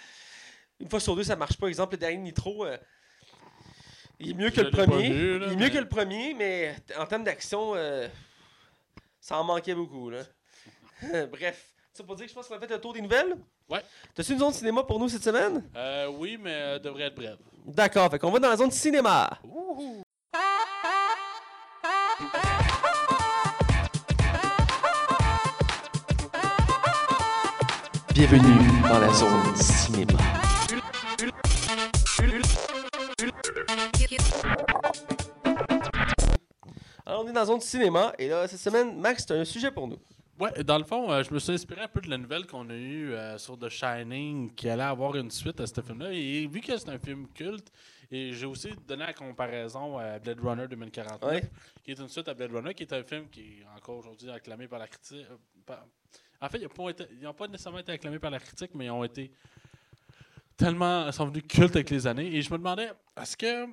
une 0.80 0.88
fois 0.88 0.98
sur 0.98 1.14
deux, 1.14 1.24
ça 1.24 1.36
marche 1.36 1.56
pas. 1.56 1.68
Exemple, 1.68 1.92
le 1.92 1.98
dernier 1.98 2.16
Nitro, 2.16 2.64
euh, 2.64 2.76
il 4.18 4.30
est 4.30 4.34
mieux 4.34 4.50
que 4.50 4.60
le 4.60 4.70
premier. 4.70 5.10
vu, 5.10 5.38
là, 5.38 5.46
il 5.46 5.52
est 5.52 5.56
mieux 5.56 5.68
que 5.68 5.78
le 5.78 5.88
premier, 5.88 6.34
mais 6.34 6.74
en 6.96 7.06
termes 7.06 7.24
d'action, 7.24 7.74
euh, 7.76 8.08
ça 9.20 9.38
en 9.38 9.44
manquait 9.44 9.74
beaucoup. 9.74 10.10
Là. 10.10 10.22
Bref, 11.30 11.72
ça 11.92 12.02
pour 12.02 12.16
dire 12.16 12.26
que 12.26 12.30
je 12.30 12.34
pense 12.34 12.48
qu'on 12.48 12.56
a 12.56 12.60
fait 12.60 12.68
le 12.68 12.80
tour 12.80 12.92
des 12.92 13.00
nouvelles. 13.00 13.36
Ouais. 13.68 13.82
T'as-tu 14.14 14.32
une 14.32 14.38
zone 14.38 14.52
cinéma 14.52 14.82
pour 14.82 14.98
nous 14.98 15.08
cette 15.08 15.22
semaine? 15.22 15.62
Euh, 15.76 16.08
oui, 16.16 16.38
mais 16.40 16.54
euh, 16.54 16.78
devrait 16.78 17.04
être 17.04 17.14
brève. 17.14 17.38
D'accord, 17.66 18.10
fait 18.10 18.18
qu'on 18.18 18.30
va 18.30 18.38
dans 18.38 18.48
la 18.48 18.56
zone 18.56 18.70
cinéma. 18.70 19.38
Bienvenue 28.18 28.82
dans 28.82 28.98
la 28.98 29.12
zone 29.12 29.54
cinéma. 29.54 30.18
Alors, 37.06 37.24
on 37.24 37.28
est 37.28 37.32
dans 37.32 37.40
la 37.40 37.46
zone 37.46 37.60
cinéma 37.60 38.12
et 38.18 38.28
là, 38.28 38.46
cette 38.48 38.60
semaine, 38.60 38.98
Max, 39.00 39.24
tu 39.24 39.32
as 39.32 39.36
un 39.36 39.44
sujet 39.44 39.70
pour 39.70 39.88
nous. 39.88 39.98
Ouais, 40.38 40.52
dans 40.62 40.78
le 40.78 40.84
fond, 40.84 41.10
euh, 41.10 41.22
je 41.22 41.32
me 41.34 41.38
suis 41.38 41.52
inspiré 41.52 41.80
un 41.82 41.88
peu 41.88 42.00
de 42.00 42.08
la 42.10 42.18
nouvelle 42.18 42.46
qu'on 42.46 42.68
a 42.70 42.74
eue 42.74 43.12
euh, 43.12 43.38
sur 43.38 43.58
The 43.58 43.68
Shining, 43.68 44.54
qui 44.54 44.68
allait 44.68 44.82
avoir 44.84 45.16
une 45.16 45.30
suite 45.30 45.60
à 45.60 45.66
ce 45.66 45.80
film-là. 45.80 46.12
Et 46.12 46.46
vu 46.46 46.60
que 46.60 46.76
c'est 46.76 46.88
un 46.90 46.98
film 46.98 47.26
culte, 47.34 47.72
et 48.10 48.32
j'ai 48.32 48.46
aussi 48.46 48.70
donné 48.86 49.04
la 49.06 49.12
comparaison 49.14 49.98
à 49.98 50.18
Blade 50.20 50.38
Runner 50.40 50.68
2049, 50.68 51.22
Ouais. 51.28 51.42
qui 51.84 51.90
est 51.92 51.98
une 51.98 52.08
suite 52.08 52.28
à 52.28 52.34
Blade 52.34 52.52
Runner, 52.52 52.72
qui 52.74 52.84
est 52.84 52.92
un 52.92 53.02
film 53.02 53.28
qui 53.28 53.40
est 53.62 53.66
encore 53.76 53.98
aujourd'hui 53.98 54.30
acclamé 54.30 54.68
par 54.68 54.78
la 54.78 54.86
critique. 54.86 55.26
euh, 55.30 55.36
par- 55.66 55.84
En 56.40 56.48
fait, 56.48 56.58
ils 56.58 57.22
n'ont 57.22 57.34
pas, 57.34 57.48
nécessairement 57.48 57.78
été 57.78 57.92
acclamés 57.92 58.18
par 58.18 58.30
la 58.30 58.38
critique, 58.38 58.70
mais 58.74 58.86
ils 58.86 58.90
ont 58.90 59.04
été 59.04 59.32
tellement. 60.56 61.10
Sont 61.12 61.26
venus 61.26 61.44
cultes 61.48 61.74
avec 61.74 61.90
les 61.90 62.06
années. 62.06 62.34
Et 62.34 62.42
je 62.42 62.52
me 62.52 62.58
demandais, 62.58 62.90
est-ce 63.20 63.36
que. 63.36 63.66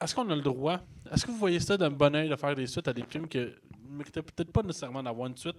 Est-ce 0.00 0.14
qu'on 0.14 0.28
a 0.28 0.36
le 0.36 0.42
droit 0.42 0.80
Est-ce 1.10 1.24
que 1.24 1.30
vous 1.30 1.38
voyez 1.38 1.60
ça 1.60 1.76
d'un 1.76 1.90
bon 1.90 2.14
oeil 2.14 2.28
de 2.28 2.36
faire 2.36 2.54
des 2.54 2.66
suites 2.66 2.88
à 2.88 2.92
des 2.92 3.04
films 3.04 3.28
qui 3.28 3.38
ne 3.38 3.50
méritaient 3.88 4.22
peut-être 4.22 4.52
pas 4.52 4.62
nécessairement 4.62 5.02
d'avoir 5.02 5.28
une 5.28 5.36
suite? 5.36 5.56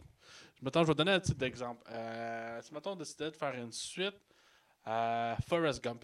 Je 0.62 0.66
vais 0.66 0.94
donner 0.96 1.12
un 1.12 1.20
titre 1.20 1.38
d'exemple. 1.38 1.82
Euh, 1.90 2.62
si 2.62 2.72
on 2.86 2.96
décidait 2.96 3.32
de 3.32 3.36
faire 3.36 3.54
une 3.56 3.72
suite 3.72 4.16
à 4.84 5.38
Forrest 5.48 5.84
Gump. 5.84 6.04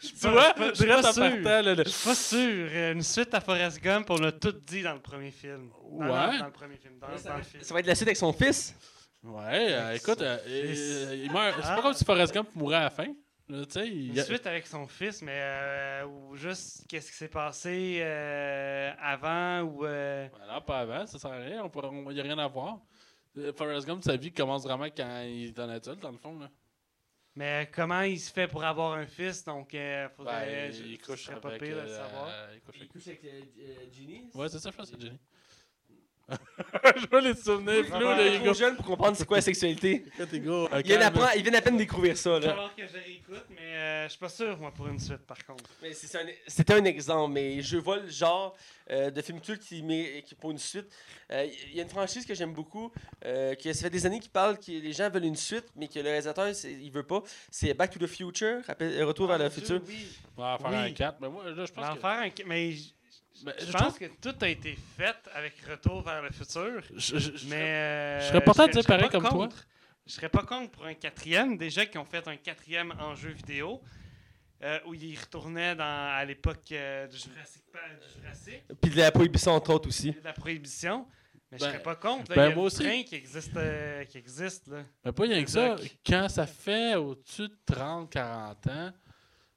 Tu 0.00 0.28
vois, 0.28 0.54
je 0.58 0.74
suis 0.74 0.86
pas 0.86 1.12
sûr. 1.12 1.24
Je 1.24 1.88
suis 1.88 2.04
pas 2.08 2.14
sûr. 2.14 2.68
Une 2.92 3.02
suite 3.02 3.32
à 3.34 3.40
Forrest 3.40 3.80
Gump, 3.82 4.10
on 4.10 4.22
a 4.24 4.32
tout 4.32 4.52
dit 4.52 4.82
dans 4.82 4.94
le 4.94 5.00
premier 5.00 5.30
film. 5.30 5.70
Dans, 5.70 5.98
Ouais. 5.98 6.08
dans- 6.08 6.38
dans 6.38 6.44
le 6.46 6.52
premier 6.52 6.76
film. 6.76 6.98
Dans, 6.98 7.06
dans 7.08 7.36
le 7.36 7.42
film. 7.42 7.62
Ça 7.62 7.72
va 7.74 7.80
être 7.80 7.86
la 7.86 7.94
suite 7.94 8.08
avec 8.08 8.16
son 8.16 8.32
fils? 8.32 8.74
Ouais, 9.22 9.68
euh, 9.72 9.92
écoute, 9.94 10.20
euh, 10.22 10.38
fils. 10.38 10.78
euh, 11.08 11.22
il 11.24 11.32
meurt. 11.32 11.56
C'est 11.60 11.68
Ah. 11.70 11.76
pas 11.76 11.82
comme 11.82 11.94
si 11.94 12.04
Forrest 12.04 12.32
Gump 12.34 12.48
mourait 12.54 12.76
à 12.76 12.82
la 12.84 12.90
fin. 12.90 13.06
Là, 13.48 13.62
il 13.84 14.22
suite 14.24 14.46
avec 14.46 14.66
son 14.66 14.86
fils, 14.88 15.22
mais 15.22 15.32
euh, 15.34 16.04
ou 16.06 16.34
juste 16.36 16.84
qu'est-ce 16.88 17.10
qui 17.12 17.16
s'est 17.16 17.28
passé 17.28 17.98
euh, 18.00 18.90
avant 19.00 19.60
ou. 19.62 19.84
euh, 19.86 20.26
Voilà, 20.36 20.60
pas 20.60 20.80
avant, 20.80 21.06
ça 21.06 21.18
sert 21.18 21.30
à 21.30 21.36
rien. 21.36 21.70
Il 22.08 22.12
n'y 22.14 22.20
a 22.20 22.22
rien 22.24 22.38
à 22.38 22.48
voir. 22.48 22.78
Forrest 23.56 23.86
Gump, 23.86 24.02
sa 24.02 24.16
vie 24.16 24.32
commence 24.32 24.64
vraiment 24.64 24.86
quand 24.86 25.22
il 25.22 25.48
est 25.48 25.58
un 25.60 25.68
adulte, 25.68 26.00
dans 26.00 26.10
le 26.10 26.18
fond. 26.18 26.38
Là. 26.38 26.48
Mais 27.36 27.70
comment 27.72 28.00
il 28.02 28.18
se 28.18 28.32
fait 28.32 28.48
pour 28.48 28.64
avoir 28.64 28.94
un 28.94 29.06
fils, 29.06 29.44
donc 29.44 29.74
euh, 29.74 30.08
faudrait. 30.08 30.68
Ben, 30.70 30.72
je- 30.72 30.82
il 30.82 30.98
couche 31.00 31.30
pas 31.30 31.48
avec. 31.48 31.62
pire 31.62 31.76
de 31.76 31.82
le 31.82 31.88
euh, 31.88 31.96
savoir. 31.96 32.30
il 32.54 32.60
couche 32.60 32.76
avec- 32.76 32.88
couche 32.92 33.06
avec 33.08 33.92
Ginny. 33.92 34.30
Ouais, 34.34 34.48
c'est 34.48 34.58
ça, 34.58 34.70
je 34.70 34.76
pense, 34.76 34.88
c'est 34.90 35.00
Jenny. 35.00 35.18
je 36.96 37.06
vois 37.08 37.20
les 37.20 37.34
souvenirs 37.34 37.84
flous, 37.86 37.98
trop 38.00 38.44
gars. 38.44 38.52
jeune 38.52 38.76
pour 38.76 38.84
comprendre 38.86 39.16
c'est 39.16 39.24
quoi 39.26 39.36
la 39.36 39.42
sexualité. 39.42 40.04
Il 40.32 40.40
vient, 40.40 40.66
calme. 40.68 40.98
d'apprendre- 41.00 41.30
il 41.36 41.42
vient 41.42 41.54
à 41.54 41.60
peine 41.60 41.74
de 41.74 41.78
découvrir 41.78 42.16
ça. 42.16 42.30
Il 42.30 42.32
va 42.32 42.40
Là. 42.40 42.48
falloir 42.48 42.74
que 42.74 42.82
je 42.86 42.92
réécoute, 42.94 43.44
mais 43.50 43.76
euh, 43.76 44.04
je 44.06 44.10
suis 44.10 44.18
pas 44.18 44.28
sûr, 44.28 44.58
moi, 44.58 44.72
pour 44.74 44.88
une 44.88 44.98
suite, 44.98 45.18
par 45.26 45.38
contre. 45.46 45.64
Un- 45.84 46.26
C'était 46.48 46.74
un 46.74 46.84
exemple, 46.84 47.32
mais 47.32 47.62
je 47.62 47.76
vois 47.76 47.98
le 47.98 48.08
genre 48.08 48.56
euh, 48.90 49.10
de 49.10 49.22
film 49.22 49.40
culte 49.40 49.62
qui, 49.62 49.82
met, 49.82 50.22
qui 50.26 50.34
pour 50.34 50.50
une 50.50 50.58
suite. 50.58 50.86
Euh, 51.30 51.46
Il 51.70 51.76
y 51.76 51.80
a 51.80 51.82
une 51.84 51.88
franchise 51.88 52.26
que 52.26 52.34
j'aime 52.34 52.52
beaucoup, 52.52 52.90
euh, 53.24 53.54
que 53.54 53.72
ça 53.72 53.82
fait 53.84 53.90
des 53.90 54.04
années 54.06 54.20
qu'ils 54.20 54.30
parlent 54.30 54.58
que 54.58 54.70
les 54.72 54.92
gens 54.92 55.08
veulent 55.10 55.24
une 55.24 55.36
suite, 55.36 55.66
mais 55.76 55.86
que 55.86 55.98
le 56.00 56.04
réalisateur 56.06 56.48
il 56.64 56.90
veut 56.90 57.02
pas. 57.06 57.22
C'est 57.50 57.72
Back 57.74 57.90
to 57.92 57.98
the 58.00 58.06
Future, 58.08 58.62
Retour 58.68 59.28
vers 59.28 59.38
le 59.38 59.48
futur. 59.50 59.80
Oui. 59.86 60.08
On 60.36 60.42
va 60.42 60.54
en 60.54 60.58
faire 60.58 60.70
Oui. 60.70 60.76
un 60.76 60.92
4, 60.92 61.18
mais 61.20 61.28
moi, 61.28 61.44
là, 61.44 61.52
je 61.64 61.72
On 61.76 61.80
va 61.80 61.86
pense 61.88 61.90
en 61.90 61.94
que... 61.94 62.00
faire 62.00 62.10
un. 62.10 62.28
Mais 62.46 62.72
j- 62.72 62.94
Ben, 63.44 63.54
Je 63.58 63.66
je 63.66 63.72
pense 63.72 63.82
trouve- 63.82 63.98
que 63.98 64.04
tout 64.20 64.34
a 64.40 64.48
été 64.48 64.76
fait 64.96 65.16
avec 65.34 65.54
Retour 65.68 66.02
vers 66.02 66.22
le 66.22 66.30
futur. 66.30 66.80
je- 66.94 67.18
je- 67.18 67.36
je- 67.36 67.48
Mais. 67.48 67.54
euh, 67.56 68.20
je 68.20 68.26
serais 68.28 68.40
porté 68.44 68.62
à 68.62 68.68
dire 68.68 68.84
pareil 68.86 69.02
pas 69.04 69.10
comme 69.10 69.22
toi. 69.22 69.30
contre. 69.30 69.66
Je 70.06 70.12
serais 70.12 70.28
pas 70.28 70.42
contre 70.44 70.70
pour 70.70 70.84
un 70.86 70.94
quatrième. 70.94 71.56
Déjà 71.58 71.84
qu'ils 71.86 71.98
ont 72.00 72.04
fait 72.04 72.26
un 72.28 72.36
quatrième 72.36 72.92
en 73.00 73.14
jeu 73.14 73.30
vidéo. 73.30 73.80
euh, 74.62 74.78
où 74.86 74.94
ils 74.94 75.18
retournaient 75.18 75.74
dans, 75.76 75.84
à 76.16 76.24
l'époque 76.24 76.72
euh, 76.72 77.06
du 77.08 77.16
Jurassic 77.18 77.62
Park, 77.70 77.84
Jurassic, 78.18 78.62
Puis 78.80 78.90
de 78.90 78.96
la 78.96 79.12
prohibition, 79.12 79.52
entre 79.52 79.74
autres, 79.74 79.88
aussi. 79.88 80.12
de 80.12 80.20
la 80.24 80.32
prohibition. 80.32 81.06
Mais 81.52 81.58
je 81.58 81.64
Ben, 81.64 81.72
serais 81.72 81.82
pas 81.82 81.94
contre. 81.94 82.30
Là, 82.30 82.36
ben, 82.36 82.42
il 82.46 82.48
y 82.48 82.52
a 82.52 82.54
moi 82.54 82.62
le 82.62 82.66
aussi. 82.68 82.82
train 82.82 83.02
qui 83.02 83.14
existe, 83.16 83.54
euh, 83.54 84.04
qui 84.06 84.16
existe 84.16 84.68
là. 84.68 84.82
Mais 85.04 85.12
pas 85.12 85.22
rien 85.24 85.44
que 85.44 85.50
ça. 85.50 85.72
Exact. 85.74 85.96
Quand 86.06 86.28
ça 86.30 86.46
fait 86.46 86.94
au-dessus 86.94 87.48
de 87.48 87.58
30, 87.66 88.08
40 88.10 88.66
ans, 88.68 88.92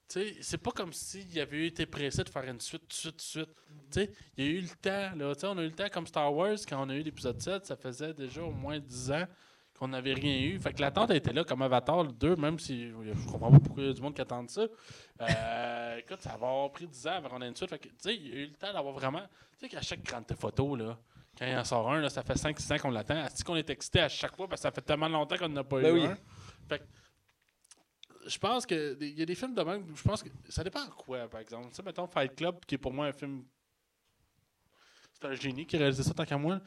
c'est 0.10 0.58
pas 0.58 0.72
comme 0.72 0.92
s'il 0.94 1.32
y 1.34 1.40
avait 1.40 1.68
été 1.68 1.86
pressé 1.86 2.24
de 2.24 2.30
faire 2.30 2.44
une 2.44 2.60
suite, 2.60 2.92
suite, 2.92 3.22
suite. 3.22 3.50
Tu 3.92 4.02
sais, 4.02 4.12
il 4.38 4.46
y 4.46 4.48
a 4.48 4.52
eu 4.52 4.62
le 4.62 4.70
temps, 4.70 5.16
là. 5.16 5.34
On 5.44 5.58
a 5.58 5.62
eu 5.64 5.68
le 5.68 5.72
temps 5.76 5.90
comme 5.92 6.08
Star 6.08 6.34
Wars, 6.34 6.58
quand 6.68 6.84
on 6.86 6.90
a 6.90 6.96
eu 6.96 7.02
l'épisode 7.02 7.40
7, 7.42 7.66
ça 7.66 7.76
faisait 7.76 8.14
déjà 8.14 8.42
au 8.42 8.52
moins 8.52 8.80
10 8.80 9.12
ans 9.12 9.26
qu'on 9.78 9.88
n'avait 9.88 10.14
rien 10.14 10.40
eu. 10.42 10.60
Fait 10.60 10.74
que 10.74 10.82
l'attente 10.82 11.12
était 11.12 11.32
là, 11.32 11.44
comme 11.44 11.62
Avatar 11.62 12.04
le 12.04 12.12
2, 12.12 12.36
même 12.36 12.60
si 12.60 12.90
je 12.90 13.32
comprends 13.32 13.52
pas 13.52 13.60
pourquoi 13.60 13.84
il 13.84 13.88
y 13.88 13.90
a 13.90 13.94
du 13.94 14.02
monde 14.02 14.14
qui 14.14 14.22
attend 14.22 14.46
ça. 14.48 14.66
Euh, 15.22 15.98
écoute, 16.00 16.22
ça 16.22 16.32
va 16.32 16.36
avoir 16.36 16.72
pris 16.72 16.88
10 16.88 17.08
ans 17.08 17.12
avant 17.12 17.30
qu'on 17.30 17.42
ait 17.42 17.48
une 17.48 17.56
suite. 17.56 17.70
Fait 17.70 17.80
que, 17.80 17.88
tu 17.88 17.96
sais, 18.00 18.16
il 18.16 18.28
y 18.28 18.32
a 18.32 18.36
eu 18.42 18.46
le 18.48 18.54
temps 18.56 18.74
d'avoir 18.74 18.94
vraiment. 18.94 19.22
Tu 19.58 19.60
sais, 19.62 19.70
qu'à 19.70 19.82
chaque 19.82 20.04
grande 20.04 20.26
photo, 20.38 20.76
là, 20.76 20.98
quand 21.38 21.46
il 21.46 21.56
en 21.56 21.64
sort 21.64 21.90
un, 21.92 22.02
là, 22.02 22.10
ça 22.10 22.24
fait 22.24 22.34
5-6 22.34 22.74
ans 22.74 22.78
qu'on 22.80 22.92
l'attend. 22.92 23.26
Est-ce 23.26 23.44
qu'on 23.44 23.56
est 23.56 23.70
excité 23.70 24.02
à 24.02 24.10
chaque 24.10 24.36
fois? 24.36 24.48
Parce 24.50 24.62
que 24.62 24.64
ça 24.64 24.72
fait 24.72 24.82
tellement 24.82 25.08
longtemps 25.08 25.38
qu'on 25.38 25.50
n'a 25.50 25.64
pas 25.64 25.80
Ben 25.82 25.96
eu 25.96 26.00
oui. 26.00 26.06
un? 26.08 26.18
Fait 26.68 26.80
que, 26.80 26.84
je 28.30 28.38
pense 28.38 28.66
que 28.66 28.98
il 29.02 29.18
y 29.20 29.22
a 29.22 29.26
des 29.26 29.36
films 29.36 29.54
de 29.56 29.62
même, 29.64 29.86
je 29.96 30.04
pense 30.04 30.24
que 30.24 30.30
ça 30.48 30.64
dépend 30.64 30.86
de 30.86 30.92
quoi, 30.92 31.28
par 31.28 31.42
exemple. 31.42 31.70
Tu 31.70 31.76
sais, 31.76 31.84
mettons 31.84 32.08
Fight 32.08 32.36
Club, 32.36 32.64
qui 32.66 32.76
est 32.76 32.78
pour 32.78 32.94
moi 32.94 33.08
un 33.08 33.12
film. 33.14 33.44
C'est 35.14 35.26
un 35.28 35.34
génie 35.34 35.66
qui 35.66 35.76
a 35.76 35.80
réalisé 35.80 36.04
ça 36.04 36.14
tant 36.14 36.26
qu'à 36.26 36.38
moi. 36.38 36.62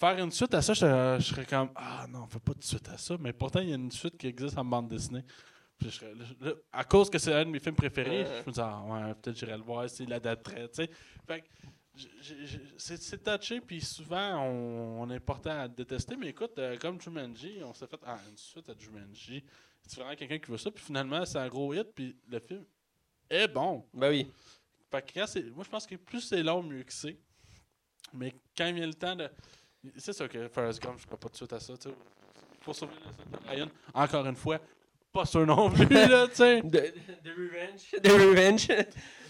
Faire 0.00 0.18
une 0.18 0.32
suite 0.32 0.52
à 0.54 0.62
ça, 0.62 0.72
je, 0.74 1.16
je 1.20 1.24
serais 1.28 1.46
comme 1.46 1.70
Ah 1.76 2.06
non, 2.08 2.22
on 2.24 2.26
fait 2.26 2.40
pas 2.40 2.54
de 2.54 2.62
suite 2.64 2.88
à 2.88 2.98
ça. 2.98 3.16
Mais 3.20 3.32
pourtant, 3.32 3.60
il 3.60 3.68
y 3.68 3.72
a 3.72 3.76
une 3.76 3.92
suite 3.92 4.16
qui 4.18 4.26
existe 4.26 4.58
en 4.58 4.64
bande 4.64 4.88
dessinée. 4.88 5.24
Puis 5.78 5.90
je 5.90 5.94
serais- 5.96 6.14
là, 6.14 6.24
là, 6.40 6.52
à 6.72 6.84
cause 6.84 7.08
que 7.10 7.18
c'est 7.18 7.32
un 7.32 7.44
de 7.44 7.50
mes 7.50 7.60
films 7.60 7.76
préférés, 7.76 8.24
Ouais. 8.24 8.42
je 8.44 8.48
me 8.50 8.52
dis 8.54 8.60
Ah 8.60 8.82
ouais, 8.84 9.14
peut-être 9.14 9.36
j'irai 9.38 9.56
le 9.56 9.62
voir 9.62 9.88
s'il 9.88 10.08
l'adapterait. 10.08 10.68
tu 10.70 10.82
sais. 10.84 10.90
Fait 11.26 11.42
que 11.42 11.46
je- 11.94 12.08
je- 12.20 12.46
je- 12.46 12.58
c'est 12.78 13.00
c'est 13.00 13.18
touché, 13.22 13.60
puis 13.60 13.80
souvent 13.80 14.40
on, 14.44 15.02
on 15.02 15.10
est 15.10 15.20
porté 15.20 15.50
à 15.50 15.68
détester. 15.68 16.16
Mais 16.16 16.28
écoute, 16.30 16.58
euh, 16.58 16.76
comme 16.78 17.00
Jumanji, 17.00 17.60
on 17.64 17.72
s'est 17.74 17.86
fait 17.86 18.00
ah, 18.04 18.18
une 18.28 18.36
suite 18.36 18.68
à 18.70 18.74
Jumanji. 18.76 19.44
C'est 19.86 19.96
vraiment 20.00 20.14
quelqu'un 20.16 20.38
qui 20.38 20.50
veut 20.50 20.58
ça, 20.58 20.70
puis 20.70 20.82
finalement 20.84 21.24
c'est 21.26 21.38
un 21.38 21.48
gros 21.48 21.72
hit, 21.74 21.88
puis 21.94 22.16
le 22.28 22.38
film 22.40 22.64
est 23.28 23.48
bon. 23.48 23.86
Ben 23.92 24.10
oui. 24.10 24.30
Fait 24.90 25.02
que 25.02 25.12
quand 25.20 25.26
c'est- 25.26 25.50
moi, 25.50 25.64
je 25.64 25.70
pense 25.70 25.86
que 25.86 25.96
plus 25.96 26.20
c'est 26.20 26.42
long, 26.42 26.62
mieux 26.62 26.82
que 26.82 26.92
c'est. 26.92 27.18
Mais 28.14 28.34
quand 28.56 28.66
il 28.66 28.74
vient 28.74 28.86
le 28.86 28.94
temps 28.94 29.16
de. 29.16 29.28
C'est 29.96 30.12
sûr 30.12 30.28
que 30.28 30.48
Forrest 30.48 30.80
Gump, 30.82 30.98
je 30.98 31.06
ne 31.10 31.16
pas 31.16 31.28
de 31.28 31.34
suite 31.36 31.52
à 31.52 31.58
ça. 31.60 31.76
tu 31.76 31.88
sais. 31.88 31.94
Pour 32.60 32.76
sauver 32.76 32.92
le 32.94 33.12
soldat 33.24 33.50
Ryan, 33.50 33.68
encore 33.94 34.26
une 34.26 34.36
fois, 34.36 34.60
pas 35.12 35.24
sûr 35.26 35.44
non 35.46 35.70
plus, 35.70 35.86
là, 36.08 36.28
tu 36.28 36.34
sais. 36.36 36.62
De 36.62 37.30
Revenge. 37.30 37.90
De 38.02 38.10
Revenge. 38.10 38.68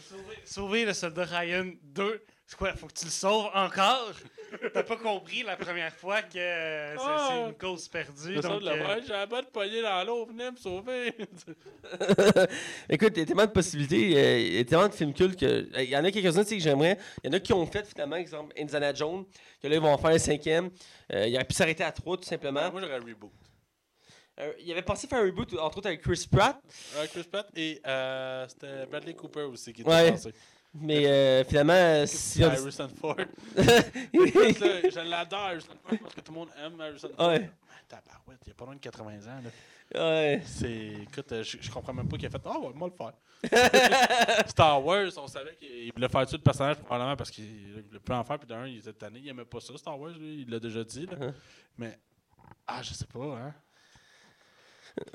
Sauver, 0.05 0.37
sauver 0.45 0.85
le 0.85 0.93
soldat 0.93 1.25
Ryan 1.25 1.73
2. 1.83 2.23
C'est 2.47 2.57
quoi, 2.59 2.75
faut 2.75 2.87
que 2.87 2.93
tu 2.93 3.07
le 3.07 3.11
sauves 3.11 3.51
encore? 3.55 4.13
T'as 4.75 4.83
pas 4.83 4.97
compris 4.99 5.43
la 5.43 5.57
première 5.57 5.95
fois 5.95 6.21
que 6.21 6.37
euh, 6.37 6.95
c'est 6.97 7.03
Ah! 7.03 7.45
une 7.49 7.55
cause 7.55 7.89
perdue. 7.89 8.35
Le 8.35 8.41
donc, 8.43 8.63
euh, 8.67 9.01
j'ai 9.07 9.13
la 9.13 9.25
bonne 9.25 9.47
poignée 9.47 9.81
dans 9.81 10.05
l'eau, 10.05 10.27
venez 10.27 10.51
me 10.51 10.57
sauver. 10.57 11.15
Écoute, 12.91 13.13
il 13.17 13.21
y 13.21 13.23
a 13.23 13.27
tellement 13.27 13.47
de 13.47 13.51
possibilités, 13.53 14.17
euh, 14.19 14.39
il 14.39 14.55
y 14.57 14.59
a 14.59 14.65
tellement 14.65 14.89
de 14.89 14.93
films 14.95 15.15
cultes 15.15 15.39
que. 15.41 15.67
Il 15.83 15.89
y 15.89 15.97
en 15.97 16.05
a 16.05 16.11
quelques-uns 16.11 16.45
que 16.45 16.59
j'aimerais. 16.59 16.99
Il 17.23 17.29
y 17.29 17.31
en 17.31 17.37
a 17.37 17.41
qui 17.41 17.53
ont 17.55 17.65
fait 17.67 17.87
finalement, 17.87 18.17
exemple 18.17 18.53
Indiana 18.59 18.93
Jones, 18.93 19.25
que 19.63 19.69
là 19.69 19.75
ils 19.77 19.81
vont 19.81 19.93
en 19.93 19.97
faire 19.99 20.11
un 20.11 20.19
cinquième. 20.19 20.71
Euh, 21.13 21.27
il 21.27 21.35
aurait 21.35 21.45
pu 21.47 21.55
s'arrêter 21.55 21.85
à 21.85 21.93
trois 21.93 22.19
tout 22.19 22.25
simplement. 22.25 22.71
Moi, 22.71 22.81
j'aurais 22.83 22.97
un 22.97 23.01
reboot. 23.01 23.33
Euh, 24.41 24.53
il 24.61 24.71
avait 24.73 24.83
pensé 24.83 25.07
faire 25.07 25.21
un 25.21 25.27
reboot, 25.27 25.53
entre 25.59 25.79
autres 25.79 25.89
avec 25.89 26.01
Chris 26.03 26.27
Pratt, 26.31 26.59
Euh, 26.97 27.07
Chris 27.07 27.25
Pratt 27.31 27.47
et 27.55 27.81
euh, 27.87 28.47
c'était 28.49 28.87
Bradley 28.87 29.15
Cooper 29.15 29.43
aussi 29.43 29.73
qui 29.73 29.83
était 29.83 29.91
Ouais. 29.91 30.11
passé. 30.13 30.33
Mais 30.75 31.07
euh, 31.07 31.45
finalement, 31.45 32.07
si 32.07 32.43
on- 32.45 32.49
Harrison 32.51 32.89
Ford. 33.01 33.17
Je 33.57 35.09
l'adore, 35.09 35.39
Harrison 35.41 35.75
Ford, 35.85 35.99
parce 36.01 36.15
que 36.15 36.21
tout 36.21 36.33
le 36.33 36.39
monde 36.39 36.49
aime 36.65 36.81
Harrison 36.81 37.09
Ford. 37.17 37.29
Ouais. 37.29 37.51
Tabarouette, 37.89 38.41
il 38.47 38.49
y 38.49 38.51
a 38.53 38.55
pas 38.55 38.65
loin 38.65 38.75
de 38.75 38.81
80 38.81 39.13
ans, 39.27 39.41
là. 39.45 39.51
Ouais. 39.95 40.41
C'est. 40.47 40.93
Écoute, 41.03 41.31
euh, 41.33 41.43
je, 41.43 41.59
je 41.61 41.71
comprends 41.71 41.93
même 41.93 42.09
pas 42.09 42.17
qu'il 42.17 42.27
a 42.27 42.31
fait. 42.31 42.41
Ah, 42.47 42.59
ouais, 42.59 42.73
moi 42.75 42.89
le 42.89 42.95
faire. 42.97 43.13
Star 44.49 44.83
Wars, 44.83 45.11
on 45.19 45.27
savait 45.27 45.55
qu'il 45.57 45.93
voulait 45.93 46.09
faire 46.09 46.27
tuer 46.27 46.39
le 46.39 46.43
personnage, 46.43 46.77
probablement 46.77 47.17
parce 47.17 47.31
qu'il 47.31 47.45
il 47.45 47.83
voulait 47.89 47.99
plus 48.01 48.15
en 48.15 48.25
faire. 48.25 48.39
Puis 48.39 48.49
d'un, 48.49 48.67
il 48.67 48.79
était 48.79 48.93
tanné, 48.95 49.19
il 49.23 49.29
aimait 49.29 49.45
pas 49.45 49.61
ça, 49.61 49.77
Star 49.77 49.99
Wars, 49.99 50.13
lui, 50.13 50.43
il 50.43 50.51
l'a 50.51 50.59
déjà 50.59 50.83
dit. 50.85 51.05
Là. 51.07 51.17
Uh-huh. 51.17 51.35
Mais. 51.77 51.99
Ah, 52.67 52.81
je 52.81 52.95
sais 52.95 53.05
pas, 53.07 53.19
hein. 53.37 53.55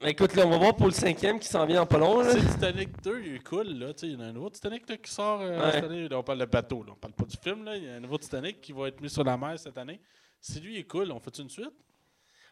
Mais 0.02 0.12
écoute, 0.12 0.36
là, 0.36 0.46
on 0.48 0.50
va 0.50 0.58
voir 0.58 0.76
pour 0.76 0.88
le 0.88 0.92
cinquième 0.92 1.40
qui 1.40 1.48
s'en 1.48 1.66
vient 1.66 1.82
en 1.84 1.86
pas 1.86 1.98
long. 2.00 2.22
là. 2.22 2.34
Titanic 2.36 2.90
2, 3.04 3.22
il 3.26 3.36
est 3.36 3.44
cool, 3.44 3.68
là. 3.78 3.94
Tu 3.94 4.00
sais, 4.02 4.08
il 4.08 4.14
y 4.14 4.16
en 4.16 4.22
a 4.22 4.26
un 4.26 4.32
nouveau 4.34 4.50
Titanic 4.50 4.90
là, 4.90 4.98
qui 4.98 5.12
sort 5.12 5.42
euh, 5.42 5.60
Ouais. 5.66 5.72
cette 5.72 5.84
année. 5.84 6.08
Là, 6.10 6.18
on 6.20 6.24
parle 6.24 6.40
de 6.40 6.46
bateau, 6.46 6.84
là. 6.84 6.94
On 6.94 6.96
parle 6.96 7.14
pas 7.14 7.26
du 7.26 7.38
film, 7.38 7.64
là. 7.64 7.76
Il 7.78 7.84
y 7.84 7.90
a 7.90 7.94
un 7.96 8.00
nouveau 8.00 8.18
Titanic 8.18 8.60
qui 8.60 8.72
va 8.72 8.88
être 8.88 9.00
mis 9.02 9.10
sur 9.10 9.24
la 9.24 9.38
mer 9.38 9.58
cette 9.60 9.78
année. 9.78 10.00
Si 10.42 10.60
lui 10.60 10.76
il 10.76 10.80
est 10.80 10.84
cool, 10.88 11.12
on 11.12 11.20
fait 11.20 11.38
une 11.40 11.50
suite? 11.50 11.72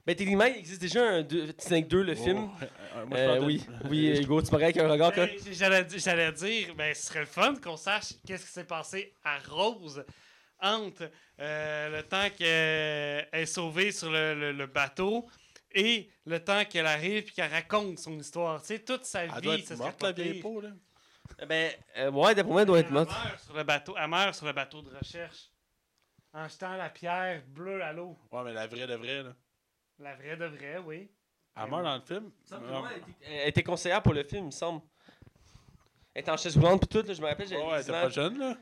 Ben, 0.05 0.15
techniquement, 0.15 0.45
il 0.45 0.57
existe 0.57 0.81
déjà 0.81 1.03
un 1.03 1.23
Titanic 1.23 1.87
2, 1.87 2.03
le 2.03 2.13
film. 2.13 2.47
Oh, 2.47 2.63
euh, 2.63 2.65
euh, 2.97 3.05
moi, 3.07 3.17
je 3.17 3.23
Euh, 3.23 3.39
oui, 3.43 3.65
oui, 3.89 4.07
Hugo, 4.21 4.39
tu 4.43 4.53
regardes 4.53 4.63
avec 4.63 4.77
un 4.77 4.91
regard. 4.91 5.11
quoi. 5.13 5.25
Ben, 5.25 5.35
J'allais 5.51 5.83
di- 5.83 5.97
j'allais 5.99 6.31
dire, 6.31 6.75
ben, 6.75 6.93
ce 6.93 7.07
serait 7.07 7.21
le 7.21 7.25
fun 7.25 7.55
qu'on 7.55 7.75
sache 7.77 8.13
qu'est-ce 8.27 8.45
qui 8.45 8.51
s'est 8.51 8.65
passé 8.65 9.13
à 9.23 9.39
Rose 9.49 10.03
entre 10.61 11.09
euh, 11.39 11.97
le 11.97 12.03
temps 12.03 12.27
qu'elle 12.37 13.27
est 13.41 13.45
sauvée 13.47 13.91
sur 13.91 14.11
le, 14.11 14.35
le- 14.35 14.51
le 14.51 14.67
bateau 14.67 15.25
et 15.75 16.09
le 16.25 16.43
temps 16.43 16.65
qu'elle 16.65 16.87
arrive 16.87 17.27
et 17.27 17.31
qu'elle 17.31 17.51
raconte 17.51 17.99
son 17.99 18.17
histoire. 18.17 18.59
Tu 18.61 18.67
sais, 18.67 18.79
toute 18.79 19.05
sa 19.05 19.25
Elle 19.25 19.31
vie, 19.31 19.41
doit 19.41 19.55
être 19.55 19.75
morte, 19.75 20.01
la 20.01 20.13
pas 20.13 20.21
vieille 20.21 20.39
peau, 20.41 20.61
là. 20.61 20.69
Ben, 21.47 21.71
euh, 21.97 22.11
ouais, 22.11 22.33
d'après 22.35 22.51
moi, 22.51 22.61
elle 22.61 22.67
doit 22.67 22.79
être 22.79 22.87
Elle 22.87 22.93
morte. 22.93 23.09
meurt 23.09 23.39
sur 23.41 23.53
le 23.55 23.63
bateau. 23.63 23.95
Elle 23.97 24.07
meurt 24.07 24.33
sur 24.35 24.45
le 24.45 24.53
bateau 24.53 24.81
de 24.81 24.95
recherche 24.95 25.51
en 26.33 26.47
jetant 26.47 26.75
la 26.75 26.89
pierre 26.89 27.43
bleue 27.47 27.83
à 27.83 27.93
l'eau. 27.93 28.17
Ouais, 28.31 28.43
mais 28.43 28.53
la 28.53 28.67
vraie 28.67 28.87
de 28.87 28.95
vraie, 28.95 29.23
là. 29.23 29.35
La 29.99 30.15
vraie 30.15 30.37
de 30.37 30.45
vraie, 30.45 30.77
oui. 30.79 31.09
Elle 31.55 31.69
meurt 31.69 31.83
dans 31.83 31.95
le 31.95 32.01
film? 32.01 32.31
Elle 33.21 33.49
était 33.49 33.63
conseillère 33.63 34.01
pour 34.03 34.13
le 34.13 34.23
film, 34.23 34.43
il 34.43 34.47
me 34.47 34.51
semble. 34.51 34.81
Elle 36.13 36.21
était 36.21 36.31
en 36.31 36.37
chaise 36.37 36.55
roulante 36.57 36.79
puis 36.81 36.87
tout, 37.01 37.05
là, 37.07 37.13
je 37.13 37.21
me 37.21 37.27
rappelle, 37.27 37.47
j'avais 37.47 37.63
Ouais, 37.63 37.75
elle 37.75 37.81
était 37.81 37.91
pas 37.91 38.09
jeune, 38.09 38.37
là. 38.37 38.57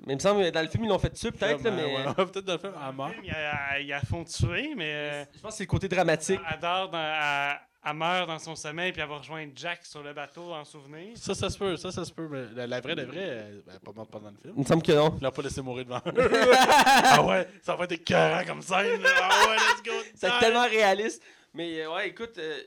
Mais 0.00 0.12
il 0.12 0.16
me 0.16 0.20
semble 0.20 0.42
que 0.44 0.50
dans 0.50 0.62
le 0.62 0.68
film, 0.68 0.84
ils 0.84 0.88
l'ont 0.88 0.98
fait 0.98 1.10
dessus, 1.10 1.32
peut-être, 1.32 1.62
là, 1.64 1.70
Comme, 1.70 1.76
mais. 1.76 1.82
euh, 1.96 2.08
ouais, 2.08 2.14
peut-être 2.26 2.44
dans 2.44 2.52
le 2.52 2.58
film, 2.58 2.72
elle 2.88 2.94
meurt. 2.94 3.14
Il 3.24 3.30
a, 3.30 3.80
il 3.80 3.92
a 3.92 4.00
fond 4.02 4.24
tuer, 4.24 4.74
mais 4.76 4.92
euh, 4.94 5.24
Je 5.34 5.40
pense 5.40 5.52
que 5.52 5.56
c'est 5.58 5.64
le 5.64 5.68
côté 5.68 5.88
dramatique. 5.88 6.40
elle, 6.52 6.60
dort 6.60 6.90
dans- 6.90 6.98
elle- 6.98 7.60
elle 7.88 7.94
meurt 7.94 8.26
dans 8.26 8.38
son 8.40 8.56
sommeil 8.56 8.90
puis 8.92 9.00
elle 9.00 9.08
va 9.08 9.18
rejoindre 9.18 9.52
Jack 9.54 9.86
sur 9.86 10.02
le 10.02 10.12
bateau 10.12 10.52
en 10.52 10.64
souvenir. 10.64 11.16
Ça, 11.16 11.34
ça 11.36 11.48
se 11.48 11.56
peut, 11.56 11.76
ça, 11.76 11.92
ça 11.92 12.04
se 12.04 12.12
peut. 12.12 12.26
Mais 12.28 12.44
la, 12.54 12.66
la 12.66 12.80
vraie 12.80 12.96
de 12.96 13.04
vraie, 13.04 13.20
elle 13.20 13.62
elle 13.68 13.76
est 13.76 13.78
pas 13.78 13.92
morte 13.92 14.10
pendant 14.10 14.30
le 14.30 14.36
film. 14.36 14.54
Il 14.56 14.60
me 14.62 14.66
semble 14.66 14.82
que 14.82 14.90
non. 14.92 15.14
Il 15.18 15.22
l'a 15.22 15.30
pas 15.30 15.42
laissé 15.42 15.62
mourir 15.62 15.84
devant 15.84 16.02
eux. 16.04 16.30
ah 16.58 17.22
ouais, 17.24 17.48
ça 17.62 17.74
va 17.76 17.84
être 17.84 17.92
écœurant 17.92 18.44
comme 18.44 18.58
là. 18.60 19.08
Ah 19.22 19.48
ouais, 19.50 19.56
let's 19.56 19.82
go. 19.84 19.92
C'est 20.16 20.38
tellement 20.40 20.66
réaliste. 20.68 21.22
Mais 21.54 21.80
euh, 21.82 21.94
ouais, 21.94 22.08
écoute, 22.08 22.36
euh, 22.38 22.60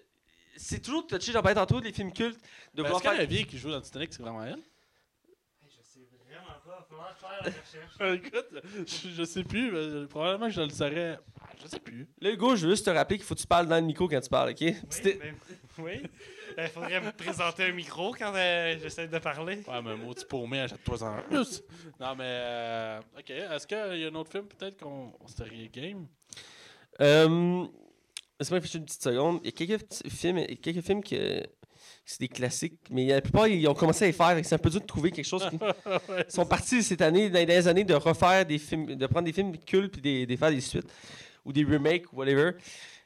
c'est 0.56 0.82
toujours 0.82 1.06
touché, 1.06 1.32
j'en 1.32 1.42
parlais 1.42 1.56
tantôt, 1.56 1.80
les 1.80 1.92
films 1.94 2.12
cultes, 2.12 2.40
de 2.74 2.82
Ben, 2.82 2.90
Est-ce 2.92 3.04
que 3.04 3.08
la 3.18 3.26
vieille 3.26 3.46
qui 3.46 3.58
joue 3.60 3.70
dans 3.72 3.82
Titanic, 3.82 4.12
c'est 4.14 4.22
vraiment 4.24 4.44
elle? 4.44 4.58
Je 5.64 5.82
sais 5.84 6.00
vraiment 6.26 6.48
pas. 6.66 6.86
Faudra 6.88 6.89
faire 6.89 6.89
la 6.89 6.89
recherche. 6.89 6.89
Écoute, 8.14 8.46
je, 8.88 9.10
je 9.10 9.24
sais 9.24 9.44
plus. 9.44 9.72
mais 9.72 10.08
probablement 10.08 10.48
que 10.48 10.54
je 10.54 10.62
le 10.62 10.70
saurais. 10.70 11.20
Je 11.62 11.68
sais 11.68 11.80
plus. 11.80 12.08
Là, 12.22 12.32
Hugo, 12.32 12.56
je 12.56 12.66
veux 12.66 12.72
juste 12.74 12.86
te 12.86 12.90
rappeler 12.90 13.18
qu'il 13.18 13.26
faut 13.26 13.36
que 13.36 13.40
tu 13.42 13.48
parles 13.48 13.68
dans 13.68 13.76
le 13.76 13.82
micro 13.86 14.08
quand 14.08 14.20
tu 14.22 14.30
parles, 14.30 14.52
ok? 14.52 14.62
Oui, 14.62 15.20
oui. 15.80 16.02
Il 16.58 16.68
faudrait 16.68 17.00
me 17.02 17.12
présenter 17.12 17.64
un 17.64 17.72
micro 17.72 18.14
quand 18.14 18.34
euh, 18.36 18.76
j'essaie 18.82 19.08
de 19.08 19.18
parler. 19.20 19.62
Ouais, 19.68 19.82
mais 19.82 19.96
maudit 19.96 20.26
paumé, 20.26 20.62
achète-toi 20.62 21.04
en 21.04 21.22
plus. 21.22 21.62
Non, 22.00 22.16
mais. 22.16 22.24
euh, 22.26 23.00
ok, 23.18 23.30
est-ce 23.30 23.66
qu'il 23.68 23.78
y 23.78 24.06
a 24.06 24.10
un 24.10 24.16
autre 24.16 24.32
film 24.32 24.46
peut-être 24.46 24.82
qu'on 24.82 25.14
on 25.20 25.28
serait 25.28 25.70
game? 25.72 26.08
Euh, 27.02 27.66
Laisse-moi 28.40 28.58
réfléchir 28.58 28.80
une 28.80 28.86
petite 28.86 29.04
seconde. 29.04 29.40
Il 29.44 29.46
y 29.46 29.50
a 29.50 29.52
quelques 29.52 29.84
petits 29.84 30.10
films, 30.10 30.38
il 30.40 30.50
y 30.50 30.54
a 30.54 30.56
quelques 30.56 30.82
films 30.86 31.04
que 31.04 31.44
c'est 32.12 32.22
des 32.22 32.28
classiques, 32.28 32.80
mais 32.90 33.06
la 33.06 33.22
plupart 33.22 33.48
ils 33.48 33.68
ont 33.68 33.74
commencé 33.76 34.06
à 34.06 34.08
les 34.08 34.14
faire. 34.14 34.36
C'est 34.44 34.56
un 34.56 34.58
peu 34.58 34.70
dur 34.72 34.82
de 34.82 34.86
trouver 34.86 35.12
quelque 35.12 35.28
chose. 35.28 35.48
qui- 35.50 35.58
Ils 36.28 36.32
sont 36.32 36.46
partis 36.46 36.82
cette 36.82 37.02
année, 37.02 37.30
dans 37.30 37.38
les 37.40 37.46
dernières 37.46 37.68
années, 37.68 37.84
de 37.84 37.94
refaire 37.94 38.46
des 38.46 38.58
films, 38.58 38.96
de 38.96 39.06
prendre 39.08 39.26
des 39.26 39.34
films 39.34 39.56
cultes 39.60 39.94
puis 39.94 40.02
des, 40.02 40.26
des 40.26 40.36
faire 40.38 40.50
des 40.50 40.60
suites 40.62 40.92
ou 41.46 41.54
des 41.54 41.64
remakes 41.64 42.12
ou 42.12 42.18
whatever. 42.18 42.52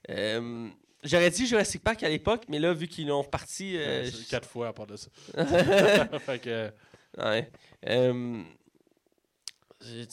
Euh, 0.09 0.69
J'aurais 1.03 1.29
dit 1.31 1.45
Jurassic 1.45 1.83
Park 1.83 2.01
à 2.03 2.07
l'époque, 2.07 2.43
mais 2.47 2.59
là, 2.59 2.73
vu 2.73 2.87
qu'ils 2.87 3.07
l'ont 3.07 3.21
reparti. 3.23 3.75
euh, 3.75 4.03
Ouais, 4.05 4.11
quatre 4.29 4.47
fois 4.47 4.69
à 4.69 4.73
part 4.73 4.87
de 4.87 4.95
ça. 4.95 5.09
je- 5.37 6.17
fait 6.19 6.39
que. 6.39 6.71
ouais. 7.17 7.51
Euh, 7.87 8.41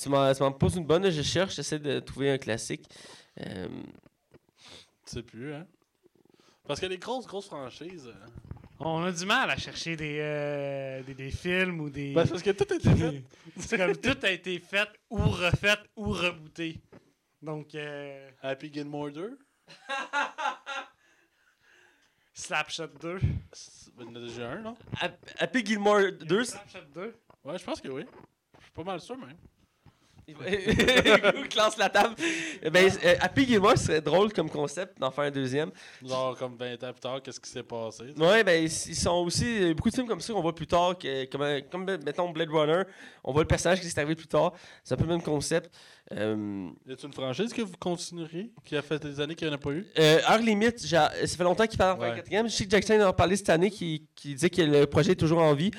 tu 0.03 0.09
m'en 0.09 0.35
tu 0.35 0.43
m'en 0.43 0.51
poses 0.51 0.75
une 0.77 0.85
bonne, 0.85 1.09
je 1.11 1.23
cherche, 1.23 1.55
j'essaie 1.55 1.79
de 1.79 2.01
trouver 2.01 2.31
un 2.33 2.39
classique. 2.39 2.87
Euh, 3.41 3.69
Tu 5.07 5.13
sais 5.17 5.23
plus, 5.23 5.55
hein? 5.55 5.65
Parce 6.67 6.81
que 6.81 6.87
les 6.87 6.99
grosses, 6.99 7.27
grosses 7.27 7.47
franchises, 7.47 8.11
On 8.83 9.05
a 9.05 9.13
du 9.13 9.27
mal 9.27 9.51
à 9.51 9.57
chercher 9.57 9.95
des, 9.95 10.19
euh, 10.21 11.03
des, 11.03 11.15
des 11.15 11.31
films 11.31 11.81
ou 11.81 11.91
des. 11.91 12.15
Ben, 12.15 12.25
c'est 12.25 12.31
parce 12.31 12.43
que 12.43 12.51
tout 12.51 12.67
a 12.73 12.77
été 12.77 12.91
fait. 12.97 13.23
C'est 13.59 13.77
comme 13.77 13.97
tout 13.97 14.17
a 14.23 14.31
été 14.31 14.59
fait 14.59 14.89
ou 15.11 15.19
refait 15.19 15.77
ou 15.97 16.11
rebooté. 16.13 16.81
Donc, 17.43 17.75
euh, 17.75 18.31
Happy 18.43 18.73
Gilmore 18.73 19.11
2. 19.11 19.39
Slapshot 22.33 22.87
2. 23.01 23.19
Il 23.99 24.05
y 24.05 24.09
en 24.09 24.15
a 24.15 24.21
déjà 24.21 24.51
un, 24.53 24.61
non? 24.63 24.77
Hap- 25.01 25.31
Happy 25.39 25.65
Gilmore 25.65 26.13
2, 26.21 26.45
c'est- 26.45 26.53
Slapshot 26.53 26.87
2. 26.95 27.15
Ouais, 27.45 27.59
je 27.59 27.65
pense 27.65 27.81
que 27.81 27.89
oui. 27.89 28.05
Je 28.59 28.63
suis 28.65 28.73
pas 28.73 28.85
mal 28.85 29.01
sûr, 29.01 29.17
même. 29.19 29.37
Hugo 31.33 31.49
classe 31.49 31.77
la 31.79 31.89
table. 31.89 32.15
Ben, 32.73 32.91
euh, 33.05 33.15
Happy 33.21 33.47
Gilmore 33.47 33.79
serait 33.79 34.01
drôle 34.01 34.33
comme 34.33 34.49
concept 34.51 34.99
d'en 34.99 35.11
faire 35.11 35.25
un 35.25 35.31
deuxième. 35.31 35.71
Genre, 36.07 36.37
comme 36.39 36.57
20 36.57 36.83
ans 36.85 36.93
plus 36.93 37.01
tard, 37.01 37.23
qu'est-ce 37.23 37.41
qui 37.41 37.51
s'est 37.51 37.63
passé? 37.63 38.05
Ouais, 38.17 38.45
ben, 38.45 38.63
ils 38.65 38.71
sont 38.71 39.25
aussi. 39.25 39.45
Il 39.45 39.67
y 39.69 39.71
a 39.71 39.75
beaucoup 39.75 39.91
de 39.91 39.95
films 39.95 40.07
comme 40.09 40.21
ça 40.21 40.33
qu'on 40.33 40.43
voit 40.43 40.55
plus 40.55 40.67
tard, 40.67 40.97
que, 40.99 41.25
comme, 41.27 41.43
euh, 41.43 41.61
comme, 41.71 41.85
mettons 41.85 42.31
Blade 42.31 42.51
Runner, 42.51 42.83
on 43.25 43.33
voit 43.33 43.43
le 43.43 43.49
personnage 43.49 43.81
qui 43.81 43.87
s'est 43.89 43.99
arrivé 44.01 44.15
plus 44.15 44.27
tard. 44.29 44.53
C'est 44.85 44.95
un 44.95 44.97
peu 44.97 45.05
le 45.05 45.11
même 45.11 45.23
concept. 45.23 45.71
Euh, 46.13 46.69
Y 46.89 46.93
a-t-il 46.93 47.07
une 47.07 47.13
franchise 47.13 47.53
que 47.53 47.63
vous 47.63 47.75
continueriez, 47.79 48.51
qui 48.65 48.77
a 48.77 48.83
fait 48.83 49.01
des 49.01 49.21
années 49.21 49.37
qu'il 49.37 49.47
n'y 49.47 49.53
en 49.53 49.57
a 49.57 49.61
pas 49.61 49.71
eu? 49.71 49.87
Euh, 49.97 50.19
Heure 50.29 50.39
Limite, 50.39 50.85
j'ai- 50.85 50.97
ça 50.97 51.37
fait 51.37 51.45
longtemps 51.45 51.67
qu'il 51.69 51.79
parle 51.79 51.99
en 51.99 52.03
Ouais. 52.03 52.17
quatrième. 52.17 52.49
Je 52.49 52.53
sais 52.55 52.65
que 52.65 52.71
Jack 52.71 52.85
Chan 52.85 52.99
en 53.01 53.07
a 53.09 53.13
parlé 53.13 53.37
cette 53.37 53.49
année, 53.51 53.71
qui, 53.71 54.09
qui 54.17 54.35
disait 54.35 54.51
que 54.51 54.63
le 54.63 54.87
projet 54.87 55.13
est 55.13 55.17
toujours 55.17 55.39
en 55.41 55.55
vie. 55.55 55.71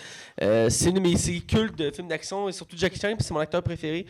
Euh, 0.42 0.70
c'est 0.70 0.88
une 0.90 0.96
de 0.96 1.00
mes 1.02 1.18
séries 1.18 1.46
cultes 1.46 1.78
de 1.78 1.92
films 1.92 2.08
d'action, 2.08 2.48
et 2.48 2.54
surtout 2.54 2.78
Jack 2.78 2.94
Chan, 2.96 3.14
puis 3.18 3.26
c'est 3.26 3.34
mon 3.34 3.42
acteur 3.42 3.62
préféré. 3.62 4.06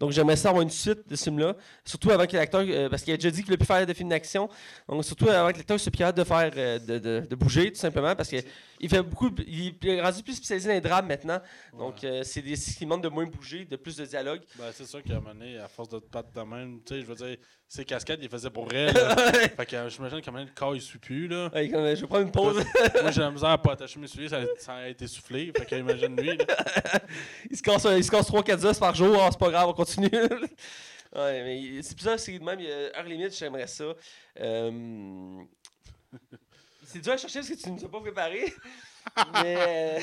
Donc 0.00 0.10
j'aimerais 0.12 0.34
ça 0.36 0.48
avoir 0.48 0.62
une 0.62 0.70
suite 0.70 1.08
de 1.08 1.14
ce 1.14 1.24
film-là. 1.24 1.54
Surtout 1.84 2.10
avant 2.10 2.26
que 2.26 2.36
l'acteur, 2.36 2.64
euh, 2.66 2.88
parce 2.88 3.02
qu'il 3.02 3.12
a 3.12 3.16
déjà 3.16 3.30
dit 3.30 3.42
qu'il 3.42 3.50
veut 3.52 3.56
plus 3.58 3.66
faire 3.66 3.86
de 3.86 3.92
films 3.94 4.08
d'action. 4.08 4.48
Donc 4.88 5.04
surtout 5.04 5.28
avant 5.28 5.52
que 5.52 5.58
l'acteur 5.58 5.78
soit 5.78 5.92
capable 5.94 6.18
de 6.18 6.24
faire, 6.24 6.50
euh, 6.56 6.78
de, 6.78 6.98
de- 6.98 7.26
de 7.28 7.34
bouger, 7.36 7.70
tout 7.70 7.78
simplement, 7.78 8.16
parce 8.16 8.28
qu'il 8.30 8.88
fait 8.88 9.02
beaucoup, 9.02 9.30
il 9.46 9.76
est 9.84 10.00
rendu 10.00 10.22
plus 10.22 10.34
spécialisé 10.34 10.68
dans 10.68 10.74
les 10.74 10.80
drames 10.80 11.06
maintenant. 11.06 11.38
Donc 11.78 12.02
euh, 12.02 12.22
c'est 12.24 12.42
des 12.42 12.56
ce 12.56 12.76
qui 12.76 12.84
demande 12.84 13.02
de 13.04 13.08
moins 13.08 13.26
bouger, 13.26 13.64
de 13.66 13.76
plus 13.76 13.96
de 13.96 14.04
dialogue. 14.06 14.40
Ben, 14.58 14.64
c'est 14.72 14.86
sûr 14.86 15.02
qu'à 15.02 15.12
un 15.16 15.20
moment 15.20 15.34
donné, 15.34 15.58
à 15.58 15.68
force 15.68 15.90
de 15.90 15.98
te 15.98 16.10
battre 16.10 16.32
de 16.32 16.40
même, 16.40 16.80
tu 16.84 16.94
sais, 16.94 17.00
je 17.02 17.06
veux 17.06 17.14
dire, 17.14 17.36
ses 17.70 17.84
cascades, 17.84 18.18
il 18.18 18.24
les 18.24 18.28
faisait 18.28 18.50
pour 18.50 18.66
elle. 18.72 18.92
fait 19.56 19.64
que 19.64 19.76
euh, 19.76 19.88
j'imagine 19.88 20.20
donné, 20.20 20.44
le 20.44 20.50
corps, 20.52 20.74
il 20.74 20.82
suit 20.82 20.98
plus, 20.98 21.28
là. 21.28 21.48
Ouais, 21.54 21.68
comme, 21.68 21.82
euh, 21.82 21.94
je 21.94 22.00
vais 22.00 22.06
prendre 22.08 22.26
une 22.26 22.32
pause. 22.32 22.56
Moi, 23.00 23.12
j'ai 23.12 23.20
la 23.20 23.30
misère 23.30 23.50
à 23.50 23.62
pas 23.62 23.74
attacher 23.74 24.00
mes 24.00 24.08
souliers, 24.08 24.28
ça, 24.28 24.40
ça 24.58 24.74
a 24.74 24.88
été 24.88 25.06
soufflé. 25.06 25.52
Fait 25.56 25.64
qu'imagine 25.66 26.16
lui, 26.20 26.36
là. 26.36 26.44
il 27.48 27.56
se 27.56 27.62
casse, 27.62 27.86
il 27.96 28.02
se 28.02 28.10
casse 28.10 28.28
3-4 28.28 28.66
os 28.66 28.78
par 28.80 28.92
jour, 28.92 29.16
Ah, 29.22 29.28
c'est 29.30 29.38
pas 29.38 29.50
grave, 29.50 29.68
on 29.68 29.72
continue. 29.72 30.10
ouais, 30.12 30.50
mais 31.14 31.80
c'est 31.82 32.18
séries 32.18 32.40
de 32.40 32.44
même. 32.44 32.58
Heure 32.58 33.04
limite, 33.04 33.38
j'aimerais 33.38 33.68
ça. 33.68 33.84
Euh, 34.40 35.44
C'est 36.82 36.98
dur 36.98 37.12
à 37.12 37.16
chercher 37.18 37.38
parce 37.38 37.50
que 37.50 37.54
tu 37.54 37.70
ne 37.70 37.76
nous 37.76 37.84
as 37.84 37.88
pas 37.88 38.00
préparé. 38.00 38.52
mais 39.44 39.56
euh, 39.56 40.00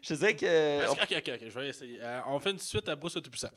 je 0.00 0.08
te 0.08 0.14
dirais 0.14 0.34
que. 0.34 0.90
Ok, 0.92 1.08
ok, 1.10 1.30
ok, 1.34 1.40
je 1.42 1.60
vais 1.60 1.68
essayer. 1.68 1.98
Euh, 2.00 2.20
on 2.26 2.40
fait 2.40 2.52
une 2.52 2.58
suite 2.58 2.88
à 2.88 2.96
Bruce 2.96 3.12
Tout-Puissant. 3.12 3.50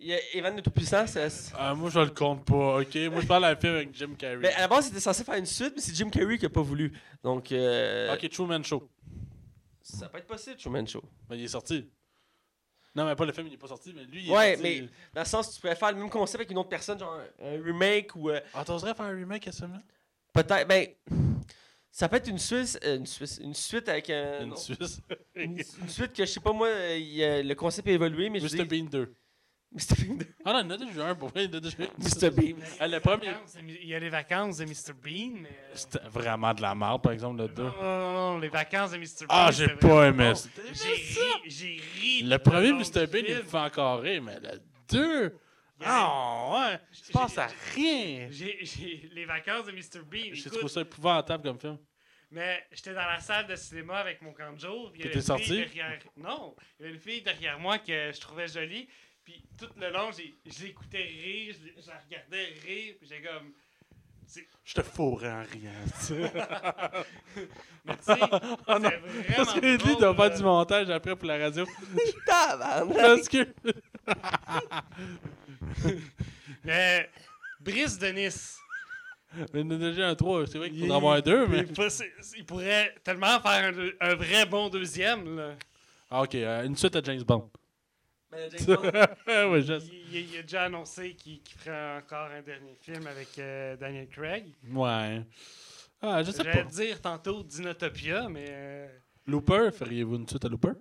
Il 0.00 0.06
y 0.06 0.14
a 0.14 0.18
Evan 0.34 0.54
le 0.54 0.62
Tout-Puissant. 0.62 1.06
ça- 1.08 1.28
c'est- 1.28 1.52
Euh, 1.58 1.74
moi, 1.74 1.90
je 1.90 1.98
le 1.98 2.10
compte 2.10 2.44
pas, 2.44 2.78
ok? 2.80 2.94
Moi, 3.10 3.20
je 3.20 3.26
parle 3.26 3.42
d'un 3.42 3.56
film 3.56 3.74
avec 3.74 3.94
Jim 3.94 4.14
Carrey. 4.16 4.36
Ben, 4.38 4.52
à 4.56 4.60
la 4.60 4.68
base, 4.68 4.86
c'était 4.86 5.00
censé 5.00 5.24
faire 5.24 5.34
une 5.34 5.46
suite, 5.46 5.72
mais 5.74 5.82
c'est 5.82 5.94
Jim 5.94 6.08
Carrey 6.08 6.38
qui 6.38 6.44
n'a 6.44 6.50
pas 6.50 6.62
voulu. 6.62 6.92
Donc. 7.22 7.50
euh, 7.52 8.14
Ok, 8.14 8.28
Truman 8.30 8.62
Show. 8.62 8.88
Ça 9.82 10.08
peut 10.08 10.18
être 10.18 10.26
possible, 10.26 10.56
Truman 10.56 10.86
Show. 10.86 11.02
Ben, 11.28 11.34
il 11.36 11.44
est 11.44 11.48
sorti. 11.48 11.88
Non, 12.94 13.04
mais 13.06 13.14
pas 13.16 13.24
le 13.26 13.32
film, 13.32 13.46
il 13.48 13.54
est 13.54 13.58
pas 13.58 13.68
sorti, 13.68 13.92
mais 13.94 14.04
lui, 14.04 14.22
il 14.24 14.28
est 14.30 14.32
Ouais, 14.34 14.54
sorti. 14.54 14.62
mais 14.62 14.88
dans 15.14 15.20
le 15.20 15.26
sens, 15.26 15.54
tu 15.54 15.60
pourrais 15.60 15.76
faire 15.76 15.92
le 15.92 15.98
même 15.98 16.10
concept 16.10 16.36
avec 16.40 16.50
une 16.50 16.58
autre 16.58 16.68
personne, 16.68 16.98
genre 16.98 17.18
un, 17.42 17.62
remake 17.62 18.14
ou. 18.16 18.30
euh, 18.30 18.40
Ah, 18.54 18.64
t'oserais 18.64 18.94
faire 18.94 19.06
un 19.06 19.14
remake 19.16 19.46
à 19.48 19.52
ce 19.52 19.58
film-là? 19.58 19.82
Peut-être. 20.32 20.68
Ben. 20.68 20.88
Ça 21.90 22.08
peut 22.08 22.16
être 22.16 22.28
une 22.28 22.38
Suisse. 22.38 22.78
euh, 22.84 22.96
une, 22.98 23.06
Suisse 23.06 23.40
une 23.42 23.54
suite 23.54 23.88
avec 23.88 24.10
un. 24.10 24.42
Une 24.44 24.56
Suisse. 24.56 25.00
une, 25.34 25.58
une 25.58 25.88
suite 25.88 26.12
que 26.12 26.24
je 26.24 26.30
sais 26.30 26.40
pas 26.40 26.52
moi, 26.52 26.68
euh, 26.68 27.42
le 27.42 27.54
concept 27.54 27.88
a 27.88 27.92
évolué, 27.92 28.30
mais 28.30 28.38
je 28.40 28.44
Mr. 28.56 28.64
dis. 28.66 28.82
Bean 28.82 28.88
2. 28.88 29.14
Mr. 29.70 29.94
Bean. 30.06 30.18
Ah 30.46 30.52
non, 30.54 30.60
il 30.60 30.62
y 30.62 30.66
en 30.66 30.70
a 30.70 30.76
déjà 30.78 31.06
un, 31.08 31.14
pour 31.14 31.28
vrai, 31.28 31.44
il 31.44 31.50
y 31.50 31.54
en 31.54 31.58
a 31.58 31.60
déjà 31.60 31.76
un. 31.82 31.88
Mr. 31.98 32.30
Bean. 32.30 32.56
Ah, 32.80 32.88
le 32.88 33.00
premier, 33.00 33.26
de 33.28 33.34
Il 33.68 33.86
y 33.86 33.94
a 33.94 33.98
les 33.98 34.08
vacances 34.08 34.56
de 34.58 34.64
Mr. 34.64 34.94
Bean, 34.94 35.40
mais. 35.42 35.48
euh, 35.50 35.70
c'était 35.74 35.98
vraiment 36.08 36.54
de 36.54 36.62
la 36.62 36.74
merde, 36.74 37.02
par 37.02 37.12
exemple, 37.12 37.42
le 37.42 37.48
2. 37.48 37.62
Non, 37.62 37.72
non, 37.82 38.12
non, 38.32 38.38
les 38.38 38.48
vacances 38.48 38.92
de 38.92 38.96
Mr. 38.96 39.26
Bean. 39.26 39.26
Ah, 39.28 39.50
j'ai 39.52 39.66
c'était 39.66 39.76
pas 39.78 39.88
vraiment 39.88 40.22
aimé 40.24 40.28
bon. 40.30 40.34
ça. 40.34 40.48
J'ai 40.72 40.92
ri, 40.94 41.28
j'ai 41.46 41.82
ri. 42.00 42.22
Le 42.22 42.38
premier 42.38 42.72
Mr. 42.72 43.06
Bean, 43.06 43.24
il 43.28 43.34
me 43.36 43.42
fait 43.42 43.58
encore 43.58 44.00
rire, 44.00 44.22
mais 44.22 44.40
le 44.40 44.58
2. 44.90 45.38
Il 45.80 45.84
y 45.84 45.86
a- 45.86 45.90
Ah, 45.90 46.70
ouais. 46.70 46.80
Je 47.06 47.12
pense 47.12 47.36
à 47.38 47.46
rien. 47.74 48.28
J'ai 48.30 48.58
j'ai- 48.62 49.10
les 49.12 49.26
vacances 49.26 49.66
de 49.66 49.72
Mr. 49.72 50.02
Bean. 50.04 50.30
J'ai 50.32 50.40
écoute, 50.40 50.52
trouvé 50.58 50.68
ça 50.72 50.80
épouvantable 50.80 51.44
comme 51.44 51.60
film. 51.60 51.78
Mais 52.30 52.66
j'étais 52.72 52.92
dans 52.92 53.06
la 53.06 53.20
salle 53.20 53.46
de 53.46 53.54
cinéma 53.56 53.98
avec 53.98 54.20
mon 54.20 54.32
canjo. 54.34 54.90
puis 54.90 55.00
il 55.00 55.06
y 55.06 55.08
T'étais 55.10 55.30
avait 55.30 55.38
une 55.40 55.46
fille 55.46 55.56
sorti? 55.56 55.74
derrière- 55.76 55.98
Non, 56.16 56.54
il 56.78 56.82
y 56.82 56.84
avait 56.86 56.94
une 56.96 57.00
fille 57.00 57.22
derrière 57.22 57.58
moi 57.58 57.78
que 57.78 58.10
je 58.12 58.20
trouvais 58.20 58.48
jolie. 58.48 58.86
Puis 59.28 59.44
tout 59.58 59.68
le 59.78 59.90
long, 59.90 60.10
j'ai- 60.16 60.34
je 60.46 60.64
l'écoutais 60.64 61.02
rire, 61.02 61.54
je, 61.60 61.86
la 61.90 61.98
regardais 61.98 62.46
rire, 62.64 62.94
puis 62.98 63.06
j'ai 63.06 63.20
comme. 63.20 63.52
Je 64.64 64.74
te 64.74 64.80
fourrais 64.82 65.30
en 65.32 65.42
riant. 65.42 65.70
tu 66.00 66.04
sais. 66.06 66.32
Mais 67.84 67.96
tu 67.96 68.02
sais, 68.04 68.16
non, 68.16 68.56
vraiment. 68.66 68.90
Parce 69.36 69.52
que 69.52 69.60
lui, 69.60 69.96
doit 69.96 70.14
faire 70.14 70.28
là. 70.30 70.36
du 70.36 70.42
montage 70.42 70.88
après 70.90 71.14
pour 71.16 71.26
la 71.28 71.36
radio. 71.38 71.66
Parce 72.26 73.28
que. 73.28 73.46
Mais 76.64 77.10
Brice 77.60 77.98
de 77.98 78.08
Nice. 78.08 78.58
Mais 79.52 79.60
il 79.60 79.60
y 79.60 79.64
en 79.64 79.70
a 79.72 79.76
déjà 79.76 80.08
un 80.08 80.14
3. 80.14 80.46
C'est 80.46 80.56
vrai 80.58 80.70
qu'il 80.70 80.78
il- 80.78 80.82
faudrait 80.82 80.96
avoir 80.96 81.14
un 81.16 81.20
2, 81.20 81.46
mais. 81.48 81.66
il, 82.36 82.44
pourrait 82.46 82.94
tellement 83.04 83.38
faire 83.40 83.64
un, 83.66 83.72
deux- 83.72 83.96
un 84.00 84.14
vrai 84.14 84.46
bon 84.46 84.68
deuxième. 84.70 85.36
Là. 85.36 85.54
Ah, 86.10 86.22
ok, 86.22 86.34
euh, 86.36 86.64
une 86.64 86.76
suite 86.76 86.96
à 86.96 87.02
James 87.02 87.22
Bond. 87.22 87.50
Mais 88.32 88.48
James 88.50 88.76
Bond, 89.26 89.50
ouais, 89.52 89.62
je 89.62 89.78
sais. 89.80 89.86
Il, 89.86 90.16
il- 90.16 90.30
il 90.34 90.38
a 90.38 90.42
déjà 90.42 90.64
annoncé 90.64 91.14
qu'il 91.14 91.40
ferait 91.56 91.96
encore 91.98 92.28
un 92.30 92.42
dernier 92.42 92.74
film 92.80 93.06
avec 93.06 93.38
euh, 93.38 93.76
Daniel 93.76 94.08
Craig. 94.08 94.46
Ouais. 94.70 95.22
Ah, 96.00 96.22
je 96.22 96.30
sais 96.30 96.44
pas. 96.44 96.62
dire 96.64 97.00
tantôt 97.00 97.42
Dinotopia, 97.42 98.28
mais. 98.28 98.46
euh, 98.50 98.88
Looper, 99.26 99.70
feriez-vous 99.72 100.16
une 100.16 100.28
suite 100.28 100.44
à 100.44 100.48
Looper? 100.48 100.72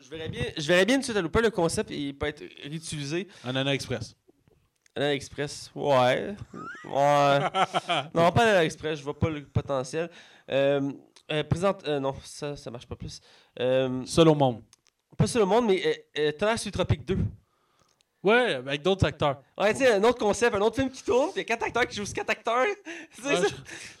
Je 0.00 0.08
verrais 0.10 0.28
bien, 0.28 0.44
je 0.56 0.66
verrais 0.68 0.84
bien 0.86 0.96
une 0.96 1.02
suite 1.02 1.16
à 1.16 1.22
Looper, 1.22 1.40
le 1.42 1.50
concept 1.50 1.90
il 1.90 2.16
peut 2.16 2.26
être 2.26 2.44
réutilisé. 2.62 3.26
Anana 3.44 3.74
Express. 3.74 4.14
À 4.96 5.12
Express, 5.12 5.70
ouais. 5.74 6.34
Ouais. 6.84 7.38
non, 8.14 8.32
pas 8.32 8.58
à 8.58 8.64
Express, 8.64 8.98
je 8.98 9.04
vois 9.04 9.18
pas 9.18 9.28
le 9.30 9.44
potentiel. 9.44 10.10
Euh, 10.50 10.92
euh, 11.30 11.44
présente, 11.44 11.86
euh, 11.86 12.00
non, 12.00 12.14
ça, 12.24 12.56
ça 12.56 12.70
marche 12.70 12.86
pas 12.86 12.96
plus. 12.96 13.20
Euh, 13.60 14.04
Seul 14.06 14.28
au 14.28 14.34
monde. 14.34 14.62
Pas 15.18 15.26
sur 15.26 15.40
le 15.40 15.46
monde, 15.46 15.66
mais 15.66 15.82
euh, 16.18 16.30
euh, 16.40 16.70
Tropique 16.70 17.04
2. 17.04 17.18
Ouais, 18.20 18.54
avec 18.54 18.82
d'autres 18.82 19.06
acteurs. 19.06 19.40
Ouais, 19.56 19.72
tu 19.72 19.78
sais, 19.80 19.92
un 19.94 20.02
autre 20.02 20.18
concept, 20.18 20.54
un 20.56 20.60
autre 20.60 20.74
film 20.74 20.90
qui 20.90 21.04
tourne, 21.04 21.30
puis 21.32 21.36
il 21.36 21.48
y 21.48 21.52
a 21.52 21.56
quatre 21.56 21.62
acteurs 21.64 21.86
qui 21.86 21.96
jouent 21.96 22.12
quatre 22.12 22.30
acteurs. 22.30 22.66
Tu 23.14 23.22
sais, 23.22 23.28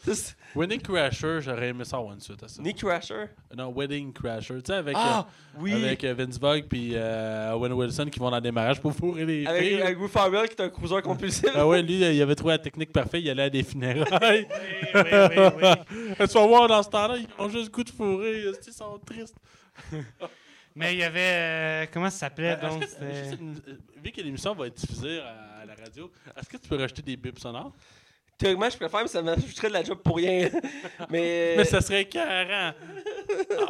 Ouais, 0.08 0.14
ça- 0.14 0.32
Wedding 0.56 0.80
Crasher, 0.80 1.38
j'aurais 1.40 1.68
aimé 1.68 1.84
ça 1.84 1.98
avoir 1.98 2.14
une 2.14 2.20
suite 2.20 2.42
à 2.42 2.48
ça. 2.48 2.60
Nick 2.60 2.78
Crasher? 2.78 3.26
Non, 3.56 3.72
Wedding 3.72 4.12
Crasher. 4.12 4.56
Tu 4.56 4.62
sais, 4.66 4.74
avec, 4.74 4.96
Ah, 4.98 5.24
euh, 5.28 5.58
oui. 5.60 5.72
avec 5.72 6.02
euh, 6.02 6.14
Vince 6.14 6.38
Vogue 6.40 6.64
puis 6.68 6.92
euh, 6.94 7.52
Owen 7.52 7.72
Wilson 7.72 8.06
qui 8.10 8.18
vont 8.18 8.30
dans 8.30 8.36
le 8.36 8.42
démarrage 8.42 8.80
pour 8.80 8.92
fourrer 8.92 9.24
les 9.24 9.46
Avec, 9.46 9.62
filles. 9.62 9.82
avec 9.82 10.00
Will 10.00 10.08
Ferrell, 10.08 10.48
qui 10.48 10.54
est 10.60 10.62
un 10.64 10.68
cruiser 10.68 11.00
compulsif. 11.02 11.50
Ah 11.54 11.66
ouais, 11.66 11.80
lui, 11.82 11.94
il 12.00 12.22
avait 12.22 12.34
trouvé 12.34 12.54
la 12.54 12.58
technique 12.58 12.92
parfaite, 12.92 13.20
il 13.22 13.30
allait 13.30 13.44
à 13.44 13.50
des 13.50 13.62
funérailles. 13.62 14.48
oui, 14.94 15.00
oui, 15.04 15.28
oui, 15.36 15.74
oui. 16.18 16.26
Tu 16.28 16.34
vas 16.34 16.46
voir 16.46 16.66
dans 16.66 16.82
ce 16.82 16.88
temps-là, 16.90 17.18
ils 17.18 17.26
ont 17.38 17.48
juste 17.48 17.66
le 17.66 17.70
goût 17.70 17.84
de 17.84 17.90
fourrer, 17.90 18.42
ils 18.66 18.72
sont 18.72 18.98
tristes. 19.06 19.36
Mais 20.78 20.94
il 20.94 20.98
y 21.00 21.02
avait. 21.04 21.20
euh, 21.20 21.86
comment 21.92 22.10
ça 22.10 22.18
s'appelait 22.18 22.52
Euh, 22.52 22.56
est-ce 22.56 22.68
donc 22.68 22.80
que- 23.36 23.40
une- 23.42 23.60
euh, 23.68 23.78
vu 24.02 24.10
que 24.12 24.20
l'émission 24.20 24.54
va 24.54 24.66
être 24.68 24.74
diffusée 24.74 25.20
à, 25.20 25.60
à 25.62 25.64
la 25.66 25.74
radio, 25.74 26.10
est-ce 26.36 26.48
que 26.48 26.56
tu 26.56 26.68
peux 26.68 26.76
rajouter 26.76 27.02
des 27.02 27.16
bips 27.16 27.38
sonores? 27.38 27.72
Théoriquement, 28.38 28.70
je 28.70 28.76
préfère, 28.76 29.00
mais 29.02 29.08
ça 29.08 29.20
m'ajouterait 29.20 29.68
de 29.68 29.72
la 29.72 29.82
job 29.82 29.98
pour 29.98 30.16
rien. 30.16 30.48
mais. 31.10 31.54
Mais 31.56 31.64
ça 31.64 31.80
serait 31.80 32.04
carré. 32.04 32.72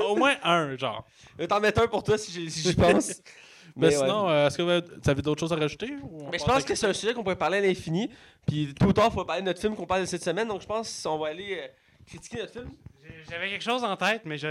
Au 0.06 0.14
moins 0.14 0.36
un, 0.42 0.76
genre. 0.76 1.06
Je 1.36 1.42
vais 1.42 1.48
t'en 1.48 1.60
mettre 1.60 1.80
un 1.82 1.86
pour 1.88 2.02
toi 2.02 2.18
si 2.18 2.30
j'y 2.32 2.50
si 2.50 2.74
pense. 2.74 3.22
Mais, 3.76 3.92
sinon, 3.92 4.28
euh, 4.28 4.48
est-ce 4.48 4.56
que 4.56 4.62
vous 4.62 5.08
avez 5.08 5.22
d'autres 5.22 5.38
choses 5.38 5.52
à 5.52 5.56
rajouter? 5.56 5.94
Mais 6.32 6.38
je 6.38 6.44
pense 6.44 6.64
que 6.64 6.74
c'est 6.74 6.86
un 6.88 6.92
sujet 6.92 7.14
qu'on 7.14 7.22
pourrait 7.22 7.36
parler 7.36 7.58
à 7.58 7.60
l'infini. 7.60 8.10
Puis 8.44 8.74
tout 8.74 8.86
ou 8.86 8.92
tard, 8.92 9.08
il 9.12 9.14
faut 9.14 9.24
parler 9.24 9.42
de 9.42 9.46
notre 9.46 9.60
film 9.60 9.76
qu'on 9.76 9.86
parle 9.86 10.00
de 10.00 10.06
cette 10.06 10.24
semaine. 10.24 10.48
Donc 10.48 10.62
je 10.62 10.66
pense 10.66 11.00
qu'on 11.04 11.16
va 11.16 11.28
aller 11.28 11.60
euh, 11.62 11.66
critiquer 12.04 12.38
notre 12.38 12.52
film. 12.54 12.70
J'avais 13.30 13.48
quelque 13.50 13.62
chose 13.64 13.84
en 13.84 13.96
tête, 13.96 14.22
mais 14.24 14.38
je, 14.38 14.46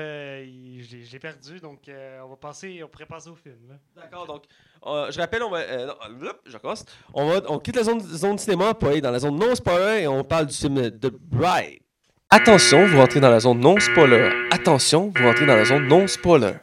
je 0.81 1.11
l'ai- 1.11 1.19
perdu, 1.19 1.59
donc 1.59 1.87
euh, 1.89 2.19
on 2.23 2.29
va 2.29 2.35
passer, 2.35 2.81
on 2.83 2.87
pourrait 2.87 3.05
passer 3.05 3.29
au 3.29 3.35
film. 3.35 3.57
là. 3.69 3.75
D'accord, 4.01 4.25
donc 4.27 4.43
euh, 4.85 5.09
je 5.11 5.19
rappelle, 5.19 5.43
on 5.43 5.49
va. 5.49 5.59
euh, 5.59 5.85
non, 5.87 6.27
hop, 6.29 6.41
je 6.45 6.53
recommence. 6.53 6.85
On, 7.13 7.29
va, 7.29 7.41
on 7.49 7.59
quitte 7.59 7.75
la 7.75 7.83
zone, 7.83 7.99
zone 8.01 8.37
cinéma 8.37 8.73
pour 8.73 8.89
aller 8.89 9.01
dans 9.01 9.11
la 9.11 9.19
zone 9.19 9.37
non 9.37 9.55
spoiler 9.55 10.03
et 10.03 10.07
on 10.07 10.23
parle 10.23 10.45
du 10.47 10.55
film 10.55 10.91
The 10.91 11.07
Bride. 11.11 11.81
Attention, 12.29 12.85
vous 12.85 12.97
rentrez 12.97 13.19
dans 13.19 13.29
la 13.29 13.39
zone 13.39 13.59
non 13.59 13.79
spoiler. 13.79 14.29
Attention, 14.51 15.11
vous 15.15 15.23
rentrez 15.23 15.45
dans 15.45 15.55
la 15.55 15.65
zone 15.65 15.87
non 15.87 16.05
spoiler. 16.07 16.53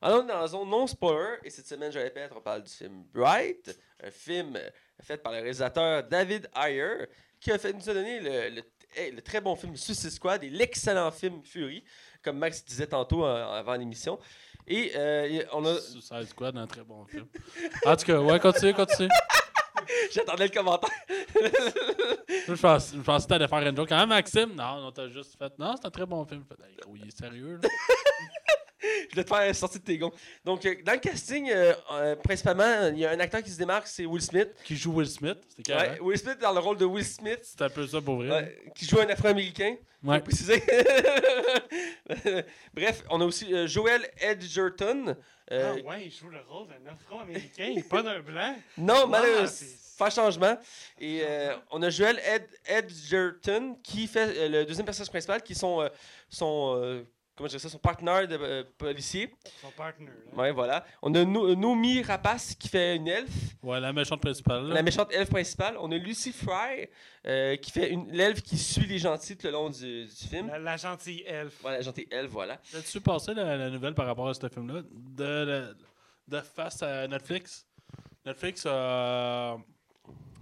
Alors, 0.00 0.20
on 0.20 0.24
est 0.24 0.28
dans 0.28 0.40
la 0.40 0.46
zone 0.46 0.70
non 0.70 0.86
spoiler, 0.86 1.38
et 1.42 1.50
cette 1.50 1.66
semaine, 1.66 1.90
je 1.90 1.98
répète, 1.98 2.30
on 2.36 2.40
parle 2.40 2.62
du 2.62 2.70
film 2.72 3.02
Bright, 3.12 3.76
un 4.02 4.10
film 4.12 4.54
euh, 4.56 4.70
fait 5.02 5.16
par 5.16 5.32
le 5.32 5.38
réalisateur 5.40 6.04
David 6.04 6.48
Ayer, 6.54 7.06
qui 7.40 7.50
a 7.50 7.58
fait, 7.58 7.72
nous 7.72 7.90
a 7.90 7.94
donné 7.94 8.20
le- 8.20 8.62
hey, 8.98 9.12
le 9.12 9.22
très 9.22 9.40
bon 9.40 9.56
film 9.56 9.76
Suicide 9.76 10.10
Squad 10.10 10.44
et 10.44 10.50
l'excellent 10.50 11.10
film 11.10 11.40
Fury, 11.44 11.84
comme 12.22 12.38
Max 12.38 12.64
disait 12.64 12.86
tantôt 12.86 13.24
euh, 13.24 13.58
avant 13.58 13.74
l'émission. 13.74 14.18
Et 14.66 14.92
euh, 14.96 15.44
on 15.52 15.64
a. 15.64 15.80
Suicide 15.80 16.26
Squad, 16.28 16.56
un 16.56 16.66
très 16.66 16.82
bon 16.82 17.04
film. 17.06 17.26
En 17.86 17.96
tout 17.96 18.04
cas, 18.04 18.20
ouais, 18.20 18.40
continue, 18.40 18.74
continue. 18.74 19.08
J'attendais 20.12 20.48
le 20.48 20.52
commentaire. 20.52 20.90
je 22.46 22.60
pense, 22.60 22.92
je 22.94 23.00
pensais 23.00 23.24
que 23.24 23.28
t'allais 23.28 23.48
faire 23.48 23.66
une 23.66 23.76
joke. 23.76 23.88
Quand 23.88 23.98
même, 23.98 24.08
Maxime? 24.10 24.54
Non, 24.54 24.80
non, 24.80 24.92
t'as 24.92 25.08
juste 25.08 25.38
fait. 25.38 25.52
Non, 25.58 25.74
c'est 25.76 25.86
un 25.86 25.90
très 25.90 26.04
bon 26.04 26.24
film. 26.24 26.44
Fait, 26.44 26.56
hey, 26.68 26.76
gros, 26.82 26.94
il 26.96 27.06
est 27.06 27.16
sérieux, 27.16 27.58
là. 27.62 27.68
je 29.10 29.16
vais 29.16 29.24
te 29.24 29.28
faire 29.28 29.54
sortir 29.54 29.80
de 29.80 29.84
tes 29.86 29.98
gonds. 29.98 30.12
Donc, 30.44 30.64
euh, 30.66 30.74
dans 30.84 30.92
le 30.92 30.98
casting, 30.98 31.50
euh, 31.50 31.72
euh, 31.92 32.16
principalement, 32.16 32.88
il 32.88 32.98
y 32.98 33.06
a 33.06 33.10
un 33.10 33.20
acteur 33.20 33.42
qui 33.42 33.50
se 33.50 33.58
démarque, 33.58 33.86
c'est 33.86 34.06
Will 34.06 34.22
Smith. 34.22 34.48
Qui 34.64 34.76
joue 34.76 34.92
Will 34.92 35.08
Smith? 35.08 35.38
C'était 35.56 35.72
Ouais, 35.74 35.78
carré. 35.86 36.00
Will 36.00 36.18
Smith 36.18 36.38
dans 36.40 36.52
le 36.52 36.60
rôle 36.60 36.76
de 36.76 36.84
Will 36.84 37.04
Smith. 37.04 37.40
C'est 37.42 37.62
un 37.62 37.70
peu 37.70 37.86
ça 37.86 38.00
pour 38.00 38.16
vrai. 38.16 38.30
Ouais, 38.30 38.58
qui 38.74 38.84
joue 38.86 39.00
un 39.00 39.08
Afro-Américain. 39.08 39.76
Ouais. 40.04 40.20
Préciser. 40.20 40.62
Bref, 42.74 43.02
on 43.10 43.20
a 43.20 43.24
aussi 43.24 43.52
euh, 43.52 43.66
Joel 43.66 44.08
Edgerton. 44.18 45.16
euh, 45.50 45.74
Ah 45.82 45.88
ouais, 45.88 46.04
il 46.06 46.12
joue 46.12 46.28
le 46.28 46.38
rôle 46.48 46.68
d'un 46.68 46.92
afro-américain, 46.92 47.74
pas 47.88 48.02
d'un 48.02 48.20
blanc. 48.20 48.54
Non, 48.76 49.02
Wow, 49.02 49.06
malheureusement, 49.08 49.68
faire 49.98 50.10
changement. 50.12 50.58
Et 51.00 51.22
euh, 51.24 51.54
on 51.70 51.82
a 51.82 51.90
Joel 51.90 52.20
Ed- 52.24 52.48
Edgerton 52.66 53.76
qui 53.82 54.06
fait 54.06 54.28
euh, 54.36 54.48
le 54.48 54.64
deuxième 54.66 54.86
personnage 54.86 55.10
principal, 55.10 55.42
qui 55.42 55.54
sont 55.54 55.80
euh, 55.82 55.88
son, 56.28 56.76
euh, 56.80 57.02
comment 57.38 57.46
je 57.48 57.52
dirais 57.52 57.60
ça, 57.62 57.68
son 57.70 57.78
partenaire 57.78 58.28
de 58.28 58.34
euh, 58.36 58.64
policier. 58.76 59.32
Son 59.62 59.70
partner. 59.70 60.06
là. 60.06 60.38
Ouais, 60.42 60.52
voilà. 60.52 60.84
On 61.00 61.14
a 61.14 61.24
No- 61.24 61.54
Nomi 61.54 62.02
Rapace 62.02 62.54
qui 62.54 62.68
fait 62.68 62.96
une 62.96 63.08
elfe, 63.08 63.30
Ouais, 63.62 63.80
la 63.80 63.92
méchante 63.94 64.20
principale. 64.20 64.66
là. 64.68 64.74
la 64.74 64.82
méchante 64.82 65.10
elfe 65.12 65.30
principale. 65.30 65.76
On 65.80 65.90
a 65.90 65.96
Lucy 65.96 66.32
Fry 66.32 66.88
euh, 67.26 67.56
qui 67.56 67.70
fait 67.70 67.90
une 67.90 68.10
l'elfe 68.12 68.42
qui 68.42 68.58
suit 68.58 68.86
les 68.86 68.98
gentils 68.98 69.36
tout 69.36 69.46
le 69.46 69.52
long 69.52 69.70
du, 69.70 70.04
du 70.04 70.10
film. 70.28 70.48
La, 70.48 70.58
la 70.58 70.76
gentille 70.76 71.22
elfe. 71.26 71.56
Voilà, 71.62 71.78
la 71.78 71.82
gentille 71.84 72.08
elfe, 72.10 72.30
voilà. 72.30 72.60
As-tu 72.76 73.00
passé 73.00 73.32
la, 73.32 73.56
la 73.56 73.70
nouvelle 73.70 73.94
par 73.94 74.04
rapport 74.06 74.28
à 74.28 74.34
ce 74.34 74.46
film-là? 74.48 74.82
De, 74.92 75.44
de, 75.44 75.76
de 76.28 76.40
face 76.40 76.82
à 76.82 77.08
Netflix? 77.08 77.64
Netflix 78.26 78.66
a 78.66 79.56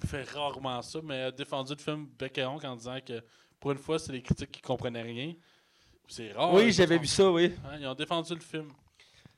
fait 0.07 0.25
rarement 0.31 0.83
ça, 0.83 0.99
mais 1.03 1.23
a 1.23 1.31
défendu 1.31 1.73
le 1.75 1.79
film 1.83 2.07
bec 2.19 2.37
et 2.39 2.45
ongle 2.45 2.67
en 2.67 2.77
disant 2.77 2.99
que 3.07 3.23
pour 3.61 3.73
une 3.73 3.79
fois, 3.79 3.99
c'est 3.99 4.13
les 4.13 4.23
critiques 4.23 4.51
qui 4.53 4.61
comprenaient 4.61 5.03
rien. 5.03 5.35
C'est 6.09 6.33
rare. 6.33 6.53
oui, 6.55 6.73
j'avais 6.73 6.99
vu 6.99 7.07
ça, 7.07 7.31
oui. 7.31 7.53
hein, 7.65 7.77
ils 7.81 7.87
ont 7.87 7.95
défendu 7.95 8.35
le 8.35 8.41
film. 8.41 8.69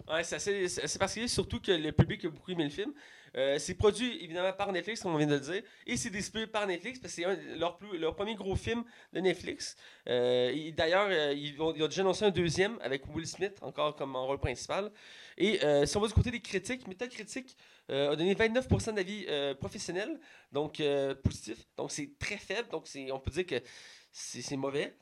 Ouais, 0.09 0.25
c'est 0.25 0.37
assez, 0.37 0.69
c'est 0.69 0.85
assez 0.85 0.99
particulier, 0.99 1.29
surtout 1.29 1.61
que 1.61 1.73
le 1.73 1.93
public 1.93 2.25
a 2.25 2.29
beaucoup 2.31 2.51
aimé 2.51 2.65
le 2.65 2.71
film. 2.71 2.93
Euh, 3.37 3.59
c'est 3.59 3.75
produit 3.75 4.25
évidemment 4.25 4.55
par 4.55 4.73
Netflix, 4.73 5.03
comme 5.03 5.15
on 5.15 5.19
vient 5.19 5.27
de 5.27 5.35
le 5.35 5.41
dire, 5.41 5.63
et 5.87 5.97
c'est 5.99 6.09
distribué 6.09 6.47
par 6.47 6.67
Netflix 6.67 6.99
parce 6.99 7.15
que 7.15 7.21
c'est 7.23 7.27
un- 7.27 7.59
leur, 7.59 7.77
plus- 7.77 7.99
leur 7.99 8.15
premier 8.17 8.35
gros 8.35 8.57
film 8.57 8.85
de 9.13 9.21
Netflix. 9.21 9.77
Euh, 10.09 10.51
et 10.55 10.73
D'ailleurs, 10.73 11.09
euh, 11.11 11.35
ils, 11.35 11.61
ont, 11.61 11.75
ils 11.75 11.83
ont 11.83 11.89
déjà 11.89 12.01
annoncé 12.01 12.25
un 12.25 12.31
deuxième 12.31 12.79
avec 12.81 13.03
Will 13.15 13.27
Smith, 13.27 13.59
encore 13.61 13.95
comme 13.97 14.17
en 14.17 14.27
rôle 14.27 14.39
principal. 14.39 14.91
Et 15.37 15.63
euh, 15.63 15.85
si 15.85 15.95
on 15.99 16.01
va 16.01 16.09
du 16.09 16.15
côté 16.15 16.31
des 16.31 16.41
critiques, 16.41 16.89
Metacritic 16.89 17.55
euh, 17.91 18.13
a 18.13 18.17
donné 18.17 18.35
29% 18.35 18.95
d'avis 18.95 19.27
euh, 19.29 19.55
professionnels, 19.55 20.19
donc 20.53 20.81
euh, 20.81 21.15
positifs. 21.15 21.67
Donc 21.77 21.93
c'est 21.93 22.11
très 22.19 22.39
faible, 22.39 22.71
donc 22.71 22.87
c'est- 22.87 23.13
on 23.13 23.21
peut 23.21 23.31
dire 23.31 23.45
que 23.47 23.61
c'est 24.11 24.41
c'est 24.41 24.57
mauvais. 24.57 24.95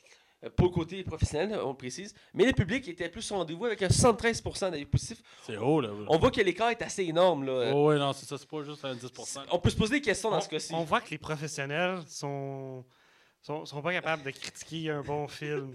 Euh, 0.44 0.50
Pour 0.50 0.66
le 0.66 0.72
côté 0.72 1.02
professionnel, 1.02 1.58
on 1.64 1.74
précise. 1.74 2.14
Mais 2.34 2.44
le 2.44 2.52
public 2.52 2.86
était 2.88 3.08
plus 3.08 3.30
au 3.32 3.36
rendez-vous 3.36 3.64
avec 3.64 3.82
un 3.82 3.88
73% 3.88 4.70
d'avis 4.70 4.84
positifs. 4.84 5.22
C'est 5.46 5.56
haut, 5.56 5.80
là. 5.80 5.90
On 6.08 6.18
voit 6.18 6.30
que 6.30 6.40
l'écart 6.40 6.70
est 6.70 6.82
assez 6.82 7.04
énorme. 7.04 7.44
Là. 7.44 7.72
Oh, 7.74 7.88
ouais, 7.88 7.98
non, 7.98 8.12
c'est 8.12 8.26
ça, 8.26 8.36
c'est 8.36 8.48
pas 8.48 8.62
juste 8.62 8.84
un 8.84 8.94
10%. 8.94 9.46
On 9.50 9.58
peut 9.58 9.70
se 9.70 9.76
poser 9.76 9.94
des 9.96 10.02
questions 10.02 10.30
dans 10.30 10.36
on, 10.36 10.40
ce 10.40 10.48
cas-ci. 10.48 10.74
on 10.74 10.84
voit 10.84 11.00
que 11.00 11.10
les 11.10 11.18
professionnels 11.18 12.00
sont, 12.06 12.84
sont, 13.46 13.64
sont 13.64 13.80
pas 13.80 13.92
capables 13.92 14.22
de 14.24 14.30
critiquer 14.30 14.90
un 14.90 15.02
bon 15.02 15.28
film 15.28 15.72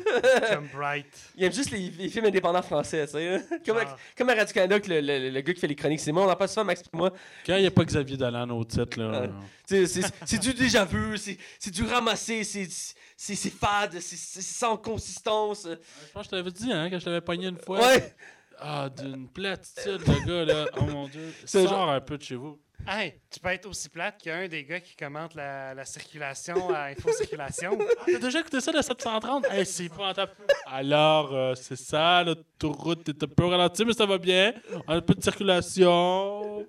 comme 0.50 0.68
Bright. 0.74 1.06
Il 1.38 1.44
aime 1.46 1.54
juste 1.54 1.72
les, 1.72 1.90
les 1.90 2.10
films 2.10 2.26
indépendants 2.26 2.62
français. 2.62 3.06
tu 3.06 3.14
sais, 3.14 3.36
hein. 3.36 3.42
Comme, 3.66 3.78
Ah. 3.80 3.96
comme 4.18 4.30
à 4.30 4.36
Radio-Canada, 4.36 4.80
que 4.80 4.90
le, 4.90 5.00
le- 5.02 5.30
le 5.30 5.42
gars 5.42 5.54
qui 5.54 5.60
fait 5.60 5.68
les 5.68 5.76
chroniques, 5.76 6.00
c'est 6.02 6.12
moi. 6.12 6.26
On 6.26 6.30
en 6.30 6.36
parle 6.36 6.50
souvent, 6.50 6.66
Max 6.66 6.82
et 6.82 6.98
moi. 6.98 7.12
Quand 7.46 7.56
il 7.56 7.62
n'y 7.62 7.68
a 7.68 7.72
pas 7.72 7.86
Xavier 7.86 8.18
Dolan 8.18 8.50
au 8.50 8.64
titre, 8.66 9.00
là. 9.00 9.22
Ouais. 9.22 9.30
Tu 9.68 9.88
sais, 9.88 10.02
C'est 10.02 10.14
c'est 10.26 10.38
du 10.40 10.54
déjà-vu, 10.54 11.18
c'est 11.18 11.38
c'est 11.60 11.72
du 11.72 11.84
ramassé, 11.84 12.44
c'est 12.44 12.68
c'est- 12.70 13.36
c'est 13.36 13.50
fade, 13.54 14.00
c'est 14.00 14.18
c'est 14.18 14.42
sans 14.42 14.76
consistance. 14.78 15.66
Je 15.68 16.12
pense 16.12 16.24
que 16.28 16.36
je 16.36 16.42
t'avais 16.42 16.52
dit, 16.52 16.72
hein, 16.74 16.90
que 16.90 17.00
je 17.00 17.06
t'avais 17.06 17.22
pogné 17.22 17.48
une 17.48 17.58
fois. 17.58 17.80
Ouais, 17.80 18.14
Ah, 18.60 18.90
d'une 18.90 19.28
platitude, 19.28 20.02
le 20.06 20.26
gars, 20.28 20.54
là. 20.54 20.66
Oh 20.78 20.84
mon 20.86 21.08
dieu. 21.08 21.34
C'est 21.46 21.64
Sors 21.64 21.70
genre- 21.72 21.90
un 21.90 22.02
peu 22.02 22.18
de 22.18 22.24
chez 22.24 22.36
vous. 22.36 22.60
Hey, 22.88 23.14
tu 23.30 23.40
peux 23.40 23.50
être 23.50 23.68
aussi 23.68 23.90
plate 23.90 24.22
qu'un 24.22 24.48
des 24.48 24.64
gars 24.64 24.80
qui 24.80 24.96
commente 24.96 25.36
la, 25.36 25.74
la 25.74 25.86
circulation 25.86 26.74
à 26.74 26.86
Info 26.90 27.12
Circulation. 27.12 27.78
T'as 28.06 28.20
déjà 28.20 28.40
écouté 28.40 28.60
ça 28.60 28.72
de 28.72 28.82
730? 28.82 29.46
Hey, 29.52 29.66
c'est 29.66 29.86
épouvantable. 29.86 30.32
Alors, 30.66 31.34
euh, 31.34 31.56
c'est 31.56 31.76
ça, 31.76 32.24
l'autoroute 32.24 33.08
est 33.10 33.24
un 33.24 33.28
peu 33.28 33.46
ralentie, 33.46 33.86
mais 33.86 33.94
ça 33.94 34.06
va 34.06 34.18
bien. 34.18 34.54
On 34.88 34.92
a 34.94 34.96
un 34.98 35.02
peu 35.02 35.14
de 35.14 35.22
circulation. 35.24 36.66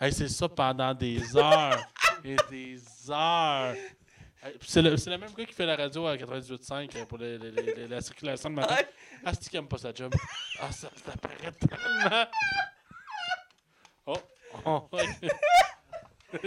Hey, 0.00 0.12
c'est 0.12 0.28
ça 0.28 0.48
pendant 0.48 0.94
des 0.94 1.36
heures 1.36 1.76
et 2.24 2.36
des 2.50 2.80
heures. 3.10 3.74
C'est 4.60 4.82
le, 4.82 4.96
c'est 4.96 5.10
le 5.10 5.18
même 5.18 5.32
gars 5.36 5.44
qui 5.44 5.52
fait 5.54 5.66
la 5.66 5.74
radio 5.74 6.06
à 6.06 6.16
98.5 6.16 6.96
euh, 6.96 7.04
pour 7.06 7.18
les- 7.18 7.36
les- 7.38 7.50
les- 7.50 7.74
les- 7.74 7.88
la 7.88 8.00
circulation 8.00 8.48
de 8.50 8.54
matin. 8.54 8.76
Ah, 9.24 9.32
c'est 9.34 9.50
qui 9.50 9.56
aime 9.56 9.66
pas 9.66 9.78
sa 9.78 9.92
job? 9.92 10.14
Ah, 10.60 10.70
ça, 10.70 10.88
ça 11.04 11.12
paraît 11.20 11.50
tellement. 11.58 12.26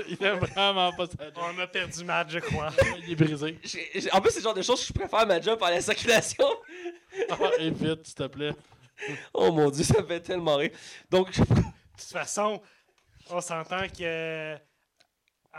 Il 0.07 0.23
aime 0.23 0.39
vraiment 0.39 0.91
pas 0.93 1.07
sa 1.07 1.25
job. 1.25 1.33
On 1.37 1.59
a 1.59 1.67
perdu 1.67 2.03
Matt, 2.03 2.29
je 2.29 2.39
crois. 2.39 2.69
Il 2.99 3.11
est 3.11 3.15
brisé. 3.15 3.57
J'ai- 3.63 3.89
j'ai- 3.95 4.11
en 4.11 4.21
plus, 4.21 4.31
c'est 4.31 4.39
le 4.39 4.43
genre 4.43 4.53
de 4.53 4.61
choses 4.61 4.81
que 4.81 4.87
je 4.87 4.93
préfère 4.93 5.25
ma 5.25 5.39
job 5.41 5.57
par 5.57 5.71
la 5.71 5.81
circulation. 5.81 6.45
Ah, 7.29 7.37
évite, 7.59 8.05
s'il 8.05 8.15
te 8.15 8.27
plaît. 8.27 8.51
Oh 9.33 9.51
mon 9.51 9.69
dieu, 9.69 9.83
ça 9.83 10.01
me 10.01 10.07
fait 10.07 10.19
tellement 10.19 10.57
rire. 10.57 10.71
Donc, 11.09 11.31
De 11.31 11.43
toute 11.45 12.11
façon, 12.11 12.61
on 13.29 13.41
s'entend 13.41 13.87
que 13.87 14.55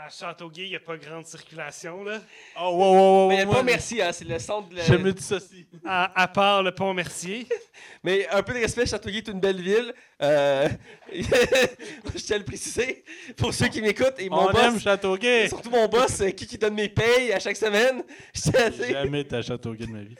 à 0.05 0.09
Châteauguay, 0.09 0.63
il 0.63 0.69
n'y 0.69 0.75
a 0.75 0.79
pas 0.79 0.97
grande 0.97 1.25
circulation. 1.25 2.03
Là. 2.03 2.19
Oh, 2.59 2.69
wow, 2.69 2.77
wow, 2.77 2.93
wow, 2.93 3.29
mais 3.29 3.43
wow, 3.45 3.51
pas 3.51 3.57
wow. 3.59 3.63
merci, 3.65 4.01
hein, 4.01 4.11
c'est 4.11 4.25
le 4.25 4.39
centre 4.39 4.69
de 4.69 4.77
la- 4.77 4.83
Je 4.83 4.93
me 4.95 5.11
dissocie. 5.13 5.65
À, 5.85 6.21
à 6.23 6.27
part 6.27 6.63
le 6.63 6.71
pont 6.73 6.93
Mercier. 6.93 7.47
Mais 8.03 8.27
un 8.29 8.41
peu 8.43 8.53
de 8.53 8.59
respect, 8.59 8.85
Châteauguay 8.87 9.19
est 9.19 9.27
une 9.27 9.39
belle 9.39 9.61
ville. 9.61 9.93
Euh, 10.23 10.67
je 11.13 12.19
tiens 12.23 12.35
à 12.35 12.39
le 12.39 12.45
préciser. 12.45 13.03
Pour 13.37 13.53
ceux 13.53 13.67
qui 13.67 13.81
m'écoutent, 13.81 14.19
et 14.19 14.29
mon 14.29 14.37
On 14.47 14.51
aime 14.51 14.73
boss, 14.73 14.83
Châteauguay. 14.83 15.47
surtout 15.47 15.69
mon 15.69 15.87
boss, 15.87 16.19
euh, 16.21 16.29
qui, 16.31 16.45
qui 16.47 16.57
donne 16.57 16.73
mes 16.75 16.89
payes 16.89 17.31
à 17.33 17.39
chaque 17.39 17.57
semaine. 17.57 18.03
Je 18.33 18.91
jamais 18.91 19.21
été 19.21 19.35
à 19.35 19.41
Châteauguay 19.41 19.85
de 19.85 19.91
ma 19.91 19.99
vie. 20.01 20.15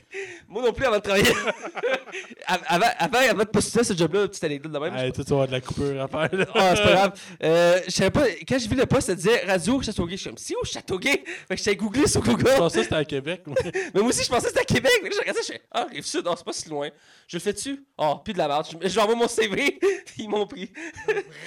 moi 0.47 0.61
non 0.63 0.73
plus 0.73 0.85
avant 0.85 0.97
de 0.97 1.01
travailler. 1.01 1.31
Av- 2.47 2.61
avant, 2.67 2.85
avant, 2.99 3.17
avant 3.29 3.43
de 3.43 3.49
postuler 3.49 3.83
ce 3.83 3.93
job-là, 3.95 4.27
petite 4.27 4.43
anecdote 4.43 4.71
de 4.71 4.79
même. 4.79 4.95
Hey, 4.95 5.11
toi, 5.11 5.23
tu 5.23 5.29
vas 5.29 5.35
avoir 5.35 5.47
de 5.47 5.51
la 5.53 5.61
coupure 5.61 6.01
à 6.03 6.07
faire. 6.07 6.47
Ah, 6.55 6.73
c'est 6.75 6.83
pas 6.83 6.91
grave. 6.93 7.21
Euh, 7.43 7.79
je 7.85 7.91
savais 7.91 8.11
pas, 8.11 8.25
quand 8.47 8.59
j'ai 8.59 8.67
vu 8.67 8.75
le 8.75 8.85
poste, 8.85 9.07
ça 9.07 9.15
disait 9.15 9.43
Radio 9.45 9.70
Châteauguay. 9.79 10.17
Je 10.17 10.21
suis 10.21 10.29
comme, 10.29 10.37
c'est 10.37 10.55
où 10.55 10.65
Châteauguay? 10.65 11.23
Fait 11.47 11.55
que 11.55 11.57
j'étais 11.57 11.75
googlé 11.75 12.07
sur 12.07 12.21
Google. 12.21 12.49
Je 12.51 12.57
pensais 12.57 12.77
que 12.79 12.83
c'était 12.83 12.95
à 12.95 13.05
Québec. 13.05 13.43
moi. 13.45 13.55
Mais 13.93 14.01
moi 14.01 14.09
aussi, 14.09 14.23
je 14.23 14.29
pensais 14.29 14.43
que 14.43 14.47
c'était 14.49 14.61
à 14.61 14.65
Québec. 14.65 14.91
Mais 15.03 15.09
là, 15.09 15.15
je 15.15 15.19
regardais, 15.21 15.41
je 15.41 15.53
fais, 15.53 15.61
ah, 15.71 15.87
rive 15.89 16.05
sud, 16.05 16.23
ah, 16.27 16.33
c'est 16.35 16.43
pas 16.43 16.53
si 16.53 16.67
loin. 16.67 16.89
Je 17.27 17.37
le 17.37 17.41
fais 17.41 17.53
dessus. 17.53 17.85
Ah, 17.97 18.19
puis 18.23 18.33
de 18.33 18.39
la 18.39 18.47
merde. 18.47 18.65
Je, 18.69 18.89
je 18.89 18.95
leur 18.95 19.05
envoie 19.05 19.15
mon 19.15 19.27
CV, 19.27 19.79
puis 19.79 20.15
ils 20.23 20.29
m'ont 20.29 20.47
pris. 20.47 20.71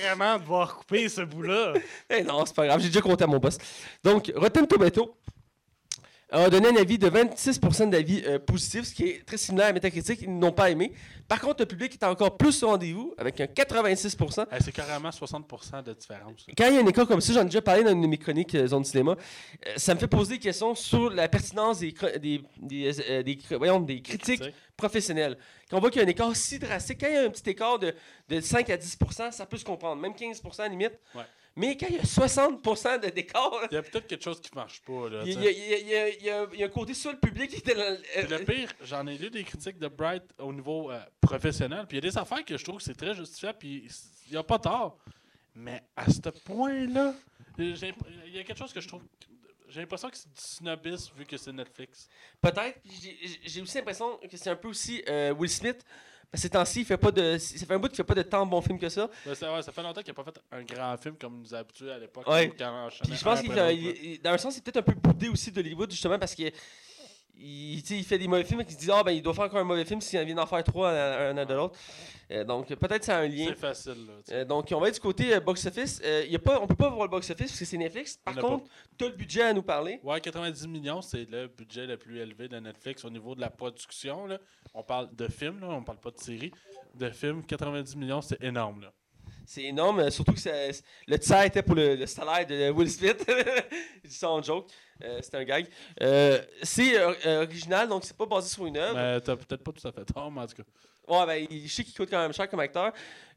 Vraiment 0.03 0.39
devoir 0.39 0.77
couper 0.77 1.09
ce 1.09 1.23
bout-là. 1.23 1.75
Eh 2.11 2.23
non, 2.23 2.45
c'est 2.47 2.55
pas 2.55 2.67
grave, 2.67 2.81
j'ai 2.81 2.89
déjà 2.89 3.01
compté 3.01 3.25
à 3.25 3.27
mon 3.27 3.39
boss. 3.39 3.59
Donc, 4.03 4.33
Rotten 4.37 4.67
Tomato 4.67 5.17
a 6.31 6.51
donné 6.51 6.69
un 6.69 6.77
avis 6.77 6.99
de 6.99 7.09
26% 7.09 7.91
d'avis 7.91 8.23
euh, 8.27 8.39
positifs, 8.39 8.85
ce 8.85 8.95
qui 8.95 9.05
est 9.05 9.27
très 9.27 9.37
similaire 9.37 9.69
à 9.69 9.73
Metacritic. 9.73 10.23
Ils 10.23 10.39
n'ont 10.39 10.53
pas 10.53 10.71
aimé. 10.71 10.93
Par 11.29 11.41
contre, 11.41 11.63
le 11.63 11.67
public 11.67 11.93
est 11.95 12.05
encore 12.05 12.37
plus 12.37 12.63
au 12.63 12.69
rendez-vous, 12.69 13.15
avec 13.17 13.41
un 13.41 13.47
86%. 13.47 14.47
Hey, 14.51 14.61
c'est 14.63 14.73
carrément 14.73 15.09
60% 15.09 15.83
de 15.83 15.93
différence. 15.95 16.47
Quand 16.57 16.69
il 16.69 16.75
y 16.75 16.79
a 16.79 16.81
un 16.81 16.87
écart 16.87 17.07
comme 17.07 17.21
ça, 17.21 17.33
j'en 17.33 17.43
ai 17.43 17.47
déjà 17.47 17.63
parlé 17.63 17.83
dans 17.83 17.93
une 17.93 18.03
de 18.03 18.07
mes 18.07 18.19
chroniques 18.19 18.55
euh, 18.55 18.67
Zone 18.67 18.85
Cinéma, 18.85 19.13
euh, 19.67 19.73
ça 19.77 19.95
me 19.95 20.01
fait 20.01 20.07
poser 20.07 20.35
des 20.35 20.41
questions 20.41 20.75
sur 20.75 21.11
la 21.11 21.29
pertinence 21.29 21.79
des, 21.79 21.95
des, 22.21 22.43
des, 22.61 23.11
euh, 23.11 23.23
des 23.23 23.39
voyons, 23.57 23.81
des 23.81 24.03
critiques 24.03 24.43
Critique. 24.75 24.77
professionnelles. 24.77 25.39
Quand 25.71 25.77
on 25.79 25.81
voit 25.81 25.91
qu'il 25.91 26.01
y 26.01 26.05
a 26.05 26.07
un 26.07 26.11
écart 26.11 26.35
si 26.37 26.59
drastique, 26.59 27.01
quand 27.01 27.07
il 27.09 27.15
y 27.15 27.17
a 27.17 27.23
un 27.25 27.31
petit 27.31 27.51
écart 27.51 27.79
de, 27.79 27.95
de 28.29 28.41
5 28.41 28.69
à 28.71 28.77
10% 28.77 29.33
ça 29.33 29.47
peut 29.47 29.57
se 29.57 29.65
comprendre, 29.65 30.01
même 30.01 30.15
15 30.15 30.43
à 30.59 30.63
la 30.63 30.69
limite. 30.69 30.99
Ouais. 31.15 31.23
Mais 31.57 31.77
quand 31.77 31.87
il 31.89 31.97
y 31.97 31.99
a 32.01 32.05
60 32.05 32.61
de 33.01 33.11
d'écart, 33.11 33.53
Il 33.71 33.75
y 33.75 33.79
a 33.79 33.83
peut-être 33.83 34.09
quelque 34.09 34.25
chose 34.25 34.41
qui 34.41 34.51
marche 34.57 34.81
pas. 34.83 35.09
Là, 35.09 35.23
il 35.25 35.35
y, 35.35 35.37
a, 35.39 35.43
sais. 35.53 35.55
il 35.57 35.69
y 35.69 35.75
a- 35.75 35.79
il 35.79 35.89
y 35.89 35.95
a- 35.95 36.09
il 36.09 36.23
y 36.25 36.31
a- 36.31 36.47
il 36.53 36.59
y 36.59 36.63
a 36.65 36.67
un 36.67 36.69
côté 36.69 36.95
sur 36.95 37.13
le 37.13 37.19
public 37.19 37.49
qui 37.51 37.59
était 37.59 37.75
Puis 37.75 38.23
le- 38.29 38.39
le 38.39 38.45
pire, 38.45 38.73
j'en 38.83 39.07
ai 39.07 39.17
lu 39.17 39.31
des 39.31 39.45
critiques 39.45 39.79
de 39.79 39.87
Bright 39.87 40.25
au 40.41 40.53
niveau 40.53 40.91
euh, 40.91 40.99
professionnel. 41.21 41.87
Puis 41.89 41.97
il 41.99 42.05
y 42.05 42.09
a 42.09 42.11
des 42.11 42.19
affaires 42.19 42.45
que 42.45 42.57
je 42.57 42.65
trouve 42.65 42.79
que 42.79 42.83
c'est 42.83 42.97
très 42.97 43.15
justifiable. 43.15 43.59
Puis 43.61 43.87
il 44.27 44.33
n'y 44.33 44.37
a 44.37 44.43
pas 44.43 44.59
tort. 44.59 44.99
Mais 45.55 45.81
à 45.97 46.11
ce 46.11 46.29
point-là, 46.45 47.15
il 47.57 47.77
y 48.35 48.39
a 48.41 48.43
quelque 48.43 48.59
chose 48.59 48.73
que 48.73 48.81
je 48.81 48.89
trouve. 48.89 49.03
J'ai 49.75 49.81
l'impression 49.81 50.09
que 50.09 50.17
c'est 50.17 50.29
du 50.29 50.41
snobisme 50.41 51.13
vu 51.17 51.27
que 51.27 51.37
c'est 51.37 51.53
Netflix. 51.53 52.09
Peut-être. 52.41 52.79
j'ai- 53.45 53.61
aussi 53.61 53.77
l'impression 53.79 54.17
que 54.19 54.37
c'est 54.37 54.51
un 54.51 54.55
peu 54.57 54.69
aussi 54.69 55.03
euh, 55.09 55.33
Will 55.35 55.51
Smith. 55.51 55.85
Parce 56.31 56.43
que 56.43 56.49
ces 56.49 56.51
temps-ci, 56.51 56.81
il 56.81 56.85
fait 56.85 56.97
pas 56.97 57.11
de. 57.13 57.39
Ça 57.39 57.67
fait 57.67 57.75
un 57.75 57.79
bout 57.79 57.89
qu'il 57.89 57.97
fait 57.97 58.03
pas 58.05 58.15
de 58.15 58.23
tant 58.23 58.45
de 58.45 58.51
bons 58.51 58.61
films 58.61 58.79
que 58.79 58.89
ça. 58.89 59.09
Ben, 59.27 59.35
ça, 59.35 59.53
ouais, 59.55 59.63
ça 59.63 59.71
fait 59.73 59.83
longtemps 59.83 60.01
qu'il 60.03 60.13
n'a 60.15 60.23
pas 60.23 60.33
fait 60.33 60.41
un 60.53 60.63
grand 60.63 60.97
film 60.97 61.17
comme 61.17 61.35
il 61.37 61.41
nous 61.43 61.55
a 61.55 61.59
habitués 61.59 61.93
à 61.93 61.99
l'époque. 61.99 62.27
Ouais. 62.29 62.47
il 62.47 62.51
Puis 62.51 63.17
je 63.17 63.23
pense 63.25 63.41
qu'il 63.41 63.53
il- 63.73 64.05
il- 64.15 64.21
dans 64.23 64.31
un 64.31 64.39
sens, 64.39 64.55
c'est 64.55 64.63
peut-être 64.65 64.79
un 64.79 64.83
peu 64.83 64.95
boudé 64.95 65.29
aussi 65.29 65.53
d'Hollywood, 65.53 65.91
justement, 65.91 66.19
parce 66.19 66.35
que 66.35 66.51
il, 67.37 68.05
fait 68.05 68.19
des 68.19 68.29
mauvais 68.29 68.45
films 68.45 68.61
et 68.61 68.65
qu'il 68.65 68.75
se 68.75 68.81
dit 68.81 68.91
Ah, 68.93 69.03
ben, 69.03 69.13
il 69.13 69.23
doit 69.23 69.35
faire 69.35 69.45
encore 69.45 69.59
un 69.61 69.65
mauvais 69.65 69.85
film 69.85 70.01
s'il 70.01 70.23
vient 70.25 70.35
d'en 70.35 70.47
faire 70.47 70.63
trois 70.65 70.91
un, 70.91 71.37
un 71.37 71.45
de 71.45 71.55
l'autre. 71.55 71.79
Euh, 72.31 72.45
donc, 72.45 72.69
peut-être 72.75 73.05
c'est 73.05 73.13
un 73.13 73.27
lien. 73.27 73.47
C'est 73.49 73.59
facile, 73.59 74.07
là. 74.07 74.13
Euh, 74.33 74.45
donc, 74.45 74.69
on 74.73 74.81
va 74.81 74.89
être 74.89 74.95
du 74.95 75.01
côté 75.01 75.35
euh, 75.35 75.41
box-office. 75.41 76.01
Pas, 76.45 76.61
on 76.61 76.67
peut 76.67 76.75
pas 76.75 76.89
voir 76.89 77.05
le 77.05 77.11
box-office 77.11 77.49
parce 77.49 77.59
que 77.59 77.65
c'est 77.65 77.77
Netflix. 77.77 78.17
Par 78.17 78.35
contre, 78.37 78.65
tu 78.99 79.05
as 79.05 79.09
le 79.09 79.15
budget 79.15 79.43
à 79.43 79.53
nous 79.53 79.63
parler. 79.63 80.01
Ouais, 80.03 80.21
90 80.21 80.67
millions, 80.69 81.03
c'est 81.03 81.29
le 81.31 81.49
budget 81.49 81.87
le 81.87 81.97
plus 81.97 82.19
élevé 82.19 82.49
de 82.49 82.59
Netflix 82.59 83.05
au 83.05 83.11
niveau 83.11 83.35
de 83.35 83.41
la 83.41 83.51
production. 83.51 84.27
Là. 84.27 84.39
On 84.73 84.83
parle 84.83 85.15
de 85.15 85.29
films, 85.29 85.61
là, 85.61 85.69
on 85.69 85.83
parle 85.83 85.99
pas 85.99 86.11
de 86.11 86.19
séries. 86.19 86.53
De 86.95 87.11
films, 87.11 87.45
90 87.45 87.97
millions, 87.97 88.21
c'est 88.21 88.43
énorme. 88.43 88.83
Là. 88.83 88.93
C'est 89.47 89.65
énorme, 89.65 90.01
euh, 90.01 90.11
surtout 90.11 90.33
que 90.33 90.41
ça- 90.41 90.51
le 91.07 91.19
tiers 91.19 91.43
était 91.45 91.63
pour 91.63 91.75
le, 91.75 91.97
le 91.97 92.07
salaire 92.07 92.47
de 92.47 92.71
Will 92.71 92.91
Smith. 92.91 93.25
Ça 94.09 94.31
en 94.31 94.43
joke. 94.43 94.67
Euh, 95.03 95.19
c'est 95.23 95.35
un 95.35 95.45
gag. 95.45 95.67
Euh, 96.01 96.41
c'est 96.63 96.99
euh, 96.99 97.13
euh, 97.27 97.43
original, 97.45 97.89
donc 97.89 98.05
c'est 98.05 98.17
pas 98.17 98.27
basé 98.27 98.49
sur 98.49 98.65
une 98.67 98.77
œuvre. 98.77 98.95
Mais 98.95 99.21
t'as 99.21 99.37
peut-être 99.37 99.63
pas 99.65 99.73
tout 99.73 99.87
à 99.87 99.93
fait 99.93 100.05
tort, 100.05 100.31
mais 100.31 100.41
en 100.43 100.47
tout 100.47 100.55
cas. 100.57 100.63
Ouais, 101.07 101.27
ben, 101.27 101.47
il- 101.51 101.67
je 101.69 101.73
sais 101.75 101.85
qu'il 101.85 101.93
coûte 101.95 102.09
quand 102.09 102.21
même 102.21 102.33
cher 102.33 102.49
comme 102.49 102.61
acteur. 102.61 102.91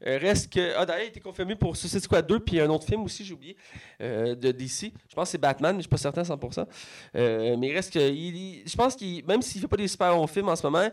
Euh, 0.06 0.16
reste 0.18 0.50
que. 0.50 0.72
Ah, 0.76 0.86
d'ailleurs, 0.86 1.02
il 1.02 1.06
a 1.06 1.08
été 1.08 1.20
confirmé 1.20 1.54
pour 1.56 1.76
Suicide 1.76 2.00
Squad 2.00 2.26
2, 2.26 2.40
puis 2.40 2.60
un 2.60 2.70
autre 2.70 2.86
film 2.86 3.02
aussi, 3.02 3.24
j'ai 3.24 3.34
oublié, 3.34 3.56
euh, 4.00 4.34
de 4.34 4.52
DC. 4.52 4.92
Je 5.08 5.14
pense 5.14 5.28
que 5.28 5.32
c'est 5.32 5.38
Batman, 5.38 5.72
mais 5.76 5.80
je 5.80 5.82
suis 5.82 5.90
pas 5.90 5.98
certain 5.98 6.22
à 6.22 6.24
100%. 6.24 6.66
Euh, 7.16 7.56
mais 7.58 7.68
il 7.68 7.74
reste 7.74 7.92
que. 7.92 7.98
il- 7.98 8.36
il- 8.36 8.62
je 8.66 8.74
pense 8.76 8.94
qu'il. 8.96 9.22
Même 9.26 9.42
s'il 9.42 9.60
fait 9.60 9.68
pas 9.68 9.76
des 9.76 9.88
super 9.88 10.14
bons 10.14 10.26
films 10.26 10.48
en 10.48 10.56
ce 10.56 10.62
moment, 10.62 10.88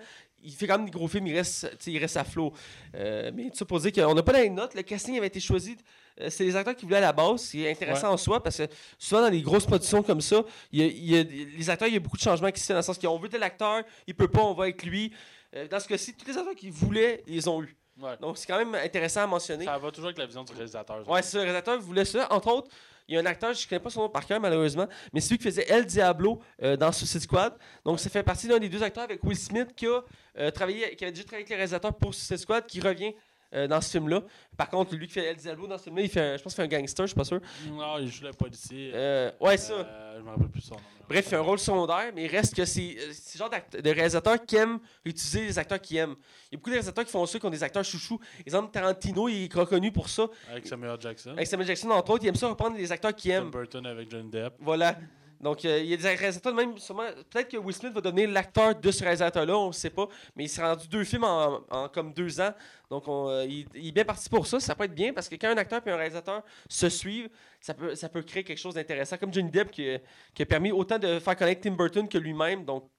il 0.46 0.52
fait 0.54 0.68
quand 0.68 0.78
même 0.78 0.86
des 0.86 0.92
gros 0.92 1.08
films, 1.08 1.28
il 1.28 1.36
reste, 1.36 1.68
il 1.88 1.98
reste 1.98 2.18
à 2.18 2.24
flot. 2.24 2.54
Euh, 2.96 3.32
mais 3.34 3.50
tout 3.50 3.58
ça 3.58 3.66
pour 3.66 3.80
dire 3.80 3.92
qu'on 3.92 4.14
n'a 4.14 4.24
pas 4.24 4.32
la 4.34 4.48
note. 4.50 4.74
Le 4.76 4.82
casting 4.84 5.18
avait 5.18 5.28
été 5.28 5.40
choisi. 5.40 5.76
euh, 6.22 6.30
c'est 6.30 6.44
les 6.46 6.56
acteurs 6.56 6.76
qui 6.76 6.86
voulaient 6.86 6.98
à 6.98 7.02
la 7.02 7.14
base. 7.14 7.42
C'est 7.42 7.70
intéressant 7.70 8.12
en 8.12 8.18
soi 8.18 8.42
parce 8.42 8.58
que 8.58 8.64
souvent 8.98 9.22
dans 9.22 9.30
les 9.30 9.42
grosses 9.42 9.66
productions 9.66 10.02
comme 10.04 10.22
ça, 10.22 10.44
il 10.72 10.80
y 10.80 10.84
a, 10.84 10.88
il 10.88 11.06
y 11.12 11.18
a- 11.18 11.24
les 11.58 11.70
acteurs, 11.70 11.88
il 11.88 11.94
y 11.96 11.98
a 11.98 12.00
beaucoup 12.00 12.18
de 12.18 12.22
changements 12.22 12.52
qui 12.52 12.60
se 12.62 12.68
fait 12.68 12.74
dans 12.74 12.80
le 12.80 12.84
sens 12.84 12.98
qu'on 12.98 13.18
veut 13.20 13.30
tel 13.30 13.44
acteur, 13.44 13.84
il 14.08 14.16
peut 14.16 14.28
pas, 14.30 14.42
on 14.44 14.54
va 14.54 14.64
avec 14.66 14.84
lui. 14.84 15.12
Euh, 15.56 15.68
dans 15.68 15.80
ce 15.80 15.88
cas-ci, 15.88 16.14
tous 16.16 16.28
les 16.28 16.38
acteurs 16.38 16.56
qu'ils 16.56 16.72
voulaient, 16.72 17.24
ils 17.28 17.36
les 17.36 17.48
ont 17.48 17.62
eu. 17.64 17.76
Ouais. 18.02 18.18
Donc 18.20 18.38
c'est 18.38 18.46
quand 18.46 18.58
même 18.58 18.76
intéressant 18.76 19.22
à 19.22 19.28
mentionner. 19.28 19.64
Ça 19.66 19.78
va 19.78 19.90
toujours 19.90 20.08
avec 20.08 20.18
la 20.18 20.26
vision 20.26 20.44
du 20.44 20.52
réalisateur. 20.52 21.08
Ouais, 21.10 21.22
c'est 21.22 21.32
ça, 21.32 21.38
le 21.38 21.44
réalisateur 21.44 21.80
voulait 21.80 22.04
ça. 22.06 22.28
Entre 22.30 22.48
autres, 22.50 22.70
il 23.08 23.16
y 23.16 23.18
a 23.18 23.22
un 23.22 23.26
acteur, 23.26 23.54
je 23.54 23.64
ne 23.64 23.70
connais 23.70 23.80
pas 23.80 23.90
son 23.90 24.02
nom 24.02 24.10
par 24.10 24.26
cœur 24.26 24.40
malheureusement, 24.40 24.88
mais 25.14 25.22
c'est 25.22 25.32
lui 25.32 25.38
qui 25.38 25.44
faisait 25.44 25.66
El 25.70 25.86
Diablo 25.86 26.42
euh, 26.64 26.76
dans 26.76 26.92
Suicide 26.92 27.22
Squad. 27.22 27.54
Donc 27.84 28.00
ça 28.00 28.10
fait 28.10 28.24
partie 28.24 28.48
d'un 28.48 28.60
des 28.60 28.70
deux 28.70 28.82
acteurs 28.82 29.04
avec 29.04 29.24
Will 29.24 29.38
Smith 29.38 29.76
qui 29.76 29.86
a 29.88 30.02
euh, 30.38 30.52
travaillé, 30.52 30.96
qui 30.96 31.04
avait 31.04 31.12
déjà 31.12 31.24
travaillé 31.24 31.44
avec 31.44 31.50
les 31.50 31.56
réalisateurs 31.56 31.94
pour 31.94 32.14
Suicide 32.14 32.38
Squad, 32.38 32.66
qui 32.66 32.82
revient 32.82 33.14
euh, 33.56 33.68
dans 33.68 33.82
ce 33.82 33.92
film-là. 33.92 34.22
Par 34.58 34.70
contre, 34.70 34.96
lui 34.96 35.08
qui 35.08 35.14
fait 35.14 35.26
El 35.26 35.38
Diablo 35.38 35.66
dans 35.68 35.78
ce 35.78 35.84
film-là, 35.86 36.04
il 36.04 36.10
fait, 36.10 36.20
un- 36.22 36.38
je 36.38 36.44
pense 36.44 36.54
qu'il 36.54 36.64
fait 36.68 36.76
un 36.76 36.80
gangster, 36.80 37.06
je 37.06 37.12
suis 37.12 37.16
pas 37.16 37.24
sûr. 37.24 37.40
Non, 37.72 37.98
il 38.00 38.08
joue 38.12 38.26
le 38.26 38.32
policier. 38.34 38.92
Euh, 38.94 39.32
ouais, 39.40 39.58
ça. 39.58 39.74
Euh, 39.74 40.18
je 40.18 40.24
me 40.24 40.30
rappelle 40.30 40.48
plus 40.50 40.62
son 40.62 40.76
nom. 40.76 40.82
Bref, 41.08 41.26
il 41.26 41.30
fait 41.30 41.36
un 41.36 41.42
rôle 41.42 41.60
secondaire, 41.60 42.12
mais 42.16 42.24
il 42.26 42.28
reste 42.28 42.56
que 42.56 42.66
c'est 42.66 42.96
euh, 43.00 43.08
le 43.08 43.38
genre 43.38 43.50
de 43.50 43.90
réalisateurs 43.92 44.44
qui 44.46 44.56
aiment 44.56 44.80
utiliser 45.04 45.42
les 45.46 45.60
acteurs 45.60 45.80
qu'ils 45.80 45.98
aiment. 45.98 46.16
Il 46.52 46.54
y 46.54 46.56
a 46.56 46.58
beaucoup 46.58 46.70
de 46.70 46.76
réalisateurs 46.76 47.06
qui 47.06 47.12
font 47.12 47.26
ça, 47.26 47.38
qui 47.40 47.46
ont 47.46 47.50
des 47.50 47.64
acteurs 47.64 47.84
chouchous. 47.84 48.20
Exemple, 48.46 48.72
Tarantino, 48.72 49.28
il 49.30 49.44
est 49.46 49.54
reconnu 49.54 49.92
pour 49.92 50.10
ça. 50.10 50.28
Avec 50.52 50.66
Samuel 50.66 50.98
Jackson. 51.00 51.32
Avec 51.32 51.46
Samuel 51.48 51.68
Jackson, 51.68 51.90
entre 51.92 52.12
autres, 52.12 52.24
il 52.24 52.28
aime 52.30 52.36
ça 52.36 52.48
reprendre 52.48 52.76
les 52.78 52.92
acteurs 52.92 53.16
qu'il 53.16 53.32
Tim 53.32 53.38
aime. 53.44 53.52
Burton 53.52 53.86
avec 53.86 54.10
Johnny 54.10 54.30
Depp. 54.30 54.54
Voilà. 54.60 54.98
Donc, 55.40 55.66
euh, 55.66 55.80
il 55.80 55.88
y 55.88 55.94
a 55.94 55.98
des 55.98 56.16
réalisateurs, 56.16 56.54
même 56.54 56.78
sûrement, 56.78 57.08
peut-être 57.30 57.50
que 57.50 57.58
Will 57.58 57.76
Smith 57.76 57.94
va 57.94 58.02
devenir 58.02 58.30
l'acteur 58.30 58.76
de 58.76 58.92
ce 58.92 59.04
réalisateur-là, 59.04 59.58
on 59.58 59.68
ne 59.68 59.74
sait 59.74 59.90
pas. 59.90 60.08
Mais 60.36 60.46
il 60.46 60.50
s'est 60.50 60.62
rendu 60.62 60.88
deux 60.88 61.04
films 61.04 61.24
en, 61.24 61.90
comme 61.94 62.14
deux 62.14 62.40
ans. 62.42 62.54
Donc, 62.90 63.08
on, 63.08 63.30
euh, 63.30 63.46
il, 63.46 63.88
est 63.88 63.92
bien 63.92 64.06
parti 64.06 64.30
pour 64.30 64.48
ça. 64.48 64.60
Ça 64.60 64.76
peut 64.76 64.86
être 64.86 64.96
bien 64.96 65.14
parce 65.14 65.30
que 65.30 65.36
quand 65.36 65.50
un 65.50 65.58
acteur 65.58 65.82
et 65.86 65.92
un 65.92 65.98
réalisateur 65.98 66.44
se 66.70 66.90
suivent, 66.90 67.30
ça 67.60 67.74
peut, 67.74 68.22
créer 68.24 68.44
quelque 68.44 68.58
chose 68.58 68.76
d'intéressant. 68.76 69.18
Comme 69.18 69.34
Johnny 69.34 69.52
Depp 69.52 69.72
qui, 69.72 69.90
qui 70.34 70.42
a 70.42 70.46
permis 70.46 70.72
autant 70.72 71.00
de 71.00 71.20
faire 71.20 71.36
connaître 71.36 71.62
Tim 71.62 71.72
Burton 71.72 72.08
que 72.08 72.18
lui-même. 72.18 72.66
Donc, 72.66 72.90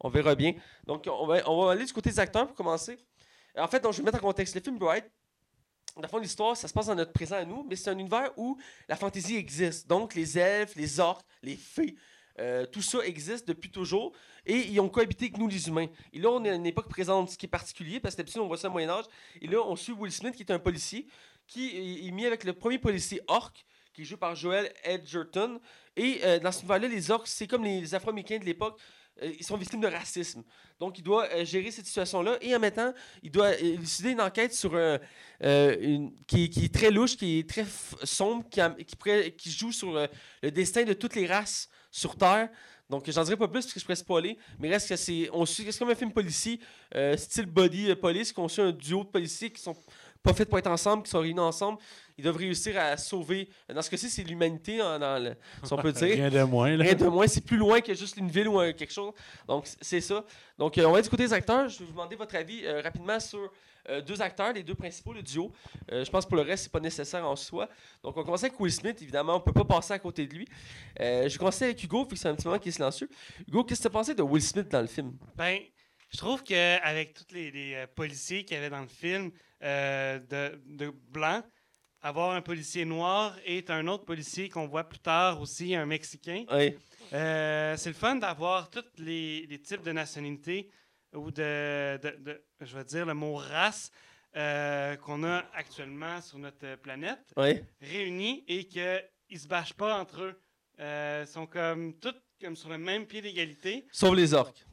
on 0.00 0.08
verra 0.08 0.34
bien. 0.34 0.54
Donc, 0.86 1.08
on 1.10 1.26
va, 1.26 1.70
aller 1.70 1.84
du 1.84 1.92
côté 1.92 2.10
des 2.10 2.20
acteurs 2.20 2.46
pour 2.46 2.56
commencer. 2.56 2.98
En 3.56 3.66
fait, 3.66 3.84
je 3.90 3.98
vais 3.98 4.04
mettre 4.04 4.18
en 4.18 4.28
contexte 4.28 4.54
le 4.54 4.60
film 4.60 4.78
Bright. 4.78 5.04
Dans 5.98 6.02
le 6.02 6.08
fond, 6.08 6.18
l'histoire, 6.18 6.56
ça 6.56 6.68
se 6.68 6.72
passe 6.72 6.86
dans 6.86 6.94
notre 6.94 7.12
présent 7.12 7.34
à 7.34 7.44
nous, 7.44 7.66
mais 7.68 7.74
c'est 7.74 7.90
un 7.90 7.98
univers 7.98 8.30
où 8.36 8.56
la 8.88 8.94
fantaisie 8.94 9.34
existe. 9.34 9.88
Donc, 9.88 10.14
les 10.14 10.38
elfes, 10.38 10.76
les 10.76 11.00
orques, 11.00 11.26
les 11.42 11.56
fées, 11.56 11.96
euh, 12.38 12.66
tout 12.66 12.82
ça 12.82 13.04
existe 13.04 13.48
depuis 13.48 13.68
toujours 13.68 14.12
et 14.46 14.58
ils 14.58 14.78
ont 14.78 14.88
cohabité 14.88 15.24
avec 15.24 15.38
nous, 15.38 15.48
les 15.48 15.66
humains. 15.66 15.88
Et 16.12 16.20
là, 16.20 16.30
on 16.30 16.44
est 16.44 16.54
une 16.54 16.66
époque 16.66 16.88
présente, 16.88 17.30
ce 17.30 17.36
qui 17.36 17.46
est 17.46 17.48
particulier 17.48 17.98
parce 17.98 18.14
que 18.14 18.18
d'habitude, 18.18 18.40
on 18.40 18.46
voit 18.46 18.56
ça 18.56 18.68
au 18.68 18.70
Moyen-Âge. 18.70 19.06
Et 19.42 19.48
là, 19.48 19.58
on 19.66 19.74
suit 19.74 19.90
Will 19.90 20.12
Smith, 20.12 20.36
qui 20.36 20.44
est 20.44 20.52
un 20.52 20.60
policier, 20.60 21.08
qui 21.48 21.66
est 21.70 22.06
est 22.06 22.10
mis 22.12 22.26
avec 22.26 22.44
le 22.44 22.52
premier 22.52 22.78
policier 22.78 23.20
orc, 23.26 23.52
qui 23.92 24.02
est 24.02 24.04
joué 24.04 24.18
par 24.18 24.36
Joel 24.36 24.72
Edgerton. 24.84 25.58
Et 25.96 26.20
euh, 26.22 26.38
dans 26.38 26.52
ce 26.52 26.60
univers-là, 26.60 26.86
les 26.86 27.10
orcs, 27.10 27.26
c'est 27.26 27.48
comme 27.48 27.64
les 27.64 27.92
Afro-Américains 27.92 28.38
de 28.38 28.44
l'époque. 28.44 28.78
Euh, 29.22 29.32
ils 29.38 29.44
sont 29.44 29.56
victimes 29.56 29.80
de 29.80 29.86
racisme. 29.86 30.42
Donc, 30.78 30.98
il 30.98 31.02
doit 31.02 31.28
euh, 31.32 31.44
gérer 31.44 31.70
cette 31.70 31.86
situation-là. 31.86 32.38
Et 32.40 32.54
en 32.54 32.58
même 32.58 32.72
temps, 32.72 32.92
il 33.22 33.30
doit 33.30 33.48
euh, 33.48 33.58
élucider 33.60 34.10
une 34.10 34.20
enquête 34.20 34.54
sur 34.54 34.74
un, 34.76 34.98
euh, 35.42 35.76
une- 35.80 36.12
qui, 36.26 36.44
est 36.44 36.74
très 36.74 36.90
louche, 36.90 37.16
qui 37.16 37.40
est 37.40 37.48
très 37.48 37.66
sombre, 38.04 38.44
qui, 38.50 38.60
qui, 39.36 39.50
joue 39.50 39.72
sur 39.72 40.08
le 40.42 40.50
destin 40.50 40.84
de 40.84 40.92
toutes 40.92 41.14
les 41.14 41.26
races 41.26 41.68
sur 41.90 42.16
Terre. 42.16 42.48
Donc, 42.88 43.10
j'en 43.10 43.22
dirai 43.22 43.36
pas 43.36 43.48
plus 43.48 43.64
parce 43.64 43.74
que 43.74 43.80
je 43.80 43.84
pourrais 43.84 43.96
spoiler, 43.96 44.38
mais 44.58 44.70
reste 44.70 44.88
que 44.88 44.96
c'est. 44.96 45.28
On 45.32 45.44
suit, 45.44 45.70
c'est 45.70 45.78
comme 45.78 45.90
un 45.90 45.94
film 45.94 46.10
policier, 46.10 46.58
euh, 46.94 47.16
style 47.18 47.44
body 47.44 47.94
police, 47.96 48.32
qu'on 48.32 48.48
suit 48.48 48.62
un 48.62 48.72
duo 48.72 49.04
de 49.04 49.08
policiers 49.08 49.50
qui 49.50 49.60
sont 49.60 49.76
pas 50.22 50.32
faits 50.34 50.48
pour 50.48 50.58
être 50.58 50.66
ensemble, 50.66 51.02
qui 51.04 51.10
sont 51.10 51.20
réunis 51.20 51.40
ensemble. 51.40 51.78
Ils 52.16 52.24
doivent 52.24 52.36
réussir 52.36 52.78
à 52.78 52.96
sauver. 52.96 53.48
Dans 53.72 53.80
ce 53.80 53.88
cas-ci, 53.90 54.10
c'est 54.10 54.24
l'humanité, 54.24 54.80
hein, 54.80 54.98
dans 54.98 55.22
le- 55.22 55.36
si 55.62 55.72
on 55.72 55.76
peut 55.76 55.92
dire. 55.92 56.14
Rien 56.16 56.30
de 56.30 56.42
moins. 56.42 56.76
Là. 56.76 56.84
Rien 56.84 56.94
de 56.94 57.06
moins, 57.06 57.26
c'est 57.28 57.44
plus 57.44 57.56
loin 57.56 57.80
que 57.80 57.94
juste 57.94 58.16
une 58.16 58.28
ville 58.30 58.48
ou 58.48 58.58
un- 58.58 58.72
quelque 58.72 58.92
chose. 58.92 59.12
Donc, 59.46 59.66
c'est 59.80 60.00
ça. 60.00 60.24
Donc, 60.58 60.76
euh, 60.76 60.84
on 60.86 60.92
va 60.92 60.98
être 60.98 61.04
du 61.04 61.10
côté 61.10 61.22
des 61.24 61.32
acteurs. 61.32 61.68
Je 61.68 61.78
vais 61.78 61.84
vous 61.84 61.92
demander 61.92 62.16
votre 62.16 62.34
avis 62.34 62.64
euh, 62.64 62.80
rapidement 62.82 63.20
sur 63.20 63.50
euh, 63.88 64.02
deux 64.02 64.20
acteurs, 64.20 64.52
les 64.52 64.62
deux 64.64 64.74
principaux, 64.74 65.12
le 65.14 65.22
duo. 65.22 65.50
Euh, 65.92 66.04
je 66.04 66.10
pense 66.10 66.24
que 66.24 66.28
pour 66.28 66.36
le 66.36 66.42
reste, 66.42 66.64
c'est 66.64 66.72
pas 66.72 66.80
nécessaire 66.80 67.24
en 67.26 67.36
soi. 67.36 67.68
Donc, 68.02 68.16
on 68.16 68.22
commence 68.24 68.42
avec 68.44 68.58
Will 68.60 68.72
Smith, 68.72 69.00
évidemment. 69.00 69.36
On 69.36 69.40
peut 69.40 69.52
pas 69.52 69.64
passer 69.64 69.92
à 69.94 69.98
côté 69.98 70.26
de 70.26 70.34
lui. 70.34 70.48
Euh, 71.00 71.22
je 71.28 71.32
vais 71.34 71.38
commencer 71.38 71.64
avec 71.66 71.82
Hugo, 71.82 72.04
puis 72.04 72.18
c'est 72.18 72.28
un 72.28 72.34
petit 72.34 72.46
moment 72.46 72.58
qui 72.58 72.68
est 72.68 72.72
silencieux. 72.72 73.08
Hugo, 73.46 73.64
qu'est-ce 73.64 73.80
que 73.80 73.84
tu 73.84 73.86
as 73.86 73.90
pensé 73.98 74.14
de 74.14 74.22
Will 74.22 74.42
Smith 74.42 74.68
dans 74.68 74.80
le 74.82 74.88
film? 74.88 75.12
Ben, 75.36 75.60
je 76.10 76.16
trouve 76.16 76.42
qu'avec 76.42 77.14
tous 77.14 77.34
les, 77.34 77.50
les, 77.50 77.74
euh, 77.74 77.86
policiers 77.86 78.44
qu'il 78.44 78.56
y 78.56 78.58
avait 78.58 78.70
dans 78.70 78.80
le 78.82 78.88
film 78.88 79.30
euh, 79.62 80.18
de, 80.18 80.60
de 80.66 80.90
blanc, 80.90 81.42
avoir 82.00 82.30
un 82.32 82.40
policier 82.42 82.84
noir 82.84 83.36
et 83.44 83.64
un 83.68 83.86
autre 83.88 84.04
policier 84.04 84.48
qu'on 84.48 84.66
voit 84.68 84.84
plus 84.88 85.00
tard 85.00 85.40
aussi, 85.40 85.74
un 85.74 85.84
Mexicain, 85.86 86.44
Oui. 86.52 86.76
euh, 87.12 87.76
c'est 87.76 87.90
le 87.90 87.94
fun 87.94 88.16
d'avoir 88.16 88.70
tous 88.70 88.84
les, 88.98 89.46
les 89.46 89.60
types 89.60 89.82
de 89.82 89.92
nationalités 89.92 90.70
ou 91.12 91.30
de, 91.30 91.98
de- 92.02 92.16
de- 92.20 92.44
je 92.60 92.76
vais 92.76 92.84
dire 92.84 93.04
le 93.06 93.14
mot 93.14 93.34
race 93.34 93.90
euh, 94.36 94.94
qu'on 94.96 95.24
a 95.24 95.44
actuellement 95.54 96.20
sur 96.20 96.38
notre 96.38 96.76
planète 96.76 97.32
Oui. 97.36 97.60
réunis 97.80 98.44
et 98.46 98.64
qu'ils 98.68 99.02
ne 99.30 99.38
se 99.38 99.48
bâchent 99.48 99.72
pas 99.74 99.98
entre 99.98 100.22
eux. 100.22 100.40
Ils 100.78 101.26
sont 101.26 101.46
comme 101.46 101.98
tous 101.98 102.14
comme 102.40 102.54
sur 102.54 102.68
le 102.68 102.78
même 102.78 103.04
pied 103.06 103.20
d'égalité. 103.20 103.84
Sauf 103.90 104.14
les 104.14 104.32
orques. 104.32 104.64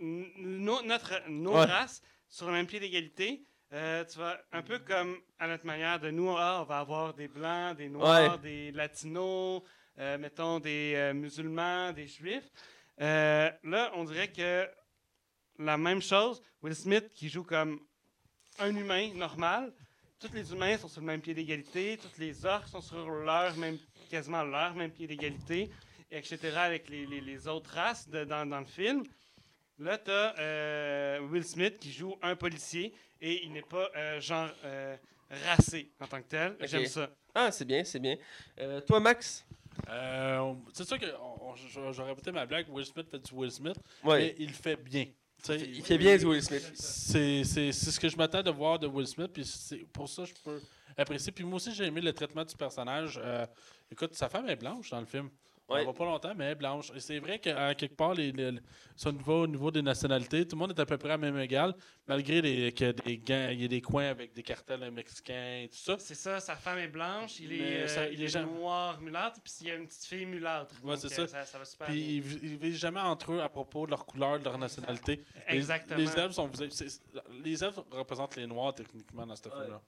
Nos- 0.00 0.82
notre, 0.82 1.28
nos 1.28 1.52
Ouais. 1.54 1.64
races 1.64 2.02
sur 2.28 2.46
le 2.46 2.52
même 2.52 2.66
pied 2.66 2.80
d'égalité. 2.80 3.44
Euh, 3.72 4.04
tu 4.04 4.18
vas 4.18 4.40
un 4.52 4.62
peu 4.62 4.78
comme 4.78 5.16
à 5.38 5.48
notre 5.48 5.66
manière 5.66 5.98
de 5.98 6.10
nous, 6.10 6.30
ah, 6.36 6.60
on 6.62 6.64
va 6.64 6.78
avoir 6.80 7.14
des 7.14 7.28
blancs, 7.28 7.76
des 7.76 7.88
noirs, 7.88 8.38
des 8.38 8.70
latinos, 8.72 9.62
euh, 9.98 10.18
mettons 10.18 10.60
des 10.60 10.92
euh, 10.96 11.12
musulmans, 11.14 11.92
des 11.92 12.06
juifs. 12.06 12.50
Là, 12.98 13.90
on 13.94 14.04
dirait 14.04 14.30
que 14.30 14.68
la 15.58 15.76
même 15.76 16.02
chose, 16.02 16.40
Will 16.62 16.74
Smith 16.74 17.10
qui 17.14 17.28
joue 17.28 17.44
comme 17.44 17.80
un 18.58 18.74
humain 18.74 19.12
normal, 19.14 19.72
tous 20.20 20.32
les 20.32 20.52
humains 20.52 20.78
sont 20.78 20.88
sur 20.88 21.00
le 21.00 21.06
même 21.08 21.20
pied 21.20 21.34
d'égalité, 21.34 21.98
tous 22.00 22.20
les 22.20 22.46
orques 22.46 22.68
sont 22.68 22.80
sur 22.80 23.08
leur 23.10 23.56
même, 23.56 23.78
quasiment 24.10 24.42
leur 24.44 24.74
même 24.74 24.90
pied 24.92 25.06
d'égalité, 25.06 25.70
etc. 26.10 26.38
avec 26.56 26.88
les, 26.88 27.06
les- 27.06 27.20
les 27.20 27.48
autres 27.48 27.70
races 27.74 28.08
de- 28.08 28.24
dans, 28.24 28.46
dans 28.48 28.60
le 28.60 28.64
film. 28.66 29.02
Là, 29.78 29.98
tu 29.98 30.10
as 30.10 31.20
Will 31.30 31.44
Smith 31.44 31.78
qui 31.78 31.92
joue 31.92 32.16
un 32.22 32.36
policier 32.36 32.94
et 33.20 33.44
il 33.44 33.52
n'est 33.52 33.62
pas 33.62 33.90
euh, 33.96 34.20
genre 34.20 34.50
euh, 34.64 34.96
racé 35.46 35.90
en 36.00 36.06
tant 36.06 36.18
que 36.22 36.28
tel. 36.28 36.56
J'aime 36.62 36.86
ça. 36.86 37.10
Ah, 37.34 37.50
c'est 37.50 37.64
bien, 37.64 37.82
c'est 37.84 37.98
bien. 37.98 38.16
Euh, 38.60 38.80
toi, 38.82 39.00
Max? 39.00 39.44
Euh, 39.88 40.54
c'est 40.72 40.86
sûr 40.86 40.98
que 40.98 41.06
j'aurais 41.92 42.10
répété 42.10 42.30
ma 42.30 42.46
blague. 42.46 42.66
Will 42.70 42.86
Smith 42.86 43.08
fait 43.10 43.18
du 43.18 43.34
Will 43.34 43.50
Smith, 43.50 43.76
Ouais. 44.04 44.18
mais 44.20 44.34
il 44.38 44.52
fait 44.52 44.76
bien. 44.76 45.06
Tu 45.06 45.12
sais, 45.42 45.58
Il 45.60 45.82
fait 45.84 45.98
bien 45.98 46.16
du 46.16 46.24
Will 46.26 46.42
Smith. 46.42 46.70
C'est 46.74 47.42
c'est- 47.42 47.72
c'est 47.72 47.90
ce 47.90 47.98
que 47.98 48.08
je 48.08 48.16
m'attends 48.16 48.42
de 48.42 48.50
voir 48.52 48.78
de 48.78 48.86
Will 48.86 49.06
Smith, 49.06 49.30
puis 49.32 49.44
c'est 49.44 49.84
pour 49.92 50.08
ça 50.08 50.22
que 50.22 50.28
je 50.28 50.34
peux 50.42 50.62
apprécier. 50.96 51.32
Puis 51.32 51.42
moi 51.44 51.56
aussi, 51.56 51.74
j'ai 51.74 51.84
aimé 51.84 52.00
le 52.00 52.12
traitement 52.12 52.44
du 52.44 52.56
personnage. 52.56 53.20
Euh, 53.22 53.44
écoute, 53.90 54.14
sa 54.14 54.28
femme 54.28 54.48
est 54.48 54.56
blanche 54.56 54.88
dans 54.90 55.00
le 55.00 55.06
film. 55.06 55.28
On 55.66 55.74
Ouais. 55.76 55.84
va 55.86 55.94
pas 55.94 56.04
longtemps, 56.04 56.34
mais 56.36 56.54
blanche. 56.54 56.92
Et 56.94 57.00
c'est 57.00 57.18
vrai 57.18 57.38
qu'à 57.38 57.74
quelque 57.74 57.96
part, 57.96 58.12
les, 58.12 58.32
les- 58.32 58.58
sur 58.94 59.10
le 59.10 59.16
niveau, 59.16 59.44
au 59.44 59.46
niveau 59.46 59.70
des 59.70 59.80
nationalités, 59.80 60.46
tout 60.46 60.56
le 60.56 60.60
monde 60.60 60.70
est 60.76 60.80
à 60.80 60.84
peu 60.84 60.98
près 60.98 61.12
à 61.12 61.16
même 61.16 61.38
égal, 61.38 61.74
malgré 62.06 62.42
les, 62.42 62.70
que 62.72 62.92
des 62.92 63.16
gants- 63.16 63.48
il 63.50 63.62
y 63.62 63.64
a 63.64 63.68
des 63.68 63.80
coins 63.80 64.04
avec 64.10 64.34
des 64.34 64.42
cartels 64.42 64.90
mexicains 64.90 65.62
et 65.62 65.68
tout 65.68 65.78
ça. 65.78 65.96
C'est 65.98 66.14
ça, 66.14 66.38
sa 66.38 66.54
femme 66.54 66.78
est 66.80 66.88
blanche, 66.88 67.40
il 67.40 67.52
est, 67.54 67.84
euh, 67.84 67.88
ça- 67.88 68.06
il 68.08 68.18
les 68.18 68.24
est 68.26 68.28
gens- 68.28 68.42
noir 68.46 69.00
mulâtre, 69.00 69.40
puis 69.42 69.52
il 69.62 69.68
y 69.68 69.70
a 69.70 69.76
une 69.76 69.86
petite 69.86 70.04
fille 70.04 70.26
mulâtre. 70.26 70.74
Ouais, 70.84 70.98
c'est 70.98 71.18
euh, 71.18 71.26
ça. 71.26 71.44
ça. 71.46 71.58
va 71.58 71.64
super 71.64 71.86
Puis 71.86 71.94
bien. 71.96 72.08
ils, 72.16 72.20
vi- 72.22 72.40
ils 72.42 72.56
visent 72.58 72.78
jamais 72.78 73.00
entre 73.00 73.32
eux 73.32 73.40
à 73.40 73.48
propos 73.48 73.86
de 73.86 73.90
leur 73.92 74.04
couleur, 74.04 74.38
de 74.38 74.44
leur 74.44 74.58
nationalité. 74.58 75.24
Les- 75.48 75.56
Exactement. 75.56 75.98
Les, 75.98 76.18
elfes 76.18 76.32
sont 76.34 76.50
les 77.42 77.64
elfes 77.64 77.80
représentent 77.90 78.36
les 78.36 78.46
noirs 78.46 78.74
techniquement 78.74 79.26
dans 79.26 79.34
ce 79.36 79.42
film-là. 79.48 79.80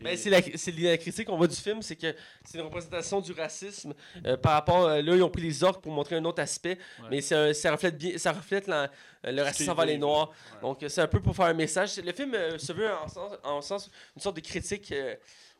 Ben, 0.00 0.16
c'est 0.16 0.30
la, 0.30 0.40
la 0.40 0.98
critique 0.98 1.26
qu'on 1.28 1.36
voit 1.36 1.46
du 1.46 1.54
film, 1.56 1.80
c'est 1.80 1.94
que 1.96 2.14
c'est 2.44 2.58
une 2.58 2.64
représentation 2.64 3.20
du 3.20 3.32
racisme 3.32 3.94
euh, 4.26 4.36
par 4.36 4.52
rapport. 4.52 4.84
euh, 4.86 5.00
là, 5.00 5.14
ils 5.16 5.22
ont 5.22 5.30
pris 5.30 5.42
les 5.42 5.62
orques 5.62 5.80
pour 5.82 5.92
montrer 5.92 6.16
un 6.16 6.24
autre 6.24 6.42
aspect, 6.42 6.78
Ouais. 7.02 7.08
mais 7.10 7.32
un- 7.32 7.54
ça 7.54 7.70
reflète 7.72 7.96
bien, 7.96 8.18
ça 8.18 8.32
reflète 8.32 8.66
la- 8.66 8.90
euh, 9.24 9.32
le 9.32 9.42
racisme 9.42 9.70
envers 9.70 9.86
les 9.86 9.96
Noirs. 9.98 10.30
ouais. 10.54 10.60
Donc, 10.60 10.84
c'est 10.88 11.00
un 11.00 11.06
peu 11.06 11.20
pour 11.20 11.34
faire 11.36 11.46
un 11.46 11.54
message. 11.54 11.96
Le 11.98 12.12
film 12.12 12.34
euh, 12.34 12.58
se 12.58 12.72
veut 12.72 12.92
en 12.92 13.08
sens, 13.08 13.32
en 13.44 13.62
sens 13.62 13.90
une 14.16 14.22
sorte 14.22 14.36
de 14.36 14.40
critique 14.42 14.92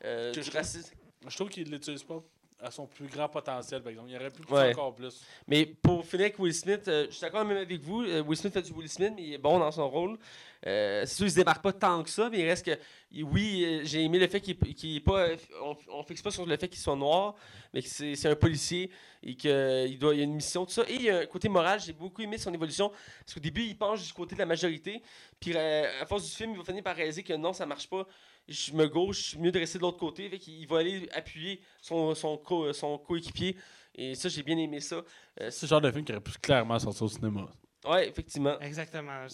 Que 0.01 0.33
du 0.33 0.43
je- 0.43 0.51
racisme. 0.51 0.95
Je 1.27 1.35
trouve 1.35 1.49
qu'il 1.49 1.65
ne 1.67 1.71
l'utilise 1.73 2.03
pas 2.03 2.23
à 2.61 2.71
son 2.71 2.87
plus 2.87 3.07
grand 3.07 3.29
potentiel, 3.29 3.83
par 3.83 3.91
exemple. 3.91 4.09
Il 4.11 4.17
aurait 4.17 4.31
pu 4.31 4.43
le 4.49 4.55
Ouais. 4.55 4.73
encore 4.73 4.95
plus. 4.95 5.21
Mais 5.47 5.67
pour 5.67 6.05
finir 6.07 6.25
avec 6.27 6.39
Will 6.39 6.55
Smith, 6.55 6.89
euh, 6.89 7.07
je 7.09 7.13
suis 7.13 7.21
d'accord 7.21 7.45
même 7.45 7.59
avec 7.59 7.81
vous. 7.83 8.03
euh, 8.03 8.23
Will 8.23 8.37
Smith 8.39 8.53
fait 8.55 8.63
du 8.63 8.73
Will 8.73 8.89
Smith, 8.89 9.13
mais 9.15 9.23
il 9.25 9.33
est 9.35 9.39
bon 9.39 9.59
dans 9.59 9.71
son 9.71 9.89
rôle. 9.89 10.19
Euh, 10.67 11.05
c'est 11.05 11.15
sûr 11.17 11.25
qu'il 11.27 11.31
se 11.33 11.37
démarque 11.37 11.63
pas 11.63 11.73
tant 11.75 12.03
que 12.03 12.09
ça, 12.09 12.31
mais 12.31 12.39
il 12.41 12.49
reste 12.49 12.65
que. 12.65 12.79
il- 13.13 13.25
Oui, 13.25 13.63
euh, 13.65 13.81
j'ai 13.85 14.03
aimé 14.03 14.19
le 14.19 14.27
fait 14.27 14.41
qu'il 14.41 14.97
est 14.97 15.01
pas. 15.01 15.19
euh, 15.29 15.37
On, 15.63 15.77
on 15.93 16.03
fixe 16.03 16.23
pas 16.23 16.31
sur 16.31 16.47
le 16.47 16.57
fait 16.57 16.69
qu'il 16.69 16.79
soit 16.81 16.97
noir, 16.97 17.35
mais 17.75 17.83
que 17.83 17.89
c'est 17.89 18.27
un 18.27 18.35
policier 18.37 18.91
et 19.23 19.35
qu'il 19.37 19.99
doit 19.99 20.15
il 20.15 20.19
y 20.19 20.21
a 20.23 20.25
une 20.25 20.35
mission, 20.35 20.65
tout 20.65 20.73
ça. 20.73 20.83
Et 20.89 20.95
il 20.95 21.03
y 21.03 21.11
a 21.11 21.19
un 21.19 21.27
côté 21.27 21.49
moral, 21.51 21.79
j'ai 21.81 21.93
beaucoup 21.93 22.23
aimé 22.23 22.39
son 22.39 22.53
évolution. 22.55 22.89
Parce 23.21 23.35
qu'au 23.35 23.41
début, 23.41 23.63
il 23.65 23.77
penche 23.77 24.07
du 24.07 24.13
côté 24.15 24.35
de 24.35 24.41
la 24.41 24.47
majorité. 24.47 25.03
Puis 25.39 25.53
euh, 25.55 26.01
à 26.03 26.07
force 26.07 26.25
du 26.25 26.31
film, 26.31 26.53
il 26.53 26.59
va 26.59 26.65
finir 26.65 26.83
par 26.83 26.97
réaliser 26.97 27.23
que 27.23 27.35
non, 27.35 27.53
ça 27.53 27.67
marche 27.67 27.89
pas. 27.89 28.07
Je 28.49 28.73
me 28.73 28.87
gauche, 28.87 29.19
je 29.19 29.23
suis 29.31 29.39
mieux 29.39 29.51
de 29.53 29.59
rester 29.59 29.79
de 29.79 29.83
l'autre 29.83 29.99
côté. 29.99 30.29
Fait 30.29 30.37
il 30.47 30.67
va 30.67 30.79
aller 30.79 31.09
appuyer 31.13 31.61
son, 31.81 32.15
son, 32.15 32.37
co- 32.39 32.73
son 32.73 32.99
coéquipier. 32.99 33.57
Et 33.95 34.15
ça, 34.15 34.29
j'ai 34.29 34.43
bien 34.43 34.57
aimé 34.59 34.81
ça. 34.81 35.03
Euh, 35.41 35.51
C'est 35.51 35.67
le 35.67 35.69
genre 35.71 35.81
de 35.81 35.91
film 35.91 36.05
qui 36.05 36.13
aurait 36.13 36.21
pu 36.21 36.33
clairement 36.41 36.79
sortir 36.79 37.03
au 37.03 37.09
cinéma. 37.09 37.51
Ouais, 37.85 38.09
effectivement. 38.09 38.59
Exactement. 38.61 39.27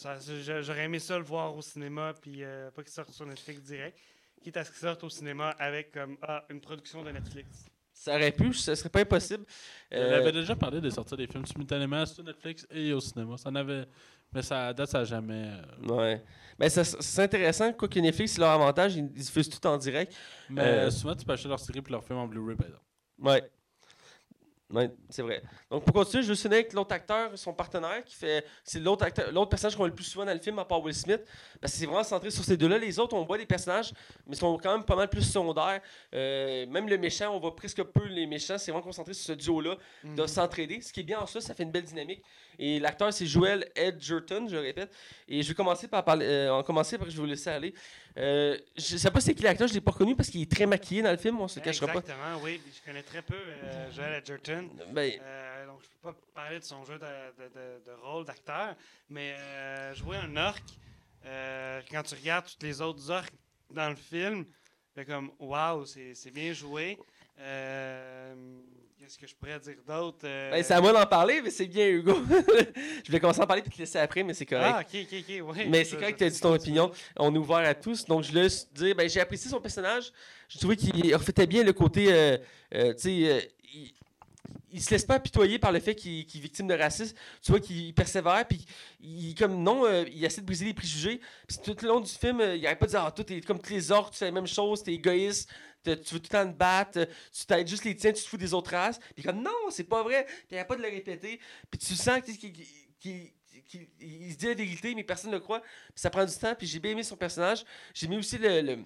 J'aurais 0.61 0.85
aimé 0.85 0.99
ça 0.99 1.19
le 1.19 1.25
voir 1.25 1.55
au 1.57 1.63
cinéma, 1.63 2.15
puis 2.21 2.43
euh, 2.43 2.71
pas 2.71 2.83
qu'il 2.83 2.93
sorte 2.93 3.11
sur 3.13 3.27
Netflix 3.27 3.61
direct. 3.63 3.99
Quitte 4.43 4.57
à 4.57 4.65
ce 4.65 4.71
qu'il 4.71 4.81
sorte 4.81 5.03
au 5.05 5.09
cinéma 5.09 5.51
avec 5.59 5.93
comme 5.93 6.17
ah, 6.23 6.45
une 6.51 6.61
production 6.61 7.03
de 7.03 7.11
Netflix. 7.11 7.67
Ça 7.95 8.15
aurait 8.17 8.33
pu, 8.33 8.53
ça 8.55 8.75
serait 8.75 8.89
pas 8.89 9.01
impossible. 9.01 9.45
On 9.93 9.97
Euh, 9.97 10.19
avait 10.19 10.33
déjà 10.33 10.57
parlé 10.57 10.81
de 10.81 10.91
sortir 10.91 11.17
des 11.17 11.27
films 11.27 11.47
simultanément 11.47 12.05
sur 12.07 12.25
Netflix 12.25 12.67
et 12.71 12.93
au 12.93 13.01
cinéma. 13.01 13.37
Ça 13.37 13.51
en 13.51 13.55
avait... 13.55 13.85
Mais 14.35 14.43
ça, 14.43 14.69
à 14.69 14.73
date, 14.75 14.89
ça 14.89 14.99
n'a 15.01 15.05
jamais... 15.05 15.45
euh, 15.89 15.95
ouais. 16.59 16.69
Ça- 16.71 16.85
c'est 16.85 17.23
intéressant. 17.23 17.73
Quoi 17.73 17.89
que 17.89 17.99
Netflix, 17.99 18.33
c'est 18.33 18.41
leur 18.41 18.51
avantage, 18.51 18.95
ils 18.97 19.05
ils 19.05 19.11
diffusent 19.13 19.49
tout 19.49 19.67
en 19.67 19.77
direct. 19.77 20.15
Mais 20.49 20.63
Euh, 20.63 20.91
souvent, 20.91 21.15
tu 21.15 21.25
peux 21.25 21.33
acheter 21.33 21.49
leur 21.49 21.59
série 21.61 21.81
et 21.87 21.91
leur 21.91 22.05
film 22.05 22.19
en 22.19 22.27
Blu-ray, 22.27 22.57
par 22.57 22.67
exemple. 22.67 22.85
Ouais. 23.19 23.43
Ouais, 24.73 24.91
c'est 25.11 25.23
vrai. 25.23 25.43
Donc, 25.71 25.85
pour 25.85 25.93
continuer, 25.93 26.23
je 26.23 26.33
veux 26.33 26.47
avec 26.47 26.73
l'autre 26.73 26.95
acteur, 26.95 27.31
son 27.37 27.53
partenaire, 27.53 28.03
qui 28.05 28.15
fait. 28.15 28.45
C'est 28.65 28.81
l'autre 28.81 29.05
acteur, 29.05 29.31
l'autre 29.31 29.51
personnage 29.51 29.75
qu'on 29.75 29.83
voit 29.83 29.89
le 29.89 29.95
plus 29.95 30.05
souvent 30.05 30.25
dans 30.25 30.33
le 30.33 30.41
film, 30.41 30.59
à 30.59 30.65
part 30.65 30.83
Will 30.83 30.95
Smith. 30.95 31.21
Parce 31.61 31.75
que 31.75 31.79
c'est 31.79 31.87
vraiment 31.87 32.03
centré 32.03 32.31
sur 32.31 32.43
ces 32.43 32.57
deux-là. 32.57 32.79
Les 32.79 32.99
autres, 32.99 33.15
on 33.15 33.25
voit 33.25 33.37
des 33.37 33.45
personnages, 33.45 33.93
mais 34.27 34.35
ils 34.35 34.39
sont 34.39 34.57
quand 34.57 34.73
même 34.73 34.85
pas 34.85 34.97
mal 34.97 35.09
plus 35.09 35.23
secondaires. 35.23 35.81
Euh, 36.15 36.67
même 36.67 36.89
le 36.89 36.97
méchant, 36.97 37.35
on 37.35 37.39
voit 37.39 37.55
presque 37.55 37.83
peu 37.83 38.07
les 38.07 38.27
méchants. 38.27 38.57
C'est 38.57 38.71
vraiment 38.71 38.87
concentré 38.87 39.13
sur 39.13 39.27
ce 39.27 39.33
duo-là. 39.33 39.77
Mhm. 40.05 40.17
de 40.17 40.27
s'entraider. 40.27 40.81
Ce 40.81 40.93
qui 40.93 41.01
est 41.01 41.05
bien 41.05 41.21
en 41.21 41.27
ça, 41.27 41.41
ça 41.41 41.55
fait 41.55 41.63
une 41.65 41.71
belle 41.71 41.85
dynamique. 41.85 42.23
Et 42.59 42.81
l'acteur, 42.81 43.13
c'est 43.13 43.27
Joel 43.27 43.69
Edgerton, 43.75 44.47
je 44.49 44.57
répète. 44.57 44.91
Et 45.29 45.43
je 45.43 45.49
vais 45.49 45.55
commencer 45.55 45.87
par 45.89 46.05
parler. 46.05 46.27
Euh, 46.27 46.55
on 46.55 46.63
commencer 46.63 46.97
par 46.97 47.09
je 47.09 47.15
vais 47.15 47.21
vous 47.21 47.27
laisser 47.27 47.51
aller. 47.51 47.75
Euh, 48.19 48.59
je 48.77 48.97
sais 48.99 49.11
pas 49.11 49.21
c'est 49.21 49.35
qui 49.35 49.43
l'acteur, 49.43 49.67
je 49.69 49.73
l'ai 49.75 49.81
pas 49.81 49.91
reconnu 49.93 50.15
parce 50.15 50.29
qu'il 50.29 50.43
est 50.43 50.51
très 50.51 50.67
maquillé 50.67 51.01
dans 51.03 51.11
le 51.11 51.17
film, 51.17 51.41
on 51.41 51.49
se 51.49 51.59
le 51.59 51.65
cachera 51.65 51.87
pas. 51.87 52.01
Exactement, 52.01 52.41
oui. 52.43 52.61
Je 52.75 52.85
connais 52.85 53.03
très 53.03 53.23
peu 53.23 53.35
euh, 53.35 53.91
Joel 53.93 54.15
Edgerton. 54.15 54.69
Ben, 54.93 55.13
Euh, 55.23 55.67
donc, 55.67 55.81
je 55.83 55.87
peux 55.89 56.13
pas 56.13 56.19
parler 56.35 56.59
de 56.59 56.65
son 56.65 56.85
jeu 56.85 56.99
de, 56.99 57.43
de- 57.43 57.49
de- 57.49 57.85
de 57.87 57.93
rôle 58.03 58.25
d'acteur, 58.27 58.75
mais 59.09 59.35
euh, 59.39 59.95
jouer 59.95 60.19
un 60.19 60.37
orc, 60.37 60.61
euh, 61.25 61.81
quand 61.91 62.03
tu 62.03 62.15
regardes 62.15 62.47
toutes 62.47 62.63
les 62.63 62.81
autres 62.83 63.11
orques 63.11 63.33
dans 63.71 63.89
le 63.89 63.97
film, 63.97 64.45
fait 64.95 65.07
comme 65.07 65.31
waouh, 65.39 65.87
c'est 65.87 66.15
c'est 66.15 66.31
bien 66.31 66.53
joué. 66.53 66.99
Euh, 67.39 68.35
Qu'est-ce 69.03 69.19
que 69.19 69.27
je 69.27 69.35
pourrais 69.35 69.59
dire 69.59 69.75
d'autre 69.85 70.19
Euh, 70.23 70.53
ben, 70.53 70.63
c'est 70.63 70.75
à 70.75 70.81
moi 70.81 70.93
d'en 70.93 71.05
parler, 71.07 71.43
mais 71.43 71.51
c'est 71.51 71.67
bien, 71.67 71.89
Hugo. 71.89 72.15
je 72.31 73.07
voulais 73.09 73.19
commencer 73.19 73.41
à 73.41 73.43
en 73.43 73.47
parler 73.49 73.63
puis 73.63 73.73
te 73.73 73.79
laisser 73.79 73.99
après, 73.99 74.23
mais 74.23 74.33
c'est 74.33 74.47
correct. 74.47 74.75
Ah, 74.77 74.81
ok, 74.83 75.01
ok, 75.03 75.19
ok, 75.29 75.57
oui. 75.59 75.65
Mais 75.69 75.83
c'est 75.83 75.97
correct 75.97 76.13
que 76.13 76.19
tu 76.19 76.25
as 76.25 76.31
dit 76.31 76.41
ton 76.41 76.55
opinion. 76.55 76.89
On 77.17 77.35
est 77.35 77.39
ouvert 77.39 77.57
à 77.69 77.75
tous. 77.75 78.05
Donc, 78.05 78.23
je 78.23 78.29
voulais 78.29 78.47
dire, 78.73 78.95
ben, 78.95 79.09
j'ai 79.09 79.19
apprécié 79.21 79.51
son 79.51 79.61
personnage. 79.61 80.13
J'ai 80.49 80.61
trouvé 80.61 80.77
qu'il 80.77 81.13
reflétait 81.17 81.49
bien 81.49 81.65
le 81.65 81.73
côté. 81.73 82.13
euh, 82.13 82.39
euh, 82.77 82.93
tu 82.95 83.01
sais, 83.01 83.29
euh, 83.29 83.41
il, 83.75 83.93
il 84.71 84.81
se 84.81 84.91
laisse 84.93 85.05
pas 85.05 85.15
apitoyer 85.15 85.59
par 85.59 85.73
le 85.73 85.81
fait 85.81 85.97
qu'il 85.97 86.21
est 86.21 86.37
victime 86.39 86.69
de 86.69 86.75
racisme. 86.75 87.17
Tu 87.43 87.51
vois 87.51 87.61
qu'il 87.61 87.93
persévère, 87.95 88.47
puis 88.47 88.65
il, 89.03 89.35
comme 89.35 89.61
non, 89.65 89.85
euh, 89.85 90.05
il 90.15 90.25
essaie 90.25 90.43
de 90.43 90.47
briser 90.47 90.67
les 90.67 90.75
préjugés. 90.75 91.21
Puis 91.49 91.59
tout 91.65 91.75
le 91.83 91.89
long 91.89 91.99
du 92.01 92.09
film, 92.11 92.41
euh, 92.41 92.55
il 92.55 92.65
arrête 92.67 92.79
pas 92.79 92.87
de 92.87 92.91
dire, 92.93 93.03
ah, 93.05 93.11
toi, 93.11 93.25
t'es 93.25 93.41
comme 93.41 93.59
tous 93.61 93.73
les 93.73 93.91
orques, 93.91 94.13
tu 94.13 94.19
fais 94.21 94.27
la 94.27 94.31
même 94.31 94.47
chose, 94.47 94.85
t'es 94.85 94.95
égoïste. 94.95 95.51
Tu 95.85 95.91
veux 95.91 96.01
tout 96.01 96.15
le 96.15 96.21
temps 96.21 96.47
te 96.47 96.57
battre, 96.57 96.99
euh, 97.01 97.07
tu 97.37 97.45
t'aides 97.47 97.67
juste 97.69 97.85
les 97.85 97.97
tiens, 97.97 98.13
tu 98.13 98.23
te 98.23 98.29
fous 98.29 98.37
des 98.37 98.55
autres 98.55 98.71
races. 98.71 99.01
Puis 99.15 99.25
comme 99.25 99.43
non, 99.43 99.51
c'est 99.71 99.85
pas 99.85 100.03
vrai. 100.03 100.25
Puis 100.27 100.37
il 100.53 100.57
arrête 100.57 100.69
pas 100.69 100.77
de 100.77 100.83
le 100.83 100.89
répéter. 100.89 101.41
Puis 101.71 101.79
tu 101.79 101.95
sens 101.95 102.21
qu'il 102.23 102.39
qu'il- 102.39 102.53
qu'il- 103.01 103.33
il 104.01 104.33
se 104.33 104.37
dit 104.39 104.47
la 104.47 104.55
vérité, 104.55 104.95
mais 104.95 105.03
personne 105.05 105.31
ne 105.31 105.37
le 105.37 105.41
croit. 105.41 105.61
Puis 105.61 105.69
ça 105.97 106.11
prend 106.11 106.25
du 106.25 106.35
temps. 106.37 106.55
Puis 106.55 106.67
j'ai 106.67 106.79
bien 106.79 106.93
aimé 106.93 107.03
son 107.03 107.17
personnage. 107.17 107.65
J'ai 107.95 108.07
aimé 108.07 108.17
aussi 108.19 108.39
le. 108.39 108.61
le, 108.61 108.79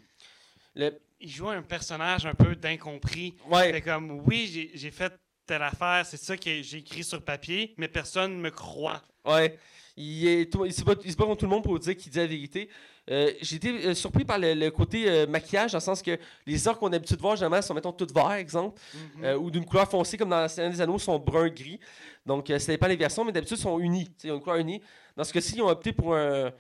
le- 0.75 0.99
Il 1.21 1.31
joue 1.31 1.49
un 1.49 1.63
personnage 1.63 2.27
un 2.27 2.35
peu 2.35 2.55
d'incompris. 2.57 3.35
ouais, 3.49 3.73
Fait 3.73 3.81
comme, 3.83 4.21
oui, 4.27 4.51
j'ai- 4.53 4.71
j'ai 4.75 4.91
fait 4.91 5.13
telle 5.47 5.63
affaire, 5.63 6.05
c'est 6.05 6.17
ça 6.19 6.37
que 6.37 6.61
j'ai 6.63 6.79
écrit 6.79 7.05
sur 7.05 7.23
papier, 7.25 7.73
mais 7.79 7.89
personne 7.89 8.37
ne 8.37 8.41
me 8.41 8.51
croit. 8.51 9.03
ouais. 9.25 9.59
Il, 9.99 10.27
est, 10.29 10.53
tout- 10.53 10.67
il 10.67 10.75
se 10.75 10.83
bat, 10.85 10.93
il 11.03 11.11
se 11.11 11.17
bat 11.17 11.25
contre 11.25 11.39
tout 11.41 11.47
le 11.47 11.51
monde 11.53 11.65
pour 11.65 11.79
dire 11.79 11.97
qu'il 11.97 12.13
dit 12.13 12.19
la 12.19 12.27
vérité. 12.27 12.69
Euh, 13.11 13.31
j'ai 13.41 13.57
été 13.57 13.71
euh, 13.87 13.95
surpris 13.95 14.25
par 14.25 14.39
le, 14.39 14.53
le 14.55 14.71
côté 14.71 15.09
euh, 15.09 15.27
maquillage, 15.29 15.73
dans 15.73 15.79
le 15.79 15.83
sens 15.83 16.03
que 16.03 16.19
les 16.45 16.67
orques 16.67 16.81
qu'on 16.81 16.89
a 16.89 16.93
l'habitude 16.93 17.17
de 17.17 17.23
voir, 17.23 17.37
généralement, 17.37 17.63
sont, 17.63 17.73
mettons, 17.75 17.93
toutes 17.93 18.13
verts, 18.13 18.33
exemple, 18.33 18.81
Mhm. 19.17 19.25
euh, 19.25 19.37
ou 19.39 19.51
d'une 19.51 19.65
couleur 19.65 19.89
foncée, 19.89 20.17
comme 20.19 20.31
dans 20.31 20.41
la 20.41 20.49
Seigneur 20.49 20.73
des 20.73 20.81
Anneaux, 20.81 20.99
sont 20.99 21.19
brun-gris. 21.19 21.79
Donc, 22.25 22.47
ça 22.49 22.73
dépend 22.73 22.89
des 22.89 22.97
versions, 22.97 23.25
mais 23.25 23.31
d'habitude, 23.33 23.59
ils 23.59 23.63
sont 23.63 23.79
unis. 23.79 24.09
Ils 24.25 24.33
ont 24.33 24.37
une 24.37 24.41
couleur 24.41 24.59
unie. 24.59 24.81
Dans 25.17 25.23
ce 25.25 25.33
cas-ci, 25.33 25.55
ils 25.57 25.63
ont 25.63 25.69
opté 25.69 25.93
pour 25.93 26.17
un, 26.17 26.51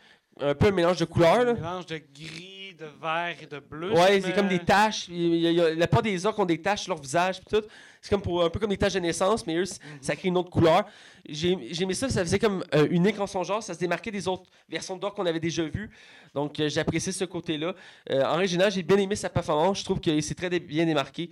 un 0.40 0.54
peu 0.54 0.66
un 0.66 0.70
mélange 0.70 0.98
de 0.98 1.04
couleurs. 1.04 1.40
Un 1.40 1.44
là. 1.44 1.54
mélange 1.54 1.86
de 1.86 1.96
gris, 2.14 2.55
de 2.76 2.86
vert 3.00 3.34
et 3.42 3.46
de 3.46 3.58
bleu. 3.58 3.92
Ouais, 3.92 4.20
c'est 4.20 4.28
me- 4.28 4.34
comme 4.34 4.48
des 4.48 4.58
taches. 4.58 5.08
La 5.10 5.86
plupart 5.86 6.02
des 6.02 6.26
orques 6.26 6.38
ont 6.38 6.44
des 6.44 6.60
taches 6.60 6.82
sur 6.82 6.90
leur 6.94 7.00
visage. 7.02 7.40
pis 7.40 7.46
tout. 7.46 7.62
C'est 8.00 8.10
comme 8.10 8.22
pour, 8.22 8.44
un 8.44 8.50
peu 8.50 8.60
comme 8.60 8.70
des 8.70 8.76
taches 8.76 8.92
de 8.94 9.00
naissance, 9.00 9.44
mais 9.46 9.56
eux, 9.56 9.62
Mhm. 9.64 9.98
ça 10.00 10.14
crée 10.14 10.28
une 10.28 10.36
autre 10.36 10.50
couleur. 10.50 10.84
J'ai 11.28 11.56
j'ai 11.72 11.82
aimé 11.82 11.94
ça, 11.94 12.08
ça 12.08 12.20
faisait 12.20 12.38
comme 12.38 12.62
euh, 12.74 12.86
unique 12.90 13.18
en 13.18 13.26
son 13.26 13.42
genre. 13.42 13.62
Ça 13.62 13.74
se 13.74 13.78
démarquait 13.80 14.12
des 14.12 14.28
autres 14.28 14.48
versions 14.68 14.96
d'orques 14.96 15.16
qu'on 15.16 15.26
avait 15.26 15.40
déjà 15.40 15.64
vues. 15.64 15.90
Donc, 16.34 16.60
euh, 16.60 16.68
j'ai 16.68 16.78
apprécié 16.80 17.10
ce 17.10 17.24
côté-là. 17.24 17.74
Euh, 18.10 18.22
en 18.24 18.36
régional, 18.36 18.70
j'ai 18.70 18.82
bien 18.84 18.98
aimé 18.98 19.16
sa 19.16 19.28
performance. 19.28 19.80
Je 19.80 19.84
trouve 19.84 19.98
qu'il 19.98 20.22
s'est 20.22 20.34
très 20.36 20.50
dé- 20.50 20.60
bien 20.60 20.84
démarqué. 20.86 21.30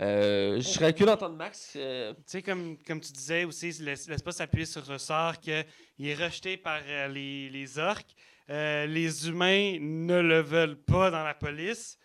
Euh, 0.00 0.56
je 0.56 0.66
serais 0.68 0.92
curieux 0.92 1.12
d'entendre 1.12 1.36
Max. 1.36 1.74
euh, 1.76 2.12
Tu 2.14 2.22
sais, 2.26 2.42
comme, 2.42 2.76
comme 2.86 3.00
tu 3.00 3.12
disais 3.12 3.44
aussi, 3.44 3.70
pas 4.24 4.32
s'appuyer 4.32 4.66
sur 4.66 4.84
ce 4.84 4.98
sort 4.98 5.38
qu'il 5.38 5.64
est 6.00 6.14
rejeté 6.14 6.56
par 6.56 6.80
les, 7.10 7.48
les 7.50 7.78
orques. 7.78 8.14
Euh, 8.48 8.86
les 8.86 9.28
humains 9.28 9.78
ne 9.80 10.20
le 10.20 10.40
veulent 10.40 10.82
pas 10.82 11.10
dans 11.10 11.24
la 11.24 11.34
police. 11.34 11.98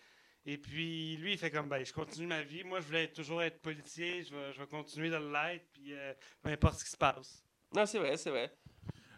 Et 0.44 0.58
puis, 0.58 1.16
lui, 1.18 1.32
il 1.32 1.38
fait 1.38 1.50
comme, 1.50 1.68
ben, 1.68 1.84
je 1.84 1.92
continue 1.92 2.26
ma 2.26 2.42
vie. 2.42 2.64
Moi, 2.64 2.80
je 2.80 2.86
voulais 2.86 3.08
toujours 3.08 3.42
être 3.42 3.60
policier. 3.60 4.24
Je 4.24 4.34
vais, 4.34 4.52
je 4.52 4.60
vais 4.60 4.66
continuer 4.66 5.08
de 5.08 5.16
l'être. 5.16 5.66
Puis, 5.72 5.92
euh, 5.92 6.12
peu 6.42 6.50
importe 6.50 6.78
ce 6.80 6.84
qui 6.84 6.90
se 6.90 6.96
passe. 6.96 7.44
Non, 7.74 7.86
c'est 7.86 7.98
vrai, 7.98 8.16
c'est 8.16 8.30
vrai. 8.30 8.52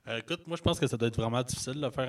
Euh, 0.07 0.19
écoute, 0.19 0.47
moi, 0.47 0.57
je 0.59 0.63
pense 0.63 0.79
que 0.79 0.87
ça 0.87 0.99
doit 0.99 1.09
être 1.09 1.17
vraiment 1.17 1.43
difficile 1.43 1.81
de 1.81 1.89
faire 1.89 2.09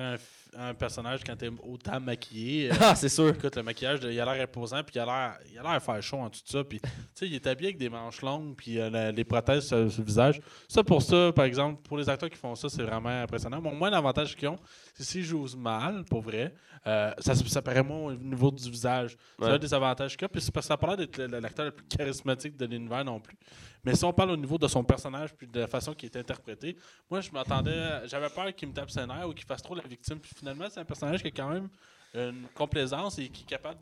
un, 0.58 0.68
un 0.68 0.74
personnage 0.74 1.20
quand 1.24 1.34
t'es 1.34 1.48
autant 1.62 1.98
maquillé. 1.98 2.68
Euh, 2.72 2.74
Ah, 2.80 2.94
c'est 2.94 3.08
sûr. 3.08 3.28
Écoute, 3.30 3.56
le 3.56 3.62
maquillage, 3.62 4.00
il 4.02 4.20
a 4.20 4.24
l'air 4.34 4.42
imposant, 4.44 4.82
puis 4.82 4.96
il 4.96 4.98
a 4.98 5.06
l'air, 5.06 5.38
il 5.50 5.58
a 5.58 5.62
l'air 5.62 5.82
faire 5.82 6.02
chaud 6.02 6.18
en 6.18 6.28
tout 6.28 6.40
ça. 6.44 6.62
Puis, 6.62 6.78
tu 6.80 6.88
sais, 7.14 7.26
il 7.26 7.34
est 7.34 7.46
habillé 7.46 7.68
avec 7.68 7.78
des 7.78 7.88
manches 7.88 8.20
longues, 8.20 8.54
puis 8.54 8.78
euh, 8.78 9.12
les 9.12 9.24
prothèses 9.24 9.66
sur, 9.68 9.90
sur 9.90 10.00
le 10.02 10.06
visage. 10.06 10.40
Ça, 10.68 10.84
pour 10.84 11.00
ça, 11.00 11.32
par 11.34 11.46
exemple, 11.46 11.80
pour 11.82 11.96
les 11.96 12.06
acteurs 12.08 12.28
qui 12.28 12.36
font 12.36 12.54
ça, 12.54 12.68
c'est 12.68 12.82
vraiment 12.82 13.08
impressionnant. 13.22 13.62
Bon, 13.62 13.74
moi, 13.74 13.88
l'avantage 13.88 14.36
qu'ils 14.36 14.48
ont, 14.48 14.58
c'est 14.94 15.04
s'ils 15.04 15.24
jouent 15.24 15.46
mal, 15.56 16.04
pour 16.04 16.20
vrai, 16.20 16.52
euh, 16.86 17.12
ça, 17.18 17.34
ça 17.34 17.62
paraît 17.62 17.82
moins 17.82 18.12
au 18.12 18.14
niveau 18.14 18.50
du 18.50 18.70
visage. 18.70 19.16
C'est 19.38 19.44
Ouais. 19.46 19.52
un 19.52 19.58
des 19.58 19.72
avantages 19.72 20.16
qu'il 20.18 20.22
y 20.22 20.26
a, 20.26 20.28
puis 20.28 20.42
c'est 20.42 20.52
parce 20.52 20.66
que 20.66 20.68
ça 20.68 20.74
a 20.74 20.76
pas 20.76 20.88
l'air 20.88 20.96
d'être 20.98 21.18
l'acteur 21.18 21.64
le 21.64 21.72
plus 21.72 21.86
charismatique 21.86 22.56
de 22.58 22.66
l'univers 22.66 23.04
non 23.06 23.20
plus. 23.20 23.36
Mais 23.84 23.94
si 23.94 24.04
on 24.04 24.12
parle 24.12 24.30
au 24.32 24.36
niveau 24.36 24.58
de 24.58 24.66
son 24.68 24.82
personnage, 24.84 25.34
puis 25.34 25.46
de 25.46 25.60
la 25.60 25.66
façon 25.66 25.94
qu'il 25.94 26.06
est 26.10 26.16
interprété, 26.16 26.76
moi, 27.10 27.20
je 27.20 27.30
m'attendais, 27.30 28.06
j'avais 28.06 28.28
peur 28.30 28.54
qu'il 28.54 28.68
me 28.68 28.74
tape 28.74 28.90
ses 28.90 29.06
nerfs 29.06 29.28
ou 29.28 29.32
qu'il 29.32 29.44
fasse 29.46 29.62
trop 29.62 29.74
la 29.74 29.82
victime. 29.84 30.18
Puis 30.18 30.32
finalement, 30.36 30.66
c'est 30.70 30.80
un 30.80 30.84
personnage 30.84 31.20
qui 31.22 31.28
a 31.28 31.30
quand 31.30 31.48
même 31.48 31.68
une 32.14 32.46
complaisance 32.54 33.18
et 33.18 33.28
qui 33.28 33.42
est 33.42 33.46
capable 33.46 33.80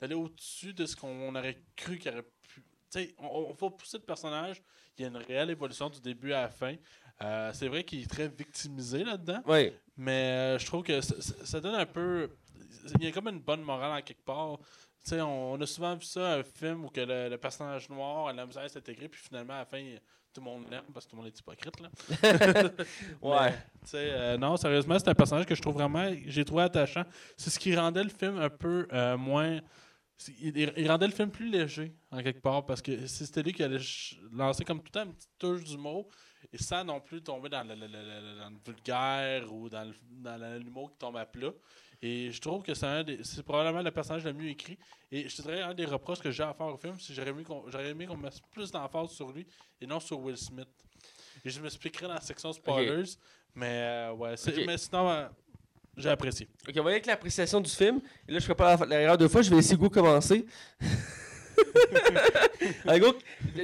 d'aller 0.00 0.14
au-dessus 0.14 0.72
de 0.74 0.84
ce 0.86 0.96
qu'on 0.96 1.34
aurait 1.34 1.58
cru 1.76 1.98
qu'il 1.98 2.10
aurait 2.12 2.22
pu. 2.22 2.62
Tu 2.62 2.62
tu 3.00 3.00
sais, 3.08 3.14
on, 3.18 3.26
on 3.50 3.54
faut 3.54 3.70
pousser 3.70 3.98
le 3.98 4.04
personnage. 4.04 4.62
Il 4.96 5.02
y 5.02 5.04
a 5.04 5.08
une 5.08 5.16
réelle 5.16 5.50
évolution 5.50 5.90
du 5.90 6.00
début 6.00 6.32
à 6.32 6.42
la 6.42 6.48
fin. 6.50 6.74
Euh, 7.22 7.50
c'est 7.52 7.66
vrai 7.68 7.82
qu'il 7.82 8.02
est 8.02 8.06
très 8.10 8.28
victimisé 8.28 9.02
là-dedans, 9.02 9.42
Ouais. 9.46 9.76
mais 9.96 10.54
euh, 10.54 10.58
je 10.58 10.66
trouve 10.66 10.82
que 10.84 11.00
ça 11.00 11.60
donne 11.60 11.74
un 11.74 11.86
peu. 11.86 12.30
Il 12.98 13.04
y 13.04 13.08
a 13.08 13.12
comme 13.12 13.26
une 13.28 13.40
bonne 13.40 13.62
morale 13.62 13.98
en 13.98 14.02
quelque 14.02 14.22
part. 14.24 14.58
On, 15.12 15.60
a 15.60 15.66
souvent 15.66 15.94
vu 15.94 16.04
ça, 16.04 16.34
un 16.34 16.42
film 16.42 16.84
où 16.84 16.88
que 16.88 17.00
le, 17.00 17.28
le 17.28 17.38
personnage 17.38 17.88
noir 17.88 18.28
a 18.28 18.32
la 18.32 18.44
misère 18.46 18.64
à 18.64 18.68
s'intégrer, 18.68 19.08
puis 19.08 19.20
finalement, 19.20 19.54
à 19.54 19.58
la 19.58 19.64
fin, 19.64 19.82
tout 20.32 20.40
le 20.40 20.44
monde 20.44 20.64
l'aime 20.70 20.82
parce 20.92 21.06
que 21.06 21.10
tout 21.10 21.16
le 21.16 21.22
monde 21.22 21.32
est 21.32 21.38
hypocrite. 21.38 21.80
Là. 21.80 21.90
Ouais. 23.22 23.54
Mais, 23.92 24.10
euh, 24.12 24.36
non, 24.36 24.56
sérieusement, 24.56 24.98
c'est 24.98 25.08
un 25.08 25.14
personnage 25.14 25.46
que 25.46 25.54
je 25.54 25.62
trouve 25.62 25.74
vraiment. 25.74 26.10
J'ai 26.26 26.44
trouvé 26.44 26.64
attachant. 26.64 27.04
C'est 27.36 27.50
ce 27.50 27.58
qui 27.58 27.74
rendait 27.76 28.02
le 28.04 28.10
film 28.10 28.38
un 28.38 28.50
peu 28.50 28.86
euh, 28.92 29.16
moins. 29.16 29.60
Il, 30.40 30.90
rendait 30.90 31.06
le 31.06 31.12
film 31.12 31.30
plus 31.30 31.48
léger, 31.50 31.94
en 32.10 32.22
quelque 32.22 32.40
part, 32.40 32.64
parce 32.64 32.80
que 32.80 33.06
c'était 33.06 33.42
lui 33.42 33.52
qui 33.52 33.62
allait 33.62 33.80
lancer 34.32 34.64
comme 34.64 34.78
tout 34.78 34.86
le 34.86 34.90
temps 34.90 35.04
une 35.04 35.14
petite 35.14 35.30
touche 35.38 35.62
d'humour, 35.64 36.08
et 36.52 36.58
sans 36.58 36.84
non 36.84 37.00
plus 37.00 37.22
tomber 37.22 37.50
dans 37.50 37.62
le, 37.64 37.74
le- 37.74 37.86
le- 37.86 38.02
le- 38.32 38.38
dans 38.40 38.50
le 38.50 38.56
vulgaire 38.64 39.52
ou 39.52 39.68
dans 39.68 39.84
le- 39.84 39.94
dans 40.10 40.58
l'humour 40.62 40.90
qui 40.90 40.96
tombe 40.98 41.16
à 41.18 41.26
plat. 41.26 41.50
Et 42.02 42.30
je 42.30 42.40
trouve 42.40 42.62
que 42.62 42.74
c'est 42.74 42.86
un 42.86 43.02
des- 43.02 43.20
c'est 43.24 43.42
probablement 43.42 43.82
le 43.82 43.90
personnage 43.90 44.24
le 44.24 44.32
mieux 44.32 44.48
écrit. 44.50 44.78
Et 45.10 45.28
je 45.28 45.36
te 45.36 45.42
dirais, 45.42 45.62
un 45.62 45.74
des 45.74 45.84
reproches 45.86 46.20
que 46.20 46.30
j'ai 46.30 46.42
à 46.42 46.52
faire 46.54 46.66
au 46.66 46.76
film, 46.76 46.94
c'est 47.00 47.08
que 47.08 47.14
j'aurais 47.14 47.30
aimé 47.30 47.42
qu'on 47.42 47.64
j'aurais 47.70 47.88
aimé 47.90 48.06
qu'on 48.06 48.16
mette 48.16 48.40
plus 48.52 48.70
d'emphase 48.70 49.10
sur 49.10 49.32
lui 49.32 49.46
et 49.80 49.86
non 49.86 49.98
sur 50.00 50.18
Will 50.20 50.36
Smith. 50.36 50.68
Et 51.44 51.50
je 51.50 51.60
m'expliquerai 51.60 52.06
dans 52.06 52.14
la 52.14 52.20
section 52.20 52.52
spoilers, 52.52 53.04
mais 53.54 53.66
euh, 53.70 54.12
ouais, 54.12 54.34
mais 54.66 54.76
sinon, 54.78 55.08
euh, 55.10 55.26
j'ai 55.96 56.10
apprécié. 56.10 56.48
Ok, 56.68 56.74
on 56.76 56.82
va 56.82 56.90
y 56.90 56.92
aller 56.92 56.92
avec 56.96 57.06
l'appréciation 57.06 57.60
du 57.60 57.70
film. 57.70 58.00
Et 58.28 58.32
là, 58.32 58.38
je 58.40 58.44
ferai 58.44 58.54
pas 58.56 58.76
la- 58.76 58.98
l'erreur 58.98 59.16
deux 59.18 59.28
fois. 59.28 59.42
Je 59.42 59.50
vais 59.50 59.56
laisser 59.56 59.74
Hugo 59.74 59.88
commencer. 59.88 60.44
Allez, 62.86 62.98
Hugo, 62.98 63.16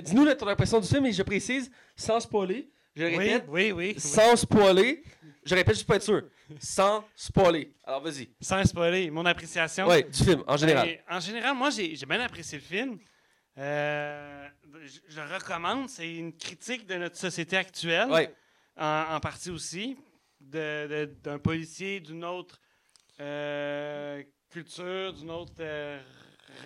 dis-nous 0.03 0.25
là, 0.25 0.35
ton 0.35 0.47
impression 0.49 0.81
du 0.81 0.87
film 0.89 1.07
et 1.07 1.13
je 1.13 1.23
précise, 1.23 1.71
sans 1.97 2.21
spoiler. 2.21 2.71
Je 2.95 3.05
Oui, 3.05 3.17
répète, 3.17 3.45
oui, 3.49 3.73
oui. 3.73 3.95
sans 3.99 4.37
spoiler. 4.37 5.03
Je 5.45 5.55
répète 5.55 5.75
juste 5.75 5.87
pour 5.87 5.95
être 5.97 6.03
sûr. 6.03 6.23
Sans 6.61 7.05
spoiler. 7.15 7.75
Alors, 7.85 8.03
vas-y. 8.03 8.29
Sans 8.41 8.65
spoiler, 8.65 9.11
mon 9.11 9.25
appréciation. 9.27 9.87
Ouais, 9.87 10.03
du 10.05 10.25
film, 10.25 10.43
en 10.47 10.57
général. 10.57 10.87
Ben, 10.87 11.17
en 11.17 11.21
général, 11.21 11.55
moi, 11.57 11.71
j'ai 11.71 11.95
bien 12.07 12.21
apprécié 12.21 12.59
le 12.59 12.65
film. 12.65 12.99
Euh, 13.59 14.49
je, 14.85 14.99
je 15.09 15.21
le 15.21 15.35
recommande. 15.35 15.89
C'est 15.89 16.13
une 16.15 16.37
critique 16.37 16.87
de 16.87 16.95
notre 16.97 17.17
société 17.17 17.57
actuelle, 17.57 18.11
Ouais. 18.11 18.35
en, 18.77 19.05
en 19.11 19.21
partie 19.21 19.51
aussi, 19.51 19.97
d'un 20.41 21.39
policier 21.43 22.01
d'une 22.01 22.25
autre 22.25 22.59
euh, 23.21 24.23
culture, 24.51 25.13
d'une 25.13 25.31
autre 25.31 25.53
euh, 25.61 26.01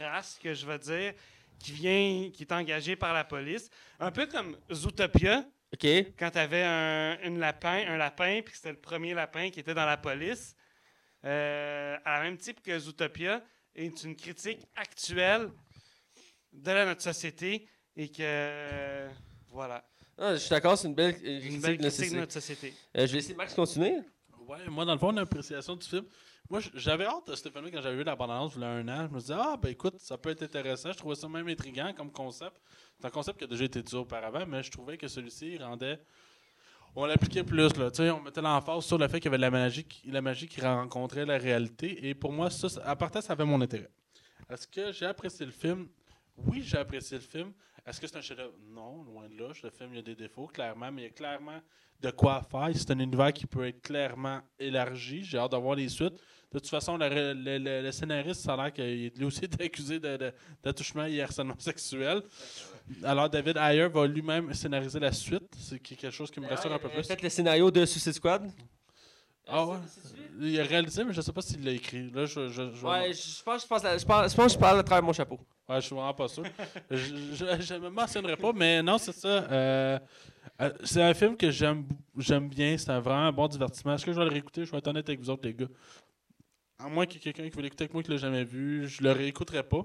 race, 0.00 0.38
que 0.42 0.54
je 0.54 0.64
veux 0.66 0.78
dire, 0.78 1.12
qui 1.58 1.72
vient, 1.72 2.30
qui 2.32 2.42
est 2.42 2.52
engagé 2.52 2.96
par 2.96 3.12
la 3.12 3.24
police. 3.24 3.68
Un 3.98 4.10
peu 4.10 4.26
comme 4.26 4.56
Zootopia, 4.72 5.44
Ok. 5.72 5.84
quand 6.18 6.30
tu 6.30 6.38
avais 6.38 6.62
un, 6.62 7.18
une 7.24 7.38
lapin, 7.38 7.84
un 7.88 7.96
lapin, 7.96 8.40
puis 8.42 8.52
que 8.52 8.56
c'était 8.56 8.70
le 8.72 8.80
premier 8.80 9.14
lapin 9.14 9.50
qui 9.50 9.60
était 9.60 9.74
dans 9.74 9.84
la 9.84 9.96
police, 9.96 10.54
euh, 11.24 11.96
à 12.04 12.18
la 12.18 12.22
même 12.22 12.36
type 12.38 12.62
que 12.62 12.78
Zootopia, 12.78 13.42
est 13.74 14.04
une 14.04 14.16
critique 14.16 14.60
actuelle 14.76 15.50
de 16.52 16.70
la- 16.70 16.86
notre 16.86 17.02
société 17.02 17.68
et 17.96 18.08
que 18.08 18.16
euh, 18.22 19.08
voilà, 19.48 19.84
Ah, 20.18 20.32
je 20.34 20.38
suis 20.38 20.50
d'accord, 20.50 20.78
c'est 20.78 20.88
une 20.88 20.94
belle 20.94 21.16
une 21.22 21.40
critique 21.40 21.60
belle 21.62 21.78
critique 21.78 22.12
de 22.12 22.16
notre 22.16 22.32
société. 22.32 22.72
Euh, 22.96 23.06
je 23.06 23.12
vais 23.12 23.18
laisser 23.18 23.34
Max 23.34 23.52
continuer. 23.54 23.96
Ouais, 24.46 24.64
moi, 24.68 24.84
dans 24.84 24.92
le 24.94 24.98
fond, 24.98 25.10
l'appréciation 25.10 25.74
du 25.76 25.86
film, 25.86 26.06
moi, 26.50 26.60
j'avais 26.74 27.04
hâte 27.04 27.28
de 27.28 27.34
film 27.36 27.70
quand 27.72 27.80
j'avais 27.80 27.96
vu 27.96 28.04
la 28.04 28.14
bande-annonce 28.14 28.54
il 28.56 28.62
y 28.62 28.64
a 28.64 28.68
un 28.68 28.88
an. 28.88 29.08
Je 29.08 29.14
me 29.14 29.20
disais, 29.20 29.34
ah, 29.36 29.56
ben 29.60 29.70
écoute, 29.70 29.94
ça 29.98 30.16
peut 30.16 30.30
être 30.30 30.42
intéressant. 30.42 30.92
Je 30.92 30.98
trouvais 30.98 31.14
ça 31.14 31.28
même 31.28 31.48
intriguant 31.48 31.92
comme 31.96 32.10
concept. 32.10 32.56
C'est 32.98 33.06
un 33.06 33.10
concept 33.10 33.38
qui 33.38 33.44
a 33.44 33.46
déjà 33.46 33.64
été 33.64 33.82
dit 33.82 33.94
auparavant, 33.94 34.44
mais 34.46 34.62
je 34.62 34.70
trouvais 34.70 34.96
que 34.96 35.08
celui-ci 35.08 35.58
rendait. 35.58 36.00
On 36.94 37.04
l'appliquait 37.04 37.44
plus, 37.44 37.76
là. 37.76 37.90
Tu 37.90 37.96
sais, 37.98 38.10
on 38.10 38.20
mettait 38.22 38.40
l'emphase 38.40 38.84
sur 38.84 38.96
le 38.96 39.06
fait 39.08 39.20
qu'il 39.20 39.26
y 39.26 39.28
avait 39.28 39.36
de 39.36 39.42
la 39.42 39.50
magie, 39.50 39.84
qui- 39.84 40.10
la 40.10 40.22
magie 40.22 40.48
qui 40.48 40.60
rencontrait 40.60 41.26
la 41.26 41.36
réalité. 41.36 42.08
Et 42.08 42.14
pour 42.14 42.32
moi, 42.32 42.48
ça, 42.48 42.68
à 42.84 42.96
partir 42.96 43.22
ça 43.22 43.34
avait 43.34 43.44
mon 43.44 43.60
intérêt. 43.60 43.90
Est-ce 44.48 44.66
que 44.66 44.92
j'ai 44.92 45.04
apprécié 45.06 45.44
le 45.44 45.52
film? 45.52 45.88
Oui, 46.38 46.62
j'ai 46.62 46.78
apprécié 46.78 47.18
le 47.18 47.22
film. 47.22 47.52
Est-ce 47.84 48.00
que 48.00 48.06
c'est 48.06 48.16
un 48.16 48.20
chef-d'œuvre? 48.22 48.54
Non, 48.70 49.02
loin 49.02 49.28
de 49.28 49.36
là. 49.36 49.48
Le 49.62 49.70
film, 49.70 49.90
il 49.92 49.96
y 49.96 49.98
a 49.98 50.02
des 50.02 50.14
défauts, 50.14 50.46
clairement, 50.46 50.90
mais 50.90 51.02
il 51.02 51.04
y 51.04 51.08
a 51.08 51.10
clairement 51.12 51.60
de 52.00 52.10
quoi 52.10 52.42
faire. 52.42 52.68
C'est 52.74 52.90
un 52.90 52.98
univers 52.98 53.32
qui 53.32 53.46
peut 53.46 53.66
être 53.66 53.82
clairement 53.82 54.40
élargi. 54.58 55.22
J'ai 55.22 55.38
hâte 55.38 55.52
de 55.52 55.56
voir 55.56 55.76
les 55.76 55.88
suites. 55.88 56.18
De 56.52 56.58
toute 56.60 56.68
façon, 56.68 56.96
le, 56.96 57.08
le- 57.08 57.58
le- 57.58 57.82
le 57.82 57.92
scénariste, 57.92 58.40
ça 58.42 58.54
a 58.54 58.56
l'air 58.56 58.72
qu'il 58.72 58.84
est 58.84 59.18
lui 59.18 59.24
aussi 59.24 59.44
été 59.44 59.64
accusé 59.66 59.98
de- 59.98 60.16
de- 60.16 60.32
d'attouchement 60.62 61.04
et 61.04 61.20
harcèlement 61.20 61.58
sexuel. 61.58 62.22
Alors, 63.02 63.28
David 63.28 63.56
Ayer 63.56 63.88
va 63.88 64.06
lui-même 64.06 64.54
scénariser 64.54 65.00
la 65.00 65.12
suite. 65.12 65.42
C'est 65.58 65.78
quelque 65.80 66.10
chose 66.10 66.30
qui 66.30 66.38
me 66.40 66.46
rassure 66.48 66.72
un 66.72 66.78
peu 66.78 66.88
plus. 66.88 67.02
Faites 67.02 67.22
le 67.22 67.28
scénario 67.28 67.70
de 67.70 67.84
Suicide 67.84 68.12
Squad. 68.12 68.50
Ah 69.48 69.64
ouais? 69.66 69.76
Il 70.40 70.58
a 70.60 70.64
réalisé, 70.64 71.04
mais 71.04 71.12
je 71.12 71.20
sais 71.20 71.32
pas 71.32 71.40
s'il 71.40 71.64
l'a 71.64 71.70
écrit. 71.72 72.10
Là, 72.10 72.26
je, 72.26 72.48
je, 72.48 72.72
je- 72.74 72.86
Ouais, 72.86 73.12
je 73.12 73.42
pense, 73.44 73.62
je 73.62 73.66
pense, 73.66 73.82
je 73.82 74.04
pense, 74.04 74.30
je 74.32 74.36
pense 74.36 74.46
que 74.46 74.52
je 74.54 74.58
parle 74.58 74.78
à 74.80 74.82
travers 74.82 75.02
mon 75.04 75.12
chapeau. 75.12 75.38
Ouais, 75.68 75.76
je 75.80 75.86
suis 75.86 75.94
vraiment 75.94 76.14
pas 76.14 76.26
sûr. 76.28 76.44
je, 76.90 76.96
je 77.60 77.74
me 77.74 77.88
mentionnerai 77.90 78.36
pas, 78.36 78.52
mais 78.52 78.82
non, 78.82 78.98
c'est 78.98 79.12
ça. 79.12 79.28
Euh, 79.28 79.98
euh, 80.60 80.70
c'est 80.84 81.02
un 81.02 81.14
film 81.14 81.36
que 81.36 81.50
j'aime 81.50 81.86
j'aime 82.16 82.48
bien. 82.48 82.76
C'est 82.78 82.90
un 82.90 82.98
vraiment 83.00 83.26
un 83.26 83.32
bon 83.32 83.46
divertissement. 83.46 83.94
Est-ce 83.94 84.04
que 84.06 84.12
je 84.12 84.18
vais 84.18 84.24
le 84.24 84.30
réécouter? 84.30 84.64
Je 84.64 84.70
vais 84.72 84.78
être 84.78 84.88
honnête 84.88 85.08
avec 85.08 85.20
vous 85.20 85.30
autres, 85.30 85.46
les 85.46 85.54
gars. 85.54 85.66
À 86.78 86.88
moins 86.88 87.06
qu'il 87.06 87.16
y 87.16 87.18
ait 87.18 87.32
quelqu'un 87.32 87.48
qui 87.48 87.56
veut 87.56 87.62
l'écouter 87.62 87.84
avec 87.84 87.94
moi 87.94 88.02
qui 88.02 88.10
l'a 88.10 88.18
jamais 88.18 88.44
vu, 88.44 88.86
je 88.86 89.02
le 89.02 89.12
réécouterai 89.12 89.62
pas. 89.62 89.84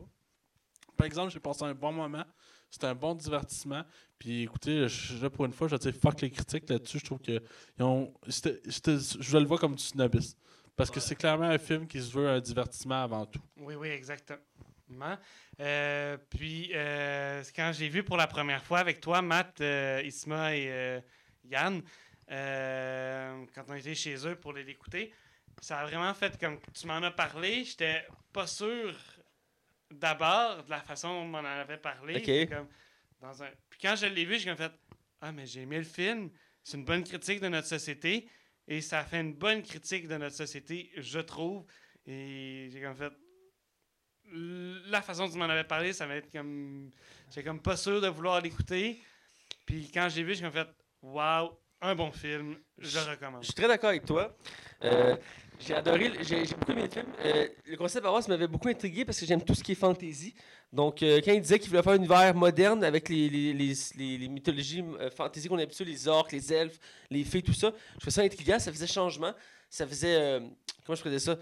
Par 0.97 1.07
exemple, 1.07 1.31
j'ai 1.31 1.39
passé 1.39 1.63
un 1.63 1.73
bon 1.73 1.91
moment. 1.91 2.25
C'était 2.69 2.87
un 2.87 2.95
bon 2.95 3.15
divertissement. 3.15 3.83
Puis 4.17 4.43
écoutez, 4.43 4.87
je, 4.87 5.27
pour 5.27 5.45
une 5.45 5.53
fois, 5.53 5.67
je 5.67 5.75
dire 5.75 5.93
fuck 5.93 6.21
les 6.21 6.29
critiques 6.29 6.69
là-dessus. 6.69 6.99
Je 6.99 7.05
trouve 7.05 7.19
que 7.19 7.41
ils 7.77 7.83
ont, 7.83 8.13
je 8.27 9.37
le 9.37 9.45
vois 9.45 9.57
comme 9.57 9.75
du 9.75 9.83
snobisme. 9.83 10.37
Parce 10.75 10.89
que 10.89 10.99
c'est 10.99 11.15
clairement 11.15 11.49
un 11.49 11.57
film 11.57 11.87
qui 11.87 12.01
se 12.01 12.11
veut 12.11 12.29
un 12.29 12.39
divertissement 12.39 13.03
avant 13.03 13.25
tout. 13.25 13.41
Oui, 13.57 13.75
oui, 13.75 13.89
exactement. 13.89 15.17
Euh, 15.59 16.17
puis, 16.29 16.71
euh, 16.73 17.43
quand 17.55 17.71
j'ai 17.73 17.89
vu 17.89 18.03
pour 18.03 18.17
la 18.17 18.27
première 18.27 18.63
fois 18.63 18.79
avec 18.79 18.99
toi, 18.99 19.21
Matt, 19.21 19.61
euh, 19.61 20.01
Isma 20.03 20.55
et 20.55 21.01
Yann, 21.45 21.81
quand 22.27 23.63
on 23.67 23.75
était 23.75 23.95
chez 23.95 24.15
eux 24.27 24.35
pour 24.35 24.53
l'écouter, 24.53 25.13
ça 25.61 25.79
a 25.79 25.85
vraiment 25.85 26.13
fait 26.13 26.37
comme 26.39 26.59
tu 26.73 26.87
m'en 26.87 27.01
as 27.03 27.11
parlé. 27.11 27.63
J'étais 27.63 28.05
pas 28.33 28.47
sûr 28.47 28.93
d'abord 29.91 30.63
de 30.63 30.69
la 30.69 30.81
façon 30.81 31.09
dont 31.09 31.21
on 31.21 31.27
m'en 31.27 31.37
avait 31.37 31.77
parlé. 31.77 32.47
Comme 32.47 32.67
dans 33.21 33.43
un... 33.43 33.49
Puis 33.69 33.79
quand 33.79 33.95
je 33.95 34.07
l'ai 34.07 34.25
vu, 34.25 34.39
j'ai 34.39 34.49
comme 34.49 34.57
fait 34.57 34.71
Ah, 35.21 35.31
mais 35.31 35.45
j'ai 35.45 35.61
aimé 35.61 35.77
le 35.77 35.83
film. 35.83 36.31
C'est 36.63 36.77
une 36.77 36.85
bonne 36.85 37.03
critique 37.03 37.39
de 37.39 37.47
notre 37.47 37.67
société. 37.67 38.27
Et 38.67 38.81
ça 38.81 38.99
a 38.99 39.03
fait 39.03 39.19
une 39.19 39.33
bonne 39.33 39.61
critique 39.61 40.07
de 40.07 40.17
notre 40.17 40.35
société, 40.35 40.91
je 40.97 41.19
trouve. 41.19 41.65
Et 42.05 42.69
j'ai 42.71 42.81
comme 42.81 42.95
fait. 42.95 43.13
La 44.89 45.01
façon 45.01 45.25
dont 45.25 45.31
tu 45.31 45.37
m'en 45.37 45.45
avais 45.45 45.63
parlé, 45.63 45.93
ça 45.93 46.07
m'a 46.07 46.17
été 46.17 46.29
comme. 46.29 46.89
J'étais 47.29 47.43
comme 47.43 47.61
pas 47.61 47.77
sûr 47.77 48.01
de 48.01 48.07
vouloir 48.07 48.41
l'écouter. 48.41 49.01
Puis 49.65 49.91
quand 49.93 50.09
j'ai 50.09 50.23
vu, 50.23 50.33
j'ai 50.35 50.41
comme 50.41 50.53
fait 50.53 50.69
Waouh, 51.01 51.51
un 51.81 51.95
bon 51.95 52.11
film, 52.11 52.55
je 52.77 52.97
le 52.97 53.03
Je 53.05 53.09
recommande. 53.09 53.43
suis 53.43 53.53
très 53.53 53.67
d'accord 53.67 53.89
avec 53.89 54.05
toi. 54.05 54.35
Euh, 54.83 55.15
j'ai 55.59 55.75
adoré, 55.75 56.11
j'ai 56.21 56.43
beaucoup 56.55 56.71
aimé 56.71 56.83
le 56.83 56.89
film. 56.89 57.05
Euh, 57.23 57.47
le 57.65 57.77
concept 57.77 58.03
base 58.03 58.27
m'avait 58.27 58.47
beaucoup 58.47 58.67
intrigué 58.67 59.05
parce 59.05 59.19
que 59.19 59.25
j'aime 59.25 59.43
tout 59.43 59.53
ce 59.53 59.63
qui 59.63 59.73
est 59.73 59.75
fantasy. 59.75 60.33
Donc, 60.73 61.03
euh, 61.03 61.21
quand 61.23 61.31
il 61.33 61.41
disait 61.41 61.59
qu'il 61.59 61.69
voulait 61.69 61.83
faire 61.83 61.93
un 61.93 61.97
univers 61.97 62.33
moderne 62.33 62.83
avec 62.83 63.09
les, 63.09 63.29
les, 63.29 63.73
les, 63.97 64.27
mythologies 64.27 64.83
euh, 64.99 65.09
fantasy 65.11 65.47
qu'on 65.47 65.57
a 65.57 65.63
habitué, 65.63 65.85
les 65.85 66.07
orques, 66.07 66.31
les 66.31 66.53
elfes, 66.53 66.79
les 67.09 67.23
fées, 67.23 67.41
tout 67.41 67.53
ça, 67.53 67.73
je 67.93 67.99
trouvais 67.99 68.11
ça 68.11 68.21
intriguant, 68.21 68.57
ça 68.59 68.71
faisait 68.71 68.87
changement, 68.87 69.33
ça 69.69 69.85
faisait. 69.85 70.39
comment 70.85 70.95
je 70.95 71.01
faisais 71.01 71.19
ça? 71.19 71.37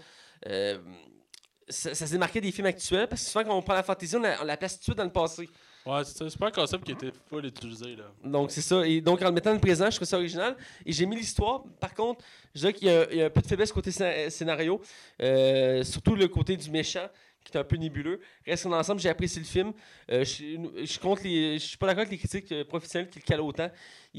Ça, 1.68 1.94
ça 1.94 2.06
se 2.06 2.12
démarquait 2.12 2.40
des 2.40 2.50
films 2.50 2.66
actuels 2.66 3.06
parce 3.06 3.22
que 3.22 3.30
souvent, 3.30 3.44
quand 3.44 3.56
on 3.56 3.62
prend 3.62 3.74
la 3.74 3.84
fantasy, 3.84 4.16
on 4.16 4.20
la, 4.20 4.42
on 4.42 4.44
la 4.44 4.56
place 4.56 4.72
tout 4.74 4.78
de 4.80 4.84
suite 4.84 4.96
dans 4.96 5.04
le 5.04 5.12
passé. 5.12 5.48
Ouais, 5.86 6.04
c'est 6.04 6.16
ça. 6.18 6.28
C'est 6.28 6.38
pas 6.38 6.48
un 6.48 6.50
concept 6.50 6.84
qui 6.84 6.92
était 6.92 7.10
full 7.28 7.46
utilisé, 7.46 7.96
là. 7.96 8.04
Donc, 8.22 8.50
c'est 8.50 8.60
ça. 8.60 8.86
Et 8.86 9.00
donc, 9.00 9.22
en 9.22 9.26
le 9.26 9.32
mettant 9.32 9.52
le 9.52 9.58
présent, 9.58 9.90
je 9.90 9.96
trouve 9.96 10.06
ça 10.08 10.18
original. 10.18 10.56
Et 10.84 10.92
j'ai 10.92 11.06
mis 11.06 11.16
l'histoire. 11.16 11.62
Par 11.80 11.94
contre, 11.94 12.22
je 12.54 12.60
dirais 12.60 12.72
qu'il 12.74 12.88
y, 12.88 13.16
y 13.16 13.22
a 13.22 13.26
un 13.26 13.30
peu 13.30 13.40
de 13.40 13.46
faiblesse 13.46 13.72
côté 13.72 13.90
scé- 13.90 14.28
scénario. 14.30 14.80
Euh, 15.22 15.82
surtout 15.82 16.14
le 16.14 16.28
côté 16.28 16.56
du 16.56 16.70
méchant, 16.70 17.08
qui 17.42 17.56
est 17.56 17.60
un 17.60 17.64
peu 17.64 17.76
nébuleux. 17.76 18.20
Reste 18.46 18.66
en 18.66 18.72
ensemble, 18.72 19.00
j'ai 19.00 19.08
apprécié 19.08 19.40
le 19.40 19.46
film. 19.46 19.72
Euh, 20.12 20.22
je, 20.22 20.84
je 20.84 20.98
compte 20.98 21.22
les, 21.22 21.58
je 21.58 21.64
suis 21.64 21.78
pas 21.78 21.86
d'accord 21.86 22.02
avec 22.02 22.10
les 22.12 22.18
critiques 22.18 22.52
euh, 22.52 22.64
professionnelles 22.64 23.08
qui 23.08 23.18
le 23.18 23.24
calent 23.24 23.40
autant. 23.40 23.70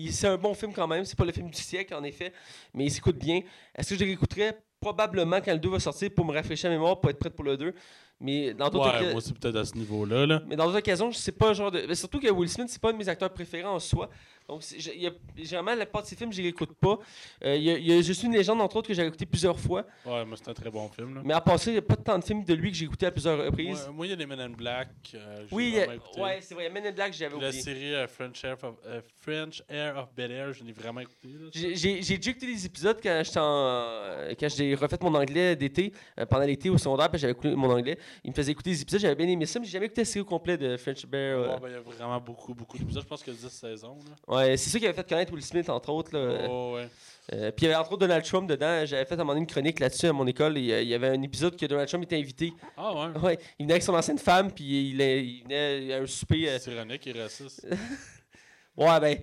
C'est 0.10 0.28
un 0.28 0.38
bon 0.38 0.56
film 0.56 0.74
quand 0.74 0.88
même. 0.88 1.06
C'est 1.06 1.18
pas 1.18 1.26
le 1.26 1.32
film 1.32 1.50
du 1.52 1.62
siècle, 1.62 1.94
en 1.94 2.04
effet. 2.04 2.34
Mais 2.74 2.86
il 2.86 2.92
s'écoute 2.92 3.18
bien. 3.18 3.42
Est-ce 3.76 3.90
que 3.90 3.96
je 3.96 4.00
le 4.00 4.06
réécouterais? 4.08 4.58
Probablement 4.82 5.40
quand 5.42 5.54
le 5.54 5.60
2 5.60 5.70
va 5.70 5.80
sortir 5.80 6.10
pour 6.14 6.26
me 6.26 6.34
rafraîchir 6.34 6.70
la 6.70 6.76
mémoire, 6.76 7.00
pour 7.00 7.10
être 7.12 7.20
prête 7.20 7.36
pour 7.36 7.46
le 7.46 7.56
2. 7.56 7.74
Mais 8.20 8.54
dans 8.54 8.70
d'autres 8.70 8.86
Ouais, 8.92 9.00
occa- 9.00 9.10
moi 9.10 9.16
aussi, 9.16 9.34
peut-être 9.34 9.56
à 9.56 9.66
ce 9.66 9.76
niveau-là. 9.76 10.26
Là. 10.26 10.42
mais 10.48 10.56
dans 10.56 10.66
d'autres 10.66 10.80
occasions, 10.80 11.12
c'est 11.12 11.32
pas 11.32 11.50
le 11.50 11.54
genre 11.54 11.72
de. 11.72 11.84
mais 11.88 11.96
surtout 11.96 12.20
que 12.20 12.30
Will 12.30 12.50
Smith, 12.50 12.68
c'est 12.70 12.82
pas 12.82 12.90
un 12.90 12.94
de 12.94 12.98
mes 12.98 13.08
acteurs 13.10 13.32
préférés 13.32 13.64
en 13.64 13.80
soi. 13.80 14.10
Donc, 14.52 14.70
il 14.72 15.02
y 15.02 15.08
a- 15.08 15.12
généralement, 15.38 15.74
la 15.76 15.86
part 15.86 16.02
de 16.02 16.08
ses 16.08 16.16
films, 16.18 16.34
je 16.34 16.42
les 16.42 16.50
écoute 16.50 16.74
pas. 16.74 17.00
Euh, 17.46 17.56
il 17.56 17.64
y 17.64 17.72
a, 17.72 17.78
il 17.78 17.88
y 17.88 17.94
a 17.98 18.02
Je 18.02 18.12
suis 18.12 18.28
une 18.28 18.34
légende, 18.34 18.60
entre 18.60 18.76
autres, 18.76 18.90
que 18.90 18.94
j'ai 18.94 19.06
écouté 19.06 19.26
plusieurs 19.26 19.58
fois. 19.58 19.86
Ouais, 20.06 20.26
moi, 20.26 20.36
c'est 20.38 20.50
un 20.50 20.54
très 20.54 20.70
bon 20.70 20.90
film. 20.90 21.16
Là. 21.16 21.22
Mais 21.24 21.34
à 21.34 21.40
part 21.40 21.58
ça, 21.58 21.72
il 21.72 21.76
n'y 21.76 21.80
a 21.80 21.82
pas 21.82 21.96
tant 21.96 22.20
de 22.20 22.24
films 22.26 22.44
de 22.44 22.54
lui 22.54 22.70
que 22.70 22.76
j'ai 22.78 22.84
écouté 22.84 23.06
à 23.06 23.12
plusieurs 23.12 23.38
reprises. 23.46 23.84
Moi, 23.86 23.94
moi, 23.94 24.08
il 24.08 24.10
y 24.10 24.14
a 24.14 24.16
les 24.18 24.26
Men 24.26 24.42
in 24.42 24.50
Black. 24.50 24.90
euh, 25.16 25.46
oui, 25.52 25.70
il 25.70 25.76
y 25.76 25.80
a- 25.82 26.22
ouais, 26.22 26.40
c'est 26.42 26.54
vrai. 26.54 26.70
Men 26.70 26.86
in 26.86 26.92
Black, 26.92 27.14
j'avais 27.14 27.32
La 27.40 27.48
oublié. 27.48 27.62
série 27.64 27.94
euh, 27.96 28.08
French, 28.10 28.44
Air 28.44 28.58
of, 28.62 28.76
euh, 28.88 29.00
French 29.22 29.64
Air 29.70 29.98
of 29.98 30.10
Bel 30.14 30.32
Air, 30.34 30.52
je 30.52 30.66
l'ai 30.66 30.74
vraiment 30.74 31.00
écouté. 31.00 31.30
J'ai 31.54 31.74
déjà 32.02 32.14
écouté 32.32 32.48
des 32.48 32.66
épisodes 32.66 32.98
quand 33.02 33.24
euh, 33.38 34.34
j'ai 34.58 34.76
refait 34.76 34.98
mon 35.02 35.16
anglais 35.16 35.56
d'été, 35.56 35.94
euh, 36.20 36.26
pendant 36.26 36.46
l'été 36.46 36.70
au 36.70 36.78
secondaire, 36.78 37.10
puis 37.10 37.20
j'avais 37.20 37.32
écouté 37.32 37.56
mon 37.56 37.70
anglais. 37.72 37.98
Il 38.26 38.32
me 38.32 38.36
faisait 38.36 38.52
écouter 38.52 38.72
des 38.72 38.82
épisodes, 38.82 39.00
j'avais 39.00 39.16
bien 39.16 39.28
aimé 39.28 39.46
ça, 39.46 39.60
mais 39.60 39.66
j'ai 39.66 39.72
jamais 39.72 39.86
écouté 39.86 40.02
la 40.02 40.06
série 40.06 40.22
au 40.22 40.26
complet 40.26 40.58
de 40.58 40.76
French 40.76 41.06
Bear. 41.06 41.40
euh. 41.40 41.54
Ouais, 41.54 41.60
ben, 41.62 41.68
il 41.70 41.74
y 41.74 41.76
a 41.76 41.80
vraiment 41.82 42.20
beaucoup, 42.20 42.54
beaucoup 42.54 42.78
d'épisodes. 42.78 43.04
Je 43.04 43.08
pense 43.08 43.26
y 43.26 43.30
a 43.30 43.34
10 43.34 43.50
saisons. 43.50 43.98
Là. 44.28 44.36
Ouais, 44.36 44.41
c'est 44.58 44.70
ça 44.70 44.80
qui 44.80 44.86
avait 44.86 44.94
fait 44.96 45.08
connaître 45.08 45.32
Will 45.34 45.44
Smith, 45.44 45.70
entre 45.70 45.90
autres. 45.90 46.18
Là. 46.18 46.48
Oh, 46.50 46.74
ouais. 46.76 46.88
Euh, 47.34 47.52
puis 47.52 47.66
il 47.66 47.70
y 47.70 47.72
avait 47.72 47.76
entre 47.80 47.92
autres 47.94 48.00
Donald 48.02 48.26
Trump 48.26 48.50
dedans. 48.50 48.84
J'avais 48.86 49.06
fait 49.06 49.14
à 49.14 49.16
un 49.16 49.18
moment 49.20 49.34
donné 49.34 49.42
une 49.42 49.48
chronique 49.48 49.80
là-dessus 49.80 50.08
à 50.08 50.14
mon 50.14 50.26
école. 50.28 50.58
Et, 50.58 50.72
euh, 50.74 50.82
il 50.82 50.88
y 50.90 50.94
avait 50.94 51.10
un 51.10 51.22
épisode 51.22 51.56
que 51.56 51.66
Donald 51.66 51.88
Trump 51.88 52.04
était 52.04 52.18
invité. 52.18 52.52
Ah, 52.76 52.94
ouais. 52.94 53.20
Ouais, 53.20 53.40
il 53.60 53.64
venait 53.64 53.74
avec 53.74 53.84
son 53.84 53.94
ancienne 53.94 54.18
femme, 54.18 54.52
puis 54.52 54.90
il, 54.92 55.00
est- 55.02 55.24
il 55.26 55.44
venait 55.44 55.94
à 55.94 55.98
un 56.02 56.08
souper. 56.08 56.50
euh, 56.50 56.58
C'est 56.60 56.72
ironique 56.74 57.06
et 57.08 57.12
raciste. 57.14 57.66
Ouais, 58.78 59.00
ben. 59.00 59.18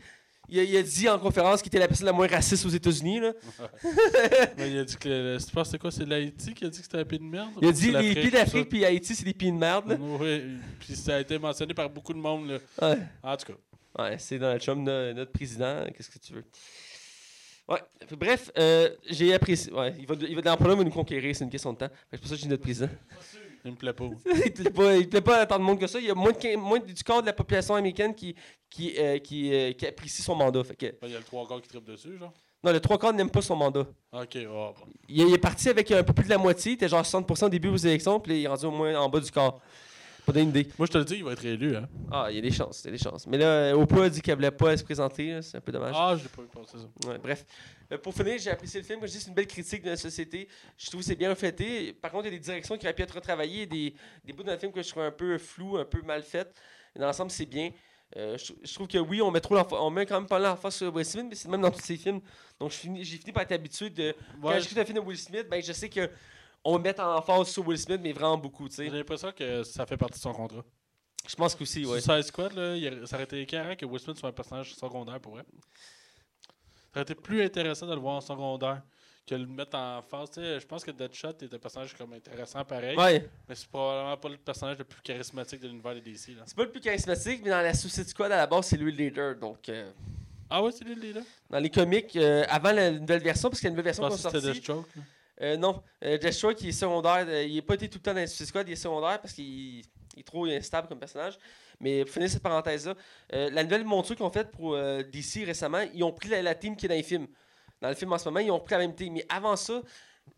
Il 0.50 0.58
a, 0.60 0.62
il 0.62 0.76
a 0.78 0.82
dit 0.82 1.06
en 1.10 1.18
conférence 1.18 1.60
qu'il 1.60 1.68
était 1.68 1.78
la 1.78 1.88
personne 1.88 2.06
la 2.06 2.12
moins 2.12 2.26
raciste 2.26 2.64
aux 2.64 2.70
États-Unis. 2.70 3.20
Là. 3.20 3.32
Mais 4.56 4.70
il 4.70 4.78
a 4.78 4.84
dit 4.84 4.96
que. 4.96 5.08
le- 5.08 5.38
c'est 5.38 5.78
quoi 5.78 5.90
C'est 5.90 6.06
l'Haïti 6.06 6.54
qui 6.54 6.64
a 6.64 6.68
dit 6.70 6.78
que 6.78 6.84
c'était 6.84 6.98
un 6.98 7.04
pays 7.04 7.18
de 7.18 7.24
merde? 7.24 7.50
Il 7.60 7.68
a 7.68 7.72
dit 7.72 7.90
les 7.90 8.30
ça? 8.30 8.30
d'Afrique 8.30 8.68
puis 8.70 8.82
Haïti, 8.84 9.14
c'est 9.14 9.24
des 9.26 9.34
pieds 9.34 9.50
de 9.50 9.56
merde. 9.56 9.90
là. 9.90 9.96
Oui, 10.00 10.42
puis 10.80 10.96
ça 10.96 11.16
a 11.16 11.20
été 11.20 11.38
mentionné 11.38 11.74
par 11.74 11.90
beaucoup 11.90 12.14
de 12.14 12.18
monde. 12.18 12.48
Là. 12.48 12.58
Ouais. 12.88 12.98
En 13.22 13.36
tout 13.36 13.52
cas. 13.52 13.58
Ouais, 13.98 14.16
c'est 14.18 14.38
Donald 14.38 14.60
Trump, 14.62 14.86
no- 14.86 15.12
notre 15.12 15.32
président. 15.32 15.84
Qu'est-ce 15.96 16.10
que 16.10 16.18
tu 16.18 16.32
veux? 16.34 16.44
Ouais. 17.68 17.80
Bref, 18.12 18.50
euh, 18.56 18.90
j'ai 19.10 19.34
apprécié. 19.34 19.72
Ouais, 19.72 19.94
il 19.98 20.06
va, 20.06 20.14
il 20.20 20.34
va 20.36 20.40
dans 20.42 20.56
il 20.56 20.66
va 20.66 20.74
nous 20.84 20.90
conquérir, 20.90 21.34
c'est 21.36 21.44
une 21.44 21.50
question 21.50 21.72
de 21.72 21.78
temps. 21.78 21.90
C'est 22.10 22.18
pour 22.18 22.28
ça 22.28 22.34
que 22.34 22.38
je 22.38 22.42
dis 22.44 22.48
notre 22.48 22.62
président. 22.62 22.88
Il 23.64 23.72
me 23.72 23.76
plaît 23.76 23.92
pas. 23.92 24.04
il 24.46 24.52
plaît 24.52 24.70
pas, 24.70 24.96
il 24.96 25.08
plaît 25.08 25.20
pas 25.20 25.40
à 25.40 25.46
tant 25.46 25.58
de 25.58 25.64
monde 25.64 25.80
que 25.80 25.86
ça. 25.88 25.98
Il 25.98 26.06
y 26.06 26.10
a 26.10 26.14
moins, 26.14 26.30
de, 26.30 26.38
quin- 26.38 26.56
moins 26.56 26.78
du 26.78 26.94
quart 26.94 27.20
de 27.20 27.26
la 27.26 27.32
population 27.32 27.74
américaine 27.74 28.14
qui, 28.14 28.34
qui, 28.70 28.94
euh, 28.96 29.18
qui, 29.18 29.52
euh, 29.52 29.72
qui 29.72 29.84
apprécie 29.84 30.22
son 30.22 30.36
mandat. 30.36 30.62
Fait 30.62 30.76
que, 30.76 30.86
Il 31.02 31.10
y 31.10 31.14
a 31.14 31.18
le 31.18 31.24
trois 31.24 31.46
gars 31.46 31.60
qui 31.60 31.68
trippent 31.68 31.84
dessus, 31.84 32.16
genre? 32.16 32.32
non, 32.62 32.70
le 32.72 32.80
trois 32.80 32.96
quarts 32.98 33.12
n'aime 33.12 33.28
pas 33.30 33.42
son 33.42 33.56
mandat. 33.56 33.84
Ok, 34.12 34.38
oh, 34.48 34.72
bon. 34.78 34.86
Il, 35.08 35.22
il 35.28 35.34
est 35.34 35.38
parti 35.38 35.68
avec 35.68 35.90
un 35.90 36.04
peu 36.04 36.12
plus 36.12 36.24
de 36.24 36.30
la 36.30 36.38
moitié. 36.38 36.72
Il 36.72 36.74
était 36.76 36.88
genre 36.88 37.02
60% 37.02 37.46
au 37.46 37.48
début 37.48 37.68
aux 37.68 37.76
élections, 37.76 38.20
puis 38.20 38.38
il 38.40 38.44
est 38.44 38.48
rendu 38.48 38.64
au 38.64 38.70
moins 38.70 38.94
en 38.98 39.08
bas 39.08 39.18
du 39.20 39.30
quart. 39.30 39.58
Pas 40.28 40.32
donner 40.34 40.42
une 40.44 40.50
idée. 40.50 40.68
Moi, 40.78 40.86
je 40.86 40.92
te 40.92 40.98
le 40.98 41.04
dis, 41.06 41.14
il 41.16 41.24
va 41.24 41.32
être 41.32 41.44
élu. 41.44 41.74
Hein. 41.74 41.88
Ah, 42.12 42.26
il 42.28 42.36
y 42.36 42.38
a 42.38 42.42
des 42.42 42.50
chances, 42.50 42.82
il 42.84 42.86
y 42.86 42.88
a 42.88 42.92
des 42.92 43.02
chances. 43.02 43.26
Mais 43.26 43.38
là, 43.38 43.74
Oprah 43.76 44.04
a 44.04 44.08
dit 44.10 44.20
qu'elle 44.20 44.34
voulait 44.34 44.50
pas 44.50 44.76
se 44.76 44.84
présenter. 44.84 45.32
là, 45.32 45.40
C'est 45.42 45.56
un 45.56 45.60
peu 45.62 45.72
dommage. 45.72 45.94
Ah, 45.96 46.14
je 46.18 46.24
l'ai 46.24 46.28
pas 46.28 46.42
vu 46.42 46.48
passer 46.48 46.76
ça. 46.76 47.08
Ouais, 47.08 47.16
bref. 47.18 47.46
Euh, 47.90 47.96
pour 47.96 48.12
finir, 48.12 48.34
j'ai 48.38 48.50
apprécié 48.50 48.80
le 48.80 48.86
film. 48.86 48.98
Comme 49.00 49.08
je 49.08 49.14
dis, 49.14 49.20
c'est 49.20 49.28
une 49.28 49.34
belle 49.34 49.46
critique 49.46 49.82
de 49.82 49.88
la 49.90 49.96
société. 49.96 50.46
Je 50.76 50.86
trouve 50.88 51.00
que 51.00 51.06
c'est 51.06 51.16
bien 51.16 51.30
reflété. 51.30 51.94
Par 51.94 52.10
contre, 52.10 52.26
il 52.26 52.32
y 52.32 52.34
a 52.34 52.38
des 52.38 52.44
directions 52.44 52.76
qui 52.76 52.84
auraient 52.84 52.92
pu 52.94 53.02
être 53.02 53.14
retravaillées, 53.14 53.64
des, 53.64 53.94
des 54.24 54.32
bouts 54.34 54.42
dans 54.42 54.52
le 54.52 54.58
film 54.58 54.70
que 54.70 54.82
je 54.82 54.88
trouve 54.90 55.02
un 55.04 55.10
peu 55.10 55.38
flou, 55.38 55.78
un 55.78 55.86
peu 55.86 56.02
mal 56.02 56.22
fait. 56.22 56.54
Dans 56.94 57.06
l'ensemble, 57.06 57.30
c'est 57.30 57.46
bien. 57.46 57.70
Euh, 58.16 58.36
je, 58.38 58.52
je 58.62 58.74
trouve 58.74 58.86
que 58.88 58.98
oui, 58.98 59.20
on 59.22 59.30
met 59.30 59.40
trop 59.40 59.56
on 59.72 59.90
met 59.90 60.04
quand 60.06 60.18
même 60.20 60.28
pas 60.28 60.38
l'emphase 60.38 60.74
sur 60.76 60.94
Will 60.94 61.04
Smith, 61.04 61.26
mais 61.28 61.34
c'est 61.34 61.48
même 61.48 61.60
dans 61.60 61.70
tous 61.70 61.80
ses 61.82 61.96
films. 61.96 62.20
Donc, 62.60 62.70
je 62.70 62.76
finis- 62.76 63.04
j'ai 63.04 63.16
fini 63.18 63.32
par 63.32 63.42
être 63.44 63.52
habitué 63.52 63.90
de. 63.90 64.14
Quand 64.42 64.48
Ouais, 64.48 64.60
j'écoute 64.60 64.78
un 64.78 64.84
film 64.84 64.98
de 64.98 65.02
Will 65.04 65.18
Smith, 65.18 65.46
ben, 65.50 65.62
je 65.62 65.72
sais 65.72 65.88
que 65.88 66.08
on 66.64 66.78
met 66.78 66.98
en 67.00 67.16
emphase 67.16 67.48
sur 67.48 67.66
Will 67.66 67.78
Smith, 67.78 68.00
mais 68.02 68.12
vraiment 68.12 68.36
beaucoup, 68.38 68.68
tu 68.68 68.76
J'ai 68.76 68.90
l'impression 68.90 69.32
que 69.32 69.62
ça 69.62 69.86
fait 69.86 69.96
partie 69.96 70.18
de 70.18 70.22
son 70.22 70.32
contrat. 70.32 70.64
Je 71.26 71.34
pense 71.36 71.54
qu'aussi, 71.54 71.84
ouais. 71.84 72.00
Suicide 72.00 72.22
Squad, 72.24 72.52
là, 72.54 72.74
il 72.76 72.86
a- 72.86 73.06
ça 73.06 73.16
aurait 73.16 73.24
été 73.24 73.40
écœurant 73.42 73.74
que 73.76 73.84
Will 73.84 74.00
Smith 74.00 74.16
soit 74.18 74.28
un 74.30 74.32
personnage 74.32 74.74
secondaire 74.74 75.20
pour 75.20 75.32
vrai. 75.34 75.44
Ça 76.92 77.00
aurait 77.00 77.02
été 77.02 77.14
plus 77.14 77.42
intéressant 77.42 77.86
de 77.86 77.94
le 77.94 78.00
voir 78.00 78.16
en 78.16 78.20
secondaire 78.20 78.82
que 79.26 79.34
de 79.34 79.42
le 79.42 79.46
mettre 79.46 79.76
en 79.76 80.00
face. 80.00 80.30
Tu 80.30 80.40
sais, 80.40 80.58
je 80.58 80.66
pense 80.66 80.82
que 80.82 80.90
Deadshot 80.90 81.32
est 81.42 81.52
un 81.52 81.58
personnage 81.58 81.94
comme 81.94 82.14
intéressant 82.14 82.64
pareil, 82.64 82.96
Ouais. 82.96 83.28
mais 83.46 83.54
c'est 83.54 83.68
probablement 83.68 84.16
pas 84.16 84.28
le 84.30 84.38
personnage 84.38 84.78
le 84.78 84.84
plus 84.84 85.02
charismatique 85.02 85.60
de 85.60 85.68
l'univers 85.68 85.94
de 85.94 86.00
DC. 86.00 86.34
C'est 86.46 86.56
pas 86.56 86.64
le 86.64 86.70
plus 86.70 86.80
charismatique, 86.80 87.42
mais 87.44 87.50
dans 87.50 87.60
la 87.60 87.74
Suicide 87.74 88.08
Squad, 88.08 88.32
à 88.32 88.36
la 88.38 88.46
base, 88.46 88.66
c'est 88.66 88.78
lui 88.78 88.90
le 88.90 88.96
leader. 89.04 89.36
Donc, 89.36 89.68
euh, 89.68 89.90
Ah 90.48 90.62
ouais, 90.62 90.72
c'est 90.72 90.84
lui 90.84 90.94
le 90.94 91.00
leader? 91.02 91.22
dans 91.50 91.58
les 91.58 91.68
comics, 91.68 92.16
euh, 92.16 92.44
avant 92.48 92.72
la 92.72 92.90
nouvelle 92.90 93.20
version, 93.22 93.50
parce 93.50 93.60
qu'il 93.60 93.66
y 93.66 93.68
a 93.68 93.70
une 93.72 93.76
nouvelle 93.76 93.94
version 93.94 94.08
c'était 94.16 94.40
sortie. 94.40 94.46
Deathstroke. 94.60 94.86
là. 94.96 95.02
Euh, 95.40 95.56
non, 95.56 95.82
euh, 96.04 96.18
Deathstroke 96.18 96.56
qui 96.56 96.68
est 96.68 96.72
secondaire, 96.72 97.24
euh, 97.28 97.44
il 97.44 97.54
n'est 97.54 97.62
pas 97.62 97.74
été 97.74 97.88
tout 97.88 97.98
le 97.98 98.02
temps 98.02 98.14
dans 98.14 98.26
Suicide 98.26 98.46
Squad, 98.46 98.68
il 98.68 98.72
est 98.72 98.76
secondaire 98.76 99.20
parce 99.20 99.32
qu'il 99.34 99.82
il 100.14 100.20
est 100.20 100.26
trop 100.26 100.46
instable 100.46 100.88
comme 100.88 100.98
personnage. 100.98 101.38
Mais 101.80 102.04
pour 102.04 102.12
finir 102.12 102.28
cette 102.28 102.42
parenthèse-là, 102.42 102.94
euh, 103.34 103.50
la 103.52 103.62
nouvelle 103.62 103.84
monture 103.84 104.16
qu'ils 104.16 104.24
ont 104.24 104.30
faite 104.30 104.50
pour 104.50 104.76
DC 104.76 105.44
récemment, 105.46 105.84
ils 105.94 106.02
ont 106.02 106.12
pris 106.12 106.28
la, 106.28 106.42
la 106.42 106.54
team 106.56 106.74
qui 106.74 106.86
est 106.86 106.88
dans 106.88 106.94
les 106.96 107.04
films. 107.04 107.28
Dans 107.80 107.88
le 107.88 107.94
film 107.94 108.12
en 108.12 108.18
ce 108.18 108.24
moment, 108.28 108.40
ils 108.40 108.50
ont 108.50 108.58
pris 108.58 108.72
la 108.72 108.78
même 108.78 108.94
team. 108.96 109.12
Mais 109.12 109.24
avant 109.28 109.54
ça, 109.54 109.80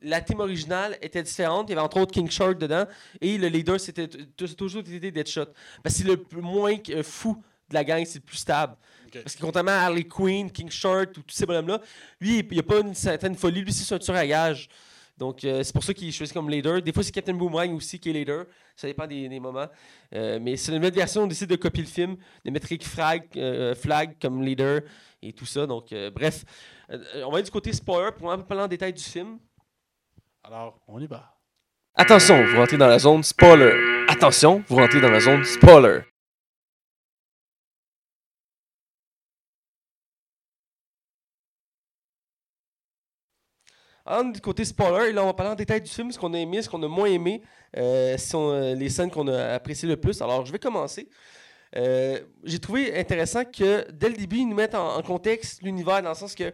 la 0.03 0.21
team 0.21 0.41
originale 0.41 0.99
était 1.01 1.23
différente. 1.23 1.69
Il 1.69 1.71
y 1.71 1.73
avait 1.73 1.83
entre 1.83 1.99
autres 1.99 2.13
King 2.13 2.31
Shark 2.31 2.59
dedans. 2.59 2.85
Et 3.23 3.39
le 3.39 3.49
leader, 3.49 3.81
c'était 3.81 4.07
toujours 4.07 4.83
été 4.83 5.11
Deadshot. 5.11 5.47
Parce 5.83 5.97
que 5.97 6.03
c'est 6.03 6.05
le 6.05 6.43
moins 6.43 6.77
fou 7.03 7.43
de 7.71 7.75
la 7.75 7.85
gang, 7.85 8.05
c'est 8.05 8.19
le 8.19 8.25
plus 8.25 8.37
stable. 8.37 8.77
Parce 9.13 9.35
que 9.35 9.41
contrairement 9.41 9.73
à 9.73 9.87
Harley 9.87 10.05
Quinn, 10.05 10.51
King 10.51 10.71
Shark, 10.71 11.11
ou 11.17 11.23
tous 11.23 11.35
ces 11.35 11.47
bonhommes-là, 11.47 11.81
lui, 12.21 12.39
il 12.39 12.49
n'y 12.49 12.59
a 12.59 12.63
pas 12.63 12.81
une 12.81 12.95
certaine 12.95 13.35
folie. 13.35 13.63
Lui, 13.63 13.73
c'est 13.73 13.95
un 13.95 13.99
tueur 13.99 14.17
à 14.17 14.27
gage. 14.27 14.69
Donc, 15.21 15.45
euh, 15.45 15.63
c'est 15.63 15.75
pour 15.75 15.85
ça 15.85 15.93
qu'il 15.93 16.09
est 16.09 16.13
choisi 16.13 16.33
comme 16.33 16.49
leader. 16.49 16.81
Des 16.81 16.95
fois, 16.95 17.03
c'est 17.03 17.13
Captain 17.13 17.35
Boomerang 17.35 17.75
aussi 17.75 18.01
qui 18.01 18.09
est 18.09 18.13
leader. 18.15 18.47
Ça 18.75 18.87
dépend 18.87 19.07
des, 19.07 19.29
des 19.29 19.39
moments. 19.39 19.69
Euh, 20.15 20.39
mais 20.41 20.57
c'est 20.57 20.73
une 20.73 20.79
nouvelle 20.79 20.95
version. 20.95 21.25
On 21.25 21.27
décide 21.27 21.51
de 21.51 21.57
copier 21.57 21.83
le 21.83 21.89
film, 21.91 22.17
de 22.43 22.51
mettre 22.51 22.67
Rick 22.69 22.87
Flag, 22.87 23.25
euh, 23.37 23.75
Flag 23.75 24.17
comme 24.21 24.43
leader 24.43 24.81
et 25.21 25.35
tout 25.35 25.45
ça. 25.45 25.67
Donc, 25.67 25.93
euh, 25.93 26.11
bref. 26.11 26.43
Euh, 26.91 27.23
on 27.27 27.31
va 27.31 27.37
aller 27.37 27.45
du 27.45 27.51
côté 27.51 27.71
spoiler 27.75 28.13
pour 28.17 28.33
un 28.33 28.39
peu 28.39 28.45
parler 28.45 28.63
en 28.65 28.69
détail 28.69 28.95
du 28.95 29.03
film. 29.03 29.39
Alors, 30.43 30.81
on 30.89 30.99
y 30.99 31.07
va. 31.07 31.35
Attention, 31.95 32.43
vous 32.47 32.57
rentrez 32.57 32.79
dans 32.79 32.87
la 32.89 32.99
zone 32.99 33.23
spoiler. 33.23 34.07
Attention, 34.09 34.65
vous 34.69 34.77
rentrez 34.77 35.03
dans 35.03 35.11
la 35.11 35.21
zone 35.21 35.45
spoiler. 35.45 36.01
Du 44.33 44.41
côté 44.41 44.65
spoiler, 44.65 45.13
là, 45.13 45.23
on 45.23 45.27
va 45.27 45.35
parler 45.35 45.53
en 45.53 45.57
détail 45.57 45.81
du 45.81 45.91
film, 45.91 46.11
ce 46.11 46.19
qu'on 46.19 46.35
a 46.35 46.39
aimé, 46.39 46.61
ce 46.63 46.69
qu'on 46.69 46.83
a 46.83 46.89
moins 46.89 47.07
aimé, 47.07 47.43
euh, 47.77 48.17
euh, 48.35 48.75
les 48.75 48.89
scènes 48.89 49.11
qu'on 49.11 49.29
a 49.29 49.55
appréciées 49.55 49.89
le 49.89 49.97
plus. 49.97 50.21
Alors, 50.21 50.45
je 50.45 50.51
vais 50.51 50.59
commencer. 50.59 51.09
Euh, 51.77 52.19
J'ai 52.43 52.59
trouvé 52.59 52.99
intéressant 52.99 53.45
que 53.45 53.89
dès 53.93 54.09
le 54.09 54.17
début, 54.17 54.39
ils 54.39 54.49
nous 54.49 54.57
mettent 54.57 54.75
en, 54.75 54.97
en 54.97 55.03
contexte 55.03 55.63
l'univers, 55.63 56.03
dans 56.03 56.09
le 56.09 56.15
sens 56.17 56.35
que 56.35 56.53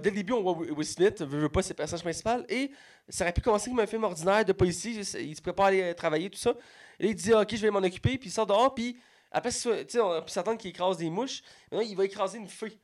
dès 0.00 0.10
le 0.10 0.16
début, 0.16 0.34
on 0.34 0.42
voit 0.42 0.52
Will 0.58 0.86
Smith, 0.86 1.22
veut, 1.22 1.38
veut 1.40 1.48
pas, 1.48 1.62
c'est 1.62 1.70
le 1.70 1.76
personnage 1.76 2.02
principal, 2.02 2.44
et 2.50 2.70
ça 3.08 3.24
aurait 3.24 3.32
pu 3.32 3.40
commencer 3.40 3.70
comme 3.70 3.80
un 3.80 3.86
film 3.86 4.04
ordinaire 4.04 4.44
de 4.44 4.52
policier, 4.52 4.92
il 5.18 5.34
se- 5.36 5.40
prépare 5.40 5.66
à 5.66 5.68
aller 5.68 5.94
travailler, 5.94 6.28
tout 6.28 6.38
ça. 6.38 6.52
Il 6.98 7.14
dit, 7.14 7.32
ok, 7.32 7.48
je 7.56 7.62
vais 7.62 7.70
m'en 7.70 7.78
occuper, 7.78 8.18
puis 8.18 8.28
il 8.28 8.32
sort 8.32 8.46
dehors, 8.46 8.74
puis 8.74 8.98
après, 9.32 9.50
on 9.66 10.20
peut 10.20 10.22
s'attendre 10.26 10.58
qu'il 10.58 10.68
écrase 10.68 10.98
des 10.98 11.08
mouches, 11.08 11.40
mais 11.72 11.78
non, 11.78 11.84
il 11.88 11.96
va 11.96 12.04
écraser 12.04 12.36
une 12.36 12.48
feuille. 12.48 12.78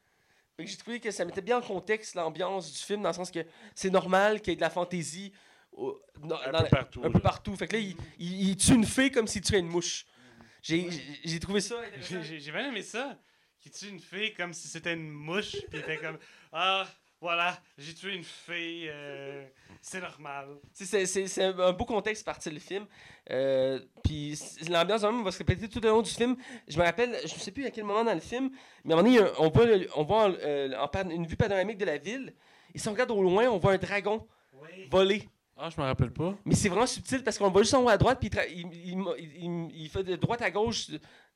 J'ai 0.58 0.76
trouvé 0.78 1.00
que 1.00 1.10
ça 1.10 1.24
mettait 1.26 1.42
bien 1.42 1.58
en 1.58 1.60
contexte 1.60 2.14
l'ambiance 2.14 2.72
du 2.72 2.78
film, 2.78 3.02
dans 3.02 3.10
le 3.10 3.14
sens 3.14 3.30
que 3.30 3.40
c'est 3.74 3.90
normal 3.90 4.40
qu'il 4.40 4.52
y 4.52 4.54
ait 4.54 4.56
de 4.56 4.62
la 4.62 4.70
fantaisie 4.70 5.30
au- 5.72 6.00
dans- 6.20 6.40
Un 6.40 6.50
dans 6.50 6.62
peu 6.62 6.68
partout. 6.70 7.00
un 7.04 7.08
peu 7.10 7.18
là. 7.18 7.20
partout. 7.20 7.54
Fait 7.56 7.68
que 7.68 7.74
là, 7.76 7.78
il, 7.82 7.94
il- 8.18 8.48
il 8.50 8.56
tue 8.56 8.72
une 8.72 8.86
fille 8.86 9.10
comme 9.10 9.26
s'il 9.26 9.42
tuait 9.42 9.58
une 9.58 9.68
mouche. 9.68 10.06
J'ai- 10.62 10.88
trouvé 11.40 11.60
ça 11.60 11.76
J'ai- 12.00 12.40
j'ai 12.40 12.50
bien 12.52 12.68
aimé 12.70 12.82
ça. 12.82 13.18
Qui 13.60 13.70
tue 13.70 13.88
une 13.88 14.00
fille 14.00 14.32
comme 14.32 14.54
si 14.54 14.68
c'était 14.68 14.94
une 14.94 15.10
mouche. 15.10 15.52
Puis 15.52 15.64
il 15.74 15.78
était 15.80 15.98
comme 15.98 16.18
Ah, 16.52 16.86
voilà, 17.20 17.58
j'ai 17.78 17.94
tué 17.94 18.14
une 18.14 18.24
fille. 18.24 18.88
euh, 18.88 19.46
c'est 19.80 20.00
normal. 20.00 20.48
C'est 20.72 21.42
un 21.42 21.72
beau 21.72 21.84
contexte 21.84 22.24
partir 22.24 22.52
le 22.52 22.58
film. 22.58 22.86
Euh, 23.30 23.80
puis 24.04 24.38
l'ambiance 24.68 25.02
même 25.02 25.24
va 25.24 25.30
se 25.32 25.38
répéter 25.38 25.68
tout 25.68 25.84
au 25.84 25.88
long 25.88 26.02
du 26.02 26.10
film. 26.10 26.36
Je 26.68 26.78
me 26.78 26.84
rappelle, 26.84 27.16
je 27.26 27.34
ne 27.34 27.38
sais 27.40 27.50
plus 27.52 27.64
à 27.66 27.70
quel 27.70 27.84
moment 27.84 28.04
dans 28.04 28.14
le 28.14 28.20
film, 28.20 28.50
mais 28.84 28.94
à 28.94 28.98
un 28.98 29.02
moment 29.02 29.16
donné, 29.16 29.30
on 29.38 29.48
voit, 29.50 29.66
on 29.96 30.04
voit 30.04 30.28
euh, 30.30 30.74
en 30.78 31.10
une 31.10 31.26
vue 31.26 31.36
panoramique 31.36 31.78
de 31.78 31.84
la 31.86 31.98
ville. 31.98 32.34
Et 32.74 32.78
si 32.78 32.88
on 32.88 32.92
regarde 32.92 33.10
au 33.10 33.22
loin, 33.22 33.46
on 33.48 33.58
voit 33.58 33.72
un 33.72 33.78
dragon 33.78 34.26
Oui. 34.54 34.86
voler. 34.90 35.28
Ah, 35.58 35.70
je 35.74 35.80
me 35.80 35.86
rappelle 35.86 36.10
pas. 36.12 36.34
Mais 36.44 36.54
c'est 36.54 36.68
vraiment 36.68 36.86
subtil 36.86 37.22
parce 37.24 37.38
qu'on 37.38 37.46
le 37.46 37.50
voit 37.50 37.62
juste 37.62 37.72
en 37.72 37.82
haut 37.82 37.88
à 37.88 37.96
droite, 37.96 38.18
puis 38.20 38.28
il, 38.50 38.58
il, 38.58 38.98
il- 39.18 39.44
il- 39.44 39.82
il 39.84 39.88
fait 39.88 40.02
de 40.02 40.14
droite 40.16 40.42
à 40.42 40.50
gauche 40.50 40.88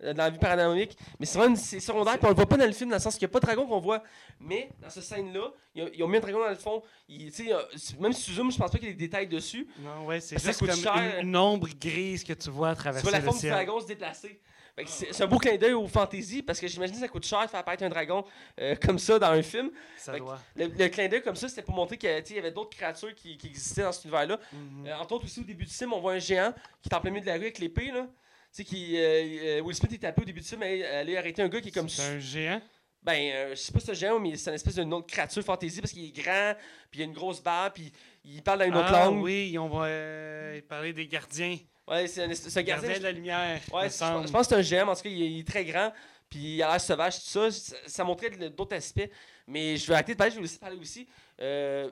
euh, 0.02 0.12
dans 0.12 0.24
la 0.24 0.28
vue 0.30 0.38
panoramique. 0.38 0.94
Mais 1.18 1.24
c'est 1.24 1.38
vraiment 1.38 1.56
c'est 1.56 1.80
secondaire, 1.80 2.18
puis 2.18 2.26
on 2.26 2.28
le 2.28 2.34
voit 2.34 2.44
pas 2.44 2.58
dans 2.58 2.66
le 2.66 2.72
film, 2.72 2.90
dans 2.90 2.96
le 2.96 3.00
sens 3.00 3.14
qu'il 3.16 3.26
n'y 3.26 3.30
a 3.30 3.32
pas 3.32 3.40
de 3.40 3.46
dragon 3.46 3.66
qu'on 3.66 3.80
voit. 3.80 4.02
Mais 4.38 4.68
dans 4.82 4.90
cette 4.90 5.04
scène-là, 5.04 5.50
ils 5.74 5.82
ont- 5.84 5.90
ils 5.94 6.02
ont 6.04 6.08
mis 6.08 6.18
un 6.18 6.20
dragon 6.20 6.38
dans 6.40 6.50
le 6.50 6.54
fond. 6.54 6.82
Il- 7.08 7.32
tu 7.32 7.50
euh, 7.50 7.62
même 7.98 8.12
si 8.12 8.24
tu 8.26 8.32
zoomes, 8.32 8.52
je 8.52 8.58
pense 8.58 8.70
pas 8.70 8.76
qu'il 8.78 8.88
y 8.88 8.90
ait 8.90 8.94
des 8.94 9.06
détails 9.06 9.26
dessus. 9.26 9.66
Non, 9.78 10.04
ouais, 10.04 10.20
c'est 10.20 10.38
Ça 10.38 10.48
juste 10.48 10.66
comme 10.66 10.76
cher. 10.76 10.94
une, 11.18 11.28
une 11.28 11.36
ombre 11.36 11.68
grise 11.80 12.22
que 12.22 12.34
tu 12.34 12.50
vois 12.50 12.70
à 12.70 12.74
Tu 12.74 12.80
travers 12.82 13.00
vois 13.02 13.12
la 13.12 13.18
le 13.20 13.24
forme 13.24 13.36
du 13.36 13.40
ciel. 13.40 13.52
dragon 13.52 13.80
se 13.80 13.86
déplacer. 13.86 14.38
C'est 14.86 15.22
un 15.22 15.26
beau 15.26 15.38
clin 15.38 15.56
d'œil 15.56 15.72
aux 15.72 15.86
fantaisies 15.86 16.42
parce 16.42 16.60
que 16.60 16.68
j'imagine 16.68 16.94
que 16.94 17.00
ça 17.00 17.08
coûte 17.08 17.24
cher 17.24 17.44
de 17.44 17.50
faire 17.50 17.60
apparaître 17.60 17.82
un 17.82 17.88
dragon 17.88 18.24
euh, 18.60 18.74
comme 18.76 18.98
ça 18.98 19.18
dans 19.18 19.30
un 19.30 19.42
film. 19.42 19.70
Ça 19.96 20.18
doit. 20.18 20.40
Le, 20.56 20.66
le 20.66 20.88
clin 20.88 21.08
d'œil 21.08 21.22
comme 21.22 21.36
ça, 21.36 21.48
c'était 21.48 21.62
pour 21.62 21.74
montrer 21.74 21.96
qu'il 21.96 22.10
y 22.10 22.38
avait 22.38 22.50
d'autres 22.50 22.76
créatures 22.76 23.14
qui, 23.14 23.36
qui 23.36 23.48
existaient 23.48 23.82
dans 23.82 23.92
cet 23.92 24.04
univers-là. 24.04 24.38
Mhm. 24.52 24.86
Euh, 24.86 24.96
entre 24.96 25.12
autres, 25.14 25.24
aussi 25.24 25.40
au 25.40 25.44
début 25.44 25.64
du 25.64 25.72
film, 25.72 25.92
on 25.92 26.00
voit 26.00 26.12
un 26.12 26.18
géant 26.18 26.52
qui 26.82 26.88
est 26.88 26.94
en 26.94 27.00
plein 27.00 27.10
milieu 27.10 27.22
de 27.22 27.26
la 27.26 27.34
rue 27.34 27.42
avec 27.42 27.58
l'épée. 27.58 27.90
Là. 27.90 28.02
Tu 28.02 28.08
sais, 28.50 28.64
qui, 28.64 28.96
euh, 28.96 29.60
Will 29.60 29.76
Smith 29.76 29.92
est 29.92 29.98
tapé 29.98 30.22
au 30.22 30.24
début 30.24 30.40
du 30.40 30.46
film, 30.46 30.62
elle, 30.62 30.82
elle 30.82 31.16
a 31.16 31.18
arrêté 31.18 31.42
un 31.42 31.48
gars 31.48 31.60
qui 31.60 31.68
est 31.68 31.72
comme 31.72 31.88
C'est 31.88 32.02
un 32.02 32.18
géant? 32.18 32.60
Ben, 33.02 33.32
euh, 33.32 33.50
je 33.50 33.54
sais 33.54 33.72
pas 33.72 33.80
si 33.80 33.86
c'est 33.86 33.92
un 33.92 33.94
géant, 33.94 34.20
mais 34.20 34.36
c'est 34.36 34.50
une 34.50 34.56
espèce 34.56 34.74
d'une 34.74 34.92
autre 34.92 35.06
créature 35.06 35.42
fantasy 35.42 35.80
parce 35.80 35.92
qu'il 35.92 36.04
est 36.04 36.22
grand, 36.22 36.54
puis 36.90 37.00
il 37.00 37.02
a 37.02 37.04
une 37.06 37.14
grosse 37.14 37.42
barbe, 37.42 37.72
puis 37.74 37.90
il 38.24 38.42
parle 38.42 38.58
dans 38.58 38.64
une 38.66 38.76
autre 38.76 38.92
ah, 38.92 39.06
langue. 39.06 39.22
oui, 39.22 39.56
on 39.58 39.68
va 39.68 39.84
euh, 39.84 40.60
parler 40.68 40.92
des 40.92 41.06
gardiens. 41.06 41.56
Ouais, 41.90 42.06
c'est 42.06 42.22
un 42.22 42.62
gardien. 42.62 42.98
De 42.98 43.02
la 43.02 43.12
lumière. 43.12 43.60
Ouais, 43.72 43.90
je, 43.90 44.30
pense 44.30 44.46
que 44.46 44.62
c'est 44.62 44.76
un 44.76 44.84
mais 44.84 44.92
en 44.92 44.94
tout 44.94 45.02
cas, 45.02 45.08
il 45.08 45.22
est, 45.22 45.30
il 45.32 45.40
est 45.40 45.46
très 45.48 45.64
grand, 45.64 45.92
puis 46.28 46.56
il 46.56 46.62
a 46.62 46.70
l'air 46.70 46.80
sauvage, 46.80 47.16
tout 47.16 47.28
ça. 47.28 47.50
Ça, 47.50 47.76
ça 47.86 48.04
montrait 48.04 48.30
d'autres 48.30 48.76
aspects. 48.76 49.10
Mais 49.46 49.76
je 49.76 49.88
vais 49.88 49.94
arrêter 49.94 50.12
de 50.12 50.18
parler, 50.18 50.30
je 50.30 50.36
vais 50.38 50.44
aussi 50.44 50.58
parler 50.58 50.76
aussi. 50.76 51.08
Euh, 51.40 51.90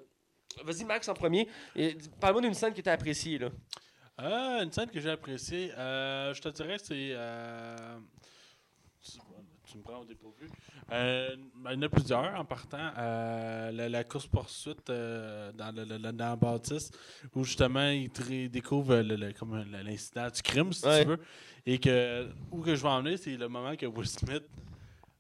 Vas-y, 0.65 0.85
Max, 0.85 1.09
en 1.09 1.15
premier. 1.15 1.49
Parle-moi 2.21 2.43
d'une 2.43 2.55
scène 2.55 2.73
que 2.73 2.81
tu 2.81 2.89
as 2.89 2.93
appréciée. 2.93 3.39
Là. 3.39 3.51
Ah, 4.17 4.61
une 4.63 4.73
scène 4.73 4.91
que 4.91 5.01
j'ai 5.01 5.11
appréciée, 5.11 5.73
euh, 5.77 6.33
je 6.33 6.41
te 6.41 6.49
dirais, 6.49 6.79
c'est. 6.79 7.11
euh, 7.13 7.99
tu, 9.01 9.19
tu 9.65 9.79
me 9.79 9.83
prends 9.83 9.99
au 9.99 10.05
dépourvu. 10.05 10.49
Euh, 10.91 11.37
ben, 11.57 11.73
il 11.73 11.77
y 11.77 11.79
en 11.79 11.83
a 11.83 11.89
plusieurs 11.89 12.41
en 12.41 12.45
partant. 12.45 12.91
Euh, 12.97 13.71
la, 13.73 13.89
la 13.89 14.05
course-poursuite 14.05 14.89
euh, 14.89 15.53
dans, 15.53 15.75
le, 15.75 15.85
le- 15.85 15.99
dans 15.99 16.17
la 16.31 16.37
bâtisse, 16.37 16.91
où 17.35 17.45
justement 17.45 17.89
il 17.91 18.09
découvre 18.51 18.97
l'incident 18.97 20.29
du 20.31 20.43
crime, 20.43 20.73
si 20.73 20.87
Ouais. 20.87 21.03
tu 21.03 21.09
veux. 21.11 21.19
Et 21.67 21.79
que 21.79 22.29
où 22.51 22.63
que 22.63 22.75
je 22.75 22.83
vais 22.83 22.89
emmener, 22.89 23.17
c'est 23.19 23.37
le 23.37 23.49
moment 23.49 23.77
que 23.77 23.85
Will 23.87 24.07
Smith 24.09 24.45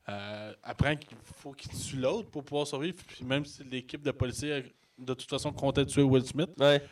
euh, 0.09 0.55
apprend 0.63 0.97
qu'il 0.97 1.17
faut 1.23 1.53
qu'il 1.53 1.71
tue 1.73 1.97
l'autre 1.97 2.31
pour 2.31 2.43
pouvoir 2.45 2.67
survivre. 2.67 2.97
Puis 3.07 3.25
même 3.25 3.45
si 3.45 3.63
l'équipe 3.65 4.03
de 4.03 4.11
policiers, 4.11 4.65
de 4.99 5.13
toute 5.15 5.29
façon, 5.29 5.53
comptait 5.53 5.85
tuer 5.85 6.03
Will 6.03 6.25
Smith. 6.25 6.51
Ouais. 6.59 6.83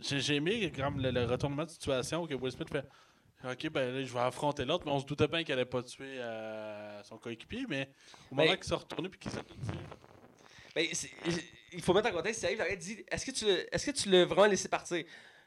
J'ai 0.00 0.34
aimé 0.36 0.70
comme 0.76 1.00
le, 1.00 1.10
le 1.10 1.24
retournement 1.24 1.64
de 1.64 1.70
situation 1.70 2.22
où 2.22 2.26
que 2.26 2.34
Will 2.34 2.52
Smith 2.52 2.68
fait 2.70 2.86
Ok, 3.44 3.68
ben 3.68 3.94
là, 3.94 4.02
je 4.02 4.12
vais 4.12 4.18
affronter 4.20 4.64
l'autre, 4.64 4.84
mais 4.86 4.92
on 4.92 4.98
se 4.98 5.04
doutait 5.06 5.28
bien 5.28 5.44
qu'il 5.44 5.52
allait 5.52 5.64
pas 5.66 5.82
tuer 5.82 6.18
euh, 6.18 7.02
son 7.04 7.18
coéquipier, 7.18 7.64
mais 7.68 7.90
au 8.30 8.34
moment 8.34 8.54
qu'il 8.54 8.64
s'est 8.64 8.74
retourné 8.74 9.08
puis 9.08 9.20
qu'il 9.20 9.30
s'est. 9.30 9.38
Ben, 10.74 10.86
il 11.72 11.82
faut 11.82 11.94
mettre 11.94 12.08
en 12.08 12.12
contexte, 12.12 12.42
il 12.42 12.46
arrive, 12.46 12.58
il 12.58 12.62
arrête, 12.62 12.78
dit 12.78 13.04
Est-ce 13.08 13.26
que 13.26 13.30
tu 13.30 13.44
l'as- 13.46 13.64
est-ce 13.74 13.86
que 13.86 13.90
tu 13.96 14.08
l'as 14.10 14.24
vraiment 14.24 14.46
laissé 14.46 14.68
partir? 14.68 15.04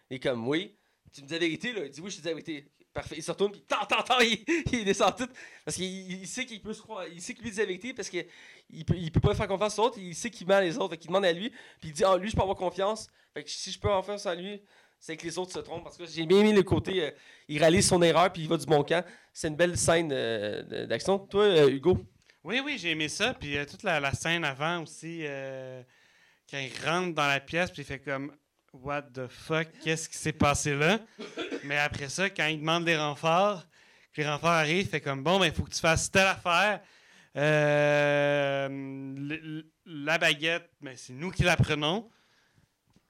Il 0.10 0.16
est 0.16 0.20
comme 0.20 0.48
Oui. 0.48 0.76
Tu 1.14 1.22
me 1.24 1.28
dis 1.28 1.34
la 1.34 1.40
vérité, 1.40 1.74
là. 1.74 1.86
Il 1.86 1.92
dit 1.92 2.02
Oui, 2.02 2.10
je 2.12 2.18
te 2.18 2.22
dis 2.22 2.28
la 2.28 2.34
vérité. 2.34 2.72
Parfait. 2.94 3.16
Il 3.18 3.24
se 3.24 3.32
retourne, 3.32 3.52
puis 3.52 3.62
tant, 3.62 3.86
tant, 3.86 4.02
tant, 4.04 4.20
il, 4.22 4.44
il 4.72 4.86
descend 4.86 5.16
tout. 5.16 5.28
Parce 5.66 5.76
qu'il 5.78 5.86
il 6.22 6.28
sait 6.28 6.46
qu'il 6.46 6.62
peut 6.62 6.74
se 6.74 6.82
croire. 6.82 7.08
Il 7.08 7.22
sait 7.22 7.34
qu'il 7.34 7.44
lui 7.44 7.52
dit 7.52 7.58
la 7.58 7.66
vérité 7.66 7.94
parce 7.94 8.10
qu'il 8.10 8.26
peut, 8.86 8.96
il 8.96 9.12
peut 9.12 9.20
pas 9.20 9.36
faire 9.36 9.48
confiance 9.48 9.78
aux 9.78 9.84
autres. 9.84 10.00
Il 10.00 10.16
sait 10.16 10.30
qu'il 10.32 10.48
ment 10.48 10.60
les 10.60 10.78
autres. 10.78 10.92
Fait 10.92 10.98
qu'il 10.98 11.08
demande 11.08 11.26
à 11.26 11.34
lui. 11.34 11.50
Puis 11.80 11.90
il 11.90 11.94
dit 11.94 12.04
Ah, 12.04 12.18
lui, 12.18 12.30
je 12.30 12.36
peux 12.36 12.42
avoir 12.42 12.58
confiance. 12.58 13.08
Fait 13.34 13.44
que 13.44 13.50
si 13.50 13.72
je 13.72 13.80
peux 13.80 13.88
avoir 13.88 14.02
confiance 14.02 14.26
en 14.26 14.34
lui, 14.34 14.62
c'est 15.00 15.16
que 15.16 15.24
les 15.26 15.38
autres 15.38 15.54
se 15.54 15.60
trompent. 15.60 15.84
Parce 15.84 15.98
que 15.98 16.06
j'ai 16.06 16.26
bien 16.26 16.40
aimé 16.40 16.54
le 16.54 16.64
côté. 16.64 17.04
euh, 17.04 17.12
il 17.48 17.58
réalise 17.58 17.88
son 17.88 18.02
erreur, 18.02 18.32
puis 18.32 18.44
il 18.44 18.50
va 18.50 18.58
du 18.58 18.66
bon 18.66 18.84
camp. 18.84 19.04
C'est 19.34 19.48
une 19.48 19.56
belle 19.56 19.78
scène 19.78 20.12
euh, 20.12 20.86
d'action. 20.86 21.18
Toi, 21.18 21.46
euh, 21.46 21.70
Hugo? 21.70 21.98
Oui, 22.44 22.62
oui, 22.64 22.78
j'ai 22.78 22.92
aimé 22.92 23.08
ça. 23.08 23.34
Puis 23.34 23.56
toute 23.66 23.84
la, 23.84 24.14
scène 24.14 24.44
avant 24.44 24.84
aussi, 24.84 25.24
quand 26.50 26.60
il 26.60 26.72
rentre 26.86 27.16
dans 27.16 27.28
la 27.28 27.40
pièce, 27.40 27.72
puis 27.72 27.82
il 27.82 27.86
fait 27.86 28.00
comme 28.00 28.34
What 28.72 29.02
the 29.14 29.28
fuck, 29.28 29.68
qu'est-ce 29.84 30.08
qui 30.08 30.18
s'est 30.18 30.32
passé 30.32 30.76
là? 30.76 31.00
Mais 31.64 31.78
après 31.78 32.08
ça, 32.08 32.30
quand 32.30 32.46
il 32.46 32.60
demande 32.60 32.86
des 32.86 32.96
renforts, 32.96 33.66
puis 34.12 34.22
les 34.22 34.30
renforts 34.30 34.50
arrivent, 34.52 34.86
il 34.86 34.90
fait 34.90 35.02
comme 35.02 35.24
Bon, 35.24 35.40
ben, 35.40 35.48
il 35.48 35.52
faut 35.52 35.64
que 35.64 35.72
tu 35.72 35.80
fasses 35.80 36.10
telle 36.12 36.28
affaire. 36.28 36.82
La 39.86 40.18
baguette, 40.18 40.70
c'est 40.96 41.14
nous 41.14 41.32
qui 41.32 41.44
la 41.44 41.58
prenons. 41.58 42.10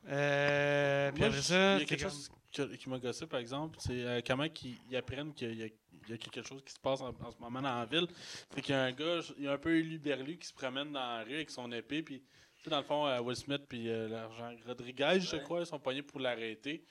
Euh, 0.07 1.11
puis 1.11 1.19
Moi, 1.19 1.27
après 1.27 1.41
je- 1.41 1.45
ça, 1.45 1.75
il 1.75 1.79
y 1.79 1.83
a 1.83 1.85
quelque 1.85 2.01
comme- 2.03 2.11
chose 2.11 2.77
qui 2.79 2.89
m'a 2.89 2.97
gossé, 2.99 3.27
par 3.27 3.39
exemple, 3.39 3.77
c'est 3.79 4.03
euh, 4.03 4.21
comment 4.25 4.47
qu'ils 4.49 4.75
ils 4.89 4.95
apprennent 4.97 5.33
qu'il 5.33 5.53
y, 5.55 5.63
a- 5.63 5.67
il 5.67 6.09
y 6.09 6.13
a 6.13 6.17
quelque 6.17 6.41
chose 6.41 6.63
qui 6.65 6.73
se 6.73 6.79
passe 6.79 7.01
en, 7.01 7.09
en 7.09 7.31
ce 7.31 7.37
moment 7.39 7.61
dans 7.61 7.79
la 7.79 7.85
ville. 7.85 8.07
C'est 8.53 8.61
qu'il 8.61 8.73
y 8.73 8.77
a 8.77 8.83
un 8.83 8.91
gars, 8.91 9.19
il 9.37 9.43
y 9.43 9.47
a 9.47 9.53
un 9.53 9.57
peu 9.57 9.75
élu 9.77 9.99
berlu 9.99 10.37
qui 10.37 10.47
se 10.47 10.53
promène 10.53 10.91
dans 10.91 10.99
la 11.17 11.23
rue 11.23 11.35
avec 11.35 11.49
son 11.51 11.71
épée, 11.71 12.01
puis 12.01 12.21
tu 12.57 12.63
sais, 12.63 12.69
dans 12.69 12.79
le 12.79 12.83
fond, 12.83 13.05
euh, 13.07 13.19
Will 13.21 13.35
Smith 13.35 13.61
puis 13.69 13.87
euh, 13.89 14.07
l'argent 14.09 14.51
Rodriguez, 14.65 15.19
je 15.19 15.37
crois, 15.37 15.59
ils 15.61 15.65
sont 15.65 15.79
pognés 15.79 16.01
pour 16.01 16.19
l'arrêter. 16.19 16.83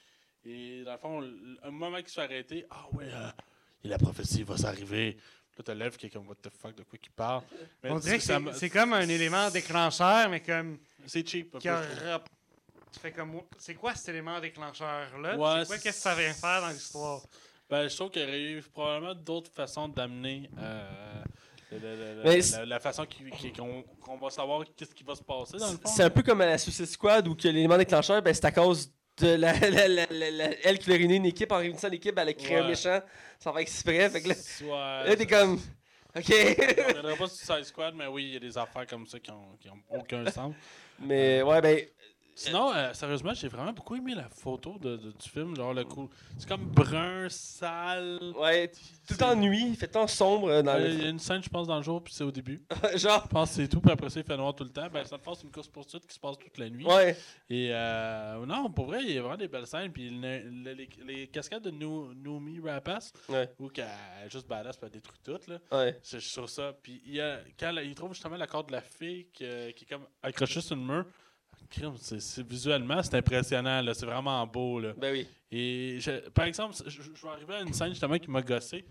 Et 0.45 0.83
dans 0.85 0.93
le 0.93 0.97
fond, 0.97 1.29
un 1.63 1.71
moment 1.71 1.97
qu'il 1.97 2.07
se 2.07 2.13
fait 2.13 2.21
arrêter, 2.21 2.65
ah 2.69 2.85
ouais, 2.93 3.09
euh, 3.11 3.29
et 3.83 3.87
la 3.89 3.97
prophétie 3.97 4.43
va 4.43 4.57
s'arriver. 4.57 5.17
Là, 5.57 5.63
t'as 5.65 5.73
lève 5.73 5.97
qui 5.97 6.05
est 6.05 6.09
comme, 6.09 6.25
what 6.29 6.35
the 6.35 6.49
fuck, 6.49 6.73
de 6.75 6.83
quoi 6.83 6.97
qu'il 6.97 7.11
parle. 7.11 7.43
Mais 7.83 7.89
on 7.91 7.99
dirait 7.99 8.17
que 8.19 8.53
c'est 8.53 8.69
comme 8.69 8.93
un 8.93 9.07
élément 9.09 9.49
déclencheur, 9.51 10.29
mais 10.29 10.39
comme. 10.39 10.79
C'est 11.05 11.27
cheap. 11.27 11.57
qui 11.59 11.67
a 11.67 11.81
rap- 11.81 12.29
Tu 12.93 12.99
fais 12.99 13.11
comme. 13.11 13.41
C'est 13.57 13.75
quoi 13.75 13.93
cet 13.95 14.09
élément 14.09 14.39
déclencheur-là? 14.39 15.37
Ouais, 15.37 15.59
c'est 15.61 15.67
quoi, 15.67 15.77
qu'est-ce 15.77 15.97
que 15.97 16.01
ça 16.03 16.15
vient 16.15 16.33
faire 16.33 16.61
dans 16.61 16.69
l'histoire? 16.69 17.21
Ben, 17.69 17.87
je 17.87 17.95
trouve 17.95 18.09
qu'il 18.09 18.23
y 18.23 18.25
aurait 18.25 18.41
eu 18.41 18.61
probablement 18.73 19.13
d'autres 19.13 19.51
façons 19.51 19.87
d'amener 19.87 20.49
euh, 20.57 21.23
la, 21.71 22.65
la 22.65 22.79
façon 22.79 23.05
qui- 23.05 23.29
qui- 23.31 23.53
qu'on 23.53 23.83
qu'on 24.01 24.17
va 24.17 24.29
savoir 24.31 24.63
qu'est-ce 24.75 24.95
qui 24.95 25.03
va 25.03 25.13
se 25.15 25.21
passer 25.21 25.57
dans 25.57 25.71
le 25.71 25.77
fond. 25.77 25.85
C'est 25.85 26.03
un 26.03 26.09
peu 26.09 26.23
comme 26.23 26.41
à 26.41 26.47
la 26.47 26.57
Suicide 26.57 26.87
Squad 26.87 27.27
où 27.27 27.35
que 27.35 27.47
l'élément 27.47 27.77
déclencheur, 27.77 28.21
ben, 28.23 28.33
c'est 28.33 28.45
à 28.45 28.51
cause 28.51 28.91
de 29.17 29.35
la, 29.35 29.53
la- 29.69 29.87
la- 29.87 30.05
la- 30.09 30.31
la- 30.31 30.65
elle 30.65 30.79
qui 30.79 30.91
a 30.91 30.95
réuni 30.95 31.17
une 31.17 31.25
équipe. 31.27 31.51
En 31.51 31.57
réunissant 31.57 31.89
l'équipe, 31.89 32.17
elle 32.17 32.29
a 32.29 32.33
créé 32.33 32.57
un 32.57 32.61
Ouais. 32.63 32.69
méchant 32.69 33.01
sans 33.39 33.51
faire 33.51 33.59
exprès. 33.61 34.09
Fait 34.09 34.21
que 34.23 34.29
là, 34.29 34.35
Soit, 34.35 35.03
là, 35.03 35.15
t'es 35.15 35.27
comme. 35.27 35.59
Ok. 36.15 36.23
Je 36.25 36.33
reviendrai 36.87 37.15
pas 37.17 37.27
sur 37.27 37.37
Suicide 37.37 37.63
Squad, 37.65 37.93
mais 37.93 38.07
oui, 38.07 38.23
il 38.29 38.33
y 38.33 38.37
a 38.37 38.39
des 38.39 38.57
affaires 38.57 38.87
comme 38.87 39.05
ça 39.05 39.19
qui 39.19 39.29
ont, 39.29 39.55
qui 39.59 39.69
ont 39.69 39.79
aucun 39.91 40.25
sens. 40.31 40.55
Mais 40.99 41.43
ouais, 41.43 41.61
ben. 41.61 41.85
Sinon, 42.39 42.73
euh, 42.73 42.93
sérieusement, 42.93 43.33
j'ai 43.33 43.47
vraiment 43.49 43.73
beaucoup 43.73 43.95
aimé 43.95 44.15
la 44.15 44.29
photo 44.29 44.77
de, 44.79 44.95
de- 44.97 45.11
du 45.11 45.29
film. 45.29 45.55
Genre, 45.55 45.73
le 45.73 45.83
coup. 45.83 46.09
C'est 46.37 46.47
comme 46.47 46.65
brun, 46.65 47.27
sale. 47.29 48.33
Ouais, 48.37 48.71
tout 49.07 49.15
temps 49.15 49.35
nuit, 49.35 49.67
il 49.69 49.75
fait 49.75 49.87
tant 49.87 50.07
sombre 50.07 50.49
euh, 50.49 50.61
dans 50.61 50.73
Euh, 50.75 50.87
Il 50.89 51.01
y 51.03 51.05
a 51.05 51.09
une 51.09 51.19
scène, 51.19 51.43
je 51.43 51.49
pense, 51.49 51.67
dans 51.67 51.75
le 51.77 51.83
jour, 51.83 52.01
puis 52.03 52.13
c'est 52.13 52.23
au 52.23 52.31
début. 52.31 52.61
Genre. 52.95 53.23
Je 53.25 53.27
pense 53.29 53.49
que 53.49 53.55
c'est 53.55 53.67
tout, 53.67 53.81
puis 53.81 53.91
après 53.91 54.09
ça, 54.09 54.19
il 54.21 54.25
fait 54.25 54.37
noir 54.37 54.55
tout 54.55 54.63
le 54.63 54.69
temps. 54.69 54.87
Ben, 54.91 55.03
ça 55.03 55.17
te 55.17 55.23
force 55.23 55.43
une 55.43 55.51
course-poursuite 55.51 56.07
qui 56.07 56.13
se 56.15 56.19
passe 56.19 56.37
toute 56.37 56.57
la 56.57 56.69
nuit. 56.69 56.85
Ouais. 56.85 57.17
Et 57.49 57.69
euh, 57.73 58.45
non, 58.45 58.69
pour 58.71 58.85
vrai, 58.85 59.03
il 59.03 59.11
y 59.11 59.17
a 59.17 59.21
vraiment 59.21 59.37
des 59.37 59.47
belles 59.47 59.67
scènes. 59.67 59.91
Puis 59.91 60.09
le- 60.09 60.39
le- 60.49 60.73
les, 60.73 60.89
les 61.05 61.27
cascades 61.27 61.63
de 61.63 61.71
No- 61.71 62.13
Noomi 62.13 62.59
Rapace, 62.61 63.11
Ouais. 63.27 63.49
où 63.59 63.67
qu'elle 63.67 63.85
est 64.25 64.29
juste 64.29 64.47
badass, 64.47 64.77
puis 64.77 64.85
elle 64.87 64.93
détruit 64.93 65.19
tout. 65.23 65.39
Là. 65.51 65.57
Ouais. 65.77 65.99
Je 66.03 66.19
suis 66.19 66.29
sur 66.29 66.49
ça. 66.49 66.73
Puis 66.81 67.01
il, 67.05 67.15
y 67.15 67.21
a, 67.21 67.39
quand 67.59 67.75
il 67.83 67.95
trouve 67.95 68.13
justement 68.13 68.37
la 68.37 68.47
corde 68.47 68.67
de 68.67 68.73
la 68.73 68.81
fille 68.81 69.27
qui, 69.33 69.43
qui 69.75 69.83
est 69.83 69.87
comme 69.89 70.05
accrochée 70.23 70.61
sur 70.61 70.75
le 70.75 70.81
mur, 70.81 71.05
c'est, 71.97 72.47
visuellement, 72.47 73.01
c'est 73.03 73.15
impressionnant. 73.15 73.81
Là. 73.81 73.93
C'est 73.93 74.05
vraiment 74.05 74.45
beau. 74.47 74.79
Là. 74.79 74.93
Ben 74.97 75.11
oui. 75.11 75.27
Et 75.51 75.99
je- 75.99 76.29
par 76.29 76.45
exemple, 76.45 76.75
je, 76.85 77.01
vais 77.01 77.29
arriver 77.29 77.55
à 77.55 77.61
une 77.61 77.73
scène 77.73 77.89
justement 77.89 78.17
qui 78.17 78.29
m'a 78.29 78.41
gossé. 78.41 78.85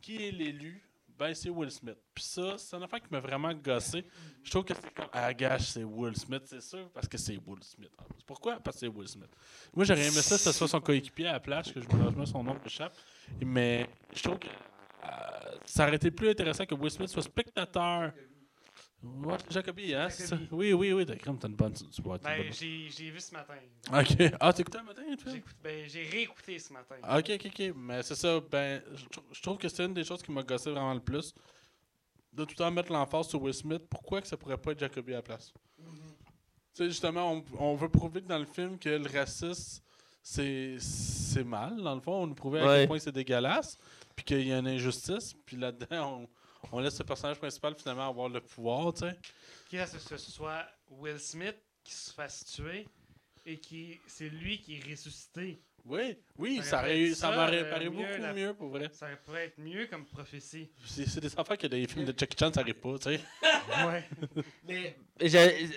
Qui 0.00 0.28
est 0.28 0.30
l'élu? 0.30 0.82
Ben, 1.18 1.34
c'est 1.34 1.50
Will 1.50 1.70
Smith. 1.70 1.98
Puis 2.14 2.24
ça, 2.24 2.54
c'est 2.56 2.74
une 2.76 2.82
affaire 2.82 3.00
qui 3.00 3.06
m'a 3.10 3.20
vraiment 3.20 3.52
gossé. 3.54 4.04
Je 4.42 4.50
trouve 4.50 4.64
que 4.64 4.74
c'est 4.74 4.92
comme. 4.92 5.06
Ah, 5.12 5.32
gage, 5.32 5.70
c'est 5.70 5.84
Will 5.84 6.16
Smith, 6.16 6.42
c'est 6.46 6.60
sûr, 6.62 6.88
parce 6.90 7.06
que 7.06 7.16
c'est 7.16 7.38
Will 7.46 7.62
Smith. 7.62 7.92
Pourquoi? 8.26 8.56
Parce 8.58 8.76
que 8.76 8.80
c'est 8.80 8.88
Will 8.88 9.06
Smith. 9.06 9.30
Moi, 9.72 9.84
j'aurais 9.84 10.02
aimé 10.02 10.20
ça, 10.20 10.36
que 10.36 10.40
ce 10.42 10.50
soit 10.50 10.66
son 10.66 10.80
coéquipier 10.80 11.28
à 11.28 11.32
la 11.34 11.40
plage, 11.40 11.72
que 11.72 11.80
je 11.80 11.86
me 11.86 12.24
son 12.26 12.42
nom 12.42 12.56
m'échappe. 12.64 12.96
Mais 13.40 13.88
je 14.12 14.22
trouve 14.22 14.38
que 14.38 14.48
euh, 14.48 15.08
ça 15.64 15.86
aurait 15.86 15.96
été 15.96 16.10
plus 16.10 16.30
intéressant 16.30 16.64
que 16.64 16.74
Will 16.74 16.90
Smith 16.90 17.08
soit 17.08 17.22
spectateur. 17.22 18.12
Ouais, 19.02 19.36
Jacobi, 19.50 19.94
hein? 19.94 20.08
Jacobi. 20.08 20.48
Oui, 20.52 20.72
oui, 20.72 20.92
oui, 20.92 21.04
t'as 21.04 21.16
crème, 21.16 21.36
t'as 21.38 21.48
une 21.48 21.56
bonne. 21.56 21.72
tu 21.72 22.02
vois, 22.02 22.18
Ben, 22.18 22.36
bonne- 22.44 22.52
j'ai 22.52 22.88
j'ai 22.88 23.10
vu 23.10 23.20
ce 23.20 23.32
matin. 23.34 23.54
Ok. 23.92 24.32
Ah, 24.38 24.52
t'écoutais 24.52 24.82
matin, 24.82 25.02
le 25.10 25.16
film? 25.16 25.34
J'écoute- 25.34 25.56
Ben, 25.62 25.88
j'ai 25.88 26.04
réécouté 26.04 26.58
ce 26.58 26.72
matin. 26.72 26.94
Ok, 27.02 27.30
ok, 27.34 27.46
ok. 27.46 27.74
Mais 27.76 28.02
c'est 28.04 28.14
ça, 28.14 28.38
ben, 28.40 28.80
je 28.94 29.04
trou- 29.06 29.24
je 29.32 29.42
trouve 29.42 29.58
que 29.58 29.68
c'est 29.68 29.84
une 29.84 29.94
des 29.94 30.04
choses 30.04 30.22
qui 30.22 30.30
m'a 30.30 30.42
gossé 30.44 30.70
vraiment 30.70 30.94
le 30.94 31.00
plus. 31.00 31.34
De 32.32 32.44
tout 32.44 32.50
le 32.52 32.56
temps 32.56 32.70
mettre 32.70 32.92
l'emphase 32.92 33.28
sur 33.28 33.42
Will 33.42 33.52
Smith, 33.52 33.82
pourquoi 33.90 34.22
que 34.22 34.28
ça 34.28 34.36
pourrait 34.36 34.56
pas 34.56 34.72
être 34.72 34.78
Jacobi 34.80 35.12
à 35.12 35.16
la 35.16 35.22
place? 35.22 35.52
Tu 35.78 35.84
sais, 36.74 36.88
justement, 36.88 37.32
on, 37.32 37.44
on 37.58 37.74
veut 37.74 37.88
prouver 37.90 38.22
que 38.22 38.28
dans 38.28 38.38
le 38.38 38.46
film 38.46 38.78
que 38.78 38.88
le 38.88 39.06
racisme, 39.10 39.82
c'est 40.22 40.76
c'est 40.78 41.44
mal, 41.44 41.82
dans 41.82 41.94
le 41.94 42.00
fond. 42.00 42.22
On 42.22 42.26
nous 42.28 42.34
prouvait 42.34 42.60
à 42.60 42.66
Ouais. 42.66 42.76
quel 42.80 42.88
point 42.88 42.98
c'est 43.00 43.12
dégueulasse, 43.12 43.76
puis 44.14 44.24
qu'il 44.24 44.46
y 44.46 44.52
a 44.52 44.58
une 44.58 44.68
injustice, 44.68 45.34
puis 45.44 45.56
là-dedans, 45.56 46.20
on, 46.22 46.28
on 46.70 46.80
laisse 46.80 46.98
le 46.98 47.04
personnage 47.04 47.38
principal 47.38 47.74
finalement 47.74 48.08
avoir 48.08 48.28
le 48.28 48.40
pouvoir, 48.40 48.92
tu 48.92 49.00
sais. 49.00 49.18
Qui 49.68 49.76
est-ce 49.76 50.08
que 50.08 50.16
ce 50.16 50.30
soit 50.30 50.66
Will 50.90 51.18
Smith 51.18 51.56
qui 51.82 51.94
se 51.94 52.12
fasse 52.12 52.44
tuer 52.44 52.86
et 53.44 53.58
qui 53.58 54.00
c'est 54.06 54.28
lui 54.28 54.60
qui 54.60 54.78
est 54.78 54.90
ressuscité. 54.90 55.60
Oui, 55.84 56.16
oui, 56.38 56.58
Ça 56.58 56.62
ça, 56.64 56.78
aurait 56.80 57.08
ça 57.08 57.14
ça, 57.16 57.30
m'aurait 57.32 57.64
euh, 57.64 57.70
paru 57.70 57.90
beaucoup 57.90 58.02
la- 58.20 58.32
mieux, 58.32 58.54
pour 58.54 58.68
vrai. 58.68 58.88
Ça 58.92 59.08
pourrait 59.24 59.46
être 59.46 59.58
mieux 59.58 59.86
comme 59.86 60.04
prophétie. 60.06 60.70
C'est 60.86 61.08
c'est 61.08 61.20
des 61.20 61.26
affaires 61.36 61.58
que 61.58 61.66
dans 61.66 61.76
les 61.76 61.88
films 61.88 62.04
de 62.04 62.14
Jackie 62.16 62.36
Chan, 62.38 62.52
ça 62.52 62.60
arrive 62.60 62.74
pas, 62.74 62.96
tu 62.98 63.14
sais. 63.14 63.20
Ouais. 63.86 64.04
Mais 64.66 64.96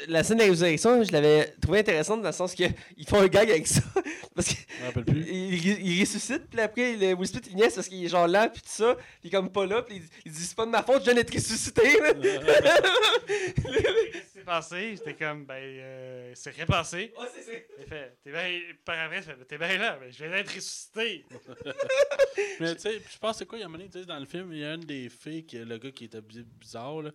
la 0.08 0.24
scène 0.24 0.38
de 0.38 0.44
la 0.44 0.50
résurrection, 0.50 1.04
je 1.04 1.12
l'avais 1.12 1.54
trouvée 1.62 1.80
intéressante 1.80 2.22
dans 2.22 2.30
le 2.30 2.34
sens 2.34 2.54
qu'ils 2.56 2.74
font 3.08 3.20
un 3.22 3.28
gag 3.28 3.50
avec 3.50 3.68
ça. 3.68 3.82
Parce 4.36 4.48
qu'il 4.48 4.58
Je 4.80 4.86
rappelle 4.86 5.06
plus. 5.06 5.26
il, 5.30 5.86
il 5.88 6.02
ressuscite, 6.02 6.48
puis 6.50 6.60
après, 6.60 6.96
le 6.98 7.14
Will 7.14 7.28
Smith, 7.28 7.48
il 7.50 7.56
niaise 7.56 7.74
parce 7.76 7.88
qu'il 7.88 8.04
est 8.04 8.10
genre 8.10 8.28
lent, 8.28 8.50
puis 8.52 8.62
tout 8.62 8.68
ça. 8.70 8.96
Puis 8.96 9.06
il 9.24 9.28
est 9.28 9.32
comme 9.32 9.50
pas 9.52 9.66
là, 9.66 9.82
puis 9.82 9.96
il, 9.98 10.04
il 10.26 10.32
dit 10.32 10.42
C'est 10.44 10.56
pas 10.58 10.66
de 10.66 10.72
ma 10.72 10.84
faute, 10.84 11.00
je 11.00 11.06
viens 11.06 11.14
d'être 11.14 11.34
ressuscité. 11.34 11.82
là. 12.02 12.14
Qu'est-ce 13.26 14.12
qui 14.22 14.28
s'est 14.34 14.42
passé? 14.46 14.96
J'étais 14.98 15.14
comme, 15.14 15.46
ben, 15.46 15.56
euh, 15.56 16.32
c'est 16.36 16.52
rien 16.52 16.66
passé. 16.66 17.14
Ouais, 17.18 17.28
c'est- 17.34 17.44
c'est- 17.44 17.68
Il 17.80 17.86
fait, 17.86 18.18
t'es 18.24 18.32
bien, 18.32 18.60
par 18.84 19.00
après, 19.00 19.22
t'es 19.48 19.58
bien 19.58 19.78
là, 19.78 19.95
mais 20.00 20.12
je 20.12 20.24
viens 20.24 20.32
d'être 20.32 20.50
ressuscité. 20.54 21.26
Mais 22.60 22.76
tu 22.76 22.82
sais, 22.82 23.02
je 23.12 23.18
pense 23.18 23.38
c'est 23.38 23.46
quoi, 23.46 23.58
il 23.58 23.62
y 23.62 23.64
a 23.64 23.66
un 23.66 23.70
moment 23.70 23.80
donné, 23.80 23.90
tu 23.90 24.00
sais, 24.00 24.06
dans 24.06 24.20
le 24.20 24.26
film, 24.26 24.52
il 24.54 24.60
y 24.60 24.66
a 24.66 24.74
une 24.74 24.82
des 24.84 25.10
filles, 25.10 25.46
qui, 25.46 25.58
le 25.58 25.78
gars 25.78 25.92
qui 25.92 26.06
était 26.06 26.22
bi- 26.22 26.46
bizarre, 26.60 27.02
là, 27.02 27.12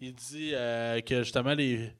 il 0.00 0.14
dit 0.14 0.50
euh, 0.54 1.00
que 1.00 1.22
justement, 1.22 1.54
les, 1.54 1.90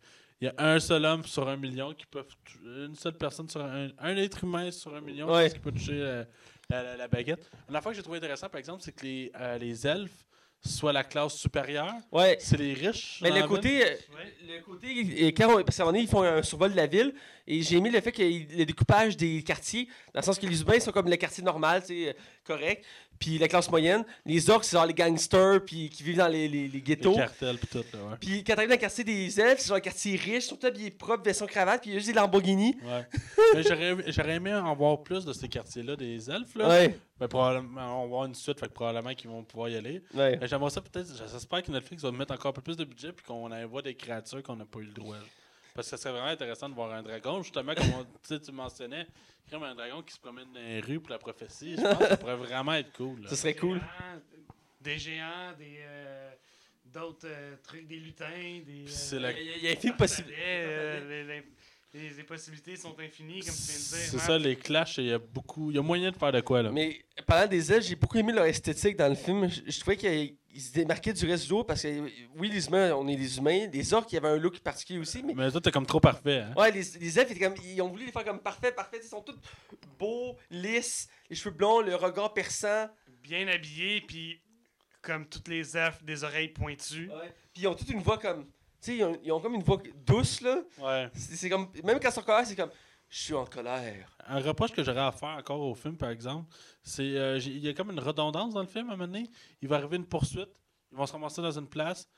il 0.41 0.47
y 0.47 0.49
a 0.49 0.55
un 0.59 0.81
seul 0.81 1.05
homme 1.05 1.25
sur 1.25 1.49
un 1.49 1.57
million 1.57 1.93
qui 1.95 2.07
peut. 2.07 2.25
Une 2.65 2.95
seule 2.97 3.17
personne 3.17 3.49
sur 3.49 3.61
un. 3.63 3.89
Un 3.99 4.17
être 4.17 4.43
humain 4.43 4.71
sur 4.71 4.95
un 4.95 5.01
million 5.01 5.31
Ouais. 5.33 5.51
qui 5.51 5.59
peut 5.59 5.71
toucher 5.73 5.93
euh, 6.01 6.25
la, 6.69 6.83
la- 6.83 6.97
la 6.97 7.09
baguette. 7.09 7.49
Une 7.69 7.77
affaire 7.77 7.93
que 7.93 7.97
j'ai 7.97 8.03
trouvé 8.03 8.19
intéressant, 8.19 8.49
par 8.49 8.59
exemple, 8.59 8.83
c'est 8.83 8.93
que 8.93 9.05
les, 9.05 9.31
euh, 9.39 9.59
les 9.59 9.87
elfes 9.87 10.25
soient 10.65 10.93
la 10.93 11.05
classe 11.05 11.35
supérieure. 11.37 11.93
Ouais. 12.11 12.37
C'est 12.41 12.57
les 12.57 12.73
riches. 12.75 13.19
Mais 13.23 13.31
le 13.31 13.37
la 13.41 13.47
côté, 13.49 13.79
Ouais. 13.83 13.99
le 14.47 14.63
côté, 14.63 14.87
euh, 15.25 15.31
quand 15.37 15.59
on- 15.59 15.63
parce 15.63 15.77
qu'à 15.77 15.83
un 15.83 15.87
moment 15.87 15.93
donné, 15.93 16.05
ils 16.05 16.09
font 16.11 16.23
un 16.23 16.43
survol 16.43 16.71
de 16.73 16.77
la 16.77 16.87
ville, 16.87 17.15
et 17.47 17.63
j'ai 17.63 17.77
aimé 17.77 17.91
le 17.91 18.01
fait 18.01 18.13
que 18.13 18.23
le 18.23 18.65
découpage 18.65 19.17
des 19.17 19.43
quartiers, 19.43 19.87
dans 20.15 20.21
le 20.21 20.25
sens 20.25 20.39
que 20.39 20.47
les 20.47 20.61
humains 20.63 20.81
sont 20.81 20.93
comme 20.93 21.09
le 21.09 21.17
quartier 21.17 21.43
normal, 21.43 21.83
c'est 21.85 22.09
euh, 22.09 22.13
correct, 22.45 22.85
puis 23.19 23.39
la 23.39 23.47
classe 23.47 23.71
moyenne, 23.71 24.05
les 24.27 24.51
orques, 24.51 24.65
c'est 24.65 24.77
genre 24.77 24.87
les 24.87 24.95
gangsters, 24.95 25.65
puis 25.65 25.89
qui 25.91 26.03
vivent 26.03 26.17
dans 26.17 26.27
les, 26.29 26.49
les, 26.49 26.63
les 26.63 26.69
Les 26.69 26.81
ghettos. 26.81 27.15
cartels 27.15 27.57
pis 27.59 27.67
tout, 27.69 27.79
là, 27.93 27.99
ouais. 28.11 28.17
Puis 28.21 28.43
quand 28.43 28.55
t'arrives 28.55 28.69
dans 28.71 28.75
le 28.75 28.81
quartier 28.81 29.05
des 29.05 29.41
elfes, 29.41 29.61
c'est 29.61 29.69
genre 29.69 29.77
le 29.77 29.81
quartier 29.83 30.17
riche, 30.17 30.47
surtout 30.47 30.67
habillés 30.67 30.91
propres, 30.91 31.23
veston 31.23 31.47
cravate, 31.47 31.83
puis 31.83 31.91
il 31.91 31.95
y 31.95 31.97
a 31.97 31.99
juste 32.01 32.09
des 32.13 32.19
Lamborghini. 32.19 32.77
Ouais. 32.85 33.07
Mais 33.55 33.63
j'aurais, 33.63 34.35
aimé 34.35 34.53
en 34.55 34.75
voir 34.75 35.03
plus 35.03 35.25
de 35.25 35.33
ces 35.33 35.49
quartiers-là, 35.49 35.95
des 35.95 36.29
elfes, 36.31 36.55
là. 36.57 36.69
Ouais, 36.69 36.97
Ben, 37.21 37.29
probablement, 37.29 38.01
on 38.01 38.03
va 38.03 38.09
voir 38.09 38.25
une 38.25 38.35
suite, 38.35 38.59
fait 38.59 38.67
que 38.67 38.73
probablement 38.73 39.15
qu'ils 39.15 39.31
vont 39.31 39.45
pouvoir 39.45 39.69
y 39.69 39.77
aller. 39.77 40.03
ouais. 40.15 40.41
J'aimerais 40.43 40.71
ça 40.71 40.81
peut-être, 40.81 41.07
j'espère 41.31 41.63
que 41.63 41.71
Netflix 41.71 42.03
va 42.03 42.11
mettre 42.11 42.33
encore 42.35 42.49
un 42.51 42.55
peu 42.55 42.63
plus 42.63 42.77
de 42.77 42.85
budget 42.85 43.13
puis 43.13 43.25
qu'on 43.25 43.49
voit 43.69 43.83
des 43.83 43.95
créatures 43.95 44.43
qu'on 44.43 44.57
n'a 44.57 44.65
pas 44.65 44.81
eu 44.81 44.85
le 44.87 44.93
droit. 44.93 45.17
Parce 45.75 45.91
que 45.91 45.97
ça 45.97 46.03
serait 46.03 46.13
vraiment 46.13 46.29
intéressant 46.29 46.69
de 46.69 46.75
voir 46.75 46.93
un 46.93 47.03
dragon, 47.03 47.43
justement, 47.43 47.75
comme 47.75 47.91
on- 47.95 48.05
tu 48.05 48.11
sais, 48.25 48.41
tu 48.41 48.53
mentionnais, 48.53 49.07
comme 49.51 49.63
un 49.63 49.75
dragon 49.75 50.03
qui 50.03 50.13
se 50.15 50.21
promène 50.21 50.53
dans 50.53 50.61
les 50.61 50.81
rues 50.81 51.01
pour 51.01 51.11
la 51.11 51.19
prophétie. 51.19 51.77
Je 51.77 51.83
pense 51.83 51.99
que 51.99 52.07
ça 52.09 52.17
pourrait 52.17 52.37
vraiment 52.37 52.75
être 52.75 52.93
cool. 52.93 53.23
là. 53.23 53.29
Ce 53.31 53.37
serait 53.37 53.55
cool. 53.55 53.79
Géants, 53.79 54.21
Des 54.81 54.99
géants, 54.99 55.53
des. 55.57 55.77
euh, 55.81 56.33
d'autres 56.85 57.27
euh, 57.27 57.57
trucs, 57.63 57.87
des 57.87 57.97
lutins, 57.97 58.61
des. 58.67 58.85
Euh, 59.15 59.19
la- 59.21 59.33
Il 59.33 59.47
y 59.47 59.53
a- 59.53 59.57
il 59.57 59.65
y 59.65 59.69
a 59.69 59.73
infini 59.73 59.93
possible. 59.95 60.29
Les, 61.95 62.25
possibilités 62.25 62.77
sont 62.77 62.99
infinies, 62.99 63.41
comme 63.41 63.55
tu 63.55 63.63
viens 63.63 63.75
de 63.75 63.81
dire. 63.81 64.09
C'est 64.11 64.17
Matt. 64.17 64.27
ça, 64.27 64.39
les 64.39 64.57
clashs, 64.57 64.99
il 64.99 65.07
y 65.07 65.13
a 65.13 65.19
beaucoup, 65.19 65.71
il 65.71 65.77
y 65.77 65.79
a 65.79 65.83
moyen 65.83 66.11
de 66.11 66.17
faire 66.17 66.33
de 66.33 66.41
quoi, 66.41 66.63
là. 66.63 66.71
Mais 66.71 67.05
parlant 67.27 67.49
des 67.49 67.73
elfes, 67.73 67.87
j'ai 67.87 67.97
beaucoup 67.97 68.19
aimé 68.19 68.33
leur 68.33 68.47
esthétique 68.47 68.97
dans 68.97 69.09
le 69.09 69.15
film. 69.15 69.49
Je, 69.49 69.61
je 69.67 69.81
trouvais 69.81 69.97
qu'ils 69.97 70.37
ils 70.55 70.61
se 70.61 70.73
démarquaient 70.73 71.13
du 71.13 71.27
reste 71.27 71.47
du 71.47 71.51
lot 71.51 71.65
parce 71.65 71.83
que, 71.83 72.11
oui, 72.37 72.51
les 72.51 72.67
humains, 72.67 72.93
on 72.95 73.09
est 73.09 73.17
des 73.17 73.39
humains. 73.39 73.69
Les 73.73 73.95
orques, 73.95 74.13
il 74.13 74.17
y 74.17 74.19
avait 74.19 74.29
un 74.29 74.37
look 74.37 74.61
particulier 74.61 74.99
aussi, 74.99 75.23
mais 75.23 75.35
Mais 75.35 75.51
toi, 75.51 75.61
t'es 75.61 75.71
comme 75.71 75.87
trop 75.87 76.01
parfait, 76.01 76.41
hein. 76.41 76.55
Ouais, 76.57 76.71
les, 76.71 76.83
les 77.01 77.19
elfes, 77.19 77.39
comme, 77.39 77.55
ils 77.65 77.81
ont 77.81 77.89
voulu 77.89 78.07
les 78.07 78.13
faire 78.13 78.25
comme 78.25 78.41
parfait, 78.41 78.73
parfait. 78.73 79.01
Ils 79.03 79.09
sont 79.09 79.23
tous 79.23 79.37
beaux, 79.99 80.37
lisses, 80.51 81.09
les 81.31 81.37
cheveux 81.37 81.55
blonds, 81.55 81.81
le 81.81 81.95
regard 81.95 82.35
perçant. 82.35 82.89
Bien 83.23 83.47
habillés, 83.49 84.01
puis 84.01 84.41
comme 85.01 85.29
toutes 85.29 85.49
les 85.49 85.77
elfes, 85.77 86.03
des 86.03 86.25
oreilles 86.25 86.49
pointues. 86.49 87.11
Puis 87.53 87.63
ils 87.63 87.67
ont 87.67 87.75
toute 87.75 87.91
une 87.91 88.01
voix 88.01 88.19
comme. 88.19 88.47
Tu 88.83 88.91
sais, 88.91 88.97
ils 88.97 89.05
ont, 89.05 89.19
ils 89.23 89.33
ont 89.33 89.41
comme 89.41 89.55
une 89.55 89.63
voix 89.63 89.81
douce, 90.05 90.41
là. 90.41 90.61
Ouais. 90.79 91.09
C'est 91.15 91.49
comme. 91.49 91.69
Même 91.85 92.01
quand 92.01 92.09
ils 92.09 92.13
sont 92.13 92.21
en 92.21 92.25
colère, 92.25 92.47
c'est 92.47 92.57
comme. 92.57 92.71
Je 93.09 93.19
suis 93.19 93.35
en 93.35 93.45
colère. 93.45 94.17
Un 94.27 94.41
reproche 94.41 94.73
que 94.73 94.83
j'aurais 94.83 95.03
à 95.03 95.13
faire 95.13 95.37
encore 95.39 95.61
au 95.61 95.75
film, 95.75 95.97
par 95.97 96.11
exemple, 96.11 96.49
c'est 96.83 97.03
euh, 97.03 97.39
il 97.39 97.59
y 97.59 97.69
a 97.69 97.75
comme 97.75 97.91
une 97.91 98.01
redondance 98.01 98.55
dans 98.55 98.63
le 98.63 98.67
film 98.67 98.89
à 98.91 98.95
un 98.95 98.97
moment 98.97 99.13
donné. 99.13 99.31
Il 99.61 99.69
va 99.69 99.77
arriver 99.77 99.99
une 99.99 100.07
poursuite, 100.07 100.49
ils 100.91 100.97
vont 100.97 101.07
se 101.07 101.13
ramasser 101.13 101.43
dans 101.43 101.57
une 101.57 101.69
place, 101.69 102.09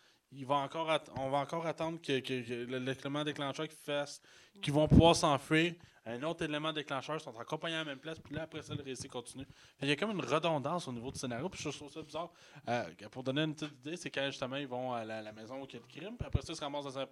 encore 0.48 0.98
on 1.16 1.30
va 1.30 1.38
encore 1.38 1.66
attendre 1.66 2.00
que, 2.00 2.20
que- 2.20 2.64
l'élément 2.64 3.24
déclencheur 3.24 3.68
qui 3.68 3.76
fasse, 3.76 4.20
qu'ils 4.62 4.72
vont 4.72 4.88
pouvoir 4.88 5.16
s'enfuir. 5.16 5.74
Un 6.06 6.22
autre 6.24 6.44
élément 6.44 6.70
déclencheur, 6.70 7.16
ils 7.16 7.20
sont 7.20 7.34
encore 7.34 7.58
pognés 7.58 7.76
à 7.76 7.78
la 7.78 7.84
même 7.86 7.98
place, 7.98 8.18
puis 8.18 8.34
là, 8.34 8.42
après 8.42 8.60
ça, 8.60 8.74
le 8.74 8.82
récit 8.82 9.08
continue. 9.08 9.46
Il 9.80 9.88
y 9.88 9.90
a 9.90 9.96
comme 9.96 10.10
une 10.10 10.20
redondance 10.20 10.86
au 10.86 10.92
niveau 10.92 11.10
du 11.10 11.18
scénario, 11.18 11.48
puis 11.48 11.62
je 11.62 11.70
trouve 11.70 11.90
ça 11.90 12.02
bizarre. 12.02 12.30
Euh, 12.68 12.84
pour 13.10 13.22
donner 13.22 13.40
une 13.42 13.54
petite 13.54 13.72
idée, 13.80 13.96
c'est 13.96 14.10
quand 14.10 14.26
justement 14.26 14.56
ils 14.56 14.66
vont 14.66 14.92
à 14.92 15.02
la, 15.02 15.32
maison 15.32 15.62
où 15.62 15.66
il 15.66 15.72
y 15.72 15.76
a 15.76 15.80
le 15.80 15.86
crime, 15.86 16.16
puis 16.18 16.26
après 16.26 16.42
ça, 16.42 16.52
ils 16.52 16.56
se 16.56 16.60
ramassent 16.60 16.84
dans 16.84 16.98
un 16.98 17.06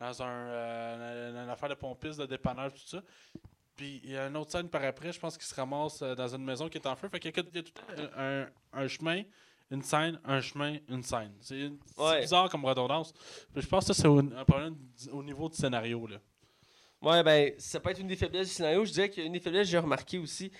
dans 0.00 0.22
un, 0.22 0.26
euh, 0.26 1.44
une, 1.44 1.50
affaire 1.50 1.68
de 1.68 1.74
pompiste, 1.74 2.18
de 2.18 2.26
dépanneur, 2.26 2.72
tout 2.72 2.80
ça. 2.86 3.02
Puis 3.76 4.00
il 4.02 4.10
y 4.10 4.16
a 4.16 4.26
une 4.28 4.36
autre 4.36 4.50
scène 4.50 4.68
par 4.68 4.82
après, 4.82 5.12
je 5.12 5.20
pense 5.20 5.36
qu'il 5.36 5.46
se 5.46 5.54
ramasse 5.54 6.00
euh, 6.02 6.14
dans 6.14 6.34
une 6.34 6.44
maison 6.44 6.68
qui 6.68 6.78
est 6.78 6.86
en 6.86 6.96
feu. 6.96 7.08
Fait 7.10 7.20
qu'il 7.20 7.34
y 7.34 7.38
a, 7.38 7.42
que- 7.42 7.48
il 7.48 7.56
y 7.56 7.58
a 7.58 7.62
tout 7.62 7.72
un, 8.16 8.46
un 8.72 8.88
chemin, 8.88 9.22
une 9.70 9.82
scène, 9.82 10.18
un 10.24 10.40
chemin, 10.40 10.76
une 10.88 11.02
scène. 11.02 11.32
C'est 11.40 11.58
une- 11.60 11.78
c'est 11.96 12.02
Ouais. 12.02 12.20
bizarre 12.22 12.48
comme 12.50 12.64
redondance. 12.64 13.12
Je 13.54 13.66
pense 13.66 13.86
que 13.86 13.92
ça, 13.92 14.02
c'est 14.02 14.08
un 14.08 14.44
problème 14.44 14.76
au 15.12 15.22
niveau 15.22 15.48
du 15.48 15.56
scénario. 15.56 16.06
Là. 16.06 16.16
Ouais, 17.02 17.22
ben, 17.22 17.52
ça 17.58 17.80
peut 17.80 17.90
être 17.90 18.00
une 18.00 18.08
des 18.08 18.16
faiblesses 18.16 18.48
du 18.48 18.54
scénario. 18.54 18.84
Je 18.84 18.92
dirais 18.92 19.08
qu'une 19.10 19.32
des 19.32 19.40
faiblesses 19.40 19.66
que 19.66 19.70
j'ai 19.72 19.78
remarqué 19.78 20.18
aussi, 20.18 20.50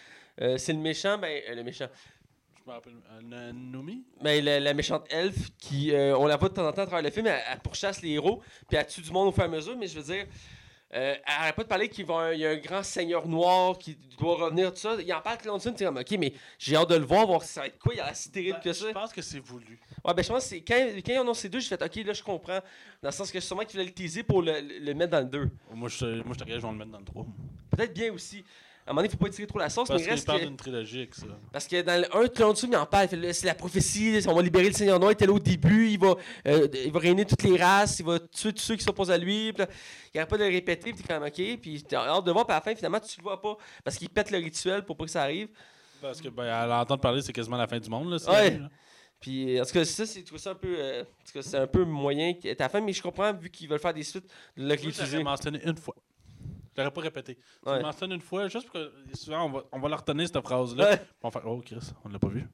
euh, 0.40 0.56
c'est 0.58 0.72
le 0.72 0.78
méchant, 0.78 1.18
ben, 1.18 1.42
euh, 1.48 1.54
le 1.54 1.62
méchant. 1.64 1.88
Je 2.56 2.70
me 2.70 2.72
rappelle. 2.74 2.94
euh, 3.32 3.52
Nomi 3.52 4.04
Ben, 4.22 4.44
la, 4.44 4.60
la 4.60 4.74
méchante 4.74 5.06
elfe 5.10 5.50
qui, 5.58 5.90
on 5.94 6.26
la 6.26 6.36
voit 6.36 6.48
de 6.48 6.54
temps 6.54 6.66
en 6.68 6.72
temps 6.72 6.82
à 6.82 6.86
travers 6.86 7.02
le 7.02 7.10
film, 7.10 7.26
elle, 7.26 7.40
elle 7.50 7.58
pourchasse 7.60 8.00
les 8.02 8.10
héros, 8.10 8.40
puis 8.68 8.76
elle 8.78 8.86
tue 8.86 9.00
du 9.02 9.10
monde 9.10 9.28
au 9.28 9.32
fur 9.32 9.42
et 9.42 9.46
à 9.46 9.48
mesure, 9.48 9.76
mais 9.76 9.86
je 9.86 9.98
veux 9.98 10.04
dire, 10.14 10.26
euh, 10.92 11.14
elle 11.14 11.22
arrête 11.24 11.54
pas 11.54 11.62
de 11.62 11.68
parler 11.68 11.88
qu'il 11.88 12.04
y 12.06 12.44
a 12.44 12.50
un 12.50 12.56
grand 12.56 12.82
seigneur 12.82 13.28
noir 13.28 13.78
qui 13.78 13.96
doit 14.18 14.34
revenir, 14.34 14.72
tout 14.72 14.80
ça. 14.80 14.96
Il 15.00 15.12
en 15.12 15.20
parle 15.20 15.34
avec 15.34 15.42
Clanson, 15.42 15.72
tu 15.72 15.84
comme, 15.84 15.98
ok, 15.98 16.10
mais 16.18 16.32
j'ai 16.58 16.74
hâte 16.74 16.90
de 16.90 16.96
le 16.96 17.04
voir, 17.04 17.26
voir 17.26 17.42
si 17.42 17.52
ça 17.52 17.60
va 17.60 17.68
être 17.68 17.78
quoi, 17.78 17.94
il 17.94 18.00
a 18.00 18.06
l'air 18.06 18.16
si 18.16 18.30
terrible 18.32 18.58
que 18.60 18.72
ça. 18.72 18.84
Ben, 18.86 18.90
Je 18.90 18.94
pense 18.94 19.12
que 19.12 19.22
c'est 19.22 19.38
voulu. 19.38 19.78
Ouais, 20.04 20.14
ben, 20.14 20.22
je 20.22 20.28
pense 20.28 20.42
que 20.42 20.48
c'est 20.48 20.60
quand, 20.62 20.74
quand 20.74 21.12
ils 21.12 21.18
ont 21.18 21.22
annoncé 21.22 21.48
deux, 21.48 21.60
j'ai 21.60 21.68
fait, 21.68 21.82
ok, 21.82 21.94
là, 22.04 22.12
je 22.12 22.22
comprends, 22.24 22.58
dans 23.02 23.08
le 23.08 23.12
sens 23.12 23.30
que 23.30 23.38
sûrement 23.38 23.62
qu'ils 23.62 23.78
voulaient 23.78 23.84
le 23.84 23.94
teaser 23.94 24.24
pour 24.24 24.42
le, 24.42 24.60
le 24.60 24.94
mettre 24.94 25.12
dans 25.12 25.20
le 25.20 25.26
2. 25.26 25.50
Moi, 25.74 25.88
je 25.88 26.06
moi, 26.22 26.34
je 26.34 26.38
te 26.38 26.44
regarde, 26.44 26.60
je 26.60 26.66
vais 26.66 26.72
le 26.72 26.78
mettre 26.78 26.90
dans 26.90 26.98
le 26.98 27.04
3. 27.04 27.26
Peut-être 27.70 27.92
bien 27.94 28.12
aussi. 28.12 28.44
À 28.90 28.92
un 28.92 28.94
moment 28.94 29.02
donné, 29.02 29.08
il 29.08 29.16
faut 29.16 29.22
pas 29.24 29.28
étirer 29.28 29.46
trop 29.46 29.60
la 29.60 29.70
sauce, 29.70 29.86
Parce 29.86 30.02
mais 30.02 30.10
reste 30.10 30.26
parle 30.26 30.40
que- 30.40 30.46
d'une 30.46 30.56
trilogie 30.56 31.08
ça. 31.20 31.26
Parce 31.52 31.68
que 31.68 31.80
dans 31.82 32.00
le 32.00 32.16
1, 32.16 32.26
Clone 32.26 32.56
il 32.72 32.76
en 32.76 32.86
parle. 32.86 33.04
il 33.04 33.08
fait, 33.10 33.16
là, 33.16 33.32
C'est 33.32 33.46
la 33.46 33.54
prophétie, 33.54 34.20
on 34.26 34.34
va 34.34 34.42
libérer 34.42 34.66
le 34.66 34.72
Seigneur 34.74 34.98
Noir. 34.98 35.12
Il 35.12 35.14
était 35.14 35.26
là 35.26 35.32
au 35.32 35.38
début, 35.38 35.90
il 35.90 35.98
va, 36.00 36.16
euh, 36.48 36.66
il 36.84 36.90
va 36.90 36.98
réunir 36.98 37.24
toutes 37.24 37.44
les 37.44 37.56
races, 37.56 38.00
il 38.00 38.04
va 38.06 38.18
tuer 38.18 38.52
tous 38.52 38.62
ceux 38.62 38.74
qui 38.74 38.82
s'opposent 38.82 39.12
à 39.12 39.16
lui. 39.16 39.52
Là, 39.52 39.68
il 40.12 40.18
arrête 40.18 40.28
pas 40.28 40.38
de 40.38 40.42
le 40.42 40.50
répéter, 40.50 40.92
puis 40.92 41.02
t'es 41.04 41.14
comme 41.14 41.22
OK. 41.22 41.60
Puis 41.62 41.84
t'as 41.88 42.04
hâte 42.08 42.24
de 42.24 42.32
voir, 42.32 42.44
puis 42.44 42.52
à 42.52 42.56
la 42.56 42.60
fin, 42.62 42.74
finalement, 42.74 42.98
tu 42.98 43.16
le 43.18 43.22
vois 43.22 43.40
pas. 43.40 43.56
Parce 43.84 43.96
qu'il 43.96 44.08
pète 44.08 44.32
le 44.32 44.38
rituel 44.38 44.84
pour 44.84 44.96
pas 44.96 45.04
que 45.04 45.10
ça 45.12 45.22
arrive. 45.22 45.50
Parce 46.02 46.20
que, 46.20 46.28
ben, 46.28 46.44
à 46.48 46.66
l'entendre 46.66 47.00
parler, 47.00 47.22
c'est 47.22 47.32
quasiment 47.32 47.58
la 47.58 47.68
fin 47.68 47.78
du 47.78 47.88
monde. 47.88 48.10
Là, 48.10 48.16
Ouais. 48.28 48.58
là. 48.58 48.68
Puis 49.20 49.60
en 49.60 49.64
tout 49.64 49.72
cas, 49.72 49.84
ça, 49.84 50.04
c'est 50.06 50.20
je 50.20 50.24
trouve 50.24 50.38
ça 50.38 50.50
un 50.50 50.54
peu. 50.56 50.74
euh, 50.76 51.02
en 51.02 51.04
tout 51.32 51.42
c'est 51.42 51.58
un 51.58 51.66
peu 51.68 51.84
moyen 51.84 52.32
à 52.58 52.68
fin, 52.68 52.80
mais 52.80 52.92
je 52.92 53.02
comprends, 53.02 53.32
vu 53.34 53.50
qu'ils 53.50 53.68
veulent 53.68 53.78
faire 53.78 53.94
des 53.94 54.02
suites, 54.02 54.24
le 54.56 54.64
j'aurais 54.64 54.76
l'utiliser. 54.86 55.22
mentionné 55.22 55.60
une 55.64 55.76
fois. 55.76 55.94
Je 56.80 56.84
l'aurais 56.84 56.94
pas 56.94 57.00
répété. 57.02 57.34
Tu 57.36 57.68
Ouais. 57.70 57.76
le 57.76 57.82
mentionnes 57.82 58.12
une 58.12 58.20
fois, 58.20 58.48
juste 58.48 58.66
pour 58.66 58.74
que 58.74 58.92
souvent 59.14 59.44
on 59.46 59.50
va, 59.50 59.64
on 59.72 59.78
va 59.80 59.88
la 59.88 59.96
retenir 59.96 60.26
cette 60.26 60.40
phrase-là. 60.42 60.90
Ouais. 60.90 61.00
On 61.22 61.28
va 61.28 61.40
faire 61.40 61.50
Oh 61.50 61.60
Chris, 61.64 61.78
on 62.04 62.08
l'a 62.08 62.18
pas 62.18 62.28
vu. 62.28 62.46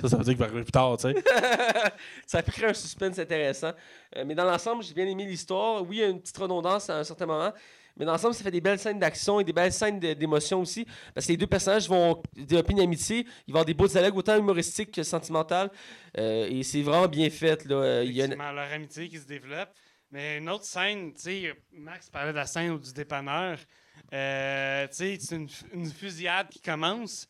ça, 0.00 0.08
ça 0.08 0.16
veut 0.16 0.24
dire 0.24 0.32
qu'il 0.34 0.36
va 0.38 0.44
arriver 0.46 0.62
plus 0.62 0.72
tard, 0.72 0.96
tu 0.96 1.02
sais. 1.12 1.14
ça 2.26 2.42
peut 2.42 2.52
créer 2.52 2.68
un 2.70 2.74
suspense 2.74 3.18
intéressant. 3.18 3.72
Euh, 4.16 4.24
mais 4.26 4.34
dans 4.34 4.44
l'ensemble, 4.44 4.82
j'ai 4.84 4.94
bien 4.94 5.06
aimé 5.06 5.24
l'histoire. 5.26 5.82
Oui, 5.82 5.96
il 5.96 6.00
y 6.00 6.04
a 6.04 6.08
une 6.08 6.20
petite 6.20 6.36
redondance 6.38 6.88
à 6.90 6.98
un 6.98 7.04
certain 7.04 7.26
moment. 7.26 7.52
Mais 7.96 8.04
dans 8.04 8.12
l'ensemble, 8.12 8.34
ça 8.34 8.42
fait 8.42 8.50
des 8.50 8.60
belles 8.60 8.78
scènes 8.80 8.98
d'action 8.98 9.38
et 9.38 9.44
des 9.44 9.52
belles 9.52 9.72
scènes 9.72 10.00
d'émotion 10.00 10.60
aussi. 10.60 10.84
Parce 11.14 11.26
que 11.26 11.32
les 11.32 11.36
deux 11.36 11.46
personnages 11.46 11.88
vont 11.88 12.20
développer 12.36 12.72
une 12.72 12.80
amitié. 12.80 13.24
Ils 13.46 13.52
vont 13.52 13.58
avoir 13.60 13.64
des 13.64 13.74
beaux 13.74 13.86
dialogues 13.86 14.16
autant 14.16 14.36
humoristiques 14.36 14.90
que 14.90 15.02
sentimentaux. 15.04 15.70
Euh, 16.18 16.48
et 16.50 16.62
c'est 16.64 16.82
vraiment 16.82 17.06
bien 17.06 17.30
fait. 17.30 17.64
Là. 17.66 17.76
Euh, 17.76 18.04
il 18.04 18.12
y 18.12 18.20
a 18.22 18.24
une- 18.26 18.34
leur 18.34 18.72
amitié 18.72 19.08
qui 19.08 19.16
se 19.18 19.26
développe. 19.26 19.68
Mais 20.14 20.38
une 20.38 20.48
autre 20.48 20.64
scène, 20.64 21.12
tu 21.12 21.22
sais, 21.22 21.54
Max 21.72 22.08
parlait 22.08 22.30
de 22.30 22.36
la 22.36 22.46
scène 22.46 22.78
du 22.78 22.92
dépanneur. 22.92 23.58
Euh, 24.12 24.86
tu 24.86 24.94
sais, 24.94 25.18
c'est 25.18 25.34
une, 25.34 25.48
une 25.72 25.90
fusillade 25.90 26.48
qui 26.50 26.60
commence. 26.60 27.28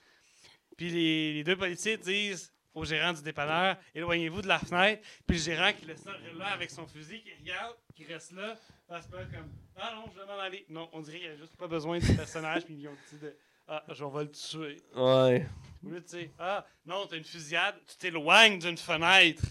Puis 0.76 0.90
les, 0.90 1.32
les 1.32 1.44
deux 1.44 1.56
policiers 1.56 1.96
disent 1.96 2.52
au 2.74 2.84
gérant 2.84 3.14
du 3.14 3.22
dépanneur 3.22 3.78
éloignez-vous 3.94 4.42
de 4.42 4.48
la 4.48 4.58
fenêtre. 4.58 5.02
Puis 5.26 5.38
le 5.38 5.42
gérant 5.42 5.72
qui 5.72 5.86
laisse 5.86 6.02
ça 6.02 6.10
là 6.36 6.48
avec 6.48 6.70
son 6.70 6.86
fusil, 6.86 7.22
qui 7.22 7.30
regarde, 7.40 7.74
qui 7.94 8.04
reste 8.04 8.32
là, 8.32 8.54
passe 8.86 9.06
pas 9.06 9.24
comme 9.24 9.50
Ah 9.76 9.94
non, 9.96 10.04
je 10.14 10.20
vais 10.20 10.26
m'en 10.26 10.38
aller. 10.38 10.66
Non, 10.68 10.90
on 10.92 11.00
dirait 11.00 11.20
qu'il 11.20 11.28
n'y 11.30 11.34
a 11.34 11.38
juste 11.38 11.56
pas 11.56 11.68
besoin 11.68 11.98
du 11.98 12.14
personnage. 12.14 12.66
puis 12.66 12.74
ils 12.74 12.88
ont 12.88 12.96
dit 13.10 13.18
de, 13.18 13.34
Ah, 13.66 13.82
je 13.88 14.04
vais 14.04 14.24
le 14.24 14.30
tuer. 14.30 14.76
Ouais. 14.94 15.46
De, 15.82 15.98
tu 16.00 16.08
sais, 16.08 16.30
Ah, 16.38 16.66
non, 16.84 17.06
t'as 17.06 17.16
une 17.16 17.24
fusillade, 17.24 17.76
tu 17.88 17.96
t'éloignes 17.96 18.58
d'une 18.58 18.76
fenêtre. 18.76 19.42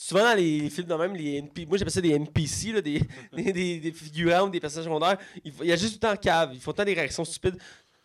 Souvent 0.00 0.22
dans 0.22 0.34
les, 0.34 0.60
les 0.60 0.70
films 0.70 0.86
de 0.86 0.94
même, 0.94 1.16
les 1.16 1.38
NP 1.42 1.66
moi 1.66 1.76
j'appelle 1.76 1.92
ça 1.92 2.00
des 2.00 2.12
NPC, 2.12 2.70
là, 2.72 2.80
des, 2.80 3.02
des, 3.32 3.52
des, 3.52 3.80
des 3.80 3.90
figurants 3.92 4.46
ou 4.46 4.50
des 4.50 4.60
personnages 4.60 4.84
secondaires. 4.84 5.18
Il, 5.44 5.52
y 5.64 5.72
a 5.72 5.76
juste 5.76 6.00
tout 6.00 6.06
le 6.08 6.14
temps 6.14 6.20
cave. 6.20 6.50
Ils 6.54 6.60
font 6.60 6.72
tant 6.72 6.84
des 6.84 6.94
réactions 6.94 7.24
stupides. 7.24 7.58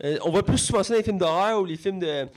Euh, 0.03 0.17
on 0.23 0.31
voit 0.31 0.43
plus 0.43 0.57
souvent 0.57 0.81
ça 0.81 0.93
dans 0.93 0.97
les 0.97 1.03
films 1.03 1.19
d'horreur 1.19 1.61
ou 1.61 1.65
les 1.65 1.77
films 1.77 1.99
de. 1.99 2.27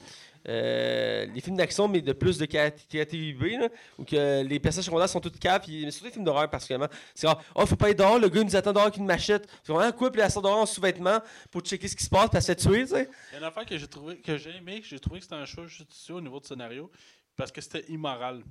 euh, 0.48 1.26
les 1.34 1.40
films 1.40 1.56
d'action, 1.56 1.88
mais 1.88 2.02
de 2.02 2.12
plus 2.12 2.38
de 2.38 2.46
là, 2.46 3.68
où 3.98 4.04
que 4.04 4.42
les 4.42 4.60
personnages 4.60 4.84
secondaires 4.84 5.08
sont 5.08 5.20
toutes 5.20 5.38
cap, 5.38 5.64
mais 5.66 5.90
surtout 5.90 6.04
les 6.04 6.12
films 6.12 6.24
d'horreur 6.24 6.48
particulièrement. 6.50 6.88
C'est 7.14 7.26
genre, 7.26 7.42
oh, 7.54 7.64
faut 7.66 7.76
pas 7.76 7.90
être 7.90 7.98
dehors, 7.98 8.18
le 8.18 8.28
gars 8.28 8.44
nous 8.44 8.54
attend 8.54 8.72
dehors 8.72 8.84
avec 8.84 8.98
une 8.98 9.06
machette. 9.06 9.48
C'est 9.64 9.72
vraiment 9.72 9.90
quoi, 9.92 10.12
puis 10.12 10.20
elle 10.20 10.30
sort 10.30 10.42
dehors 10.42 10.58
en 10.58 10.66
sous-vêtements 10.66 11.20
pour 11.50 11.62
checker 11.62 11.88
ce 11.88 11.96
qui 11.96 12.04
se 12.04 12.10
passe, 12.10 12.28
puis 12.28 12.36
elle 12.36 12.42
se 12.42 12.46
fait 12.46 12.56
tuer, 12.56 12.82
tu 12.82 12.88
sais. 12.90 13.08
Il 13.30 13.32
y 13.32 13.36
a 13.36 13.38
une 13.38 13.44
affaire 13.44 13.64
que 13.64 13.76
j'ai 13.76 13.88
trouvé 13.88 14.18
que 14.18 14.36
j'ai 14.36 14.54
aimé, 14.54 14.80
que 14.82 14.86
j'ai 14.86 15.00
trouvé 15.00 15.18
que 15.18 15.24
c'était 15.24 15.34
un 15.36 15.46
choix 15.46 15.66
judicieux 15.66 16.14
au 16.14 16.20
niveau 16.20 16.38
du 16.38 16.46
scénario, 16.46 16.90
parce 17.36 17.50
que 17.50 17.60
c'était 17.60 17.84
immoral. 17.90 18.42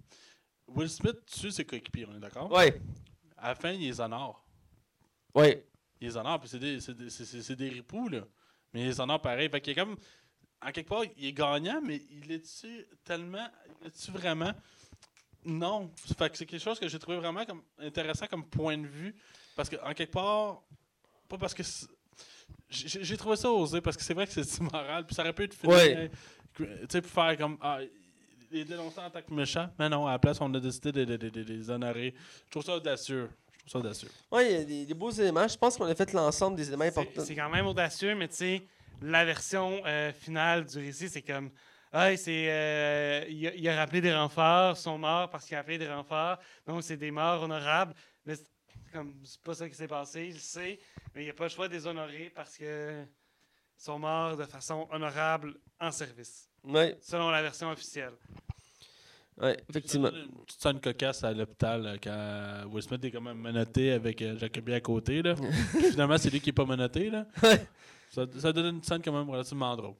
Will 0.67 0.89
Smith 0.89 1.17
tue 1.25 1.51
ses 1.51 1.65
coéquipiers, 1.65 2.05
on 2.09 2.15
est 2.15 2.19
d'accord? 2.19 2.51
Ouais, 2.51 2.81
À 3.37 3.49
la 3.49 3.55
fin, 3.55 3.71
il 3.71 3.81
les 3.81 3.99
honore. 4.01 4.43
ouais. 5.33 5.65
Il 6.01 6.07
les 6.09 6.17
honore, 6.17 6.39
puis 6.41 6.49
c'est 6.49 6.59
des, 6.59 6.81
c'est 6.81 6.93
des, 6.93 7.09
c'est- 7.09 7.55
des 7.55 7.69
ripoux, 7.69 8.09
là. 8.09 8.21
Mais 8.73 8.81
il 8.81 8.87
les 8.87 8.99
honore 8.99 9.21
pareil. 9.21 9.49
Fait 9.49 9.61
qu'il 9.61 9.71
est 9.71 9.75
comme. 9.75 9.95
En 10.61 10.71
quelque 10.71 10.89
part, 10.89 11.03
il 11.17 11.25
est 11.25 11.31
gagnant, 11.33 11.79
mais 11.81 12.01
il 12.11 12.29
est-tu 12.31 12.85
tellement. 13.05 13.47
Il 13.81 13.87
est-tu 13.87 14.11
vraiment. 14.11 14.51
Non. 15.45 15.89
Fait 16.17 16.29
que 16.29 16.37
c'est 16.37 16.45
quelque 16.45 16.61
chose 16.61 16.77
que 16.79 16.87
j'ai 16.89 16.99
trouvé 16.99 17.17
vraiment 17.17 17.45
comme 17.45 17.61
intéressant 17.79 18.27
comme 18.27 18.45
point 18.45 18.77
de 18.77 18.87
vue. 18.87 19.15
Parce 19.55 19.69
que, 19.69 19.77
en 19.83 19.93
quelque 19.93 20.11
part. 20.11 20.63
Pas 21.29 21.37
parce 21.37 21.53
que. 21.53 21.63
J'ai 22.69 23.15
trouvé 23.15 23.37
ça 23.37 23.49
osé, 23.49 23.79
parce 23.79 23.95
que 23.95 24.03
c'est 24.03 24.13
vrai 24.13 24.27
que 24.27 24.33
c'est 24.33 24.57
immoral, 24.57 25.05
puis 25.05 25.15
ça 25.15 25.21
aurait 25.21 25.33
pu 25.33 25.43
être 25.43 25.53
fini. 25.53 25.71
Ouais. 25.73 26.11
Tu 26.57 26.65
sais, 26.89 27.01
pour 27.01 27.11
faire 27.11 27.37
comme. 27.37 27.57
Ah, 27.61 27.79
il 28.55 28.61
est 28.61 28.65
dénoncé 28.65 28.99
en 28.99 29.09
tant 29.09 29.21
que 29.21 29.33
méchant, 29.33 29.69
mais 29.77 29.89
non, 29.89 30.07
à 30.07 30.13
la 30.13 30.19
place, 30.19 30.39
on 30.41 30.53
a 30.53 30.59
décidé 30.59 30.91
de, 30.91 31.05
de- 31.05 31.17
de- 31.17 31.29
de- 31.29 31.43
de 31.43 31.53
les 31.53 31.69
honorer. 31.69 32.13
Je 32.45 32.51
trouve 32.51 32.63
ça 32.63 32.75
audacieux. 32.75 33.29
Je 33.53 33.59
trouve 33.59 33.71
ça 33.71 33.79
audacieux. 33.79 34.09
Ouais, 34.31 34.45
il 34.51 34.51
y 34.51 34.61
a 34.61 34.63
des, 34.63 34.85
des 34.85 34.93
beaux 34.93 35.11
éléments. 35.11 35.47
Je 35.47 35.57
pense 35.57 35.77
qu'on 35.77 35.85
a 35.85 35.95
fait 35.95 36.11
l'ensemble 36.13 36.57
des 36.57 36.67
éléments 36.67 36.85
C'est 36.91 36.99
importants. 36.99 37.25
c'est 37.25 37.35
quand 37.35 37.49
même 37.49 37.67
audacieux, 37.67 38.15
mais 38.15 38.27
tu 38.27 38.35
sais, 38.35 38.63
la 39.01 39.25
version 39.25 39.81
euh, 39.85 40.11
finale 40.13 40.65
du 40.65 40.77
récit, 40.79 41.09
c'est 41.09 41.21
comme. 41.21 41.49
Ah, 41.97 42.15
c'est, 42.17 42.47
euh, 42.49 43.25
il, 43.29 43.47
a, 43.47 43.53
il 43.55 43.69
a 43.69 43.75
rappelé 43.77 44.01
des 44.01 44.13
renforts, 44.13 44.71
ils 44.77 44.81
sont 44.81 44.97
morts 44.97 45.29
parce 45.29 45.45
qu'il 45.45 45.55
a 45.55 45.59
appelé 45.61 45.77
des 45.77 45.87
renforts, 45.87 46.37
donc 46.67 46.83
c'est 46.83 46.97
des 46.97 47.09
morts 47.11 47.43
honorables. 47.43 47.93
Mais 48.25 48.35
c'est 48.35 48.45
comme, 48.91 49.13
c'est 49.23 49.41
pas 49.41 49.53
ça 49.53 49.69
qui 49.69 49.75
s'est 49.75 49.87
passé, 49.87 50.25
il 50.27 50.33
le 50.33 50.39
sait, 50.39 50.77
mais 51.13 51.23
il 51.23 51.27
n'a 51.27 51.33
pas 51.33 51.45
le 51.45 51.49
choix 51.49 51.69
de 51.69 51.73
les 51.73 51.87
honorer 51.87 52.31
parce 52.35 52.57
que 52.57 53.01
ils 53.03 53.81
sont 53.83 53.97
morts 53.97 54.35
de 54.35 54.43
façon 54.45 54.87
honorable 54.91 55.55
en 55.79 55.89
service, 55.91 56.49
Ouais, 56.65 56.97
selon 57.01 57.29
la 57.29 57.41
version 57.41 57.69
officielle. 57.71 58.13
Ouais, 59.41 59.57
effectivement. 59.69 60.09
Une 60.09 60.43
petite 60.45 60.61
scène 60.61 60.79
cocasse 60.79 61.23
à 61.23 61.33
l'hôpital 61.33 61.83
là, 61.83 61.97
quand 62.01 62.69
Will 62.71 62.83
Smith 62.83 63.03
est 63.03 63.11
quand 63.11 63.21
même 63.21 63.37
menotté 63.37 63.91
avec 63.91 64.21
euh, 64.21 64.37
Jacobi 64.37 64.73
à 64.73 64.81
côté. 64.81 65.21
Là. 65.21 65.35
Finalement, 65.91 66.17
c'est 66.17 66.29
lui 66.29 66.39
qui 66.39 66.49
est 66.49 66.53
pas 66.53 66.65
menotté. 66.65 67.09
Là. 67.09 67.25
Ça, 68.09 68.25
ça 68.37 68.53
donne 68.53 68.75
une 68.75 68.83
scène 68.83 69.01
quand 69.03 69.11
même 69.11 69.29
relativement 69.29 69.75
drôle. 69.75 69.95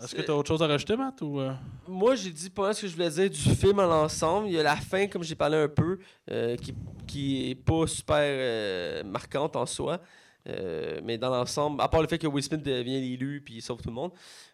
Est-ce 0.00 0.14
que 0.14 0.22
tu 0.22 0.30
as 0.30 0.34
autre 0.34 0.48
chose 0.48 0.62
à 0.62 0.66
rajouter, 0.66 0.96
Matt? 0.96 1.20
Ou, 1.20 1.40
euh? 1.40 1.52
Moi, 1.86 2.14
j'ai 2.14 2.30
dit 2.30 2.50
pas 2.50 2.62
mal 2.62 2.74
ce 2.74 2.82
que 2.82 2.88
je 2.88 2.94
voulais 2.94 3.10
dire 3.10 3.28
du 3.30 3.56
film 3.56 3.78
à 3.78 3.86
l'ensemble. 3.86 4.48
Il 4.48 4.54
y 4.54 4.58
a 4.58 4.62
la 4.62 4.76
fin, 4.76 5.06
comme 5.06 5.22
j'ai 5.22 5.34
parlé 5.34 5.56
un 5.56 5.68
peu, 5.68 5.98
euh, 6.30 6.56
qui, 6.56 6.74
qui 7.06 7.50
est 7.50 7.54
pas 7.54 7.86
super 7.86 8.16
euh, 8.18 9.04
marquante 9.04 9.54
en 9.56 9.66
soi. 9.66 10.00
Euh, 10.48 11.00
mais 11.04 11.18
dans 11.18 11.30
l'ensemble, 11.30 11.80
à 11.80 11.88
part 11.88 12.02
le 12.02 12.08
fait 12.08 12.18
que 12.18 12.26
Will 12.26 12.42
Smith 12.42 12.62
devient 12.62 13.00
l'élu 13.00 13.40
puis 13.44 13.54
il 13.54 13.62
sauve 13.62 13.80
tout 13.80 13.90
le 13.90 13.94
monde. 13.94 14.12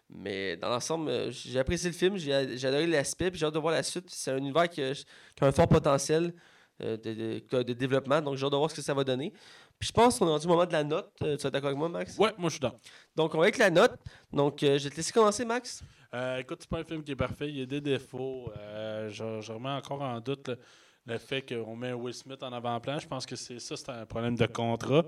Mais 0.09 0.57
dans 0.57 0.69
l'ensemble, 0.69 1.09
euh, 1.09 1.31
j'ai 1.31 1.59
apprécié 1.59 1.89
le 1.89 1.95
film, 1.95 2.17
j'ai 2.17 2.57
j'ai 2.57 2.67
adoré 2.67 2.87
l'aspect, 2.87 3.29
puis 3.29 3.39
j'ai 3.39 3.45
hâte 3.45 3.53
de 3.53 3.59
voir 3.59 3.73
la 3.73 3.83
suite. 3.83 4.09
C'est 4.09 4.31
un 4.31 4.37
univers 4.37 4.67
qui 4.67 4.81
a, 4.81 4.93
qui 4.93 5.03
a 5.43 5.45
un 5.45 5.51
fort 5.51 5.67
potentiel 5.67 6.33
euh, 6.81 6.97
de, 6.97 7.41
de- 7.51 7.63
de 7.63 7.73
développement, 7.73 8.19
donc 8.21 8.35
j'ai 8.37 8.45
hâte 8.45 8.51
de 8.51 8.57
voir 8.57 8.71
ce 8.71 8.75
que 8.75 8.81
ça 8.81 8.93
va 8.93 9.03
donner. 9.03 9.31
Puis 9.77 9.87
je 9.87 9.93
pense 9.93 10.17
qu'on 10.17 10.27
est 10.27 10.31
rendu 10.31 10.45
au 10.47 10.49
moment 10.49 10.65
de 10.65 10.71
la 10.73 10.83
note. 10.83 11.11
Euh, 11.21 11.37
tu 11.37 11.45
es 11.45 11.51
d'accord 11.51 11.67
avec 11.67 11.77
moi, 11.77 11.89
Max? 11.89 12.17
Ouais, 12.17 12.33
moi 12.37 12.49
je 12.49 12.53
suis 12.55 12.59
dans. 12.59 12.73
Donc 13.15 13.33
on 13.35 13.37
va 13.37 13.43
avec 13.43 13.57
la 13.59 13.69
note. 13.69 13.93
Donc 14.33 14.63
euh, 14.63 14.77
je 14.79 14.85
vais 14.85 14.89
te 14.89 14.95
laisser 14.95 15.11
commencer, 15.13 15.45
Max. 15.45 15.83
Euh, 16.15 16.37
écoute, 16.39 16.57
c'est 16.61 16.69
pas 16.69 16.79
un 16.79 16.83
film 16.83 17.03
qui 17.03 17.11
est 17.11 17.15
parfait. 17.15 17.47
Il 17.49 17.59
y 17.59 17.61
a 17.61 17.65
des 17.67 17.79
défauts. 17.81 18.51
Euh, 18.57 19.09
je, 19.11 19.41
je 19.41 19.51
remets 19.51 19.69
encore 19.69 20.01
en 20.01 20.19
doute 20.19 20.49
le 21.05 21.17
fait 21.17 21.41
qu'on 21.41 21.75
met 21.75 21.93
Will 21.93 22.13
Smith 22.13 22.41
en 22.43 22.51
avant-plan. 22.51 22.99
Je 22.99 23.07
pense 23.07 23.25
que 23.25 23.35
c'est 23.35 23.59
ça, 23.59 23.75
c'est 23.75 23.89
un 23.89 24.05
problème 24.05 24.35
de 24.35 24.45
contrat. 24.45 25.03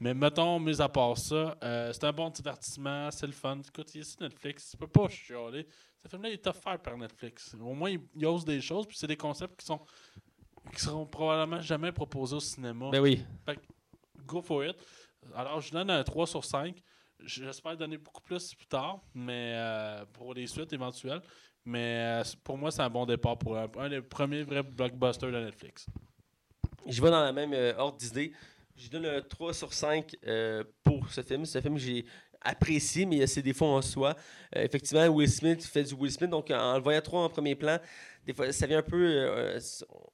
Mais 0.00 0.14
mettons, 0.14 0.58
mis 0.58 0.80
à 0.80 0.88
part 0.88 1.16
ça, 1.16 1.56
euh, 1.62 1.92
c'est 1.92 2.04
un 2.04 2.12
bon 2.12 2.30
divertissement, 2.30 3.10
c'est 3.10 3.26
le 3.26 3.32
fun. 3.32 3.58
Écoute, 3.58 3.94
il 3.94 4.00
est 4.00 4.04
sur 4.04 4.22
Netflix, 4.22 4.70
tu 4.70 4.76
peux 4.76 4.86
pas 4.86 5.08
chialer. 5.08 5.66
Ce 6.02 6.08
film-là, 6.08 6.30
il 6.30 6.32
est 6.32 6.46
offert 6.46 6.80
par 6.80 6.96
Netflix. 6.96 7.54
Au 7.60 7.74
moins, 7.74 7.90
il, 7.90 8.00
il 8.14 8.26
ose 8.26 8.44
des 8.44 8.60
choses, 8.60 8.86
puis 8.86 8.96
c'est 8.96 9.06
des 9.06 9.16
concepts 9.16 9.60
qui 9.60 9.66
sont 9.66 9.80
qui 10.74 10.80
seront 10.80 11.06
probablement 11.06 11.60
jamais 11.60 11.92
proposés 11.92 12.36
au 12.36 12.40
cinéma. 12.40 12.90
Ben 12.90 13.00
oui. 13.00 13.24
Go 14.26 14.40
for 14.40 14.64
it. 14.64 14.76
Alors, 15.34 15.60
je 15.60 15.70
donne 15.70 15.90
un 15.90 16.02
3 16.02 16.26
sur 16.26 16.44
5. 16.44 16.80
J'espère 17.24 17.76
donner 17.76 17.98
beaucoup 17.98 18.22
plus 18.22 18.54
plus 18.54 18.66
tard, 18.66 19.00
mais 19.14 19.52
euh, 19.54 20.04
pour 20.12 20.34
les 20.34 20.46
suites 20.46 20.72
éventuelles. 20.72 21.22
Mais 21.64 22.20
euh, 22.20 22.22
pour 22.42 22.58
moi, 22.58 22.70
c'est 22.70 22.82
un 22.82 22.90
bon 22.90 23.06
départ 23.06 23.38
pour 23.38 23.56
un, 23.56 23.88
des 23.88 24.00
premiers 24.00 24.42
vrais 24.42 24.62
blockbusters 24.62 25.30
de 25.30 25.44
Netflix. 25.44 25.86
Je 26.86 27.00
vais 27.00 27.10
dans 27.10 27.22
la 27.22 27.32
même 27.32 27.52
euh, 27.52 27.74
ordre 27.76 27.96
d'idée. 27.96 28.32
Je 28.76 28.88
donne 28.88 29.06
un 29.06 29.20
3 29.20 29.54
sur 29.54 29.72
5 29.72 30.16
euh, 30.26 30.64
pour 30.82 31.08
ce 31.10 31.22
film. 31.22 31.44
C'est 31.44 31.58
un 31.58 31.62
film 31.62 31.74
que 31.74 31.80
j'ai 31.80 32.04
apprécié, 32.40 33.06
mais 33.06 33.16
il 33.16 33.18
y 33.20 33.22
a 33.22 33.28
ses 33.28 33.42
défauts 33.42 33.66
en 33.66 33.80
soi. 33.80 34.16
Effectivement, 34.52 35.06
Will 35.06 35.30
Smith 35.30 35.64
fait 35.64 35.84
du 35.84 35.94
Will 35.94 36.10
Smith, 36.10 36.30
donc 36.30 36.50
en 36.50 36.74
le 36.74 36.82
voyant 36.82 37.00
trop 37.00 37.18
en 37.18 37.28
premier 37.28 37.54
plan, 37.54 37.78
des 38.26 38.34
fois, 38.34 38.50
ça 38.50 38.66
vient 38.66 38.78
un 38.78 38.82
peu 38.82 39.56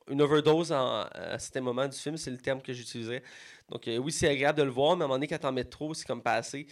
une 0.08 0.20
overdose 0.20 0.70
à 0.70 1.38
certains 1.38 1.62
moments 1.62 1.88
du 1.88 1.96
film, 1.96 2.18
c'est 2.18 2.30
le 2.30 2.36
terme 2.36 2.60
que 2.60 2.74
j'utiliserais. 2.74 3.22
Donc 3.70 3.84
oui, 3.86 4.12
c'est 4.12 4.28
agréable 4.28 4.58
de 4.58 4.64
le 4.64 4.70
voir, 4.70 4.94
mais 4.94 5.02
à 5.02 5.04
un 5.06 5.08
moment 5.08 5.14
donné, 5.14 5.26
quand 5.26 5.38
t'en 5.38 5.52
mets 5.52 5.64
trop, 5.64 5.94
c'est 5.94 6.06
comme 6.06 6.20
pas 6.20 6.34
assez. 6.34 6.66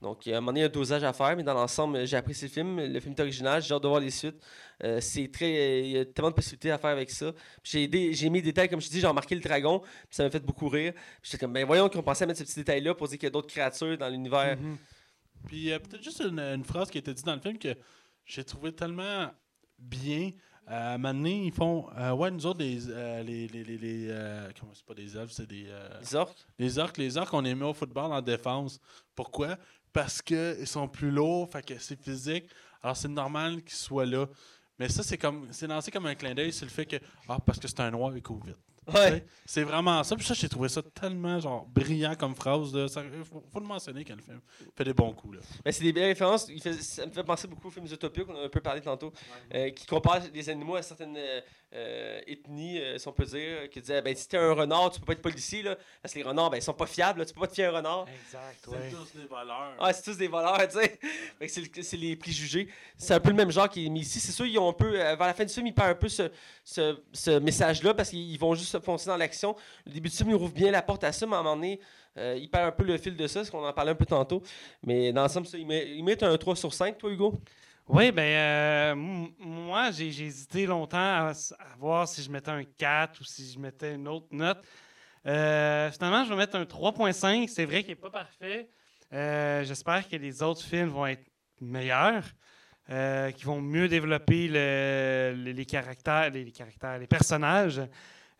Donc, 0.00 0.26
à 0.28 0.30
un 0.30 0.34
moment 0.40 0.46
donné, 0.52 0.60
il 0.60 0.62
y 0.62 0.66
a 0.66 0.68
un 0.68 0.72
dosage 0.72 1.02
à 1.02 1.12
faire, 1.12 1.36
mais 1.36 1.42
dans 1.42 1.54
l'ensemble, 1.54 2.06
j'ai 2.06 2.16
apprécié 2.16 2.46
le 2.46 2.52
film. 2.54 2.78
Le 2.80 3.00
film 3.00 3.14
est 3.16 3.20
original, 3.20 3.60
j'ai 3.60 3.74
hâte 3.74 3.82
de 3.82 3.88
voir 3.88 4.00
les 4.00 4.10
suites. 4.12 4.40
Euh, 4.84 5.00
c'est 5.00 5.28
très, 5.28 5.80
il 5.80 5.90
y 5.90 5.98
a 5.98 6.04
tellement 6.04 6.30
de 6.30 6.36
possibilités 6.36 6.70
à 6.70 6.78
faire 6.78 6.90
avec 6.90 7.10
ça. 7.10 7.32
J'ai 7.64 7.88
des- 7.88 8.12
j'ai 8.12 8.30
mis 8.30 8.40
des 8.40 8.52
détails, 8.52 8.68
comme 8.68 8.80
je 8.80 8.88
dis, 8.88 9.00
j'ai 9.00 9.06
remarqué 9.08 9.34
le 9.34 9.40
dragon, 9.40 9.80
puis 9.80 9.90
ça 10.10 10.22
m'a 10.22 10.30
fait 10.30 10.38
beaucoup 10.44 10.68
rire. 10.68 10.92
J'étais 11.20 11.38
comme, 11.38 11.52
ben 11.52 11.66
voyons 11.66 11.88
qu'on 11.88 12.02
pensait 12.02 12.22
à 12.22 12.26
mettre 12.28 12.38
ce 12.38 12.44
petit 12.44 12.54
détail-là 12.60 12.94
pour 12.94 13.08
dire 13.08 13.18
qu'il 13.18 13.26
y 13.26 13.28
a 13.28 13.30
d'autres 13.30 13.48
créatures 13.48 13.98
dans 13.98 14.08
l'univers. 14.08 14.56
Mhm. 14.56 14.76
Puis 15.48 15.72
euh, 15.72 15.78
peut-être 15.80 16.02
juste 16.04 16.20
une, 16.20 16.38
une 16.38 16.64
phrase 16.64 16.90
qui 16.90 16.98
a 16.98 17.00
été 17.00 17.12
dite 17.12 17.26
dans 17.26 17.34
le 17.34 17.40
film 17.40 17.58
que 17.58 17.74
j'ai 18.24 18.44
trouvé 18.44 18.72
tellement 18.72 19.30
bien. 19.80 20.30
Euh, 20.68 20.70
à 20.70 20.94
un 20.94 20.98
moment 20.98 21.14
donné, 21.14 21.46
ils 21.46 21.52
font. 21.52 21.86
euh, 21.98 22.12
ouais, 22.12 22.30
nous 22.30 22.44
autres, 22.46 22.60
les. 22.60 22.88
euh, 22.88 23.22
les, 23.22 23.48
les, 23.48 23.64
les, 23.64 23.78
les, 23.78 24.08
comment 24.60 24.72
c'est 24.74 24.84
pas 24.84 24.94
des 24.94 25.16
elfes, 25.16 25.32
c'est 25.32 25.46
des. 25.48 25.66
Les 26.00 26.14
orques? 26.14 26.36
Les 26.58 26.78
orques, 26.78 26.98
les 26.98 27.16
orques, 27.16 27.32
on 27.34 27.40
les 27.40 27.54
met 27.54 27.64
au 27.64 27.72
football 27.74 28.12
en 28.12 28.20
défense. 28.20 28.78
Pourquoi? 29.14 29.56
Parce 29.92 30.20
qu'ils 30.22 30.66
sont 30.66 30.88
plus 30.88 31.10
lourds, 31.10 31.50
fait 31.50 31.64
que 31.64 31.78
c'est 31.78 32.00
physique. 32.00 32.44
Alors 32.82 32.96
c'est 32.96 33.08
normal 33.08 33.62
qu'ils 33.62 33.72
soient 33.76 34.06
là. 34.06 34.26
Mais 34.78 34.88
ça, 34.88 35.02
c'est 35.02 35.18
comme 35.18 35.48
c'est 35.50 35.66
lancé 35.66 35.90
comme 35.90 36.06
un 36.06 36.14
clin 36.14 36.34
d'œil 36.34 36.52
sur 36.52 36.64
le 36.66 36.70
fait 36.70 36.86
que 36.86 36.96
Ah, 37.28 37.38
parce 37.44 37.58
que 37.58 37.66
c'est 37.66 37.80
un 37.80 37.90
noir 37.90 38.14
et 38.14 38.20
court 38.22 38.44
vite. 38.44 38.56
Ouais. 38.94 39.26
C'est 39.44 39.64
vraiment 39.64 40.02
ça. 40.02 40.16
Puis 40.16 40.24
ça, 40.24 40.32
j'ai 40.32 40.48
trouvé 40.48 40.68
ça 40.70 40.80
tellement 40.82 41.38
genre 41.40 41.66
brillant 41.66 42.14
comme 42.14 42.34
phrase. 42.34 42.70
Ça, 42.86 43.02
faut, 43.24 43.44
faut 43.52 43.60
le 43.60 43.66
mentionner 43.66 44.02
quand 44.02 44.14
le 44.16 44.22
film 44.22 44.40
fait 44.74 44.84
des 44.84 44.94
bons 44.94 45.12
coups. 45.12 45.36
Là. 45.36 45.42
Ben, 45.62 45.72
c'est 45.72 45.82
des 45.84 45.92
belles 45.92 46.06
références. 46.06 46.46
Il 46.48 46.62
fait- 46.62 46.72
ça 46.72 47.04
me 47.04 47.10
fait 47.12 47.22
penser 47.24 47.46
beaucoup 47.48 47.68
aux 47.68 47.70
films 47.70 47.84
Utopia 47.84 48.24
qu'on 48.24 48.36
a 48.36 48.44
un 48.44 48.48
peu 48.48 48.60
parlé 48.60 48.80
tantôt, 48.80 49.12
euh, 49.52 49.68
qui 49.70 49.84
comparent 49.84 50.22
les 50.32 50.48
animaux 50.48 50.76
à 50.76 50.80
certaines 50.82 51.16
euh, 51.18 51.40
euh, 51.74 52.20
ethnies, 52.26 52.78
euh, 52.80 52.96
si 52.98 53.06
on 53.08 53.12
peut 53.12 53.24
dire, 53.26 53.68
qui 53.70 53.80
disaient 53.80 54.00
ben, 54.00 54.14
si 54.16 54.26
t'es 54.26 54.38
un 54.38 54.52
renard, 54.54 54.90
tu 54.90 55.00
peux 55.00 55.06
pas 55.06 55.12
être 55.12 55.20
policier, 55.22 55.62
là, 55.62 55.76
parce 56.00 56.14
que 56.14 56.18
les 56.18 56.24
renards, 56.24 56.48
ben, 56.50 56.56
ils 56.56 56.62
sont 56.62 56.72
pas 56.72 56.86
fiables, 56.86 57.18
là, 57.20 57.26
tu 57.26 57.34
peux 57.34 57.40
pas 57.40 57.46
te 57.46 57.54
fier 57.54 57.66
à 57.66 57.68
un 57.68 57.76
renard. 57.76 58.06
Exact, 58.24 58.58
C'est 58.64 58.70
ouais. 58.70 58.90
tous 58.90 59.18
des 59.18 59.26
voleurs. 59.26 59.74
Ah, 59.78 59.92
c'est 59.92 60.02
tous 60.02 60.16
des 60.16 60.28
voleurs, 60.28 60.58
tu 60.68 60.78
sais. 60.78 60.98
C'est 61.46 61.60
le- 61.96 61.98
les 62.00 62.16
préjugés. 62.16 62.68
C'est 62.96 63.12
un 63.14 63.20
peu 63.20 63.28
le 63.30 63.36
même 63.36 63.50
genre 63.50 63.68
qui 63.68 63.84
est 63.86 63.88
mis 63.90 64.00
ici. 64.00 64.18
C'est 64.18 64.32
sûr, 64.32 64.46
ils 64.46 64.58
ont 64.58 64.68
un 64.70 64.72
peu, 64.72 64.98
euh, 64.98 65.14
vers 65.14 65.26
la 65.26 65.34
fin 65.34 65.44
du 65.44 65.52
film, 65.52 65.66
ils 65.66 65.74
perdent 65.74 65.90
un 65.90 65.94
peu 65.94 66.08
ce, 66.08 66.30
ce, 66.64 66.98
ce 67.12 67.38
message-là 67.38 67.92
parce 67.94 68.10
qu'ils 68.10 68.38
vont 68.38 68.54
juste 68.54 68.70
se 68.70 68.80
foncer 68.80 69.06
dans 69.10 69.16
l'action. 69.16 69.54
Le 69.86 69.92
début 69.92 70.08
du 70.08 70.16
film, 70.16 70.30
ils 70.30 70.36
rouvrent 70.36 70.54
bien 70.54 70.70
la 70.70 70.80
porte 70.82 71.04
à 71.04 71.12
ça, 71.12 71.26
mais 71.26 71.36
à 71.36 71.38
un 71.40 71.42
moment 71.42 71.56
donné, 71.56 71.80
euh, 72.16 72.36
ils 72.40 72.48
perdent 72.50 72.68
un 72.68 72.72
peu 72.72 72.84
le 72.84 72.96
fil 72.98 73.14
de 73.16 73.26
ça, 73.26 73.40
parce 73.40 73.50
qu'on 73.50 73.64
en 73.64 73.72
parlait 73.72 73.92
un 73.92 73.94
peu 73.94 74.06
tantôt. 74.06 74.42
Mais 74.84 75.12
dans 75.12 75.22
l'ensemble, 75.22 75.46
ça, 75.46 75.56
ils 75.58 75.66
met- 75.66 75.86
ils 75.90 76.02
mettent 76.02 76.22
un 76.22 76.36
3 76.38 76.56
sur 76.56 76.72
5, 76.72 76.96
toi, 76.98 77.10
Hugo? 77.10 77.38
Oui, 77.88 78.12
ben 78.12 78.22
euh, 78.22 78.94
moi, 79.38 79.90
j'ai 79.90 80.08
hésité 80.08 80.66
longtemps 80.66 80.98
à, 80.98 81.32
voir 81.78 82.06
si 82.06 82.22
je 82.22 82.30
mettais 82.30 82.50
un 82.50 82.64
4 82.64 83.18
ou 83.20 83.24
si 83.24 83.50
je 83.50 83.58
mettais 83.58 83.94
une 83.94 84.06
autre 84.08 84.26
note. 84.30 84.62
Euh, 85.26 85.90
finalement, 85.90 86.24
je 86.24 86.28
vais 86.30 86.36
mettre 86.36 86.56
un 86.56 86.64
3.5. 86.64 87.48
C'est 87.48 87.64
vrai 87.64 87.80
qu'il 87.82 87.92
n'est 87.92 87.96
pas 87.96 88.10
parfait. 88.10 88.68
Euh, 89.12 89.64
J'espère 89.64 90.06
que 90.06 90.16
les 90.16 90.42
autres 90.42 90.62
films 90.62 90.90
vont 90.90 91.06
être 91.06 91.24
meilleurs, 91.62 92.24
qui 92.88 93.44
vont 93.44 93.60
mieux 93.62 93.88
développer 93.88 94.48
le- 94.48 95.32
les, 95.52 95.66
caractères, 95.66 96.30
les, 96.30 96.44
les 96.44 96.52
caractères, 96.52 96.98
les 96.98 97.06
personnages. 97.06 97.80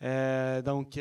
Donc, 0.00 0.98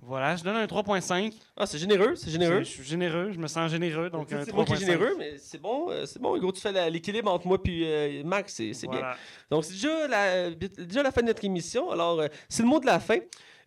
voilà, 0.00 0.36
je 0.36 0.44
donne 0.44 0.56
un 0.56 0.66
3.5. 0.66 1.34
Ah, 1.56 1.66
c'est 1.66 1.78
généreux, 1.78 2.14
c'est 2.14 2.30
généreux. 2.30 2.60
Je 2.60 2.68
suis 2.68 2.84
généreux, 2.84 3.32
je 3.32 3.38
me 3.38 3.48
sens 3.48 3.70
généreux. 3.70 4.10
Donc, 4.10 4.32
un 4.32 4.44
c'est 4.44 4.52
moi 4.52 4.64
qui 4.64 4.72
est 4.72 4.76
3.5. 4.76 4.80
généreux, 4.80 5.16
mais 5.18 5.38
c'est 5.38 5.60
bon, 5.60 5.90
euh, 5.90 6.06
c'est 6.06 6.20
bon, 6.20 6.36
Hugo, 6.36 6.52
tu 6.52 6.60
fais 6.60 6.90
l'équilibre 6.90 7.32
entre 7.32 7.46
moi 7.46 7.58
et 7.66 8.22
Max, 8.24 8.54
c'est 8.54 8.72
c'est 8.74 8.86
bien. 8.86 9.00
Voilà. 9.00 9.16
Donc, 9.50 9.64
c'est 9.64 9.72
déjà 9.72 10.06
la, 10.06 10.50
déjà 10.50 11.02
la 11.02 11.10
fin 11.10 11.22
de 11.22 11.26
notre 11.26 11.44
émission. 11.44 11.90
Alors, 11.90 12.20
euh, 12.20 12.28
c'est 12.48 12.62
le 12.62 12.68
mot 12.68 12.78
de 12.78 12.86
la 12.86 13.00
fin. 13.00 13.18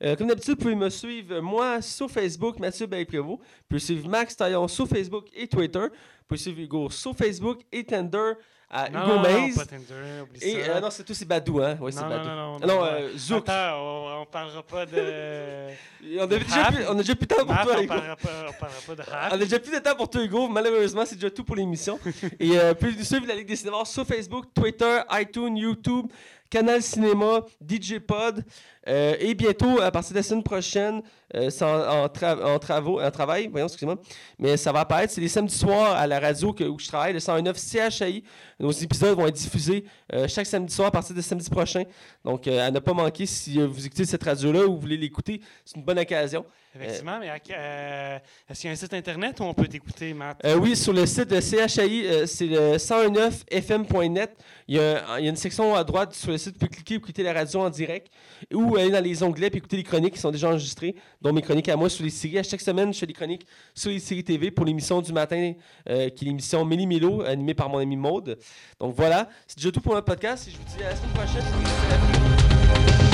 Euh, 0.04 0.16
comme 0.16 0.28
d'habitude, 0.28 0.56
vous 0.56 0.62
pouvez 0.62 0.76
me 0.76 0.90
suivre, 0.90 1.36
euh, 1.36 1.42
moi, 1.42 1.82
sur 1.82 2.10
Facebook, 2.10 2.58
Mathieu 2.60 2.88
Baye-Prévost. 2.88 3.40
Vous 3.40 3.46
pouvez 3.70 3.80
suivre 3.80 4.10
Max 4.10 4.36
Taillon 4.36 4.68
sur 4.68 4.88
Facebook 4.88 5.28
et 5.34 5.48
Twitter. 5.48 5.80
Vous 5.80 6.26
pouvez 6.28 6.40
suivre 6.40 6.60
Hugo 6.60 6.90
sur 6.90 7.16
Facebook 7.16 7.60
et 7.72 7.84
Tinder 7.84 8.34
à 8.74 8.90
Non, 8.90 9.00
Hugo 9.04 9.10
non, 9.16 9.16
non, 9.22 9.22
Mays. 9.42 9.54
pas 9.54 9.66
Tinder, 9.66 10.24
Et 10.42 10.64
ça. 10.64 10.72
euh, 10.72 10.80
non, 10.80 10.90
c'est 10.90 11.04
tout, 11.04 11.14
c'est 11.14 11.26
Badou, 11.26 11.60
hein? 11.62 11.78
Ouais, 11.82 11.92
c'est 11.92 12.02
non, 12.02 12.08
Badou. 12.10 12.30
non, 12.30 12.36
non, 12.36 12.58
Ah 12.64 12.66
non, 12.68 12.84
euh, 12.86 13.10
Zouk. 13.18 13.50
Attends, 13.50 13.78
on, 13.82 14.22
on 14.22 14.26
parlera 14.26 14.64
pas 14.64 14.86
de. 14.86 15.68
On 16.18 16.24
a, 16.24 16.28
déjà 16.28 16.72
plus, 16.72 16.84
on 16.90 16.94
a 16.94 16.96
déjà 16.96 17.16
plus 17.16 17.28
de 17.28 17.36
temps 17.36 17.46
pour 17.46 17.56
toi, 17.62 17.74
on 17.78 17.82
Hugo. 17.82 17.88
parlera 17.94 18.16
pas, 18.16 18.30
on 18.50 18.54
parlera 18.60 18.80
pas 18.88 18.96
de 18.96 19.02
On 19.08 19.12
rap. 19.12 19.34
a 19.34 19.38
déjà 19.38 19.60
plus 19.60 19.72
de 19.72 19.80
temps 19.80 19.96
pour 19.96 20.10
toi, 20.10 20.24
Hugo. 20.24 20.48
Malheureusement, 20.48 21.04
c'est 21.06 21.16
déjà 21.16 21.30
tout 21.30 21.44
pour 21.44 21.56
l'émission. 21.56 22.00
Et 22.40 22.58
euh, 22.58 22.74
puis 22.74 23.06
suivre 23.06 23.28
la 23.28 23.36
Ligue 23.36 23.48
des 23.48 23.56
cinémas 23.56 23.86
sur 23.86 24.04
Facebook, 24.06 24.46
Twitter, 24.54 25.00
iTunes, 25.12 25.56
YouTube, 25.58 26.08
Canal 26.50 26.82
Cinéma, 26.82 27.42
DJ 27.64 28.00
Pod. 28.00 28.44
Euh, 28.88 29.16
et 29.20 29.36
bientôt, 29.36 29.80
à 29.80 29.92
partir 29.92 30.12
de 30.14 30.18
la 30.18 30.24
semaine 30.24 30.44
prochaine, 30.44 31.02
euh, 31.36 31.50
c'est 31.52 31.64
en, 31.64 32.04
en 32.04 32.08
tra- 32.08 32.44
en 32.44 32.58
travaux, 32.58 33.00
en 33.00 33.12
travail, 33.12 33.48
voyons, 33.50 33.68
excusez-moi, 33.68 33.98
mais 34.40 34.58
ça 34.58 34.72
va 34.72 34.80
apparaître. 34.82 35.14
C'est 35.14 35.22
les 35.22 35.28
samedis 35.28 35.56
soirs 35.56 35.96
à 35.96 36.08
la 36.08 36.20
radio 36.20 36.52
que, 36.52 36.64
où 36.64 36.80
je 36.80 36.88
travaille, 36.88 37.14
le 37.14 37.20
109 37.20 37.58
CHI. 37.58 38.24
Nos 38.60 38.72
épisodes 38.72 39.16
vont 39.16 39.28
être 39.28 39.36
diffusés 39.36 39.86
euh, 40.14 40.28
chaque 40.28 40.48
samedi 40.48 40.74
soir 40.74 40.88
à 40.88 40.92
partir 40.92 41.16
de 41.16 41.22
samedi 41.22 41.50
prochain. 41.50 41.84
Donc, 42.26 42.48
euh, 42.48 42.68
à 42.68 42.72
ne 42.72 42.80
pas 42.80 42.94
manquer 42.94 43.26
si 43.28 43.60
euh, 43.62 43.68
vous 43.68 43.86
écoutez 43.86 44.06
cette 44.06 44.24
radio-là 44.24 44.66
ou 44.66 44.74
vous 44.74 44.80
voulez 44.82 44.98
l'écouter, 44.98 45.42
c'est 45.64 45.76
une 45.78 45.84
bonne 45.84 46.00
occasion. 46.00 46.44
Effectivement, 46.74 47.20
mais 47.20 47.30
euh, 47.30 48.18
est-ce 48.50 48.62
qu'il 48.62 48.68
y 48.68 48.72
a 48.72 48.74
un 48.74 48.76
site 48.78 48.94
internet 48.94 49.38
où 49.42 49.44
on 49.44 49.54
peut 49.54 49.68
t'écouter, 49.68 50.14
Matt? 50.14 50.40
Euh, 50.46 50.56
oui, 50.56 50.76
sur 50.76 50.94
le 50.94 51.06
site 51.06 51.28
de 51.30 51.40
CHI, 51.42 52.08
euh, 52.08 52.26
c'est 52.26 52.46
le 52.48 52.78
109fm.net. 52.78 54.32
Il 54.68 54.76
y, 54.76 54.80
a, 54.80 55.06
un- 55.12 55.20
il 55.20 55.26
y 55.26 55.28
a 55.28 55.30
une 55.32 55.36
section 55.36 55.76
à 55.76 55.84
droite 55.84 56.14
sur 56.14 56.32
le 56.32 56.38
site, 56.38 56.54
vous 56.54 56.60
pouvez 56.60 56.70
cliquer 56.70 57.00
pour 57.00 57.10
écouter 57.10 57.24
la 57.24 57.34
radio 57.34 57.60
en 57.62 57.70
direct 57.70 58.08
ou 58.54 58.71
aller 58.78 58.92
dans 58.92 59.04
les 59.04 59.24
onglets 59.24 59.48
et 59.48 59.58
écouter 59.58 59.78
les 59.78 59.84
chroniques 59.84 60.14
qui 60.14 60.20
sont 60.20 60.32
déjà 60.32 60.50
enregistrées, 60.50 60.96
dont 61.22 61.34
mes 61.34 61.42
chroniques 61.42 61.70
à 61.70 61.76
moi 61.76 61.90
sur 61.90 62.04
les 62.04 62.10
séries. 62.10 62.40
À 62.40 62.44
chaque 62.44 62.62
semaine, 62.62 62.94
je 62.94 63.00
fais 63.00 63.06
des 63.06 63.14
chroniques 63.14 63.46
sur 63.74 63.90
les 63.92 64.00
séries 64.00 64.24
TV 64.24 64.52
pour 64.52 64.66
l'émission 64.66 65.02
du 65.02 65.14
matin, 65.14 65.54
euh, 65.90 66.10
qui 66.10 66.26
est 66.26 66.28
l'émission 66.28 66.64
Méli 66.66 66.88
Mélo, 66.88 67.22
animée 67.22 67.54
par 67.54 67.70
mon 67.70 67.80
ami 67.80 67.96
Maude. 67.96 68.38
Donc 68.80 68.96
voilà, 68.96 69.30
c'est 69.48 69.58
déjà 69.58 69.72
tout 69.72 69.82
pour 69.82 69.94
notre 69.94 70.06
podcast 70.06 70.48
et 70.48 70.52
je 70.52 70.58
vous 70.58 70.78
dis 70.78 70.84
à 70.84 70.90
la 70.90 70.96
semaine 70.96 71.14
prochaine. 71.14 73.11